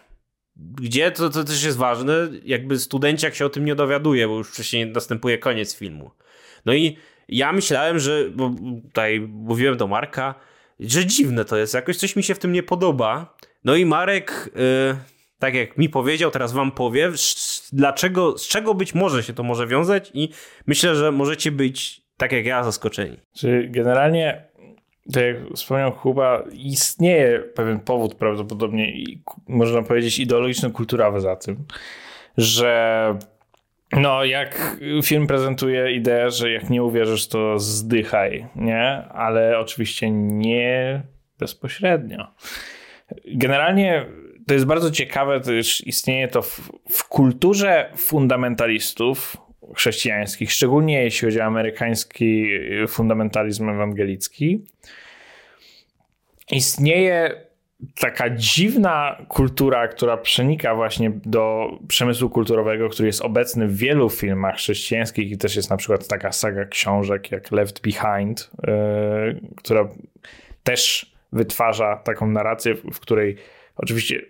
Gdzie 0.56 1.12
to, 1.12 1.30
to 1.30 1.44
też 1.44 1.64
jest 1.64 1.78
ważne, 1.78 2.14
jakby 2.46 2.80
studenciak 2.80 3.36
się 3.36 3.46
o 3.46 3.50
tym 3.50 3.66
nie 3.66 3.76
dowiaduje, 3.76 4.28
bo 4.28 4.38
już 4.38 4.50
wcześniej 4.50 4.88
następuje 4.88 5.38
koniec 5.38 5.76
filmu. 5.76 6.12
No 6.66 6.74
i 6.74 6.98
ja 7.30 7.54
myślałem, 7.54 8.00
że, 8.00 8.30
bo 8.30 8.52
tutaj 8.84 9.20
mówiłem 9.20 9.78
do 9.78 9.88
Marka, 9.88 10.36
że 10.80 11.06
dziwne 11.06 11.46
to 11.46 11.58
jest, 11.58 11.74
jakoś 11.74 11.98
coś 11.98 12.16
mi 12.16 12.24
się 12.24 12.36
w 12.36 12.40
tym 12.40 12.52
nie 12.52 12.64
podoba. 12.64 13.38
No 13.64 13.76
i 13.76 13.86
Marek, 13.86 14.50
yy, 14.56 14.96
tak 15.40 15.56
jak 15.56 15.78
mi 15.78 15.90
powiedział, 15.90 16.32
teraz 16.32 16.54
wam 16.54 16.72
powie, 16.72 17.12
dlaczego, 17.74 18.38
z 18.38 18.48
czego 18.48 18.74
być 18.74 18.96
może 18.96 19.24
się 19.24 19.34
to 19.34 19.44
może 19.44 19.68
wiązać 19.68 20.12
i 20.14 20.30
myślę, 20.68 20.96
że 20.96 21.12
możecie 21.12 21.52
być, 21.52 22.02
tak 22.18 22.32
jak 22.32 22.46
ja, 22.46 22.64
zaskoczeni. 22.64 23.18
Czy 23.36 23.68
generalnie, 23.72 24.46
tak 25.14 25.24
jak 25.24 25.38
wspomniał 25.56 25.92
Kuba, 25.92 26.44
istnieje 26.52 27.40
pewien 27.40 27.80
powód 27.80 28.16
prawdopodobnie, 28.16 28.94
można 29.48 29.82
powiedzieć 29.82 30.20
ideologiczno-kulturowy 30.20 31.22
za 31.22 31.36
tym, 31.36 31.66
że 32.38 33.18
no, 33.92 34.26
jak 34.26 34.78
film 35.04 35.28
prezentuje 35.28 35.92
ideę, 35.92 36.32
że 36.32 36.52
jak 36.52 36.70
nie 36.70 36.84
uwierzysz, 36.84 37.28
to 37.28 37.60
zdychaj, 37.60 38.48
nie? 38.56 38.84
Ale 39.10 39.60
oczywiście 39.60 40.12
nie 40.12 41.02
bezpośrednio. 41.40 42.28
Generalnie 43.26 44.06
to 44.48 44.54
jest 44.54 44.66
bardzo 44.66 44.92
ciekawe, 44.92 45.42
już 45.48 45.88
istnieje 45.88 46.28
to 46.28 46.42
w, 46.42 46.72
w 46.90 47.08
kulturze 47.08 47.90
fundamentalistów 47.96 49.38
chrześcijańskich, 49.76 50.52
szczególnie 50.52 51.04
jeśli 51.04 51.26
chodzi 51.26 51.42
o 51.42 51.44
amerykański 51.44 52.48
fundamentalizm 52.88 53.70
ewangelicki. 53.70 54.66
Istnieje 56.52 57.49
taka 58.00 58.30
dziwna 58.30 59.26
kultura, 59.28 59.88
która 59.88 60.18
przenika 60.18 60.76
właśnie 60.76 61.12
do 61.26 61.72
przemysłu 61.88 62.30
kulturowego, 62.30 62.90
który 62.90 63.08
jest 63.08 63.22
obecny 63.22 63.68
w 63.68 63.78
wielu 63.78 64.10
filmach 64.10 64.56
chrześcijańskich 64.56 65.32
i 65.32 65.38
też 65.38 65.56
jest 65.56 65.70
na 65.70 65.78
przykład 65.78 66.08
taka 66.08 66.32
saga 66.32 66.66
książek 66.66 67.32
jak 67.32 67.52
Left 67.52 67.82
Behind, 67.82 68.52
yy, 68.68 69.42
która 69.56 69.90
też 70.64 71.12
wytwarza 71.34 71.96
taką 71.96 72.28
narrację, 72.28 72.76
w 72.76 73.00
której 73.00 73.36
oczywiście 73.76 74.22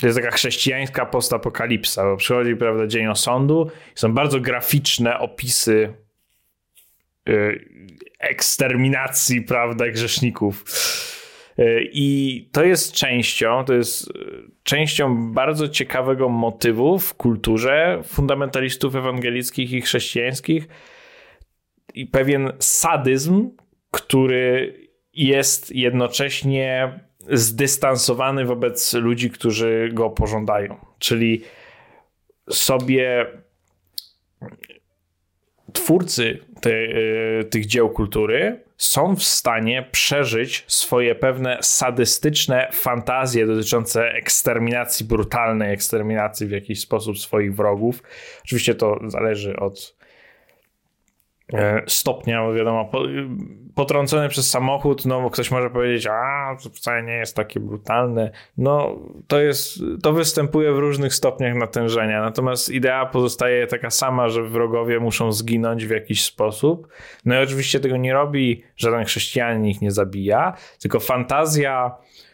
to 0.00 0.06
jest 0.06 0.18
taka 0.18 0.30
chrześcijańska 0.30 1.06
postapokalipsa, 1.06 2.04
bo 2.04 2.16
przychodzi, 2.16 2.56
prawda, 2.56 2.86
dzień 2.86 3.06
osądu, 3.06 3.70
są 3.94 4.12
bardzo 4.12 4.40
graficzne 4.40 5.18
opisy 5.18 5.94
yy, 7.26 7.64
eksterminacji, 8.18 9.42
prawda, 9.42 9.88
grzeszników 9.88 10.64
I 11.92 12.48
to 12.52 12.64
jest 12.64 12.92
częścią, 12.92 13.64
to 13.64 13.74
jest 13.74 14.10
e, 14.10 14.12
częścią 14.62 15.32
bardzo 15.32 15.68
ciekawego 15.68 16.28
motywu 16.28 16.98
w 16.98 17.14
kulturze 17.14 18.00
fundamentalistów 18.04 18.94
ewangelickich 18.94 19.72
i 19.72 19.80
chrześcijańskich 19.80 20.68
i 21.94 22.06
pewien 22.06 22.52
sadyzm, 22.58 23.50
który 23.90 24.74
jest 25.12 25.74
jednocześnie 25.74 27.00
zdystansowany 27.30 28.44
wobec 28.44 28.94
ludzi, 28.94 29.30
którzy 29.30 29.90
go 29.92 30.10
pożądają. 30.10 30.76
Czyli 30.98 31.42
sobie 32.50 33.26
twórcy 35.78 36.38
e, 36.66 37.44
tych 37.44 37.66
dzieł 37.66 37.90
kultury 37.90 38.60
są 38.76 39.16
w 39.16 39.22
stanie 39.22 39.88
przeżyć 39.92 40.64
swoje 40.66 41.14
pewne 41.14 41.58
sadystyczne 41.60 42.68
fantazje 42.72 43.46
dotyczące 43.46 44.12
eksterminacji, 44.12 45.06
brutalnej 45.06 45.72
eksterminacji 45.72 46.46
w 46.46 46.50
jakiś 46.50 46.80
sposób 46.80 47.18
swoich 47.18 47.56
wrogów. 47.56 48.02
Oczywiście 48.44 48.74
to 48.74 49.00
zależy 49.06 49.56
od 49.56 49.97
stopnia, 51.86 52.42
bo 52.42 52.54
wiadomo, 52.54 52.90
potrącony 53.74 54.28
przez 54.28 54.50
samochód, 54.50 55.06
no 55.06 55.30
ktoś 55.30 55.50
może 55.50 55.70
powiedzieć, 55.70 56.06
a 56.06 56.56
to 56.62 56.70
wcale 56.70 57.02
nie 57.02 57.12
jest 57.12 57.36
takie 57.36 57.60
brutalne. 57.60 58.30
No 58.56 58.98
to 59.26 59.40
jest, 59.40 59.80
to 60.02 60.12
występuje 60.12 60.72
w 60.72 60.78
różnych 60.78 61.14
stopniach 61.14 61.54
natężenia, 61.54 62.22
natomiast 62.22 62.70
idea 62.70 63.06
pozostaje 63.06 63.66
taka 63.66 63.90
sama, 63.90 64.28
że 64.28 64.42
wrogowie 64.42 65.00
muszą 65.00 65.32
zginąć 65.32 65.86
w 65.86 65.90
jakiś 65.90 66.24
sposób. 66.24 66.88
No 67.24 67.40
i 67.40 67.42
oczywiście 67.42 67.80
tego 67.80 67.96
nie 67.96 68.12
robi 68.12 68.62
żaden 68.76 69.04
chrześcijanin, 69.04 69.66
ich 69.66 69.80
nie 69.80 69.90
zabija, 69.90 70.52
tylko 70.80 71.00
fantazja 71.00 71.98
E, 71.98 72.27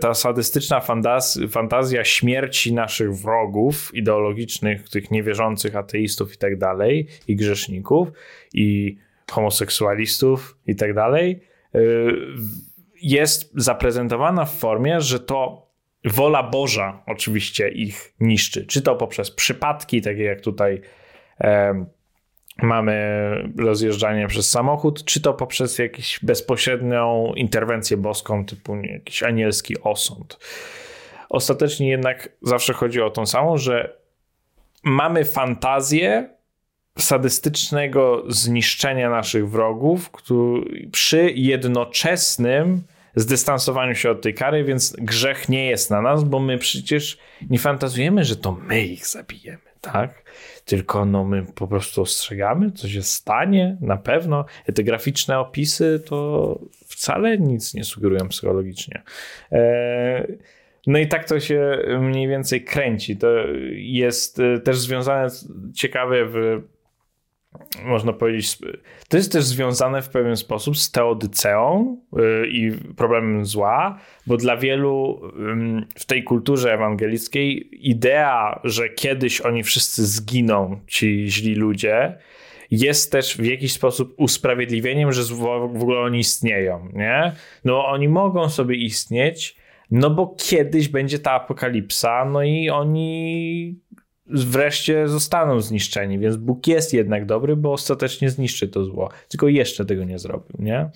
ta 0.00 0.14
sadystyczna 0.14 0.80
fantaz- 0.80 1.48
fantazja 1.48 2.04
śmierci 2.04 2.72
naszych 2.72 3.14
wrogów 3.14 3.94
ideologicznych, 3.94 4.88
tych 4.88 5.10
niewierzących 5.10 5.76
ateistów 5.76 6.34
i 6.34 6.38
tak 6.38 6.58
dalej, 6.58 7.06
i 7.28 7.36
grzeszników, 7.36 8.08
i 8.54 8.96
homoseksualistów 9.30 10.58
i 10.66 10.76
tak 10.76 10.94
dalej, 10.94 11.40
e, 11.74 11.78
jest 13.02 13.52
zaprezentowana 13.54 14.44
w 14.44 14.58
formie, 14.58 15.00
że 15.00 15.20
to 15.20 15.70
wola 16.04 16.42
Boża 16.42 17.02
oczywiście 17.06 17.68
ich 17.68 18.14
niszczy. 18.20 18.66
Czy 18.66 18.82
to 18.82 18.96
poprzez 18.96 19.30
przypadki, 19.30 20.02
takie 20.02 20.22
jak 20.22 20.40
tutaj 20.40 20.80
mamy 22.62 22.98
rozjeżdżanie 23.58 24.26
przez 24.26 24.50
samochód, 24.50 25.04
czy 25.04 25.20
to 25.20 25.34
poprzez 25.34 25.78
jakąś 25.78 26.20
bezpośrednią 26.22 27.32
interwencję 27.36 27.96
boską, 27.96 28.44
typu 28.44 28.76
jakiś 28.76 29.22
anielski 29.22 29.80
osąd. 29.80 30.38
Ostatecznie 31.28 31.88
jednak 31.88 32.28
zawsze 32.42 32.72
chodzi 32.72 33.00
o 33.00 33.10
tą 33.10 33.26
samą, 33.26 33.58
że 33.58 33.96
mamy 34.82 35.24
fantazję 35.24 36.28
sadystycznego 36.98 38.24
zniszczenia 38.28 39.10
naszych 39.10 39.50
wrogów 39.50 40.10
przy 40.92 41.30
jednoczesnym 41.30 42.82
zdystansowaniu 43.16 43.94
się 43.94 44.10
od 44.10 44.22
tej 44.22 44.34
kary, 44.34 44.64
więc 44.64 44.96
grzech 44.98 45.48
nie 45.48 45.66
jest 45.66 45.90
na 45.90 46.00
nas, 46.02 46.24
bo 46.24 46.40
my 46.40 46.58
przecież 46.58 47.18
nie 47.50 47.58
fantazujemy, 47.58 48.24
że 48.24 48.36
to 48.36 48.52
my 48.52 48.84
ich 48.84 49.06
zabijemy, 49.06 49.58
tak? 49.80 50.24
Tylko 50.64 51.04
no 51.04 51.24
my 51.24 51.46
po 51.54 51.68
prostu 51.68 52.02
ostrzegamy, 52.02 52.72
co 52.72 52.88
się 52.88 53.02
stanie, 53.02 53.76
na 53.80 53.96
pewno. 53.96 54.44
Te 54.74 54.84
graficzne 54.84 55.38
opisy 55.38 56.02
to 56.06 56.58
wcale 56.86 57.38
nic 57.38 57.74
nie 57.74 57.84
sugerują 57.84 58.28
psychologicznie. 58.28 59.02
E, 59.52 60.26
no 60.86 60.98
i 60.98 61.08
tak 61.08 61.28
to 61.28 61.40
się 61.40 61.78
mniej 62.00 62.28
więcej 62.28 62.64
kręci. 62.64 63.16
To 63.16 63.28
jest 63.72 64.40
e, 64.40 64.60
też 64.60 64.78
związane 64.78 65.28
ciekawe 65.74 66.26
w 66.26 66.62
można 67.84 68.12
powiedzieć, 68.12 68.58
to 69.08 69.16
jest 69.16 69.32
też 69.32 69.44
związane 69.44 70.02
w 70.02 70.08
pewien 70.08 70.36
sposób 70.36 70.78
z 70.78 70.90
teodyceą 70.90 71.96
y, 72.18 72.48
i 72.48 72.72
problemem 72.96 73.44
zła, 73.44 73.98
bo 74.26 74.36
dla 74.36 74.56
wielu 74.56 75.20
w 75.98 76.04
tej 76.04 76.24
kulturze 76.24 76.74
ewangelickiej 76.74 77.68
idea, 77.90 78.60
że 78.64 78.88
kiedyś 78.88 79.40
oni 79.40 79.62
wszyscy 79.62 80.06
zginą, 80.06 80.80
ci 80.86 81.24
źli 81.28 81.54
ludzie, 81.54 82.18
jest 82.70 83.12
też 83.12 83.36
w 83.36 83.44
jakiś 83.44 83.72
sposób 83.72 84.14
usprawiedliwieniem, 84.16 85.12
że 85.12 85.34
w 85.34 85.80
ogóle 85.82 86.00
oni 86.00 86.18
istnieją, 86.18 86.88
nie? 86.92 87.32
No 87.64 87.86
oni 87.86 88.08
mogą 88.08 88.48
sobie 88.48 88.76
istnieć, 88.76 89.56
no 89.90 90.10
bo 90.10 90.36
kiedyś 90.38 90.88
będzie 90.88 91.18
ta 91.18 91.32
apokalipsa, 91.32 92.24
no 92.24 92.42
i 92.42 92.70
oni 92.70 93.78
wreszcie 94.26 95.08
zostaną 95.08 95.60
zniszczeni, 95.60 96.18
więc 96.18 96.36
Bóg 96.36 96.66
jest 96.66 96.92
jednak 96.92 97.26
dobry, 97.26 97.56
bo 97.56 97.72
ostatecznie 97.72 98.30
zniszczy 98.30 98.68
to 98.68 98.84
zło. 98.84 99.10
Tylko 99.28 99.48
jeszcze 99.48 99.84
tego 99.84 100.04
nie 100.04 100.18
zrobił, 100.18 100.56
nie? 100.58 100.90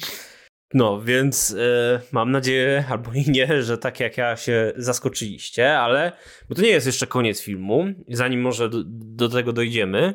No, 0.74 1.02
więc 1.02 1.50
y, 1.50 2.00
mam 2.12 2.30
nadzieję, 2.30 2.84
albo 2.90 3.12
i 3.12 3.30
nie, 3.30 3.62
że 3.62 3.78
tak 3.78 4.00
jak 4.00 4.16
ja 4.16 4.36
się 4.36 4.72
zaskoczyliście, 4.76 5.78
ale 5.78 6.12
bo 6.48 6.54
to 6.54 6.62
nie 6.62 6.68
jest 6.68 6.86
jeszcze 6.86 7.06
koniec 7.06 7.42
filmu, 7.42 7.86
zanim 8.08 8.40
może 8.40 8.68
do, 8.68 8.78
do 8.86 9.28
tego 9.28 9.52
dojdziemy, 9.52 10.14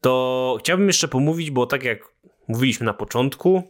to 0.00 0.56
chciałbym 0.60 0.86
jeszcze 0.86 1.08
pomówić, 1.08 1.50
bo 1.50 1.66
tak 1.66 1.84
jak 1.84 1.98
mówiliśmy 2.48 2.86
na 2.86 2.94
początku, 2.94 3.62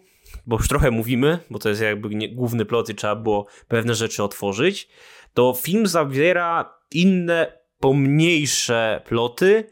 bo 0.47 0.57
już 0.57 0.69
trochę 0.69 0.91
mówimy, 0.91 1.39
bo 1.51 1.59
to 1.59 1.69
jest 1.69 1.83
jakby 1.83 2.09
nie, 2.09 2.35
główny 2.35 2.65
plot 2.65 2.89
i 2.89 2.95
trzeba 2.95 3.17
było 3.17 3.47
pewne 3.69 3.95
rzeczy 3.95 4.23
otworzyć, 4.23 4.89
to 5.35 5.55
film 5.55 5.87
zawiera 5.87 6.75
inne 6.93 7.59
pomniejsze 7.81 9.03
ploty, 9.05 9.65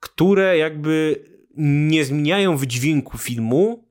które 0.00 0.58
jakby 0.58 1.24
nie 1.56 2.04
zmieniają 2.04 2.56
wydźwięku 2.56 3.18
filmu, 3.18 3.88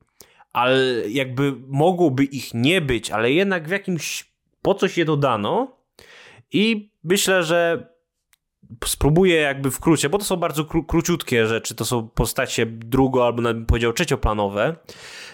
ale 0.54 1.10
jakby 1.10 1.54
mogłoby 1.68 2.24
ich 2.24 2.54
nie 2.54 2.82
być, 2.82 3.12
ale 3.12 3.32
jednak 3.32 3.68
w 3.68 3.72
jakimś 3.72 4.30
po 4.62 4.76
coś 4.76 4.98
je 4.98 5.06
dodano 5.06 5.78
i 6.52 6.92
myślę, 7.04 7.44
że 7.44 7.90
spróbuję 8.86 9.36
jakby 9.36 9.72
w 9.72 9.76
skrócie, 9.76 10.10
bo 10.10 10.18
to 10.18 10.26
są 10.26 10.36
bardzo 10.36 10.66
kró 10.66 10.84
króciutkie 10.84 11.48
rzeczy, 11.48 11.76
to 11.76 11.86
są 11.86 12.08
postacie 12.08 12.66
drugo 12.66 13.26
albo 13.26 13.42
nawet 13.42 13.58
bym 13.58 13.66
powiedział 13.66 13.94
trzecioplanowe, 13.94 14.76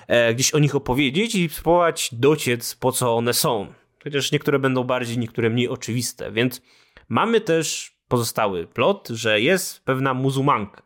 e, 0.07 0.34
gdzieś 0.34 0.52
o 0.52 0.60
nich 0.60 0.76
opowiedzieć 0.76 1.36
i 1.36 1.49
spróbować 1.49 2.10
dociec 2.12 2.76
po 2.76 2.91
co 2.91 3.16
one 3.16 3.34
są. 3.34 3.68
Chociaż 4.03 4.32
niektóre 4.32 4.60
będą 4.60 4.84
bardziej, 4.84 5.18
niektóre 5.18 5.49
mniej 5.49 5.70
oczywiste, 5.70 6.32
więc 6.32 6.62
mamy 7.10 7.41
też 7.41 7.95
pozostały 8.07 8.68
plot, 8.68 9.07
że 9.07 9.41
jest 9.41 9.86
pewna 9.86 10.14
muzułmanka. 10.14 10.82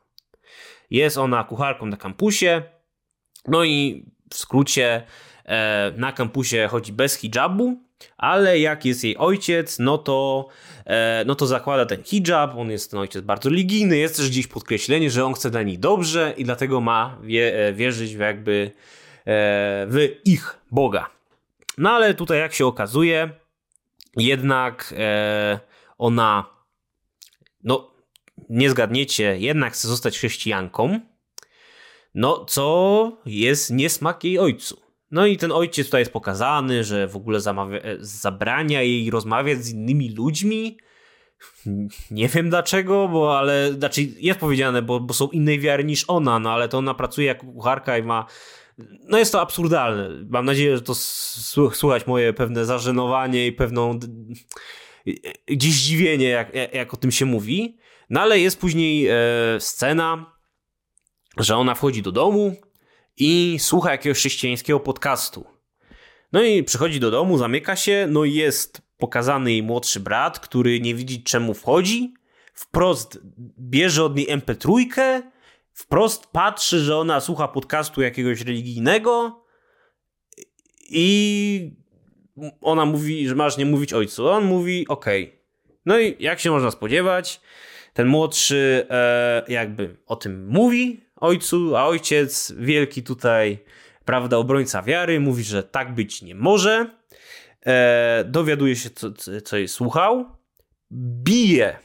Jest 0.90 1.18
ona 1.18 1.44
kucharką 1.44 1.86
na 1.86 1.98
kampusie, 1.98 2.64
no 3.48 3.64
i 3.64 4.06
w 4.30 4.36
skrócie 4.36 5.04
e, 5.46 5.92
na 5.98 6.12
kampusie 6.12 6.68
chodzi 6.68 6.94
bez 6.94 7.16
hijabu, 7.16 7.84
ale 8.18 8.60
jak 8.60 8.86
jest 8.86 9.04
jej 9.04 9.18
ojciec, 9.18 9.80
no 9.80 9.98
to, 9.98 10.48
e, 10.86 11.24
no 11.28 11.36
to 11.36 11.48
zakłada 11.48 11.86
ten 11.86 12.04
hijab, 12.04 12.56
on 12.58 12.72
jest 12.72 12.92
ten 12.92 13.00
ojciec 13.00 13.22
bardzo 13.26 13.50
religijny, 13.50 13.98
jest 13.98 14.18
też 14.18 14.30
gdzieś 14.30 14.48
podkreślenie, 14.48 15.10
że 15.10 15.26
on 15.26 15.34
chce 15.34 15.50
dla 15.50 15.64
nich 15.64 15.80
dobrze 15.80 16.34
i 16.38 16.44
dlatego 16.44 16.82
ma 16.82 17.18
e, 17.24 17.74
wierzyć 17.74 18.16
w 18.16 18.20
jakby 18.20 18.72
w 19.88 20.16
ich 20.26 20.58
Boga. 20.72 21.10
No 21.78 21.90
ale 21.90 22.14
tutaj 22.14 22.40
jak 22.40 22.54
się 22.54 22.66
okazuje, 22.66 23.30
jednak 24.18 24.94
ona, 25.98 26.46
no 27.64 27.94
nie 28.50 28.70
zgadniecie, 28.70 29.38
jednak 29.40 29.74
chce 29.74 29.88
zostać 29.88 30.18
chrześcijanką, 30.18 31.00
no 32.16 32.46
co 32.46 33.18
jest 33.26 33.72
niesmak 33.72 34.24
jej 34.24 34.40
ojcu. 34.40 34.82
No 35.12 35.26
i 35.26 35.38
ten 35.38 35.52
ojciec 35.52 35.88
tutaj 35.88 36.02
jest 36.02 36.14
pokazany, 36.14 36.84
że 36.84 37.08
w 37.08 37.16
ogóle 37.16 37.42
zamawia, 37.42 37.80
e, 37.80 37.98
zabrania 38.00 38.82
jej 38.82 39.10
rozmawiać 39.10 39.64
z 39.64 39.70
innymi 39.70 40.16
ludźmi. 40.16 40.78
Nie 42.12 42.28
wiem 42.28 42.50
dlaczego, 42.50 43.08
bo 43.08 43.38
ale 43.40 43.74
znaczy 43.74 44.02
jest 44.02 44.40
powiedziane, 44.40 44.82
bo, 44.82 45.00
bo 45.00 45.14
są 45.14 45.28
innej 45.28 45.60
wiary 45.60 45.84
niż 45.84 46.06
ona, 46.08 46.40
no 46.40 46.52
ale 46.52 46.70
to 46.70 46.78
ona 46.78 46.94
pracuje 46.94 47.28
jako 47.28 47.46
kucharka 47.46 47.98
i 47.98 48.04
ma. 48.04 48.26
No 49.10 49.18
jest 49.18 49.32
to 49.32 49.42
absurdalne. 49.42 50.10
Mam 50.30 50.46
nadzieję, 50.46 50.76
że 50.76 50.82
to 50.82 50.96
słuchać 51.74 52.08
moje 52.08 52.34
pewne 52.34 52.66
zażenowanie 52.66 53.48
i 53.48 53.52
pewną 53.52 54.00
gdzieś 55.48 55.74
zdziwienie, 55.74 56.30
jak, 56.30 56.54
jak 56.74 56.94
o 56.94 56.98
tym 56.98 57.12
się 57.12 57.26
mówi. 57.26 57.78
No 58.10 58.22
ale 58.22 58.40
jest 58.40 58.60
później 58.60 59.08
e, 59.08 59.16
scena, 59.60 60.34
że 61.38 61.56
ona 61.56 61.76
wchodzi 61.76 62.02
do 62.02 62.12
domu, 62.12 62.56
i 63.20 63.58
słucha 63.60 63.92
jakiegoś 63.92 64.18
chrześcijańskiego 64.18 64.80
podcastu. 64.80 65.46
No 66.32 66.44
i 66.44 66.64
przychodzi 66.64 67.00
do 67.00 67.12
domu, 67.12 67.38
zamyka 67.38 67.76
się, 67.76 68.08
no 68.10 68.24
i 68.24 68.34
jest 68.34 68.82
pokazany 68.98 69.52
jej 69.52 69.64
młodszy 69.64 70.00
brat, 70.00 70.40
który 70.40 70.80
nie 70.80 70.96
widzi 70.96 71.24
czemu 71.24 71.54
wchodzi, 71.54 72.14
wprost 72.54 73.20
bierze 73.60 74.04
od 74.04 74.16
niej 74.16 74.28
MP3, 74.28 74.86
wprost 75.74 76.28
patrzy, 76.28 76.80
że 76.80 76.98
ona 76.98 77.22
słucha 77.22 77.48
podcastu 77.48 78.02
jakiegoś 78.02 78.42
religijnego 78.42 79.44
i 80.90 81.72
ona 82.62 82.86
mówi, 82.86 83.28
że 83.28 83.36
masz 83.36 83.58
nie 83.58 83.66
mówić 83.66 83.94
ojcu. 83.94 84.28
On 84.28 84.44
mówi, 84.46 84.88
okej. 84.88 85.24
Okay. 85.24 85.40
No 85.86 86.00
i 86.00 86.16
jak 86.20 86.40
się 86.40 86.52
można 86.52 86.72
spodziewać, 86.72 87.42
ten 87.94 88.08
młodszy 88.08 88.88
e, 88.90 89.44
jakby 89.48 89.96
o 90.06 90.16
tym 90.16 90.48
mówi, 90.48 91.04
ojcu, 91.16 91.76
a 91.76 91.86
ojciec, 91.86 92.54
wielki 92.58 93.04
tutaj, 93.04 93.58
prawda, 94.06 94.38
obrońca 94.38 94.82
wiary, 94.82 95.20
mówi, 95.20 95.44
że 95.44 95.64
tak 95.64 95.94
być 95.94 96.22
nie 96.22 96.36
może. 96.36 96.90
E, 97.66 98.24
dowiaduje 98.28 98.76
się, 98.76 98.90
co, 98.90 99.08
co 99.44 99.58
jej 99.58 99.68
słuchał. 99.68 100.26
Bije. 101.24 101.78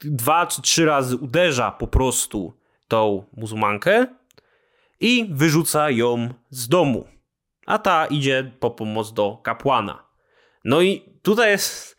Dwa 0.00 0.46
czy 0.46 0.62
trzy 0.62 0.84
razy 0.84 1.16
uderza 1.16 1.70
po 1.70 1.86
prostu 1.86 2.52
tą 2.88 3.24
muzułmankę 3.36 4.06
i 5.00 5.26
wyrzuca 5.30 5.90
ją 5.90 6.34
z 6.50 6.68
domu. 6.68 7.08
A 7.70 7.78
ta 7.78 8.06
idzie 8.06 8.50
po 8.60 8.70
pomoc 8.70 9.12
do 9.12 9.38
kapłana. 9.42 10.04
No 10.64 10.80
i 10.80 11.02
tutaj 11.22 11.50
jest. 11.50 11.96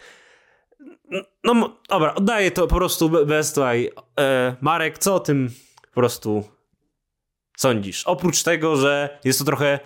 No 1.44 1.78
dobra, 1.90 2.16
oddaję 2.16 2.52
to 2.52 2.68
po 2.68 2.76
prostu 2.76 3.10
bez 3.10 3.54
tutaj. 3.54 3.90
E, 4.20 4.56
Marek, 4.62 4.98
co 4.98 5.16
o 5.16 5.20
tym 5.20 5.50
po 5.82 5.94
prostu 5.94 6.44
sądzisz? 7.58 8.04
Oprócz 8.04 8.44
tego, 8.44 8.76
że 8.76 9.20
jest 9.24 9.40
to 9.40 9.46
trochę 9.46 9.80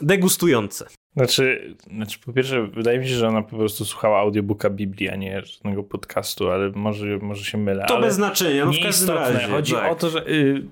degustujące. 0.00 0.86
Znaczy, 1.16 1.76
znaczy, 1.96 2.18
po 2.18 2.32
pierwsze, 2.32 2.66
wydaje 2.66 2.98
mi 2.98 3.08
się, 3.08 3.14
że 3.14 3.28
ona 3.28 3.42
po 3.42 3.56
prostu 3.56 3.84
słuchała 3.84 4.20
audiobooka 4.20 4.70
Biblii, 4.70 5.08
a 5.08 5.16
nie 5.16 5.42
żadnego 5.44 5.82
podcastu, 5.82 6.50
ale 6.50 6.70
może, 6.70 7.18
może 7.18 7.44
się 7.44 7.58
mylę. 7.58 7.84
To 7.88 8.00
bez 8.00 8.14
znaczenia, 8.14 8.64
no 8.64 8.72
w 8.72 8.82
każdym 8.82 9.14
razie. 9.14 9.48
Chodzi 9.48 9.72
tak. 9.72 9.92
o 9.92 9.94
to, 9.94 10.10
że. 10.10 10.28
Y, 10.28 10.68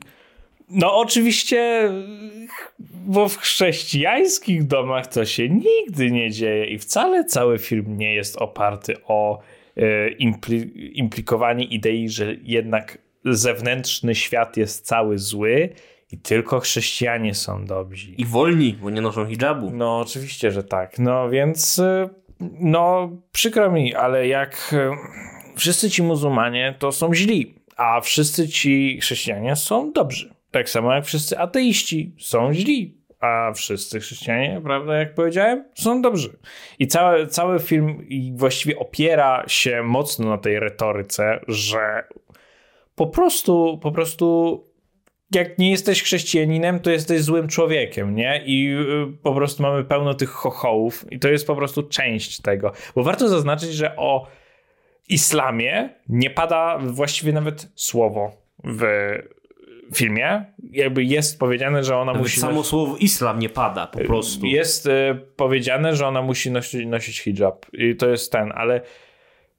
no, 0.73 0.97
oczywiście, 0.97 1.90
bo 2.93 3.28
w 3.28 3.36
chrześcijańskich 3.36 4.66
domach 4.66 5.07
to 5.07 5.24
się 5.24 5.49
nigdy 5.49 6.11
nie 6.11 6.31
dzieje 6.31 6.66
i 6.66 6.78
wcale 6.78 7.24
cały 7.24 7.59
film 7.59 7.99
nie 7.99 8.15
jest 8.15 8.36
oparty 8.36 8.94
o 9.05 9.40
y, 9.78 10.16
impli 10.19 10.99
implikowanie 10.99 11.65
idei, 11.65 12.09
że 12.09 12.35
jednak 12.43 12.99
zewnętrzny 13.24 14.15
świat 14.15 14.57
jest 14.57 14.86
cały 14.86 15.19
zły 15.19 15.69
i 16.12 16.19
tylko 16.19 16.61
chrześcijanie 16.61 17.35
są 17.35 17.65
dobrzy. 17.65 18.11
I 18.11 18.24
wolni, 18.24 18.78
bo 18.82 18.90
nie 18.90 19.01
noszą 19.01 19.27
hijabu. 19.27 19.70
No 19.70 19.99
oczywiście, 19.99 20.51
że 20.51 20.65
tak. 20.65 20.99
No 20.99 21.31
więc 21.31 21.78
y, 21.78 22.09
no 22.61 23.11
przykro 23.32 23.73
mi, 23.73 23.94
ale 23.94 24.28
jak 24.28 24.70
y, 24.73 24.90
wszyscy 25.57 25.90
ci 25.90 26.03
muzułmanie 26.03 26.74
to 26.78 26.93
są 26.93 27.15
źli, 27.15 27.55
a 27.77 28.01
wszyscy 28.01 28.49
ci 28.49 28.99
chrześcijanie 29.01 29.57
są 29.57 29.93
dobrzy. 29.93 30.31
Tak 30.53 30.70
samo 30.70 30.95
jak 30.95 31.05
wszyscy 31.05 31.39
ateiści 31.39 32.15
są 32.19 32.53
źli, 32.55 33.03
a 33.20 33.53
wszyscy 33.53 34.01
chrześcijanie, 34.01 34.61
prawda, 34.65 34.99
jak 34.99 35.15
powiedziałem, 35.15 35.65
są 35.74 36.03
dobrzy. 36.03 36.39
I 36.79 36.87
cały, 36.87 37.27
cały 37.27 37.59
film 37.59 38.07
właściwie 38.35 38.79
opiera 38.79 39.45
się 39.47 39.83
mocno 39.83 40.29
na 40.29 40.39
tej 40.39 40.61
retoryce, 40.61 41.41
że 41.49 42.05
po 42.95 43.07
prostu, 43.07 43.79
po 43.83 43.93
prostu 43.93 44.59
jak 45.35 45.59
nie 45.59 45.70
jesteś 45.70 46.03
chrześcijaninem, 46.03 46.81
to 46.81 46.91
jesteś 46.91 47.23
złym 47.23 47.49
człowiekiem, 47.49 48.15
nie? 48.15 48.43
I 48.47 48.77
y, 49.12 49.16
po 49.23 49.35
prostu 49.35 49.62
mamy 49.62 49.85
pełno 49.85 50.15
tych 50.15 50.31
chochołów 50.31 51.12
i 51.12 51.19
to 51.19 51.29
jest 51.29 51.47
po 51.47 51.57
prostu 51.57 51.83
część 51.83 52.41
tego. 52.41 52.73
Bo 52.95 53.03
warto 53.03 53.29
zaznaczyć, 53.29 53.73
że 53.73 53.97
o 53.97 54.27
islamie 55.09 55.89
nie 56.09 56.31
pada 56.31 56.79
właściwie 56.79 57.33
nawet 57.33 57.69
słowo 57.74 58.33
w 58.65 58.83
filmie. 59.97 60.44
Jakby 60.70 61.05
jest 61.05 61.39
powiedziane, 61.39 61.85
że 61.85 61.97
ona 61.97 62.05
nawet 62.05 62.23
musi... 62.23 62.40
Samo 62.40 62.64
słowo 62.64 62.97
islam 62.97 63.39
nie 63.39 63.48
pada 63.48 63.86
po 63.86 63.98
prostu. 63.98 64.47
Jest 64.47 64.86
y, 64.86 64.90
powiedziane, 65.36 65.97
że 65.97 66.06
ona 66.06 66.23
musi 66.23 66.51
nosić, 66.51 66.86
nosić 66.86 67.20
hijab 67.20 67.66
i 67.73 67.97
to 67.97 68.09
jest 68.09 68.32
ten, 68.32 68.52
ale 68.55 68.81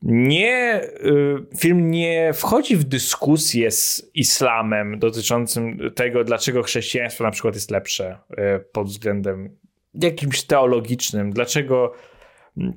nie, 0.04 0.82
y, 0.84 1.58
film 1.58 1.92
nie 1.92 2.34
wchodzi 2.34 2.76
w 2.76 2.84
dyskusję 2.84 3.72
z 3.72 4.12
islamem 4.14 5.00
dotyczącym 5.00 5.92
tego, 5.96 6.24
dlaczego 6.24 6.64
chrześcijaństwo 6.64 7.24
na 7.24 7.32
przykład 7.32 7.56
jest 7.56 7.72
lepsze 7.72 8.18
y, 8.32 8.60
pod 8.72 8.88
względem 8.88 9.58
jakimś 9.94 10.44
teologicznym, 10.44 11.32
dlaczego 11.32 11.94
mm, 12.58 12.74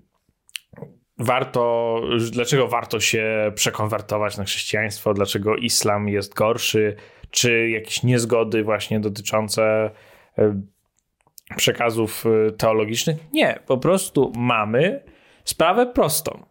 warto, 1.18 2.00
dlaczego 2.30 2.68
warto 2.68 3.00
się 3.00 3.52
przekonwertować 3.54 4.36
na 4.36 4.44
chrześcijaństwo, 4.44 5.14
dlaczego 5.14 5.56
islam 5.56 6.08
jest 6.08 6.34
gorszy, 6.34 6.96
czy 7.30 7.68
jakieś 7.68 8.02
niezgody 8.02 8.64
właśnie 8.64 9.00
dotyczące 9.00 9.90
y, 10.38 10.42
przekazów 11.56 12.24
teologicznych. 12.58 13.16
Nie, 13.32 13.58
po 13.66 13.78
prostu 13.78 14.32
mamy 14.36 15.04
sprawę 15.44 15.86
prostą 15.86 16.46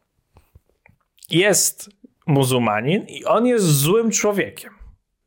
jest 1.29 1.89
muzułmanin 2.27 3.05
i 3.07 3.25
on 3.25 3.45
jest 3.45 3.65
złym 3.65 4.11
człowiekiem. 4.11 4.73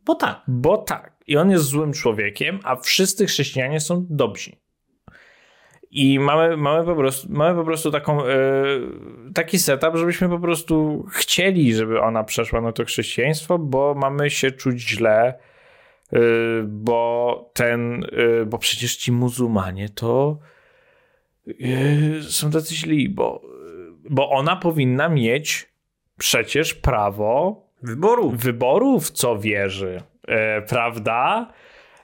Bo 0.05 0.15
tak. 0.15 0.43
Bo 0.49 0.79
tak. 0.79 1.17
I 1.27 1.37
on 1.37 1.51
jest 1.51 1.65
złym 1.65 1.93
człowiekiem, 1.93 2.61
a 2.65 2.77
wszyscy 2.77 3.27
chrześcijanie 3.27 3.81
są 3.81 4.07
dobrzy. 4.11 4.57
I 5.91 6.19
mamy, 6.19 6.57
mamy, 6.57 6.85
po, 6.85 6.95
prostu, 6.95 7.29
mamy 7.31 7.59
po 7.59 7.65
prostu 7.65 7.91
taką, 7.91 8.27
yy, 8.27 8.33
taki 9.35 9.59
setup, 9.59 9.97
żebyśmy 9.97 10.29
po 10.29 10.39
prostu 10.39 11.07
chcieli, 11.13 11.75
żeby 11.75 12.01
ona 12.01 12.25
przeszła 12.25 12.61
na 12.61 12.73
to 12.73 12.85
chrześcijaństwo, 12.85 13.59
bo 13.59 13.95
mamy 13.95 14.31
się 14.31 14.51
czuć 14.51 14.81
źle, 14.81 15.39
yy, 16.13 16.21
bo 16.67 17.51
ten, 17.55 18.07
yy, 18.13 18.47
bo 18.47 18.59
przecież 18.59 18.97
ci 18.97 19.13
muzułmanie 19.13 19.89
to 19.89 20.39
są 22.29 22.51
tacy 22.51 22.75
źli, 22.75 23.09
bo, 23.09 23.43
bo 24.11 24.31
ona 24.31 24.57
powinna 24.57 25.09
mieć 25.09 25.69
przecież 26.19 26.75
prawo 26.75 27.63
wyboru, 27.83 28.31
wyboru 28.31 29.01
w 29.01 29.11
co 29.11 29.39
wierzy, 29.39 30.03
e, 30.29 30.63
prawda? 30.63 31.53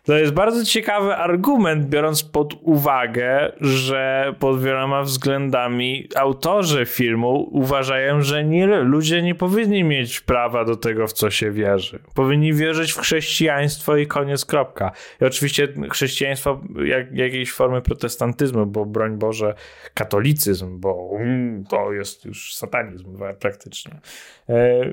To 0.05 0.19
jest 0.19 0.33
bardzo 0.33 0.65
ciekawy 0.65 1.17
argument, 1.17 1.87
biorąc 1.87 2.23
pod 2.23 2.55
uwagę, 2.63 3.53
że 3.61 4.35
pod 4.39 4.63
wieloma 4.63 5.03
względami 5.03 6.09
autorzy 6.17 6.87
filmu 6.87 7.49
uważają, 7.53 8.23
że 8.23 8.45
nie, 8.45 8.67
ludzie 8.67 9.23
nie 9.23 9.35
powinni 9.35 9.85
mieć 9.85 10.21
prawa 10.21 10.65
do 10.65 10.77
tego, 10.77 11.07
w 11.07 11.13
co 11.13 11.31
się 11.31 11.51
wierzy. 11.51 11.99
Powinni 12.15 12.53
wierzyć 12.53 12.93
w 12.93 12.99
chrześcijaństwo 12.99 13.97
i 13.97 14.07
koniec, 14.07 14.45
kropka. 14.45 14.93
I 15.21 15.25
oczywiście 15.25 15.69
chrześcijaństwo 15.91 16.61
jak, 16.85 17.13
jakiejś 17.13 17.53
formy 17.53 17.83
protestantyzmu, 17.83 18.67
bo 18.67 18.87
broń 18.87 19.19
Boże, 19.19 19.55
katolicyzm, 19.95 20.81
bo 20.81 21.11
mm, 21.21 21.65
to 21.65 21.93
jest 21.93 22.25
już 22.25 22.55
satanizm 22.55 23.19
praktycznie. 23.41 24.01
E, 24.49 24.93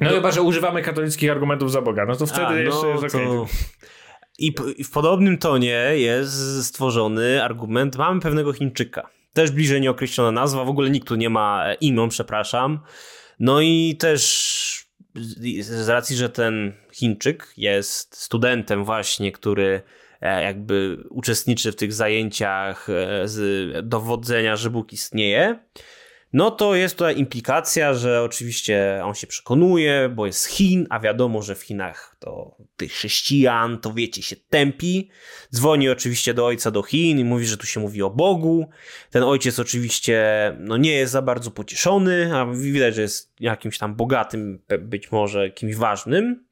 no, 0.00 0.10
chyba, 0.10 0.30
że 0.30 0.42
używamy 0.42 0.82
katolickich 0.82 1.30
argumentów 1.30 1.72
za 1.72 1.82
Boga, 1.82 2.04
no 2.06 2.16
to 2.16 2.26
wtedy 2.26 2.46
A, 2.46 2.50
no 2.52 2.58
jeszcze 2.58 2.86
jest 2.88 3.04
okej. 3.14 3.26
to- 3.26 3.46
I, 4.38 4.54
I 4.76 4.84
w 4.84 4.90
podobnym 4.90 5.38
tonie 5.38 5.90
jest 5.94 6.66
stworzony 6.66 7.44
argument, 7.44 7.96
mamy 7.96 8.20
pewnego 8.20 8.52
Chińczyka. 8.52 9.08
Też 9.32 9.50
bliżej 9.50 9.80
nieokreślona 9.80 10.32
nazwa, 10.32 10.64
w 10.64 10.68
ogóle 10.68 10.90
nikt 10.90 11.08
tu 11.08 11.14
nie 11.14 11.30
ma 11.30 11.64
imion, 11.80 12.08
przepraszam. 12.08 12.80
No 13.40 13.60
i 13.60 13.96
też 13.98 14.86
z- 15.14 15.88
racji, 15.88 16.16
że 16.16 16.28
ten 16.30 16.72
Chińczyk 16.92 17.52
jest 17.56 18.16
studentem 18.16 18.84
właśnie, 18.84 19.32
który 19.32 19.82
e, 20.20 20.42
jakby 20.42 20.98
uczestniczy 21.10 21.72
w 21.72 21.76
tych 21.76 21.92
zajęciach 21.92 22.88
e, 22.90 23.28
z 23.28 23.88
dowodzenia, 23.88 24.56
że 24.56 24.70
Bóg 24.70 24.92
istnieje, 24.92 25.58
no 26.32 26.50
to 26.50 26.74
jest 26.74 26.96
tutaj 26.96 27.18
implikacja, 27.18 27.94
że 27.94 28.22
oczywiście 28.22 29.00
on 29.04 29.14
się 29.14 29.26
przekonuje, 29.26 30.08
bo 30.14 30.26
jest 30.26 30.40
z 30.40 30.46
Chin, 30.46 30.86
a 30.90 31.00
wiadomo, 31.00 31.42
że 31.42 31.54
w 31.54 31.62
Chinach 31.62 32.11
to 32.22 32.56
tych 32.76 32.92
chrześcijan, 32.92 33.78
to 33.78 33.92
wiecie, 33.92 34.22
się 34.22 34.36
tępi. 34.36 35.10
Dzwoni 35.54 35.88
oczywiście 35.88 36.34
do 36.34 36.46
ojca 36.46 36.70
do 36.70 36.82
Chin 36.82 37.18
i 37.18 37.24
mówi, 37.24 37.46
że 37.46 37.56
tu 37.56 37.66
się 37.66 37.80
mówi 37.80 38.02
o 38.02 38.10
Bogu. 38.10 38.70
Ten 39.10 39.22
ojciec 39.22 39.58
oczywiście 39.58 40.22
no, 40.58 40.76
nie 40.76 40.92
jest 40.92 41.12
za 41.12 41.22
bardzo 41.22 41.50
pocieszony, 41.50 42.36
a 42.36 42.46
widać, 42.46 42.94
że 42.94 43.02
jest 43.02 43.32
jakimś 43.40 43.78
tam 43.78 43.94
bogatym, 43.94 44.58
być 44.80 45.12
może 45.12 45.50
kimś 45.50 45.76
ważnym. 45.76 46.44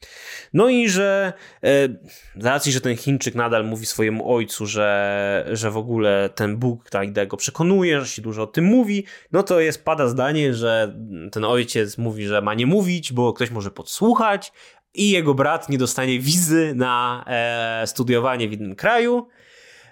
No 0.52 0.68
i 0.68 0.88
że 0.88 1.32
e, 1.64 1.88
z 2.36 2.44
racji, 2.44 2.72
że 2.72 2.80
ten 2.80 2.96
Chińczyk 2.96 3.34
nadal 3.34 3.64
mówi 3.64 3.86
swojemu 3.86 4.34
ojcu, 4.34 4.66
że, 4.66 5.48
że 5.52 5.70
w 5.70 5.76
ogóle 5.76 6.30
ten 6.34 6.56
Bóg 6.56 6.90
tak 6.90 7.28
go 7.28 7.36
przekonuje, 7.36 8.00
że 8.00 8.06
się 8.06 8.22
dużo 8.22 8.42
o 8.42 8.46
tym 8.46 8.64
mówi, 8.64 9.04
no 9.32 9.42
to 9.42 9.60
jest, 9.60 9.84
pada 9.84 10.08
zdanie, 10.08 10.54
że 10.54 10.94
ten 11.32 11.44
ojciec 11.44 11.98
mówi, 11.98 12.26
że 12.26 12.40
ma 12.42 12.54
nie 12.54 12.66
mówić, 12.66 13.12
bo 13.12 13.32
ktoś 13.32 13.50
może 13.50 13.70
podsłuchać 13.70 14.52
i 14.94 15.10
jego 15.10 15.34
brat 15.34 15.68
nie 15.68 15.78
dostanie 15.78 16.20
wizy 16.20 16.72
na 16.76 17.24
e, 17.26 17.86
studiowanie 17.86 18.48
w 18.48 18.52
innym 18.52 18.76
kraju. 18.76 19.28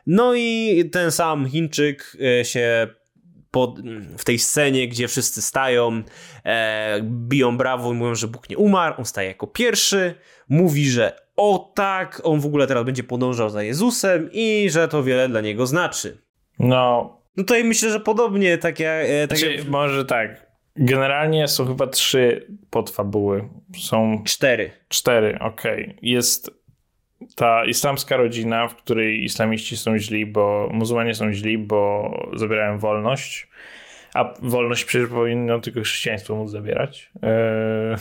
No 0.06 0.34
i 0.34 0.84
ten 0.92 1.10
sam 1.10 1.48
Chińczyk 1.48 2.16
e, 2.40 2.44
się 2.44 2.88
pod, 3.50 3.80
w 4.18 4.24
tej 4.24 4.38
scenie, 4.38 4.88
gdzie 4.88 5.08
wszyscy 5.08 5.42
stają, 5.42 6.02
e, 6.44 7.00
biją 7.02 7.56
brawo 7.56 7.92
i 7.92 7.94
mówią, 7.94 8.14
że 8.14 8.28
Bóg 8.28 8.50
nie 8.50 8.58
umarł, 8.58 8.94
on 8.98 9.04
staje 9.04 9.28
jako 9.28 9.46
pierwszy, 9.46 10.14
mówi, 10.48 10.90
że 10.90 11.20
o 11.36 11.72
tak, 11.74 12.20
on 12.24 12.40
w 12.40 12.46
ogóle 12.46 12.66
teraz 12.66 12.84
będzie 12.84 13.04
podążał 13.04 13.50
za 13.50 13.62
Jezusem 13.62 14.30
i 14.32 14.68
że 14.70 14.88
to 14.88 15.02
wiele 15.02 15.28
dla 15.28 15.40
niego 15.40 15.66
znaczy. 15.66 16.18
No, 16.58 17.18
No 17.36 17.44
tutaj 17.44 17.64
myślę, 17.64 17.90
że 17.90 18.00
podobnie 18.00 18.58
tak 18.58 18.80
jak... 18.80 19.06
E, 19.08 19.28
tak 19.28 19.38
znaczy, 19.38 19.54
jak 19.54 19.68
może 19.68 20.04
tak. 20.04 20.47
Generalnie 20.78 21.48
są 21.48 21.66
chyba 21.66 21.86
trzy 21.86 22.46
podfabuły. 22.70 23.48
Są 23.78 24.22
cztery. 24.24 24.70
cztery, 24.88 25.38
okej. 25.40 25.96
Jest 26.02 26.50
ta 27.36 27.64
islamska 27.64 28.16
rodzina, 28.16 28.68
w 28.68 28.76
której 28.76 29.24
islamiści 29.24 29.76
są 29.76 29.98
źli, 29.98 30.26
bo 30.26 30.68
muzułmanie 30.72 31.14
są 31.14 31.32
źli, 31.32 31.58
bo 31.58 32.10
zabierają 32.36 32.78
wolność. 32.78 33.48
A 34.14 34.34
wolność 34.42 34.84
przecież 34.84 35.08
powinno 35.08 35.60
tylko 35.60 35.80
chrześcijaństwo 35.80 36.36
móc 36.36 36.50
zabierać. 36.50 37.10
Eee, 37.22 37.96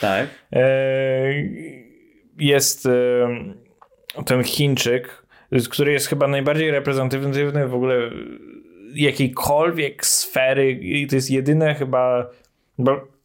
Tak. 0.00 0.26
Eee, 0.52 1.84
jest 2.38 2.86
em, 2.86 3.54
ten 4.26 4.44
Chińczyk, 4.44 5.26
który 5.70 5.92
jest 5.92 6.06
chyba 6.06 6.28
najbardziej 6.28 6.70
reprezentatywny 6.70 7.68
w 7.68 7.74
ogóle 7.74 8.10
jakiejkolwiek 8.96 10.06
sfery 10.06 10.70
i 10.70 11.06
to 11.06 11.16
jest 11.16 11.30
jedyne 11.30 11.74
chyba, 11.74 12.30
bo 12.78 13.16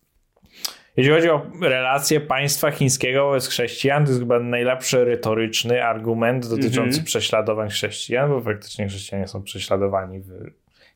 jeśli 0.97 1.13
chodzi 1.13 1.29
o 1.29 1.45
relacje 1.61 2.19
państwa 2.19 2.71
chińskiego 2.71 3.25
wobec 3.25 3.47
chrześcijan, 3.47 4.03
to 4.03 4.09
jest 4.09 4.21
chyba 4.21 4.39
najlepszy 4.39 5.05
retoryczny 5.05 5.83
argument 5.83 6.47
dotyczący 6.47 6.89
Mhm. 6.89 7.05
prześladowań 7.05 7.69
chrześcijan, 7.69 8.29
bo 8.29 8.41
faktycznie 8.41 8.87
chrześcijanie 8.87 9.27
są 9.27 9.43
prześladowani 9.43 10.19
w 10.19 10.31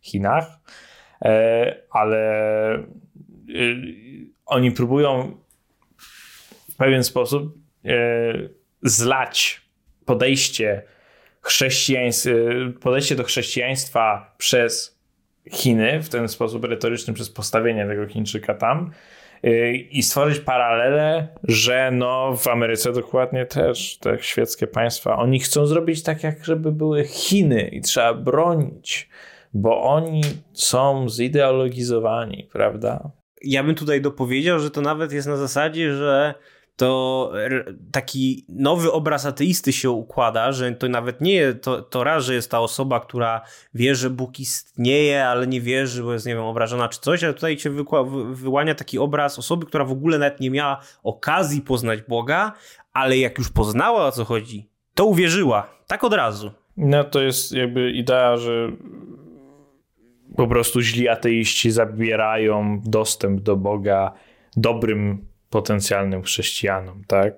Chinach, 0.02 0.60
e, 1.22 1.76
ale 1.90 2.76
y, 3.50 3.76
oni 4.46 4.72
próbują 4.72 5.38
w 6.72 6.76
pewien 6.78 7.04
sposób 7.04 7.58
e, 7.86 7.90
zlać 8.82 9.62
podejście 10.06 10.84
chrześcijaństw, 11.46 12.28
e, 12.28 12.32
podejście 12.82 13.16
do 13.16 13.24
chrześcijaństwa 13.24 14.36
przez 14.38 15.00
Chiny, 15.52 16.04
w 16.04 16.10
ten 16.10 16.28
sposób 16.28 16.64
retoryczny, 16.64 17.14
przez 17.14 17.30
postawienie 17.30 17.88
tego 17.88 18.08
Chińczyka 18.08 18.54
tam 18.54 18.92
e, 19.44 19.72
i 19.72 20.04
stworzyć 20.04 20.40
paralelę, 20.40 21.28
że 21.44 21.92
no 21.92 22.36
w 22.36 22.48
Ameryce 22.48 22.94
dokładnie 22.94 23.46
też 23.46 23.98
te 23.98 24.18
świeckie 24.22 24.68
państwa, 24.68 25.18
oni 25.18 25.40
chcą 25.40 25.66
zrobić 25.66 26.04
tak, 26.04 26.24
jak 26.24 26.46
żeby 26.46 26.72
były 26.72 27.04
Chiny 27.04 27.62
i 27.62 27.82
trzeba 27.82 28.14
bronić, 28.14 29.10
bo 29.54 29.82
oni 29.84 30.22
są 30.54 31.10
zideologizowani, 31.10 32.50
prawda? 32.52 33.12
Ja 33.42 33.64
bym 33.64 33.76
tutaj 33.76 34.02
dopowiedział, 34.02 34.60
że 34.60 34.72
to 34.72 34.82
nawet 34.82 35.12
jest 35.12 35.28
na 35.28 35.38
zasadzie, 35.38 35.94
że 35.94 36.34
to 36.76 37.32
taki 37.92 38.46
nowy 38.50 38.92
obraz 38.92 39.26
ateisty 39.26 39.74
się 39.74 39.90
układa, 39.90 40.52
że 40.52 40.72
to 40.72 40.90
nawet 40.90 41.22
nie 41.22 41.54
to, 41.54 41.82
to 41.82 42.04
raz, 42.04 42.24
że 42.24 42.34
jest 42.34 42.52
ta 42.52 42.60
osoba, 42.60 43.00
która 43.00 43.42
wie, 43.74 43.96
że 43.96 44.10
Bóg 44.10 44.40
istnieje, 44.40 45.28
ale 45.28 45.48
nie 45.48 45.62
wierzy, 45.62 46.04
bo 46.04 46.14
jest, 46.14 46.26
nie 46.26 46.36
wiem, 46.36 46.44
obrażona 46.44 46.90
czy 46.90 47.00
coś, 47.00 47.24
ale 47.24 47.34
tutaj 47.34 47.60
się 47.60 47.72
wyłania 48.32 48.76
taki 48.76 49.00
obraz 49.00 49.40
osoby, 49.40 49.66
która 49.66 49.86
w 49.86 49.92
ogóle 49.92 50.18
nawet 50.18 50.40
nie 50.40 50.52
miała 50.52 50.82
okazji 51.04 51.62
poznać 51.62 52.02
Boga, 52.02 52.54
ale 52.94 53.18
jak 53.18 53.38
już 53.38 53.50
poznała 53.50 54.06
o 54.06 54.12
co 54.12 54.26
chodzi, 54.26 54.70
to 54.94 55.06
uwierzyła. 55.06 55.68
Tak 55.88 56.04
od 56.04 56.14
razu. 56.14 56.52
No 56.78 57.04
to 57.04 57.22
jest 57.22 57.52
jakby 57.52 57.92
idea, 57.92 58.38
że 58.38 58.72
po 60.36 60.48
prostu 60.48 60.82
źli 60.82 61.10
ateiści 61.10 61.72
zabierają 61.72 62.82
dostęp 62.86 63.42
do 63.42 63.56
Boga 63.56 64.12
dobrym 64.58 65.26
potencjalnym 65.56 66.24
chrześcijanom, 66.24 67.04
tak? 67.08 67.34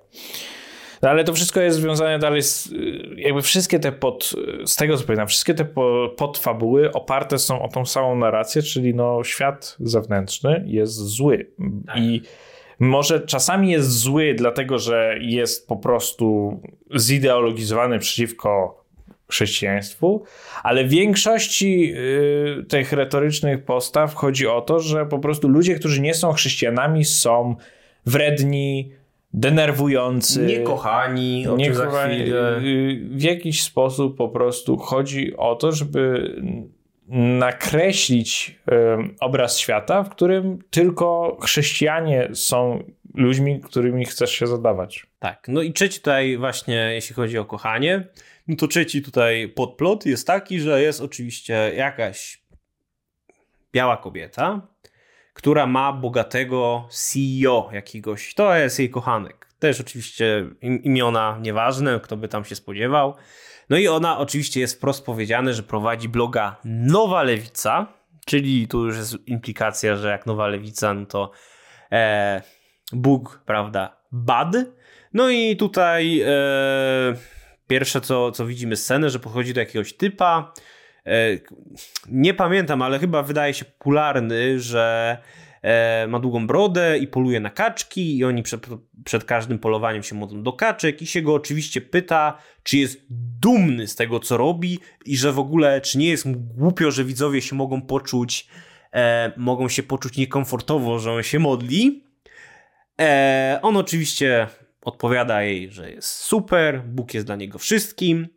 No 1.01 1.09
ale 1.09 1.23
to 1.23 1.33
wszystko 1.33 1.61
jest 1.61 1.77
związane 1.77 2.19
dalej 2.19 2.41
z, 2.41 2.67
y, 2.67 3.15
jakby 3.17 3.41
wszystkie 3.41 3.79
te 3.79 3.91
pod, 3.91 4.33
z 4.65 4.75
tego 4.75 4.97
co 4.97 5.03
pamiętam, 5.03 5.27
wszystkie 5.27 5.53
te 5.53 5.65
po, 5.65 6.13
podfabuły 6.17 6.91
oparte 6.91 7.37
są 7.37 7.61
o 7.61 7.67
tą 7.67 7.85
samą 7.85 8.15
narrację, 8.15 8.61
czyli 8.61 8.95
no 8.95 9.23
świat 9.23 9.75
zewnętrzny 9.79 10.63
jest 10.67 10.93
zły 10.93 11.51
i 11.95 12.21
może 12.79 13.21
czasami 13.21 13.71
jest 13.71 13.99
zły 13.99 14.33
dlatego, 14.37 14.79
że 14.79 15.15
jest 15.21 15.67
po 15.67 15.75
prostu 15.75 16.59
zideologizowany 16.95 17.99
przeciwko 17.99 18.83
chrześcijaństwu, 19.31 20.23
ale 20.63 20.83
w 20.83 20.89
większości 20.89 21.93
y, 22.59 22.65
tych 22.69 22.93
retorycznych 22.93 23.65
postaw 23.65 24.15
chodzi 24.15 24.47
o 24.47 24.61
to, 24.61 24.79
że 24.79 25.05
po 25.05 25.19
prostu 25.19 25.47
ludzie, 25.47 25.75
którzy 25.75 26.01
nie 26.01 26.13
są 26.13 26.33
chrześcijanami 26.33 27.05
są 27.05 27.55
wredni, 28.07 28.91
denerwujący. 29.33 30.45
Niekochani, 30.45 31.47
o 31.47 31.57
nie 31.57 31.65
czym 31.65 31.75
za 31.75 31.85
kochani, 31.85 32.21
chwilę. 32.21 32.57
y, 32.57 33.09
w 33.11 33.21
jakiś 33.21 33.63
sposób 33.63 34.17
po 34.17 34.29
prostu 34.29 34.77
chodzi 34.77 35.37
o 35.37 35.55
to, 35.55 35.71
żeby 35.71 36.35
nakreślić 37.39 38.59
y, 38.71 38.73
obraz 39.19 39.59
świata, 39.59 40.03
w 40.03 40.09
którym 40.09 40.59
tylko 40.69 41.37
chrześcijanie 41.41 42.29
są 42.33 42.83
ludźmi, 43.13 43.59
którymi 43.59 44.05
chcesz 44.05 44.31
się 44.31 44.47
zadawać. 44.47 45.07
Tak, 45.19 45.45
no 45.47 45.61
i 45.61 45.73
trzeci 45.73 45.99
tutaj 45.99 46.37
właśnie, 46.37 46.89
jeśli 46.93 47.15
chodzi 47.15 47.37
o 47.37 47.45
kochanie, 47.45 48.07
no 48.47 48.55
to 48.55 48.67
trzeci 48.67 49.01
tutaj 49.01 49.47
podplot 49.47 50.05
jest 50.05 50.27
taki, 50.27 50.59
że 50.59 50.81
jest 50.81 51.01
oczywiście 51.01 51.71
jakaś 51.75 52.41
biała 53.73 53.97
kobieta, 53.97 54.61
która 55.37 55.67
ma 55.67 55.93
bogatego 55.93 56.87
CEO 56.89 57.69
jakiegoś, 57.73 58.33
to 58.33 58.55
jest 58.55 58.79
jej 58.79 58.89
kochanek. 58.89 59.47
Też 59.59 59.81
oczywiście 59.81 60.45
im, 60.61 60.83
imiona 60.83 61.37
nieważne, 61.41 61.99
kto 61.99 62.17
by 62.17 62.27
tam 62.27 62.45
się 62.45 62.55
spodziewał. 62.55 63.15
No 63.69 63.77
i 63.77 63.87
ona 63.87 64.17
oczywiście 64.17 64.59
jest 64.59 64.75
wprost 64.75 65.05
powiedziane, 65.05 65.53
że 65.53 65.63
prowadzi 65.63 66.09
bloga 66.09 66.55
Nowa 66.65 67.23
Lewica, 67.23 67.87
czyli 68.25 68.67
tu 68.67 68.85
już 68.85 68.97
jest 68.97 69.27
implikacja, 69.27 69.95
że 69.95 70.09
jak 70.09 70.25
Nowa 70.25 70.47
Lewica, 70.47 70.93
no 70.93 71.05
to 71.05 71.31
e, 71.91 72.41
Bóg, 72.93 73.41
prawda, 73.45 73.97
bad. 74.11 74.55
No 75.13 75.29
i 75.29 75.57
tutaj 75.57 76.21
e, 76.21 76.27
pierwsze, 77.67 78.01
co, 78.01 78.31
co 78.31 78.45
widzimy 78.45 78.75
scenę, 78.75 79.09
że 79.09 79.19
podchodzi 79.19 79.53
do 79.53 79.59
jakiegoś 79.59 79.93
typa. 79.93 80.53
E, 81.07 81.39
nie 82.09 82.33
pamiętam, 82.33 82.81
ale 82.81 82.99
chyba 82.99 83.23
wydaje 83.23 83.53
się 83.53 83.65
popularny, 83.65 84.59
że 84.59 85.17
e, 85.61 86.07
ma 86.07 86.19
długą 86.19 86.47
brodę 86.47 86.97
i 86.97 87.07
poluje 87.07 87.39
na 87.39 87.49
kaczki 87.49 88.17
i 88.17 88.25
oni 88.25 88.43
przed, 88.43 88.67
przed 89.05 89.23
każdym 89.23 89.59
polowaniem 89.59 90.03
się 90.03 90.15
modlą 90.15 90.43
do 90.43 90.53
kaczek 90.53 91.01
i 91.01 91.07
się 91.07 91.21
go 91.21 91.33
oczywiście 91.33 91.81
pyta, 91.81 92.37
czy 92.63 92.77
jest 92.77 93.05
dumny 93.41 93.87
z 93.87 93.95
tego, 93.95 94.19
co 94.19 94.37
robi 94.37 94.79
i 95.05 95.17
że 95.17 95.31
w 95.31 95.39
ogóle, 95.39 95.81
czy 95.81 95.97
nie 95.97 96.09
jest 96.09 96.25
mu 96.25 96.35
głupio, 96.37 96.91
że 96.91 97.03
widzowie 97.03 97.41
się 97.41 97.55
mogą 97.55 97.81
poczuć 97.81 98.47
e, 98.93 99.31
mogą 99.37 99.69
się 99.69 99.83
poczuć 99.83 100.17
niekomfortowo, 100.17 100.99
że 100.99 101.11
on 101.11 101.23
się 101.23 101.39
modli. 101.39 102.03
E, 103.01 103.59
on 103.61 103.77
oczywiście 103.77 104.47
odpowiada 104.81 105.43
jej, 105.43 105.71
że 105.71 105.91
jest 105.91 106.09
super, 106.09 106.83
Bóg 106.85 107.13
jest 107.13 107.25
dla 107.25 107.35
niego 107.35 107.59
wszystkim. 107.59 108.27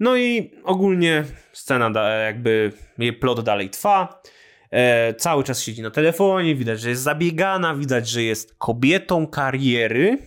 No 0.00 0.16
i 0.16 0.50
ogólnie 0.64 1.24
scena, 1.52 1.90
da, 1.90 2.08
jakby 2.08 2.72
jej 2.98 3.12
plot 3.12 3.40
dalej 3.40 3.70
trwa. 3.70 4.22
E, 4.70 5.14
cały 5.14 5.44
czas 5.44 5.62
siedzi 5.62 5.82
na 5.82 5.90
telefonie, 5.90 6.54
widać, 6.54 6.80
że 6.80 6.88
jest 6.88 7.02
zabiegana, 7.02 7.74
widać, 7.74 8.08
że 8.08 8.22
jest 8.22 8.54
kobietą 8.58 9.26
kariery. 9.26 10.18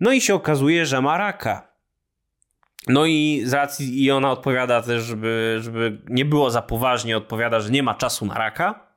No 0.00 0.12
i 0.12 0.20
się 0.20 0.34
okazuje, 0.34 0.86
że 0.86 1.00
ma 1.00 1.18
raka. 1.18 1.74
No 2.88 3.06
i 3.06 3.42
z 3.44 3.52
racji, 3.52 4.04
i 4.04 4.10
ona 4.10 4.30
odpowiada 4.30 4.82
też, 4.82 5.04
żeby, 5.04 5.58
żeby 5.60 5.98
nie 6.08 6.24
było 6.24 6.50
za 6.50 6.62
poważnie, 6.62 7.16
odpowiada, 7.16 7.60
że 7.60 7.70
nie 7.70 7.82
ma 7.82 7.94
czasu 7.94 8.26
na 8.26 8.34
raka. 8.34 8.92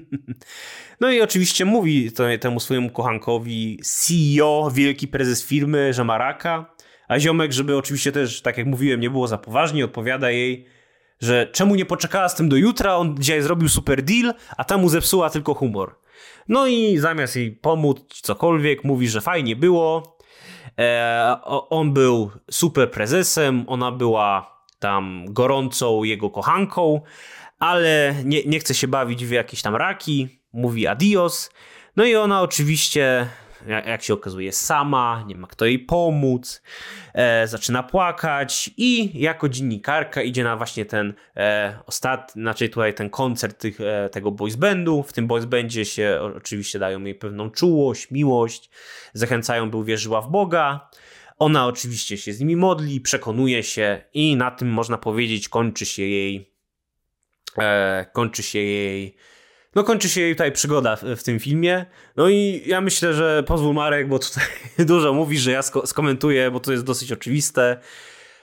no 1.00 1.10
i 1.10 1.20
oczywiście 1.20 1.64
mówi 1.64 2.12
to, 2.12 2.24
temu 2.40 2.60
swojemu 2.60 2.90
kochankowi 2.90 3.80
CEO, 3.82 4.70
wielki 4.74 5.08
prezes 5.08 5.46
firmy, 5.46 5.92
że 5.92 6.04
ma 6.04 6.18
raka. 6.18 6.74
A 7.10 7.18
ziomek, 7.18 7.52
żeby 7.52 7.76
oczywiście 7.76 8.12
też, 8.12 8.42
tak 8.42 8.58
jak 8.58 8.66
mówiłem, 8.66 9.00
nie 9.00 9.10
było 9.10 9.28
za 9.28 9.38
poważnie, 9.38 9.84
odpowiada 9.84 10.30
jej, 10.30 10.66
że 11.20 11.46
czemu 11.52 11.74
nie 11.74 11.84
poczekała 11.84 12.28
z 12.28 12.34
tym 12.34 12.48
do 12.48 12.56
jutra, 12.56 12.96
on 12.96 13.16
dzisiaj 13.18 13.42
zrobił 13.42 13.68
super 13.68 14.02
deal, 14.02 14.34
a 14.56 14.64
ta 14.64 14.78
mu 14.78 14.88
zepsuła 14.88 15.30
tylko 15.30 15.54
humor. 15.54 15.94
No 16.48 16.66
i 16.66 16.98
zamiast 16.98 17.36
jej 17.36 17.52
pomóc 17.52 17.98
cokolwiek, 18.22 18.84
mówi, 18.84 19.08
że 19.08 19.20
fajnie 19.20 19.56
było, 19.56 20.20
E, 20.78 21.36
on 21.70 21.92
był 21.92 22.30
super 22.50 22.90
prezesem, 22.90 23.64
ona 23.66 23.92
była 23.92 24.60
tam 24.78 25.24
gorącą 25.28 26.04
jego 26.04 26.30
kochanką, 26.30 27.00
ale 27.58 28.14
nie, 28.24 28.44
nie 28.44 28.60
chce 28.60 28.74
się 28.74 28.88
bawić 28.88 29.26
w 29.26 29.30
jakieś 29.30 29.62
tam 29.62 29.76
raki, 29.76 30.28
mówi 30.52 30.86
adios. 30.86 31.50
No 31.96 32.04
i 32.04 32.16
ona 32.16 32.42
oczywiście 32.42 33.26
jak 33.66 34.02
się 34.02 34.14
okazuje, 34.14 34.52
sama, 34.52 35.24
nie 35.26 35.36
ma 35.36 35.46
kto 35.46 35.66
jej 35.66 35.78
pomóc, 35.78 36.62
e, 37.14 37.46
zaczyna 37.46 37.82
płakać 37.82 38.70
i 38.76 39.20
jako 39.20 39.48
dziennikarka 39.48 40.22
idzie 40.22 40.44
na 40.44 40.56
właśnie 40.56 40.84
ten 40.84 41.14
e, 41.36 41.78
ostatni, 41.86 42.42
znaczy 42.42 42.68
tutaj 42.68 42.94
ten 42.94 43.10
koncert 43.10 43.58
tych, 43.58 43.80
e, 43.80 44.08
tego 44.08 44.30
boys 44.30 44.56
bandu. 44.56 45.02
W 45.02 45.12
tym 45.12 45.26
boys 45.26 45.44
bandzie 45.44 45.84
się 45.84 46.20
oczywiście 46.36 46.78
dają 46.78 47.04
jej 47.04 47.14
pewną 47.14 47.50
czułość, 47.50 48.10
miłość, 48.10 48.70
zachęcają, 49.14 49.70
by 49.70 49.76
uwierzyła 49.76 50.22
w 50.22 50.30
Boga. 50.30 50.90
Ona 51.38 51.66
oczywiście 51.66 52.16
się 52.16 52.32
z 52.32 52.40
nimi 52.40 52.56
modli, 52.56 53.00
przekonuje 53.00 53.62
się 53.62 54.04
i 54.14 54.36
na 54.36 54.50
tym 54.50 54.68
można 54.70 54.98
powiedzieć 54.98 55.48
kończy 55.48 55.86
się 55.86 56.02
jej 56.02 56.54
e, 57.58 58.06
kończy 58.12 58.42
się 58.42 58.58
jej 58.58 59.16
no 59.74 59.84
kończy 59.84 60.08
się 60.08 60.20
jej 60.20 60.34
tutaj 60.34 60.52
przygoda 60.52 60.96
w, 60.96 61.02
w, 61.02 61.22
tym 61.22 61.38
filmie. 61.38 61.86
No 62.16 62.28
i 62.28 62.62
ja 62.66 62.80
myślę, 62.80 63.14
że 63.14 63.42
pozwól 63.46 63.74
Marek, 63.74 64.08
bo 64.08 64.18
tutaj 64.18 64.44
dużo 64.86 65.12
mówisz, 65.12 65.40
że 65.40 65.50
ja 65.50 65.62
sko 65.62 65.86
skomentuję, 65.86 66.50
bo 66.50 66.60
to 66.60 66.72
jest 66.72 66.84
dosyć 66.84 67.12
oczywiste. 67.12 67.80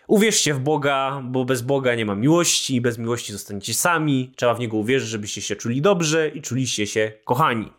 Uwierzcie 0.07 0.53
w 0.53 0.59
Boga, 0.59 1.21
bo 1.23 1.45
bez 1.45 1.61
Boga 1.61 1.95
nie 1.95 2.05
ma 2.05 2.15
miłości 2.15 2.75
i 2.75 2.81
bez 2.81 2.97
miłości 2.97 3.33
zostaniecie 3.33 3.73
sami. 3.73 4.31
Trzeba 4.35 4.53
w 4.53 4.59
Niego 4.59 4.77
uwierzyć, 4.77 5.09
żebyście 5.09 5.41
się 5.41 5.55
czuli 5.55 5.81
dobrze 5.81 6.29
i 6.29 6.41
czuliście 6.41 6.87
się 6.87 7.11
kochani. 7.25 7.71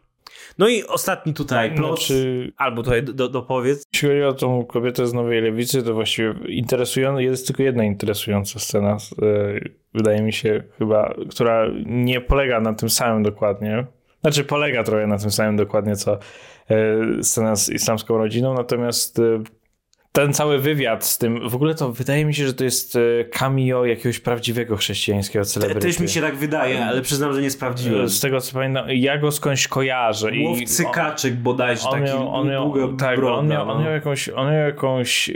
No 0.59 0.69
i 0.69 0.85
ostatni 0.85 1.35
tutaj 1.35 1.75
plot, 1.75 1.99
znaczy, 1.99 2.53
albo 2.57 2.83
tutaj 2.83 3.03
do, 3.03 3.29
dopowiedz. 3.29 3.83
Jeśli 3.93 4.09
chodzi 4.09 4.23
o 4.23 4.33
tą 4.33 4.65
kobietę 4.65 5.07
z 5.07 5.13
Nowej 5.13 5.43
Lewicy, 5.43 5.83
to 5.83 5.95
właściwie 5.95 6.35
interesująca, 6.49 7.21
jest 7.21 7.47
tylko 7.47 7.63
jedna 7.63 7.85
interesująca 7.85 8.59
scena, 8.59 8.97
e, 9.23 9.61
wydaje 9.95 10.23
mi 10.23 10.33
się 10.33 10.63
chyba, 10.79 11.15
która 11.31 11.67
nie 11.87 12.21
polega 12.21 12.61
na 12.61 12.75
tym 12.75 12.91
samym 12.91 13.23
dokładnie. 13.23 13.87
Znaczy 14.21 14.45
polega 14.45 14.85
trochę 14.85 15.07
na 15.07 15.19
tym 15.19 15.31
samym 15.31 15.57
dokładnie, 15.57 15.97
co 15.97 16.19
e, 16.71 16.97
scena 17.23 17.57
z 17.57 17.69
islamską 17.69 18.19
rodziną, 18.19 18.55
natomiast 18.55 19.19
e, 19.19 19.43
ten 20.13 20.33
cały 20.33 20.59
wywiad 20.59 21.05
z 21.05 21.19
tym, 21.19 21.49
w 21.49 21.55
ogóle 21.55 21.75
to 21.75 21.93
wydaje 21.93 22.25
mi 22.25 22.35
się, 22.35 22.47
że 22.47 22.55
to 22.55 22.65
jest 22.65 22.97
e, 22.97 23.25
cameo 23.25 23.85
jakiegoś 23.85 24.21
prawdziwego 24.21 24.77
chrześcijańskiego 24.77 25.45
celebryty. 25.45 25.87
Też 25.87 26.01
mi 26.01 26.09
się 26.09 26.21
tak 26.21 26.37
wydaje, 26.37 26.85
ale 26.85 27.03
przyznam, 27.03 27.33
że 27.33 27.43
nie 27.43 27.51
sprawdziłem. 27.51 28.09
Z 28.09 28.21
tego 28.21 28.41
co 28.41 28.53
pamiętam, 28.53 28.87
ja 28.89 29.19
go 29.19 29.33
skądś 29.33 29.69
kojarzę. 29.69 30.31
Łowcy 30.45 30.83
i 30.83 30.87
kaczek 30.95 31.35
bodajże, 31.35 31.89
on 31.89 31.93
taki 31.93 32.05
miał, 32.05 32.35
on 32.35 32.49
miał, 32.49 32.97
tak, 32.97 33.17
broda, 33.17 33.35
on, 33.35 33.49
miał, 33.49 33.67
no. 33.67 33.73
on 33.73 33.83
miał 33.83 33.93
jakąś, 33.93 34.29
on 34.29 34.53
miał 34.53 34.67
jakąś 34.67 35.31
e, 35.31 35.35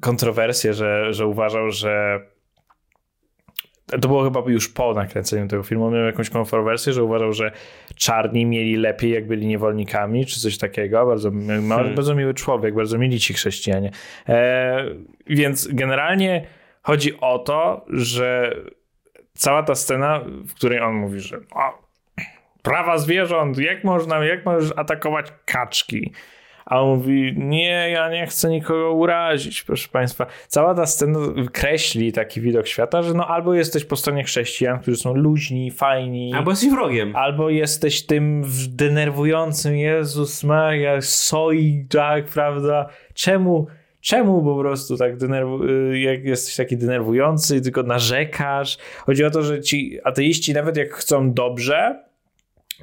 kontrowersję, 0.00 0.74
że, 0.74 1.12
że 1.12 1.26
uważał, 1.26 1.70
że 1.70 2.20
to 3.88 4.08
było 4.08 4.24
chyba 4.24 4.42
już 4.46 4.68
po 4.68 4.94
nakręceniu 4.94 5.48
tego 5.48 5.62
filmu, 5.62 5.90
miał 5.90 6.04
jakąś 6.04 6.30
kontrowersję, 6.30 6.92
że 6.92 7.04
uważał, 7.04 7.32
że 7.32 7.52
czarni 7.94 8.46
mieli 8.46 8.76
lepiej, 8.76 9.10
jak 9.10 9.26
byli 9.26 9.46
niewolnikami, 9.46 10.26
czy 10.26 10.40
coś 10.40 10.58
takiego. 10.58 11.06
Bardzo, 11.06 11.30
hmm. 11.30 11.94
bardzo 11.94 12.14
miły 12.14 12.34
człowiek, 12.34 12.74
bardzo 12.74 12.98
mieli 12.98 13.20
ci 13.20 13.34
chrześcijanie. 13.34 13.90
E, 14.28 14.84
więc 15.26 15.68
generalnie 15.72 16.46
chodzi 16.82 17.20
o 17.20 17.38
to, 17.38 17.84
że 17.88 18.56
cała 19.34 19.62
ta 19.62 19.74
scena, 19.74 20.20
w 20.48 20.54
której 20.54 20.80
on 20.80 20.94
mówi, 20.94 21.20
że 21.20 21.36
o, 21.36 21.88
prawa 22.62 22.98
zwierząt, 22.98 23.58
jak 23.58 23.84
można, 23.84 24.24
jak 24.24 24.46
możesz 24.46 24.72
atakować 24.76 25.32
kaczki? 25.44 26.12
A 26.68 26.82
on 26.82 26.88
mówi, 26.98 27.34
nie, 27.36 27.90
ja 27.90 28.10
nie 28.10 28.26
chcę 28.26 28.50
nikogo 28.50 28.92
urazić, 28.92 29.62
proszę 29.62 29.88
państwa. 29.92 30.26
Cała 30.48 30.74
ta 30.74 30.86
scena 30.86 31.18
kreśli 31.52 32.12
taki 32.12 32.40
widok 32.40 32.66
świata, 32.66 33.02
że 33.02 33.14
no 33.14 33.26
albo 33.26 33.54
jesteś 33.54 33.84
po 33.84 33.96
stronie 33.96 34.24
chrześcijan, 34.24 34.80
którzy 34.80 34.96
są 34.96 35.14
luźni, 35.14 35.70
fajni. 35.70 36.32
Albo 36.34 36.50
jesteś 36.50 36.70
wrogiem. 36.70 37.16
Albo 37.16 37.50
jesteś 37.50 38.06
tym 38.06 38.44
denerwującym, 38.68 39.76
Jezus 39.76 40.44
Maria, 40.44 41.00
soi, 41.00 41.86
tak, 41.90 42.24
prawda? 42.24 42.88
Czemu 43.14 43.66
czemu 44.00 44.42
po 44.42 44.58
prostu 44.58 44.96
tak 44.96 45.16
denerwu- 45.16 45.92
y, 45.92 45.98
jak 45.98 46.24
jesteś 46.24 46.56
taki 46.56 46.76
denerwujący, 46.76 47.60
tylko 47.60 47.82
narzekasz. 47.82 48.78
Chodzi 49.06 49.24
o 49.24 49.30
to, 49.30 49.42
że 49.42 49.60
ci 49.60 49.98
ateiści 50.04 50.52
nawet 50.54 50.76
jak 50.76 50.92
chcą 50.92 51.32
dobrze, 51.32 52.07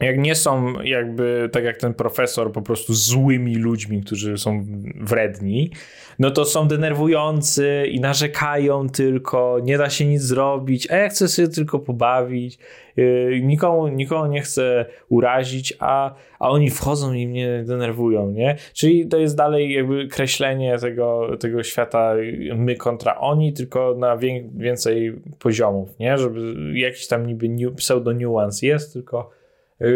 jak 0.02 0.18
nie 0.18 0.36
są 0.36 0.82
jakby, 0.82 1.50
tak 1.52 1.64
jak 1.64 1.78
ten 1.78 1.94
profesor, 1.94 2.52
po 2.52 2.62
prostu 2.62 2.94
złymi 2.94 3.56
ludźmi, 3.56 4.04
którzy 4.04 4.38
są 4.38 4.66
wredni, 5.02 5.72
no 6.20 6.32
to 6.32 6.46
są 6.46 6.68
denerwujący 6.68 7.86
i 7.92 8.00
narzekają 8.00 8.90
tylko, 8.90 9.60
nie 9.64 9.78
da 9.78 9.90
się 9.90 10.06
nic 10.06 10.22
zrobić, 10.22 10.92
a 10.92 10.96
ja 10.96 11.10
chcę 11.10 11.28
sobie 11.28 11.48
tylko 11.48 11.80
pobawić, 11.80 12.58
yy, 12.96 13.42
nikomu, 13.44 13.88
nikomu 13.88 14.26
nie 14.26 14.42
chcę 14.42 14.86
urazić, 15.10 15.74
a, 15.80 16.16
a 16.40 16.50
oni 16.50 16.70
wchodzą 16.70 17.14
i 17.14 17.28
mnie 17.28 17.64
denerwują, 17.68 18.32
nie? 18.32 18.56
Czyli 18.74 19.08
to 19.08 19.18
jest 19.18 19.38
dalej 19.38 19.74
jakby 19.74 20.08
kreślenie 20.08 20.78
tego, 20.78 21.38
tego 21.40 21.64
świata 21.64 22.14
my 22.56 22.76
kontra 22.76 23.18
oni, 23.20 23.54
tylko 23.54 23.96
na 23.98 24.18
więcej 24.56 25.14
poziomów, 25.40 26.00
nie? 26.00 26.18
Żeby 26.18 26.56
jakiś 26.80 27.08
tam 27.08 27.28
niby 27.28 27.48
pseudo-nuance 27.76 28.68
jest, 28.68 28.94
tylko 28.94 29.45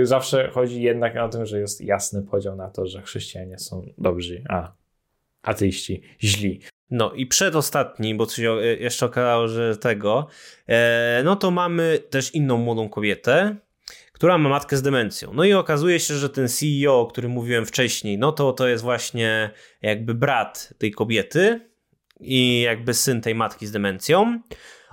zawsze 0.03 0.49
chodzi 0.49 0.81
jednak 0.81 1.18
o 1.18 1.30
tym, 1.30 1.45
że 1.45 1.60
jest 1.60 1.81
jasny 1.81 2.22
podział 2.22 2.56
na 2.56 2.69
to, 2.69 2.88
że 2.88 3.01
chrześcijanie 3.01 3.60
są 3.60 3.81
dobrzy, 3.97 4.43
a 4.49 4.73
ateiści 5.41 6.01
źli. 6.23 6.61
No 6.91 7.14
i 7.14 7.26
przedostatni, 7.26 8.15
bo 8.15 8.30
się 8.30 8.57
y, 8.57 8.77
jeszcze 8.80 9.06
okazało, 9.06 9.47
że 9.47 9.77
tego, 9.77 10.27
e, 10.68 11.22
no 11.26 11.35
to 11.35 11.51
mamy 11.51 11.99
też 12.10 12.35
inną 12.35 12.57
młodą 12.57 12.89
kobietę, 12.89 13.56
która 14.14 14.38
ma 14.38 14.49
matkę 14.49 14.77
z 14.77 14.81
demencją. 14.81 15.34
No 15.34 15.43
i 15.43 15.53
okazuje 15.53 15.99
się, 15.99 16.14
że 16.14 16.30
ten 16.30 16.47
CEO, 16.47 16.99
o 16.99 17.07
którym 17.07 17.31
mówiłem 17.31 17.65
wcześniej, 17.65 18.18
no 18.18 18.31
to 18.31 18.53
to 18.53 18.68
jest 18.68 18.84
właśnie 18.84 19.49
jakby 19.81 20.14
brat 20.14 20.73
tej 20.77 20.91
kobiety 20.91 21.69
i 22.19 22.61
jakby 22.61 22.93
syn 22.93 23.22
tej 23.22 23.35
matki 23.35 23.68
z 23.68 23.72
demencją. 23.72 24.41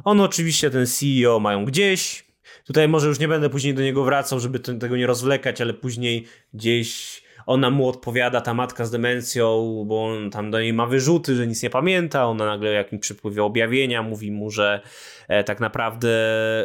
On 0.05 0.21
oczywiście, 0.21 0.71
ten 0.71 0.87
CEO 0.87 1.41
mają 1.41 1.65
gdzieś, 1.65 2.26
Tutaj 2.67 2.89
może 2.89 3.09
już 3.09 3.19
nie 3.19 3.29
będę 3.29 3.51
później 3.51 3.75
do 3.75 3.83
niego 3.83 4.05
wracał, 4.05 4.41
żeby 4.41 4.59
tego 4.59 4.97
nie 4.97 5.07
rozwlekać, 5.07 5.61
ale 5.61 5.75
później 5.75 6.27
gdzieś 6.55 7.23
ona 7.47 7.70
mu 7.70 7.89
odpowiada, 7.89 8.40
ta 8.40 8.55
matka 8.55 8.85
z 8.85 8.90
demencją, 8.90 9.85
bo 9.86 10.06
on 10.06 10.31
tam 10.31 10.51
do 10.51 10.60
niej 10.60 10.73
ma 10.73 10.86
wyrzuty, 10.86 11.36
że 11.36 11.47
nic 11.47 11.62
nie 11.62 11.70
pamięta, 11.70 12.27
ona 12.27 12.47
nagle 12.47 12.73
jak 12.73 12.93
mi 12.93 12.98
przypływie 12.98 13.44
objawienia, 13.44 14.02
mówi 14.02 14.31
mu, 14.32 14.51
że 14.51 14.81
e, 15.28 15.44
tak 15.44 15.60
naprawdę 15.60 16.09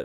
e, 0.00 0.04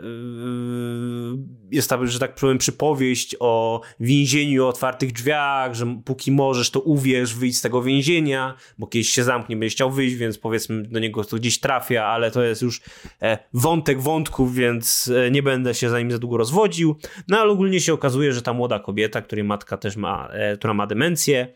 jest 1.70 1.90
ta, 1.90 2.06
że 2.06 2.18
tak 2.18 2.34
powiem, 2.34 2.58
przypowieść 2.58 3.36
o 3.40 3.80
więzieniu, 4.00 4.64
o 4.64 4.68
otwartych 4.68 5.12
drzwiach, 5.12 5.74
że 5.74 6.00
póki 6.04 6.32
możesz, 6.32 6.70
to 6.70 6.80
uwierz, 6.80 7.34
wyjdź 7.34 7.58
z 7.58 7.60
tego 7.60 7.82
więzienia, 7.82 8.54
bo 8.78 8.86
kiedyś 8.86 9.08
się 9.08 9.24
zamknie, 9.24 9.56
będziesz 9.56 9.74
chciał 9.74 9.90
wyjść, 9.90 10.16
więc 10.16 10.38
powiedzmy 10.38 10.82
do 10.82 10.98
niego 10.98 11.24
to 11.24 11.36
gdzieś 11.36 11.60
trafia, 11.60 12.04
ale 12.04 12.30
to 12.30 12.42
jest 12.42 12.62
już 12.62 12.80
e, 13.22 13.38
wątek 13.52 14.00
wątków, 14.00 14.54
więc 14.54 15.12
nie 15.30 15.42
będę 15.42 15.74
się 15.74 15.90
za 15.90 15.98
nim 15.98 16.10
za 16.10 16.18
długo 16.18 16.36
rozwodził. 16.36 16.96
No 17.28 17.38
ale 17.38 17.50
ogólnie 17.50 17.80
się 17.80 17.92
okazuje, 17.92 18.32
że 18.32 18.42
ta 18.42 18.52
młoda 18.52 18.78
kobieta, 18.78 19.22
której 19.22 19.44
matka 19.44 19.76
też 19.76 19.96
ma, 19.96 20.28
która 20.68 20.74
ma 20.74 20.86
demencję, 20.86 21.54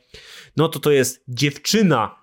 no 0.56 0.68
to 0.68 0.78
to 0.78 0.90
jest 0.90 1.24
dziewczyna 1.28 2.16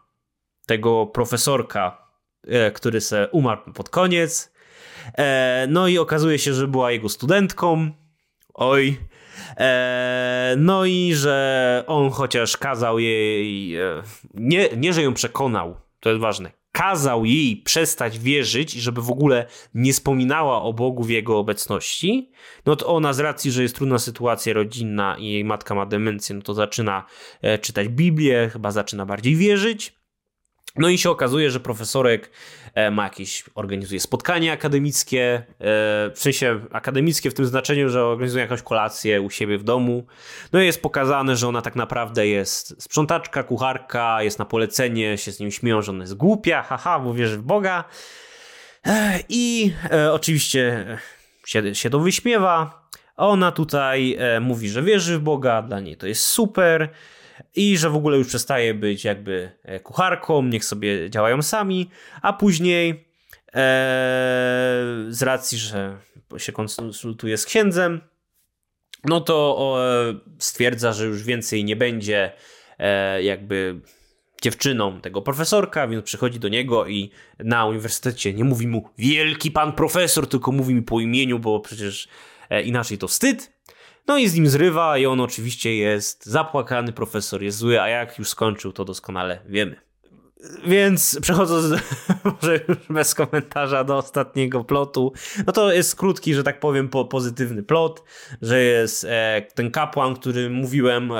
tego 0.65 1.05
profesorka, 1.05 2.07
e, 2.47 2.71
który 2.71 3.01
se 3.01 3.27
umarł 3.31 3.73
pod 3.73 3.89
koniec. 3.89 4.51
E, 5.17 5.67
no 5.69 5.87
i 5.87 5.97
okazuje 5.97 6.39
się, 6.39 6.53
że 6.53 6.67
była 6.67 6.91
jego 6.91 7.09
studentką. 7.09 7.91
Oj. 8.53 8.97
E, 9.57 10.55
no 10.57 10.85
i 10.85 11.13
że 11.13 11.83
on 11.87 12.09
chociaż 12.09 12.57
kazał 12.57 12.99
jej. 12.99 13.77
Nie, 14.33 14.69
nie, 14.77 14.93
że 14.93 15.03
ją 15.03 15.13
przekonał, 15.13 15.77
to 15.99 16.09
jest 16.09 16.21
ważne. 16.21 16.58
Kazał 16.71 17.25
jej 17.25 17.57
przestać 17.57 18.19
wierzyć 18.19 18.75
i 18.75 18.81
żeby 18.81 19.01
w 19.01 19.11
ogóle 19.11 19.45
nie 19.73 19.93
wspominała 19.93 20.61
o 20.61 20.73
Bogu 20.73 21.03
w 21.03 21.09
jego 21.09 21.39
obecności, 21.39 22.31
no 22.65 22.75
to 22.75 22.87
ona 22.87 23.13
z 23.13 23.19
racji, 23.19 23.51
że 23.51 23.63
jest 23.63 23.75
trudna 23.75 23.99
sytuacja 23.99 24.53
rodzinna 24.53 25.17
i 25.17 25.25
jej 25.25 25.45
matka 25.45 25.75
ma 25.75 25.85
demencję, 25.85 26.35
no 26.35 26.41
to 26.41 26.53
zaczyna 26.53 27.05
e, 27.41 27.59
czytać 27.59 27.87
Biblię, 27.87 28.49
chyba 28.53 28.71
zaczyna 28.71 29.05
bardziej 29.05 29.35
wierzyć. 29.35 29.98
No 30.75 30.89
i 30.89 30.97
się 30.97 31.09
okazuje, 31.09 31.51
że 31.51 31.59
profesorek 31.59 32.31
e, 32.73 32.91
ma 32.91 33.03
jakieś, 33.03 33.43
organizuje 33.55 33.99
spotkania 33.99 34.53
akademickie, 34.53 35.33
e, 35.33 35.45
w 36.13 36.19
sensie 36.19 36.59
akademickie 36.71 37.31
w 37.31 37.33
tym 37.33 37.45
znaczeniu, 37.45 37.89
że 37.89 38.05
organizuje 38.05 38.41
jakąś 38.41 38.61
kolację 38.61 39.21
u 39.21 39.29
siebie 39.29 39.57
w 39.57 39.63
domu. 39.63 40.05
No 40.53 40.61
i 40.61 40.65
jest 40.65 40.81
pokazane, 40.81 41.35
że 41.35 41.47
ona 41.47 41.61
tak 41.61 41.75
naprawdę 41.75 42.27
jest 42.27 42.83
sprzątaczka, 42.83 43.43
kucharka, 43.43 44.23
jest 44.23 44.39
na 44.39 44.45
polecenie, 44.45 45.17
się 45.17 45.31
z 45.31 45.39
nim 45.39 45.51
śmieją, 45.51 45.81
że 45.81 45.91
ona 45.91 46.03
jest 46.03 46.15
głupia, 46.15 46.61
haha, 46.61 46.99
bo 46.99 47.13
wierzy 47.13 47.37
w 47.37 47.43
Boga. 47.43 47.83
I 49.29 49.73
e, 49.91 50.13
oczywiście 50.13 50.85
się, 51.45 51.75
się 51.75 51.89
to 51.89 51.99
wyśmiewa. 51.99 52.79
Ona 53.17 53.51
tutaj 53.51 54.17
mówi, 54.41 54.69
że 54.69 54.83
wierzy 54.83 55.17
w 55.17 55.21
Boga, 55.21 55.61
dla 55.61 55.79
niej 55.79 55.97
to 55.97 56.07
jest 56.07 56.23
super 56.23 56.89
i 57.55 57.77
że 57.77 57.89
w 57.89 57.95
ogóle 57.95 58.17
już 58.17 58.27
przestaje 58.27 58.73
być 58.73 59.05
jakby 59.05 59.51
e, 59.63 59.79
kucharką, 59.79 60.43
niech 60.43 60.65
sobie 60.65 61.09
działają 61.09 61.41
sami, 61.41 61.89
a 62.21 62.33
później 62.33 62.89
e, 62.89 63.53
z 65.09 65.21
racji, 65.21 65.57
że 65.57 65.97
się 66.37 66.51
konsultuje 66.51 67.37
z 67.37 67.45
księdzem, 67.45 68.01
no 69.03 69.21
to 69.21 69.75
e, 69.79 70.19
stwierdza, 70.39 70.93
że 70.93 71.05
już 71.05 71.23
więcej 71.23 71.63
nie 71.63 71.75
będzie 71.75 72.31
e, 72.79 73.23
jakby 73.23 73.81
dziewczyną 74.41 75.01
tego 75.01 75.21
profesorka, 75.21 75.87
więc 75.87 76.05
przychodzi 76.05 76.39
do 76.39 76.47
niego 76.47 76.87
i 76.87 77.11
na 77.39 77.65
uniwersytecie 77.65 78.33
nie 78.33 78.43
mówi 78.43 78.67
mu 78.67 78.89
wielki 78.97 79.51
pan 79.51 79.73
profesor, 79.73 80.27
tylko 80.27 80.51
mówi 80.51 80.73
mi 80.73 80.81
po 80.81 80.99
imieniu, 80.99 81.39
bo 81.39 81.59
przecież 81.59 82.07
e, 82.49 82.61
inaczej 82.61 82.97
to 82.97 83.07
wstyd. 83.07 83.58
No 84.09 84.17
i 84.17 84.27
z 84.27 84.35
nim 84.35 84.47
zrywa 84.47 84.97
i 84.97 85.05
on 85.05 85.19
oczywiście 85.19 85.75
jest 85.75 86.25
zapłakany, 86.25 86.93
profesor 86.93 87.43
jest 87.43 87.57
zły, 87.57 87.81
a 87.81 87.87
jak 87.87 88.19
już 88.19 88.29
skończył, 88.29 88.73
to 88.73 88.85
doskonale 88.85 89.39
wiemy. 89.45 89.88
Więc 90.65 91.19
przechodząc 91.21 91.81
może 92.23 92.59
już 92.67 92.77
bez 92.89 93.15
komentarza 93.15 93.83
do 93.83 93.97
ostatniego 93.97 94.63
plotu, 94.63 95.13
no 95.47 95.53
to 95.53 95.71
jest 95.71 95.95
krótki, 95.95 96.33
że 96.33 96.43
tak 96.43 96.59
powiem, 96.59 96.89
po, 96.89 97.05
pozytywny 97.05 97.63
plot, 97.63 98.03
że 98.41 98.61
jest 98.61 99.05
e, 99.09 99.41
ten 99.55 99.71
kapłan, 99.71 100.15
który 100.15 100.49
mówiłem, 100.49 101.11
e, 101.11 101.17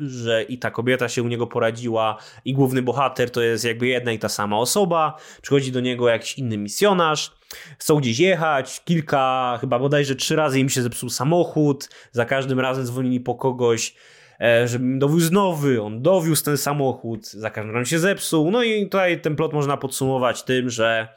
że 0.00 0.42
i 0.42 0.58
ta 0.58 0.70
kobieta 0.70 1.08
się 1.08 1.22
u 1.22 1.28
niego 1.28 1.46
poradziła 1.46 2.16
i 2.44 2.52
główny 2.54 2.82
bohater 2.82 3.30
to 3.30 3.42
jest 3.42 3.64
jakby 3.64 3.86
jedna 3.86 4.12
i 4.12 4.18
ta 4.18 4.28
sama 4.28 4.58
osoba, 4.58 5.16
przychodzi 5.42 5.72
do 5.72 5.80
niego 5.80 6.08
jakiś 6.08 6.38
inny 6.38 6.58
misjonarz, 6.58 7.32
chcą 7.78 7.96
gdzieś 7.96 8.18
jechać, 8.18 8.82
kilka, 8.84 9.58
chyba 9.60 9.78
bodajże 9.78 10.14
trzy 10.14 10.36
razy 10.36 10.60
im 10.60 10.68
się 10.68 10.82
zepsuł 10.82 11.10
samochód, 11.10 11.88
za 12.12 12.24
każdym 12.24 12.60
razem 12.60 12.84
dzwonili 12.84 13.20
po 13.20 13.34
kogoś, 13.34 13.94
e, 14.40 14.68
żeby 14.68 14.84
im 14.84 14.98
dowiózł 14.98 15.32
nowy, 15.32 15.82
on 15.82 16.02
dowiózł 16.02 16.44
ten 16.44 16.56
samochód, 16.56 17.26
za 17.26 17.50
każdym 17.50 17.74
razem 17.74 17.86
się 17.86 17.98
zepsuł, 17.98 18.50
no 18.50 18.62
i 18.62 18.84
tutaj 18.84 19.20
ten 19.20 19.36
plot 19.36 19.52
można 19.52 19.76
podsumować 19.76 20.42
tym, 20.42 20.70
że 20.70 21.08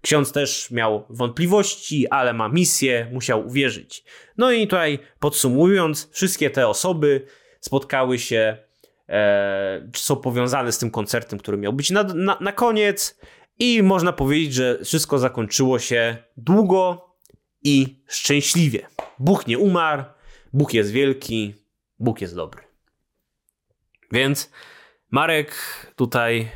ksiądz 0.00 0.32
też 0.32 0.70
miał 0.70 1.04
wątpliwości, 1.10 2.08
ale 2.08 2.32
ma 2.32 2.48
misję, 2.48 3.06
musiał 3.12 3.46
uwierzyć. 3.46 4.04
No 4.36 4.52
i 4.52 4.66
tutaj 4.66 4.98
podsumowując, 5.18 6.10
wszystkie 6.12 6.50
te 6.50 6.68
osoby 6.68 7.26
spotkały 7.60 8.18
się, 8.18 8.56
e, 9.08 9.88
są 9.96 10.16
powiązane 10.16 10.72
z 10.72 10.78
tym 10.78 10.90
koncertem, 10.90 11.38
który 11.38 11.58
miał 11.58 11.72
być 11.72 11.90
na, 11.90 12.02
na, 12.02 12.38
na 12.40 12.52
koniec, 12.52 13.18
i 13.58 13.82
można 13.82 14.12
powiedzieć, 14.12 14.54
że 14.54 14.78
wszystko 14.84 15.18
zakończyło 15.18 15.78
się 15.78 16.16
długo 16.36 17.10
i 17.64 18.02
szczęśliwie. 18.08 18.86
Bóg 19.18 19.46
nie 19.46 19.58
umarł, 19.58 20.04
Bóg 20.52 20.74
jest 20.74 20.90
wielki, 20.90 21.54
Bóg 22.02 22.20
jest 22.20 22.36
dobry. 22.36 22.62
Więc 24.12 24.52
Marek 25.10 25.54
tutaj 25.96 26.48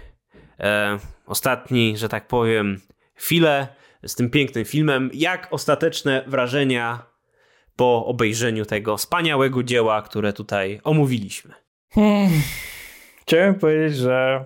e, 0.60 0.98
ostatni, 1.26 1.96
że 1.96 2.08
tak 2.08 2.28
powiem, 2.28 2.80
chwilę 3.14 3.68
z 4.02 4.14
tym 4.14 4.30
pięknym 4.30 4.64
filmem. 4.64 5.10
Jak 5.14 5.48
ostateczne 5.50 6.24
wrażenia 6.26 7.06
po 7.76 8.06
obejrzeniu 8.06 8.64
tego 8.64 8.96
wspaniałego 8.96 9.62
dzieła, 9.62 10.02
które 10.02 10.32
tutaj 10.32 10.80
omówiliśmy? 10.84 11.54
Hmm. 11.92 12.30
Chciałem 13.22 13.54
powiedzieć, 13.54 13.96
że 13.96 14.44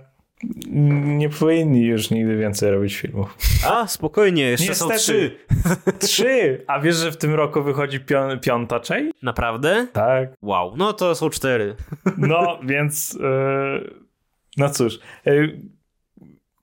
nie 1.03 1.29
powinni 1.29 1.87
już 1.87 2.11
nigdy 2.11 2.37
więcej 2.37 2.71
robić 2.71 2.97
filmów. 2.97 3.37
A, 3.67 3.87
spokojnie, 3.87 4.43
jeszcze 4.43 4.67
Niestety. 4.69 4.93
są 4.93 4.99
trzy. 4.99 5.37
Trzy! 6.09 6.65
A 6.67 6.81
wiesz, 6.81 6.97
że 6.97 7.13
w 7.13 7.17
tym 7.17 7.35
roku 7.35 7.63
wychodzi 7.63 8.01
piąta 8.43 8.81
część? 8.81 9.23
Naprawdę? 9.23 9.87
Tak. 9.93 10.29
Wow, 10.43 10.77
no 10.77 10.93
to 10.93 11.15
są 11.15 11.31
cztery. 11.31 11.77
No, 12.19 12.59
więc 12.65 13.13
yy, 13.21 13.95
no 14.57 14.71
cóż. 14.71 14.99
Yy, 15.25 15.61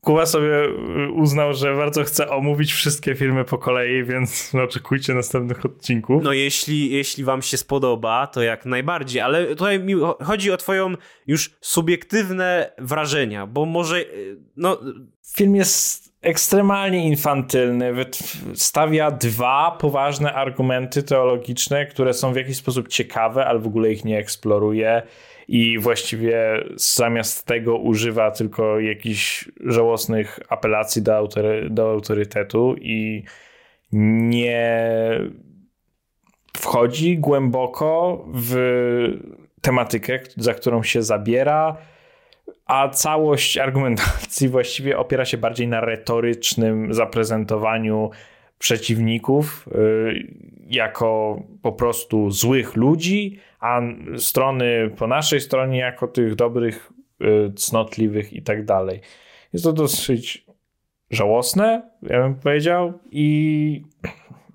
Kuba 0.07 0.25
sobie 0.25 0.65
y, 0.65 1.11
uznał, 1.11 1.53
że 1.53 1.75
bardzo 1.75 2.03
chce 2.03 2.29
omówić 2.29 2.73
wszystkie 2.73 3.15
filmy 3.15 3.45
po 3.45 3.57
kolei, 3.57 4.03
więc 4.03 4.51
oczekujcie 4.67 5.13
następnych 5.13 5.65
odcinków. 5.65 6.23
No 6.23 6.33
jeśli, 6.33 6.91
jeśli 6.91 7.23
wam 7.23 7.41
się 7.41 7.57
spodoba, 7.57 8.27
to 8.27 8.41
jak 8.41 8.65
najbardziej, 8.65 9.21
ale 9.21 9.45
tutaj 9.45 9.79
mi 9.79 9.93
chodzi 10.23 10.51
o 10.51 10.57
twoją 10.57 10.93
już 11.27 11.51
subiektywne 11.61 12.71
wrażenia, 12.77 13.47
bo 13.47 13.65
może 13.65 13.97
y, 13.97 14.37
no... 14.57 14.79
Film 15.35 15.55
jest 15.55 16.13
ekstremalnie 16.21 17.07
infantylny, 17.07 17.93
stawia 18.53 19.11
dwa 19.11 19.77
poważne 19.79 20.33
argumenty 20.33 21.03
teologiczne, 21.03 21.85
które 21.85 22.13
są 22.13 22.33
w 22.33 22.35
jakiś 22.35 22.57
sposób 22.57 22.87
ciekawe, 22.87 23.45
ale 23.45 23.59
w 23.59 23.67
ogóle 23.67 23.91
ich 23.91 24.05
nie 24.05 24.17
eksploruje 24.17 25.01
i 25.47 25.79
właściwie 25.79 26.63
zamiast 26.75 27.45
tego 27.45 27.77
używa 27.77 28.31
tylko 28.31 28.79
jakichś 28.79 29.51
żałosnych 29.65 30.39
apelacji 30.49 31.01
do, 31.01 31.15
autory, 31.15 31.67
do 31.69 31.91
autorytetu 31.91 32.75
i 32.81 33.23
nie 33.91 34.89
wchodzi 36.57 37.17
głęboko 37.17 38.25
w 38.33 38.57
tematykę, 39.61 40.19
za 40.37 40.53
którą 40.53 40.83
się 40.83 41.03
zabiera, 41.03 41.77
a 42.65 42.89
całość 42.89 43.57
argumentacji 43.57 44.49
właściwie 44.49 44.97
opiera 44.97 45.25
się 45.25 45.37
bardziej 45.37 45.67
na 45.67 45.81
retorycznym 45.81 46.93
zaprezentowaniu 46.93 48.09
przeciwników 48.57 49.67
y, 49.67 50.33
jako 50.67 51.41
po 51.61 51.71
prostu 51.71 52.31
złych 52.31 52.75
ludzi, 52.75 53.39
a 53.59 53.81
strony 54.17 54.91
po 54.97 55.07
naszej 55.07 55.41
stronie 55.41 55.79
jako 55.79 56.07
tych 56.07 56.35
dobrych, 56.35 56.91
y, 57.21 57.53
cnotliwych 57.53 58.33
i 58.33 58.41
tak 58.41 58.65
dalej. 58.65 59.01
Jest 59.53 59.65
to 59.65 59.73
dosyć 59.73 60.45
żałosne, 61.09 61.89
ja 62.01 62.21
bym 62.21 62.35
powiedział, 62.35 62.93
i 63.11 63.81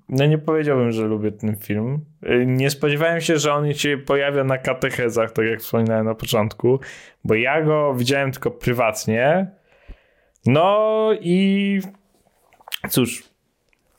no 0.09 0.25
nie 0.25 0.37
powiedziałbym, 0.37 0.91
że 0.91 1.03
lubię 1.03 1.31
ten 1.31 1.55
film. 1.55 2.05
Y, 2.23 2.45
nie 2.45 2.69
spodziewałem 2.69 3.21
się, 3.21 3.37
że 3.37 3.53
on 3.53 3.73
się 3.73 3.97
pojawia 3.97 4.43
na 4.43 4.57
katechezach, 4.57 5.31
tak 5.31 5.45
jak 5.45 5.59
wspominałem 5.59 6.05
na 6.05 6.15
początku, 6.15 6.79
bo 7.23 7.35
ja 7.35 7.61
go 7.61 7.93
widziałem 7.93 8.31
tylko 8.31 8.51
prywatnie. 8.51 9.51
No 10.45 11.09
i 11.21 11.79
cóż, 12.89 13.32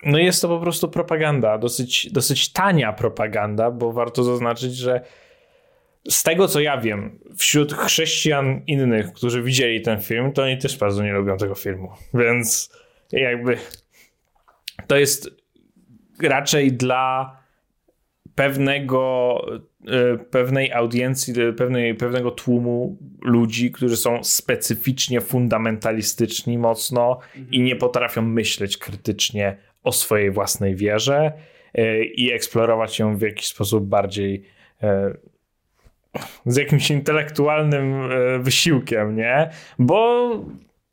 no 0.05 0.19
jest 0.19 0.43
to 0.43 0.49
po 0.49 0.61
prostu 0.61 0.89
propaganda, 0.89 1.59
dosyć, 1.59 2.13
dosyć 2.13 2.53
tania 2.53 2.93
propaganda, 2.93 3.71
bo 3.71 3.93
warto 3.93 4.25
zaznaczyć, 4.25 4.77
że 4.77 5.01
z 6.09 6.23
tego 6.23 6.49
co 6.49 6.61
ja 6.61 6.81
wiem, 6.81 7.19
wśród 7.37 7.73
chrześcijan 7.73 8.63
innych, 8.67 9.13
którzy 9.13 9.43
widzieli 9.43 9.83
ten 9.83 10.01
film, 10.01 10.33
to 10.33 10.43
oni 10.43 10.59
też 10.59 10.79
bardzo 10.79 11.03
nie 11.03 11.13
lubią 11.13 11.37
tego 11.37 11.55
filmu. 11.55 11.93
Więc 12.15 12.73
jakby 13.13 13.57
to 14.87 14.97
jest 14.97 15.31
raczej 16.23 16.73
dla 16.73 17.37
pewnego, 18.35 19.37
e, 19.89 20.19
pewnej 20.19 20.73
audiencji, 20.73 21.35
pewnej, 21.57 21.95
pewnego 21.95 22.31
tłumu 22.31 22.99
ludzi, 23.23 23.73
którzy 23.73 23.97
są 23.97 24.25
specyficznie 24.25 25.21
fundamentalistyczni 25.21 26.59
mocno 26.59 27.19
i 27.51 27.61
nie 27.61 27.77
potrafią 27.77 28.23
myśleć 28.23 28.77
krytycznie 28.77 29.57
o 29.85 29.93
swojej 29.93 30.31
własnej 30.31 30.77
wierze 30.77 31.33
e, 31.75 32.05
i 32.05 32.33
eksplorować 32.33 32.99
ją 32.99 33.17
w 33.17 33.21
jakiś 33.21 33.47
sposób 33.47 33.85
bardziej 33.85 34.45
e, 34.83 35.15
z 36.47 36.57
jakimś 36.57 36.91
intelektualnym 36.91 38.09
wysiłkiem, 38.43 39.17
nie? 39.17 39.51
Bo 39.79 40.31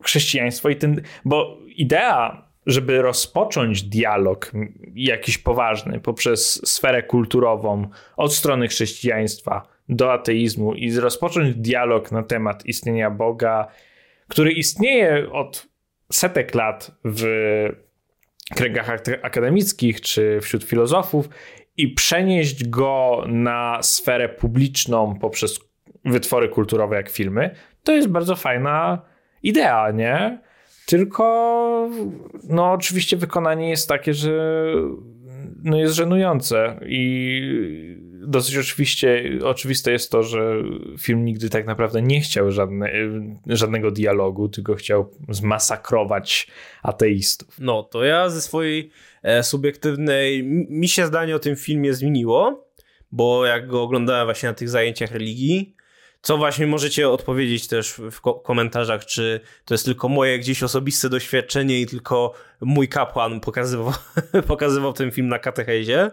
chrześcijaństwo 0.04 0.70
i 0.70 0.76
ten, 0.76 1.02
bo 1.26 1.58
idea 1.76 2.52
żeby 2.66 3.02
rozpocząć 3.02 3.84
dialog 3.84 4.52
jakiś 4.96 5.38
poważny 5.38 6.00
poprzez 6.00 6.70
sferę 6.70 7.04
kulturową 7.04 7.88
od 8.18 8.34
strony 8.34 8.68
chrześcijaństwa 8.68 9.68
do 9.90 10.14
ateizmu 10.14 10.74
i 10.74 10.96
rozpocząć 10.96 11.56
dialog 11.56 12.12
na 12.12 12.24
temat 12.24 12.66
istnienia 12.66 13.10
Boga, 13.10 13.68
który 14.28 14.52
istnieje 14.52 15.32
od 15.32 15.68
setek 16.12 16.56
lat 16.56 16.92
w 17.06 17.26
kręgach 18.56 18.90
akademickich 19.22 20.02
czy 20.02 20.40
wśród 20.42 20.64
filozofów 20.64 21.30
i 21.78 21.88
przenieść 21.88 22.68
go 22.68 23.24
na 23.28 23.80
sferę 23.82 24.30
publiczną 24.30 25.16
poprzez 25.22 25.60
wytwory 26.06 26.50
kulturowe 26.50 26.96
jak 26.96 27.10
filmy, 27.10 27.56
to 27.84 27.94
jest 27.94 28.08
bardzo 28.08 28.36
fajna 28.36 29.02
idea, 29.44 29.92
nie? 29.92 30.42
Tylko, 30.86 31.90
no 32.44 32.72
oczywiście 32.72 33.18
wykonanie 33.18 33.70
jest 33.70 33.90
takie, 33.90 34.14
że 34.14 34.64
no 35.64 35.78
jest 35.78 35.96
żenujące 35.96 36.80
i 36.86 38.11
dosyć 38.28 38.58
oczywiście, 38.58 39.24
oczywiste 39.44 39.92
jest 39.92 40.12
to, 40.12 40.24
że 40.24 40.64
film 41.00 41.26
nigdy 41.26 41.50
tak 41.50 41.66
naprawdę 41.66 42.02
nie 42.02 42.22
chciał 42.22 42.52
żadne, 42.52 42.92
żadnego 43.46 43.92
dialogu, 43.92 44.50
tylko 44.50 44.76
chciał 44.76 45.12
zmasakrować 45.30 46.48
ateistów. 46.84 47.60
No, 47.60 47.84
to 47.84 48.04
ja 48.04 48.30
ze 48.30 48.42
swojej 48.42 48.92
e, 49.24 49.44
subiektywnej, 49.44 50.44
mi 50.70 50.88
się 50.88 51.06
zdanie 51.06 51.36
o 51.36 51.40
tym 51.40 51.56
filmie 51.56 51.94
zmieniło, 51.94 52.68
bo 53.12 53.46
jak 53.46 53.68
go 53.68 53.84
oglądałem 53.84 54.28
właśnie 54.28 54.50
na 54.50 54.56
tych 54.56 54.70
zajęciach 54.70 55.12
religii, 55.12 55.76
co 56.22 56.38
właśnie 56.38 56.68
możecie 56.68 57.10
odpowiedzieć 57.10 57.68
też 57.68 58.02
w 58.12 58.22
ko 58.22 58.34
komentarzach, 58.34 59.06
czy 59.06 59.40
to 59.66 59.74
jest 59.74 59.86
tylko 59.86 60.10
moje 60.10 60.40
gdzieś 60.40 60.64
osobiste 60.64 61.10
doświadczenie 61.10 61.82
i 61.82 61.86
tylko 61.86 62.34
mój 62.62 62.88
kapłan 62.88 63.40
pokazywał, 63.40 63.94
pokazywał 64.48 64.94
ten 64.94 65.12
film 65.12 65.28
na 65.28 65.40
katechezie. 65.40 66.12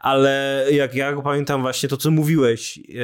Ale 0.00 0.64
jak 0.70 0.94
ja 0.94 1.12
go 1.12 1.22
pamiętam 1.22 1.62
właśnie 1.62 1.88
to, 1.88 1.96
co 1.96 2.10
mówiłeś 2.10 2.76
yy, 2.76 2.94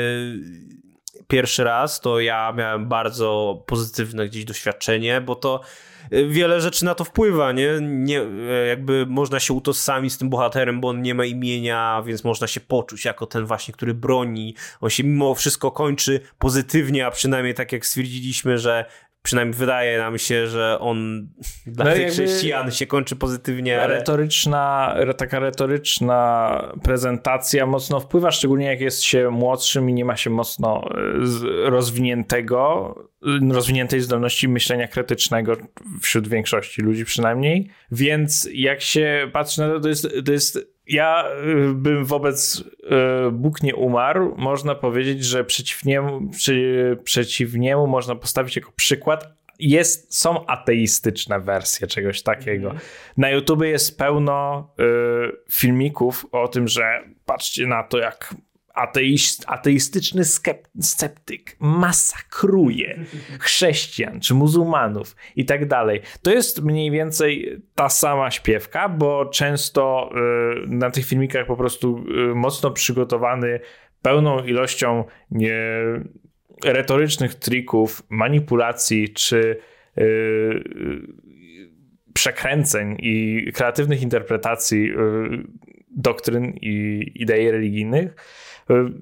pierwszy 1.29 1.65
raz, 1.65 2.01
to 2.01 2.21
ja 2.21 2.53
miałem 2.57 2.89
bardzo 2.89 3.63
pozytywne 3.67 4.29
gdzieś 4.29 4.45
doświadczenie, 4.45 5.21
bo 5.21 5.35
to 5.35 5.61
wiele 6.11 6.61
rzeczy 6.61 6.85
na 6.85 6.95
to 6.95 7.05
wpływa, 7.05 7.53
nie? 7.53 7.71
nie? 7.81 8.23
Jakby 8.69 9.07
można 9.09 9.41
się 9.41 9.55
utożsamić 9.55 10.13
z 10.13 10.19
tym 10.19 10.31
bohaterem, 10.31 10.81
bo 10.81 10.89
on 10.89 11.03
nie 11.03 11.15
ma 11.15 11.25
imienia, 11.25 12.03
więc 12.07 12.25
można 12.25 12.47
się 12.47 12.61
poczuć 12.61 13.05
jako 13.05 13.27
ten 13.27 13.45
właśnie, 13.45 13.75
który 13.75 13.95
broni. 13.95 14.55
On 14.81 14.91
się 14.91 15.05
mimo 15.05 15.35
wszystko 15.35 15.71
kończy 15.71 16.21
pozytywnie, 16.39 17.07
a 17.07 17.11
przynajmniej 17.11 17.55
tak 17.55 17.73
jak 17.73 17.87
stwierdziliśmy, 17.87 18.59
że 18.59 18.85
przynajmniej 19.27 19.59
wydaje 19.59 19.99
nam 19.99 20.19
się, 20.19 20.47
że 20.47 20.79
on 20.81 21.29
dla 21.67 21.85
no 21.85 21.91
tych 21.93 22.11
chrześcijan 22.13 22.71
się 22.71 22.87
kończy 22.87 23.17
pozytywnie. 23.17 23.83
Ale... 23.83 23.95
Retoryczna, 23.95 24.97
taka 25.17 25.39
retoryczna 25.39 26.75
prezentacja 26.83 27.67
mocno 27.67 28.01
wpływa, 28.01 28.31
szczególnie 28.31 28.67
jak 28.67 28.81
jest 28.81 29.03
się 29.03 29.31
młodszym 29.31 29.91
i 29.91 29.93
nie 29.95 30.05
ma 30.05 30.17
się 30.17 30.31
mocno 30.31 30.89
e, 30.91 31.71
rozwiniętego, 31.71 32.95
rozwiniętej 33.51 34.01
zdolności 34.01 34.49
myślenia 34.49 34.89
krytycznego 34.89 35.57
wśród 36.01 36.29
większości 36.29 36.83
ludzi 36.83 37.05
przynajmniej. 37.05 37.71
Więc 37.93 38.49
jak 38.53 38.81
się 38.81 39.31
patrzy 39.33 39.61
na 39.61 39.69
to, 39.69 39.81
to 39.81 39.89
jest, 39.89 40.09
to 40.27 40.33
jest 40.33 40.76
ja 40.87 41.25
y, 41.71 41.75
bym 41.75 42.05
wobec 42.05 42.61
y, 42.61 43.31
Bóg 43.33 43.63
nie 43.63 43.75
umarł, 43.75 44.35
można 44.37 44.75
powiedzieć, 44.75 45.25
że 45.25 45.45
przeciwniemu, 45.45 46.31
przy, 46.31 46.99
przeciwniemu 47.05 47.87
można 47.87 48.15
postawić 48.15 48.57
jako 48.57 48.73
przykład. 48.77 49.37
Jest, 49.59 50.19
są 50.19 50.47
ateistyczne 50.47 51.41
wersje 51.41 51.87
czegoś 51.87 52.23
takiego. 52.23 52.71
Mm. 52.71 52.83
Na 53.17 53.31
YouTube 53.31 53.63
jest 53.63 53.99
pełno 53.99 54.69
y, 54.81 55.53
filmików 55.53 56.27
o 56.33 56.49
tym, 56.49 56.69
że 56.69 57.03
patrzcie 57.27 57.67
na 57.67 57.83
to, 57.83 57.99
jak 57.99 58.35
ateist, 58.77 59.45
ateistyczny 59.47 60.25
sceptyk 60.81 61.57
masakruje 61.61 63.05
chrześcijan 63.41 64.21
czy 64.21 64.35
muzułmanów 64.35 65.17
i 65.37 65.45
tak 65.45 65.67
dalej. 65.67 66.01
To 66.23 66.31
jest 66.31 66.63
mniej 66.63 66.91
więcej 66.91 67.63
ta 67.75 67.89
sama 67.89 68.31
śpiewka, 68.31 68.89
bo 68.89 69.27
często 69.27 70.11
y, 70.65 70.67
na 70.69 70.91
tych 70.91 71.07
filmikach 71.07 71.47
po 71.47 71.57
prostu 71.57 72.05
y, 72.31 72.35
mocno 72.35 72.71
przygotowany 72.71 73.61
pełną 74.03 74.45
ilością 74.45 75.05
retorycznych 76.65 77.35
trików, 77.35 78.03
manipulacji 78.09 79.09
czy 79.09 79.57
y, 79.99 80.63
przekręceń 82.15 82.97
i 82.99 83.47
kreatywnych 83.55 84.03
interpretacji 84.03 84.93
doktryn 85.91 86.53
i 86.63 87.05
idei 87.15 87.51
religijnych 87.51 88.15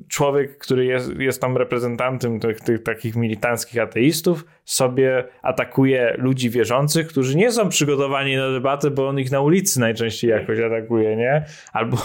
człowiek, 0.08 0.58
który 0.58 0.84
jest, 0.84 1.20
jest 1.20 1.40
tam 1.40 1.56
reprezentantem 1.56 2.40
tych, 2.40 2.60
tych 2.60 2.82
takich 2.82 3.16
militanckich 3.16 3.82
ateistów, 3.82 4.44
sobie 4.64 5.24
atakuje 5.42 6.14
ludzi 6.18 6.50
wierzących, 6.50 7.06
którzy 7.06 7.36
nie 7.36 7.52
są 7.52 7.68
przygotowani 7.68 8.36
na 8.36 8.52
debatę, 8.52 8.90
bo 8.90 9.08
on 9.08 9.18
ich 9.18 9.30
na 9.30 9.40
ulicy 9.40 9.80
najczęściej 9.80 10.30
jakoś 10.30 10.58
atakuje, 10.60 11.16
nie? 11.16 11.44
Albo, 11.72 11.96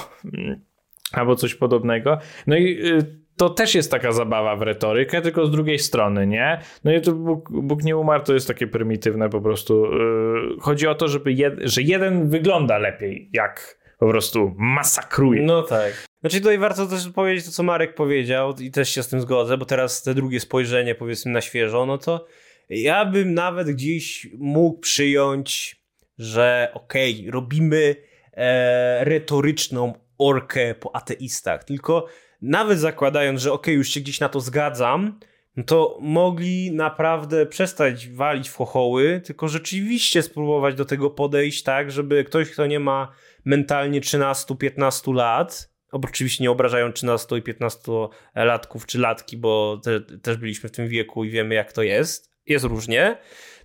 albo 1.11 1.36
coś 1.36 1.56
podobnego. 1.56 2.18
No 2.48 2.57
i 2.57 2.86
y, 2.86 3.19
to 3.38 3.49
też 3.49 3.76
jest 3.76 3.91
taka 3.91 4.11
zabawa 4.11 4.56
w 4.56 4.61
retorykę, 4.61 5.22
tylko 5.22 5.45
z 5.45 5.52
drugiej 5.52 5.80
strony, 5.80 6.27
nie? 6.27 6.60
No 6.84 6.94
i 6.94 7.02
to 7.02 7.11
Bóg, 7.11 7.49
Bóg 7.52 7.84
nie 7.84 7.98
umarł, 7.98 8.23
to 8.23 8.34
jest 8.34 8.48
takie 8.48 8.68
prymitywne 8.68 9.30
po 9.30 9.41
prostu. 9.41 9.86
Yy, 9.86 10.56
chodzi 10.60 10.88
o 10.88 10.95
to, 10.95 11.07
żeby 11.07 11.34
jed, 11.34 11.53
że 11.64 11.81
jeden 11.81 12.30
wygląda 12.30 12.77
lepiej, 12.77 13.30
jak 13.34 13.78
po 14.00 14.08
prostu 14.08 14.54
masakruje. 14.58 15.42
No 15.42 15.64
tak. 15.64 16.06
Znaczy 16.22 16.38
tutaj 16.38 16.58
warto 16.58 16.86
też 16.86 17.10
powiedzieć 17.10 17.46
to, 17.46 17.52
co 17.52 17.64
Marek 17.64 17.96
powiedział 17.96 18.56
i 18.60 18.72
też 18.72 18.90
się 18.90 19.04
z 19.04 19.08
tym 19.08 19.22
zgodzę, 19.22 19.58
bo 19.58 19.66
teraz 19.66 20.04
te 20.04 20.14
drugie 20.14 20.40
spojrzenie 20.40 20.96
powiedzmy 20.96 21.32
na 21.32 21.42
świeżo, 21.42 21.86
no 21.86 21.98
to 21.98 22.26
ja 22.70 23.06
bym 23.06 23.34
nawet 23.34 23.68
gdzieś 23.68 24.28
mógł 24.38 24.80
przyjąć, 24.80 25.82
że 26.18 26.72
okej, 26.74 27.20
okay, 27.20 27.32
robimy 27.32 27.96
e, 28.34 29.04
retoryczną 29.04 29.94
orkę 30.18 30.76
po 30.76 30.96
ateistach, 30.96 31.64
tylko 31.64 32.08
nawet 32.42 32.80
zakładając, 32.80 33.42
że 33.42 33.54
okej, 33.54 33.62
okay, 33.62 33.74
już 33.74 33.90
się 33.90 34.00
gdzieś 34.00 34.20
na 34.20 34.30
to 34.30 34.40
zgadzam, 34.40 35.20
no 35.56 35.64
to 35.64 35.98
mogli 36.02 36.72
naprawdę 36.72 37.46
przestać 37.46 38.08
walić 38.08 38.50
w 38.50 38.56
chochoły, 38.56 39.22
tylko 39.26 39.48
rzeczywiście 39.48 40.22
spróbować 40.22 40.76
do 40.76 40.86
tego 40.86 41.10
podejść 41.10 41.64
tak, 41.64 41.92
żeby 41.92 42.24
ktoś, 42.24 42.52
kto 42.52 42.66
nie 42.66 42.80
ma 42.80 43.12
mentalnie 43.45 44.02
13-15 44.02 45.14
lat, 45.14 45.74
oczywiście 45.91 46.44
nie 46.44 46.52
obrażają 46.52 46.94
13 46.94 47.38
i 47.38 47.41
15 47.41 47.91
latków 48.36 48.86
czy 48.86 48.99
latki, 48.99 49.38
bo 49.38 49.82
te, 49.84 50.02
też 50.02 50.38
byliśmy 50.38 50.70
w 50.70 50.72
tym 50.72 50.88
wieku 50.88 51.24
i 51.24 51.30
wiemy 51.30 51.56
jak 51.56 51.74
to 51.74 51.84
jest, 51.84 52.32
jest 52.45 52.66
różnie, 52.66 53.18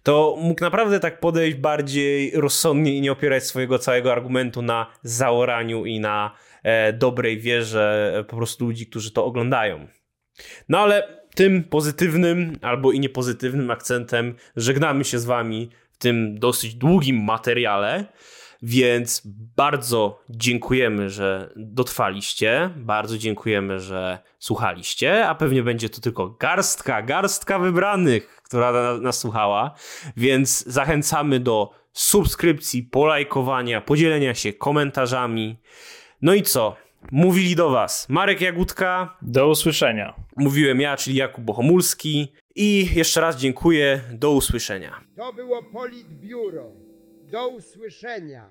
to 0.02 0.36
mógł 0.40 0.60
naprawdę 0.60 1.01
tak 1.01 1.20
podejść 1.20 1.56
bardziej 1.56 2.30
rozsądnie 2.34 2.96
i 2.96 3.01
nie 3.01 3.12
opierać 3.12 3.44
swojego 3.44 3.78
całego 3.78 4.12
argumentu 4.12 4.62
na 4.62 4.86
zaoraniu 5.02 5.84
i 5.84 6.01
na 6.01 6.36
e, 6.62 6.92
dobrej 6.92 7.38
wierze 7.38 8.14
e, 8.18 8.24
po 8.24 8.36
prostu 8.36 8.66
ludzi, 8.66 8.86
którzy 8.86 9.10
to 9.10 9.24
oglądają. 9.24 9.86
No 10.68 10.78
ale 10.78 11.24
tym 11.34 11.64
pozytywnym 11.64 12.59
albo 12.62 12.92
i 12.92 13.01
niepozytywnym 13.01 13.70
akcentem 13.70 14.34
żegnamy 14.56 15.05
się 15.05 15.18
z 15.18 15.24
wami 15.24 15.70
w 15.92 15.98
tym 15.98 16.38
dosyć 16.38 16.74
długim 16.74 17.24
materiale. 17.24 18.05
Więc 18.66 19.22
bardzo 19.56 20.22
dziękujemy, 20.30 21.10
że 21.10 21.52
dotrwaliście, 21.56 22.70
bardzo 22.76 23.18
dziękujemy, 23.18 23.80
że 23.80 24.18
słuchaliście, 24.38 25.26
a 25.28 25.34
pewnie 25.34 25.62
będzie 25.62 25.88
to 25.88 26.00
tylko 26.00 26.28
garstka, 26.28 27.02
garstka 27.02 27.58
wybranych, 27.58 28.42
która 28.42 28.98
nas 28.98 29.18
słuchała, 29.18 29.74
więc 30.16 30.64
zachęcamy 30.64 31.40
do 31.40 31.70
subskrypcji, 31.92 32.82
polajkowania, 32.82 33.80
podzielenia 33.80 34.34
się 34.34 34.52
komentarzami. 34.52 35.56
No 36.22 36.34
i 36.34 36.42
co? 36.42 36.76
Mówili 37.12 37.56
do 37.56 37.70
was 37.70 38.08
Marek 38.08 38.40
Jagódka, 38.40 39.16
Do 39.22 39.48
usłyszenia. 39.48 40.14
mówiłem 40.36 40.80
ja, 40.80 40.96
czyli 40.96 41.16
Jakub 41.16 41.44
Bohomulski 41.44 42.32
i 42.54 42.88
jeszcze 42.94 43.20
raz 43.20 43.36
dziękuję, 43.36 44.00
do 44.12 44.30
usłyszenia. 44.30 45.00
To 45.16 45.32
było 45.32 45.62
Politbiuro. 45.62 46.84
Do 47.35 47.48
usłyszenia. 47.48 48.51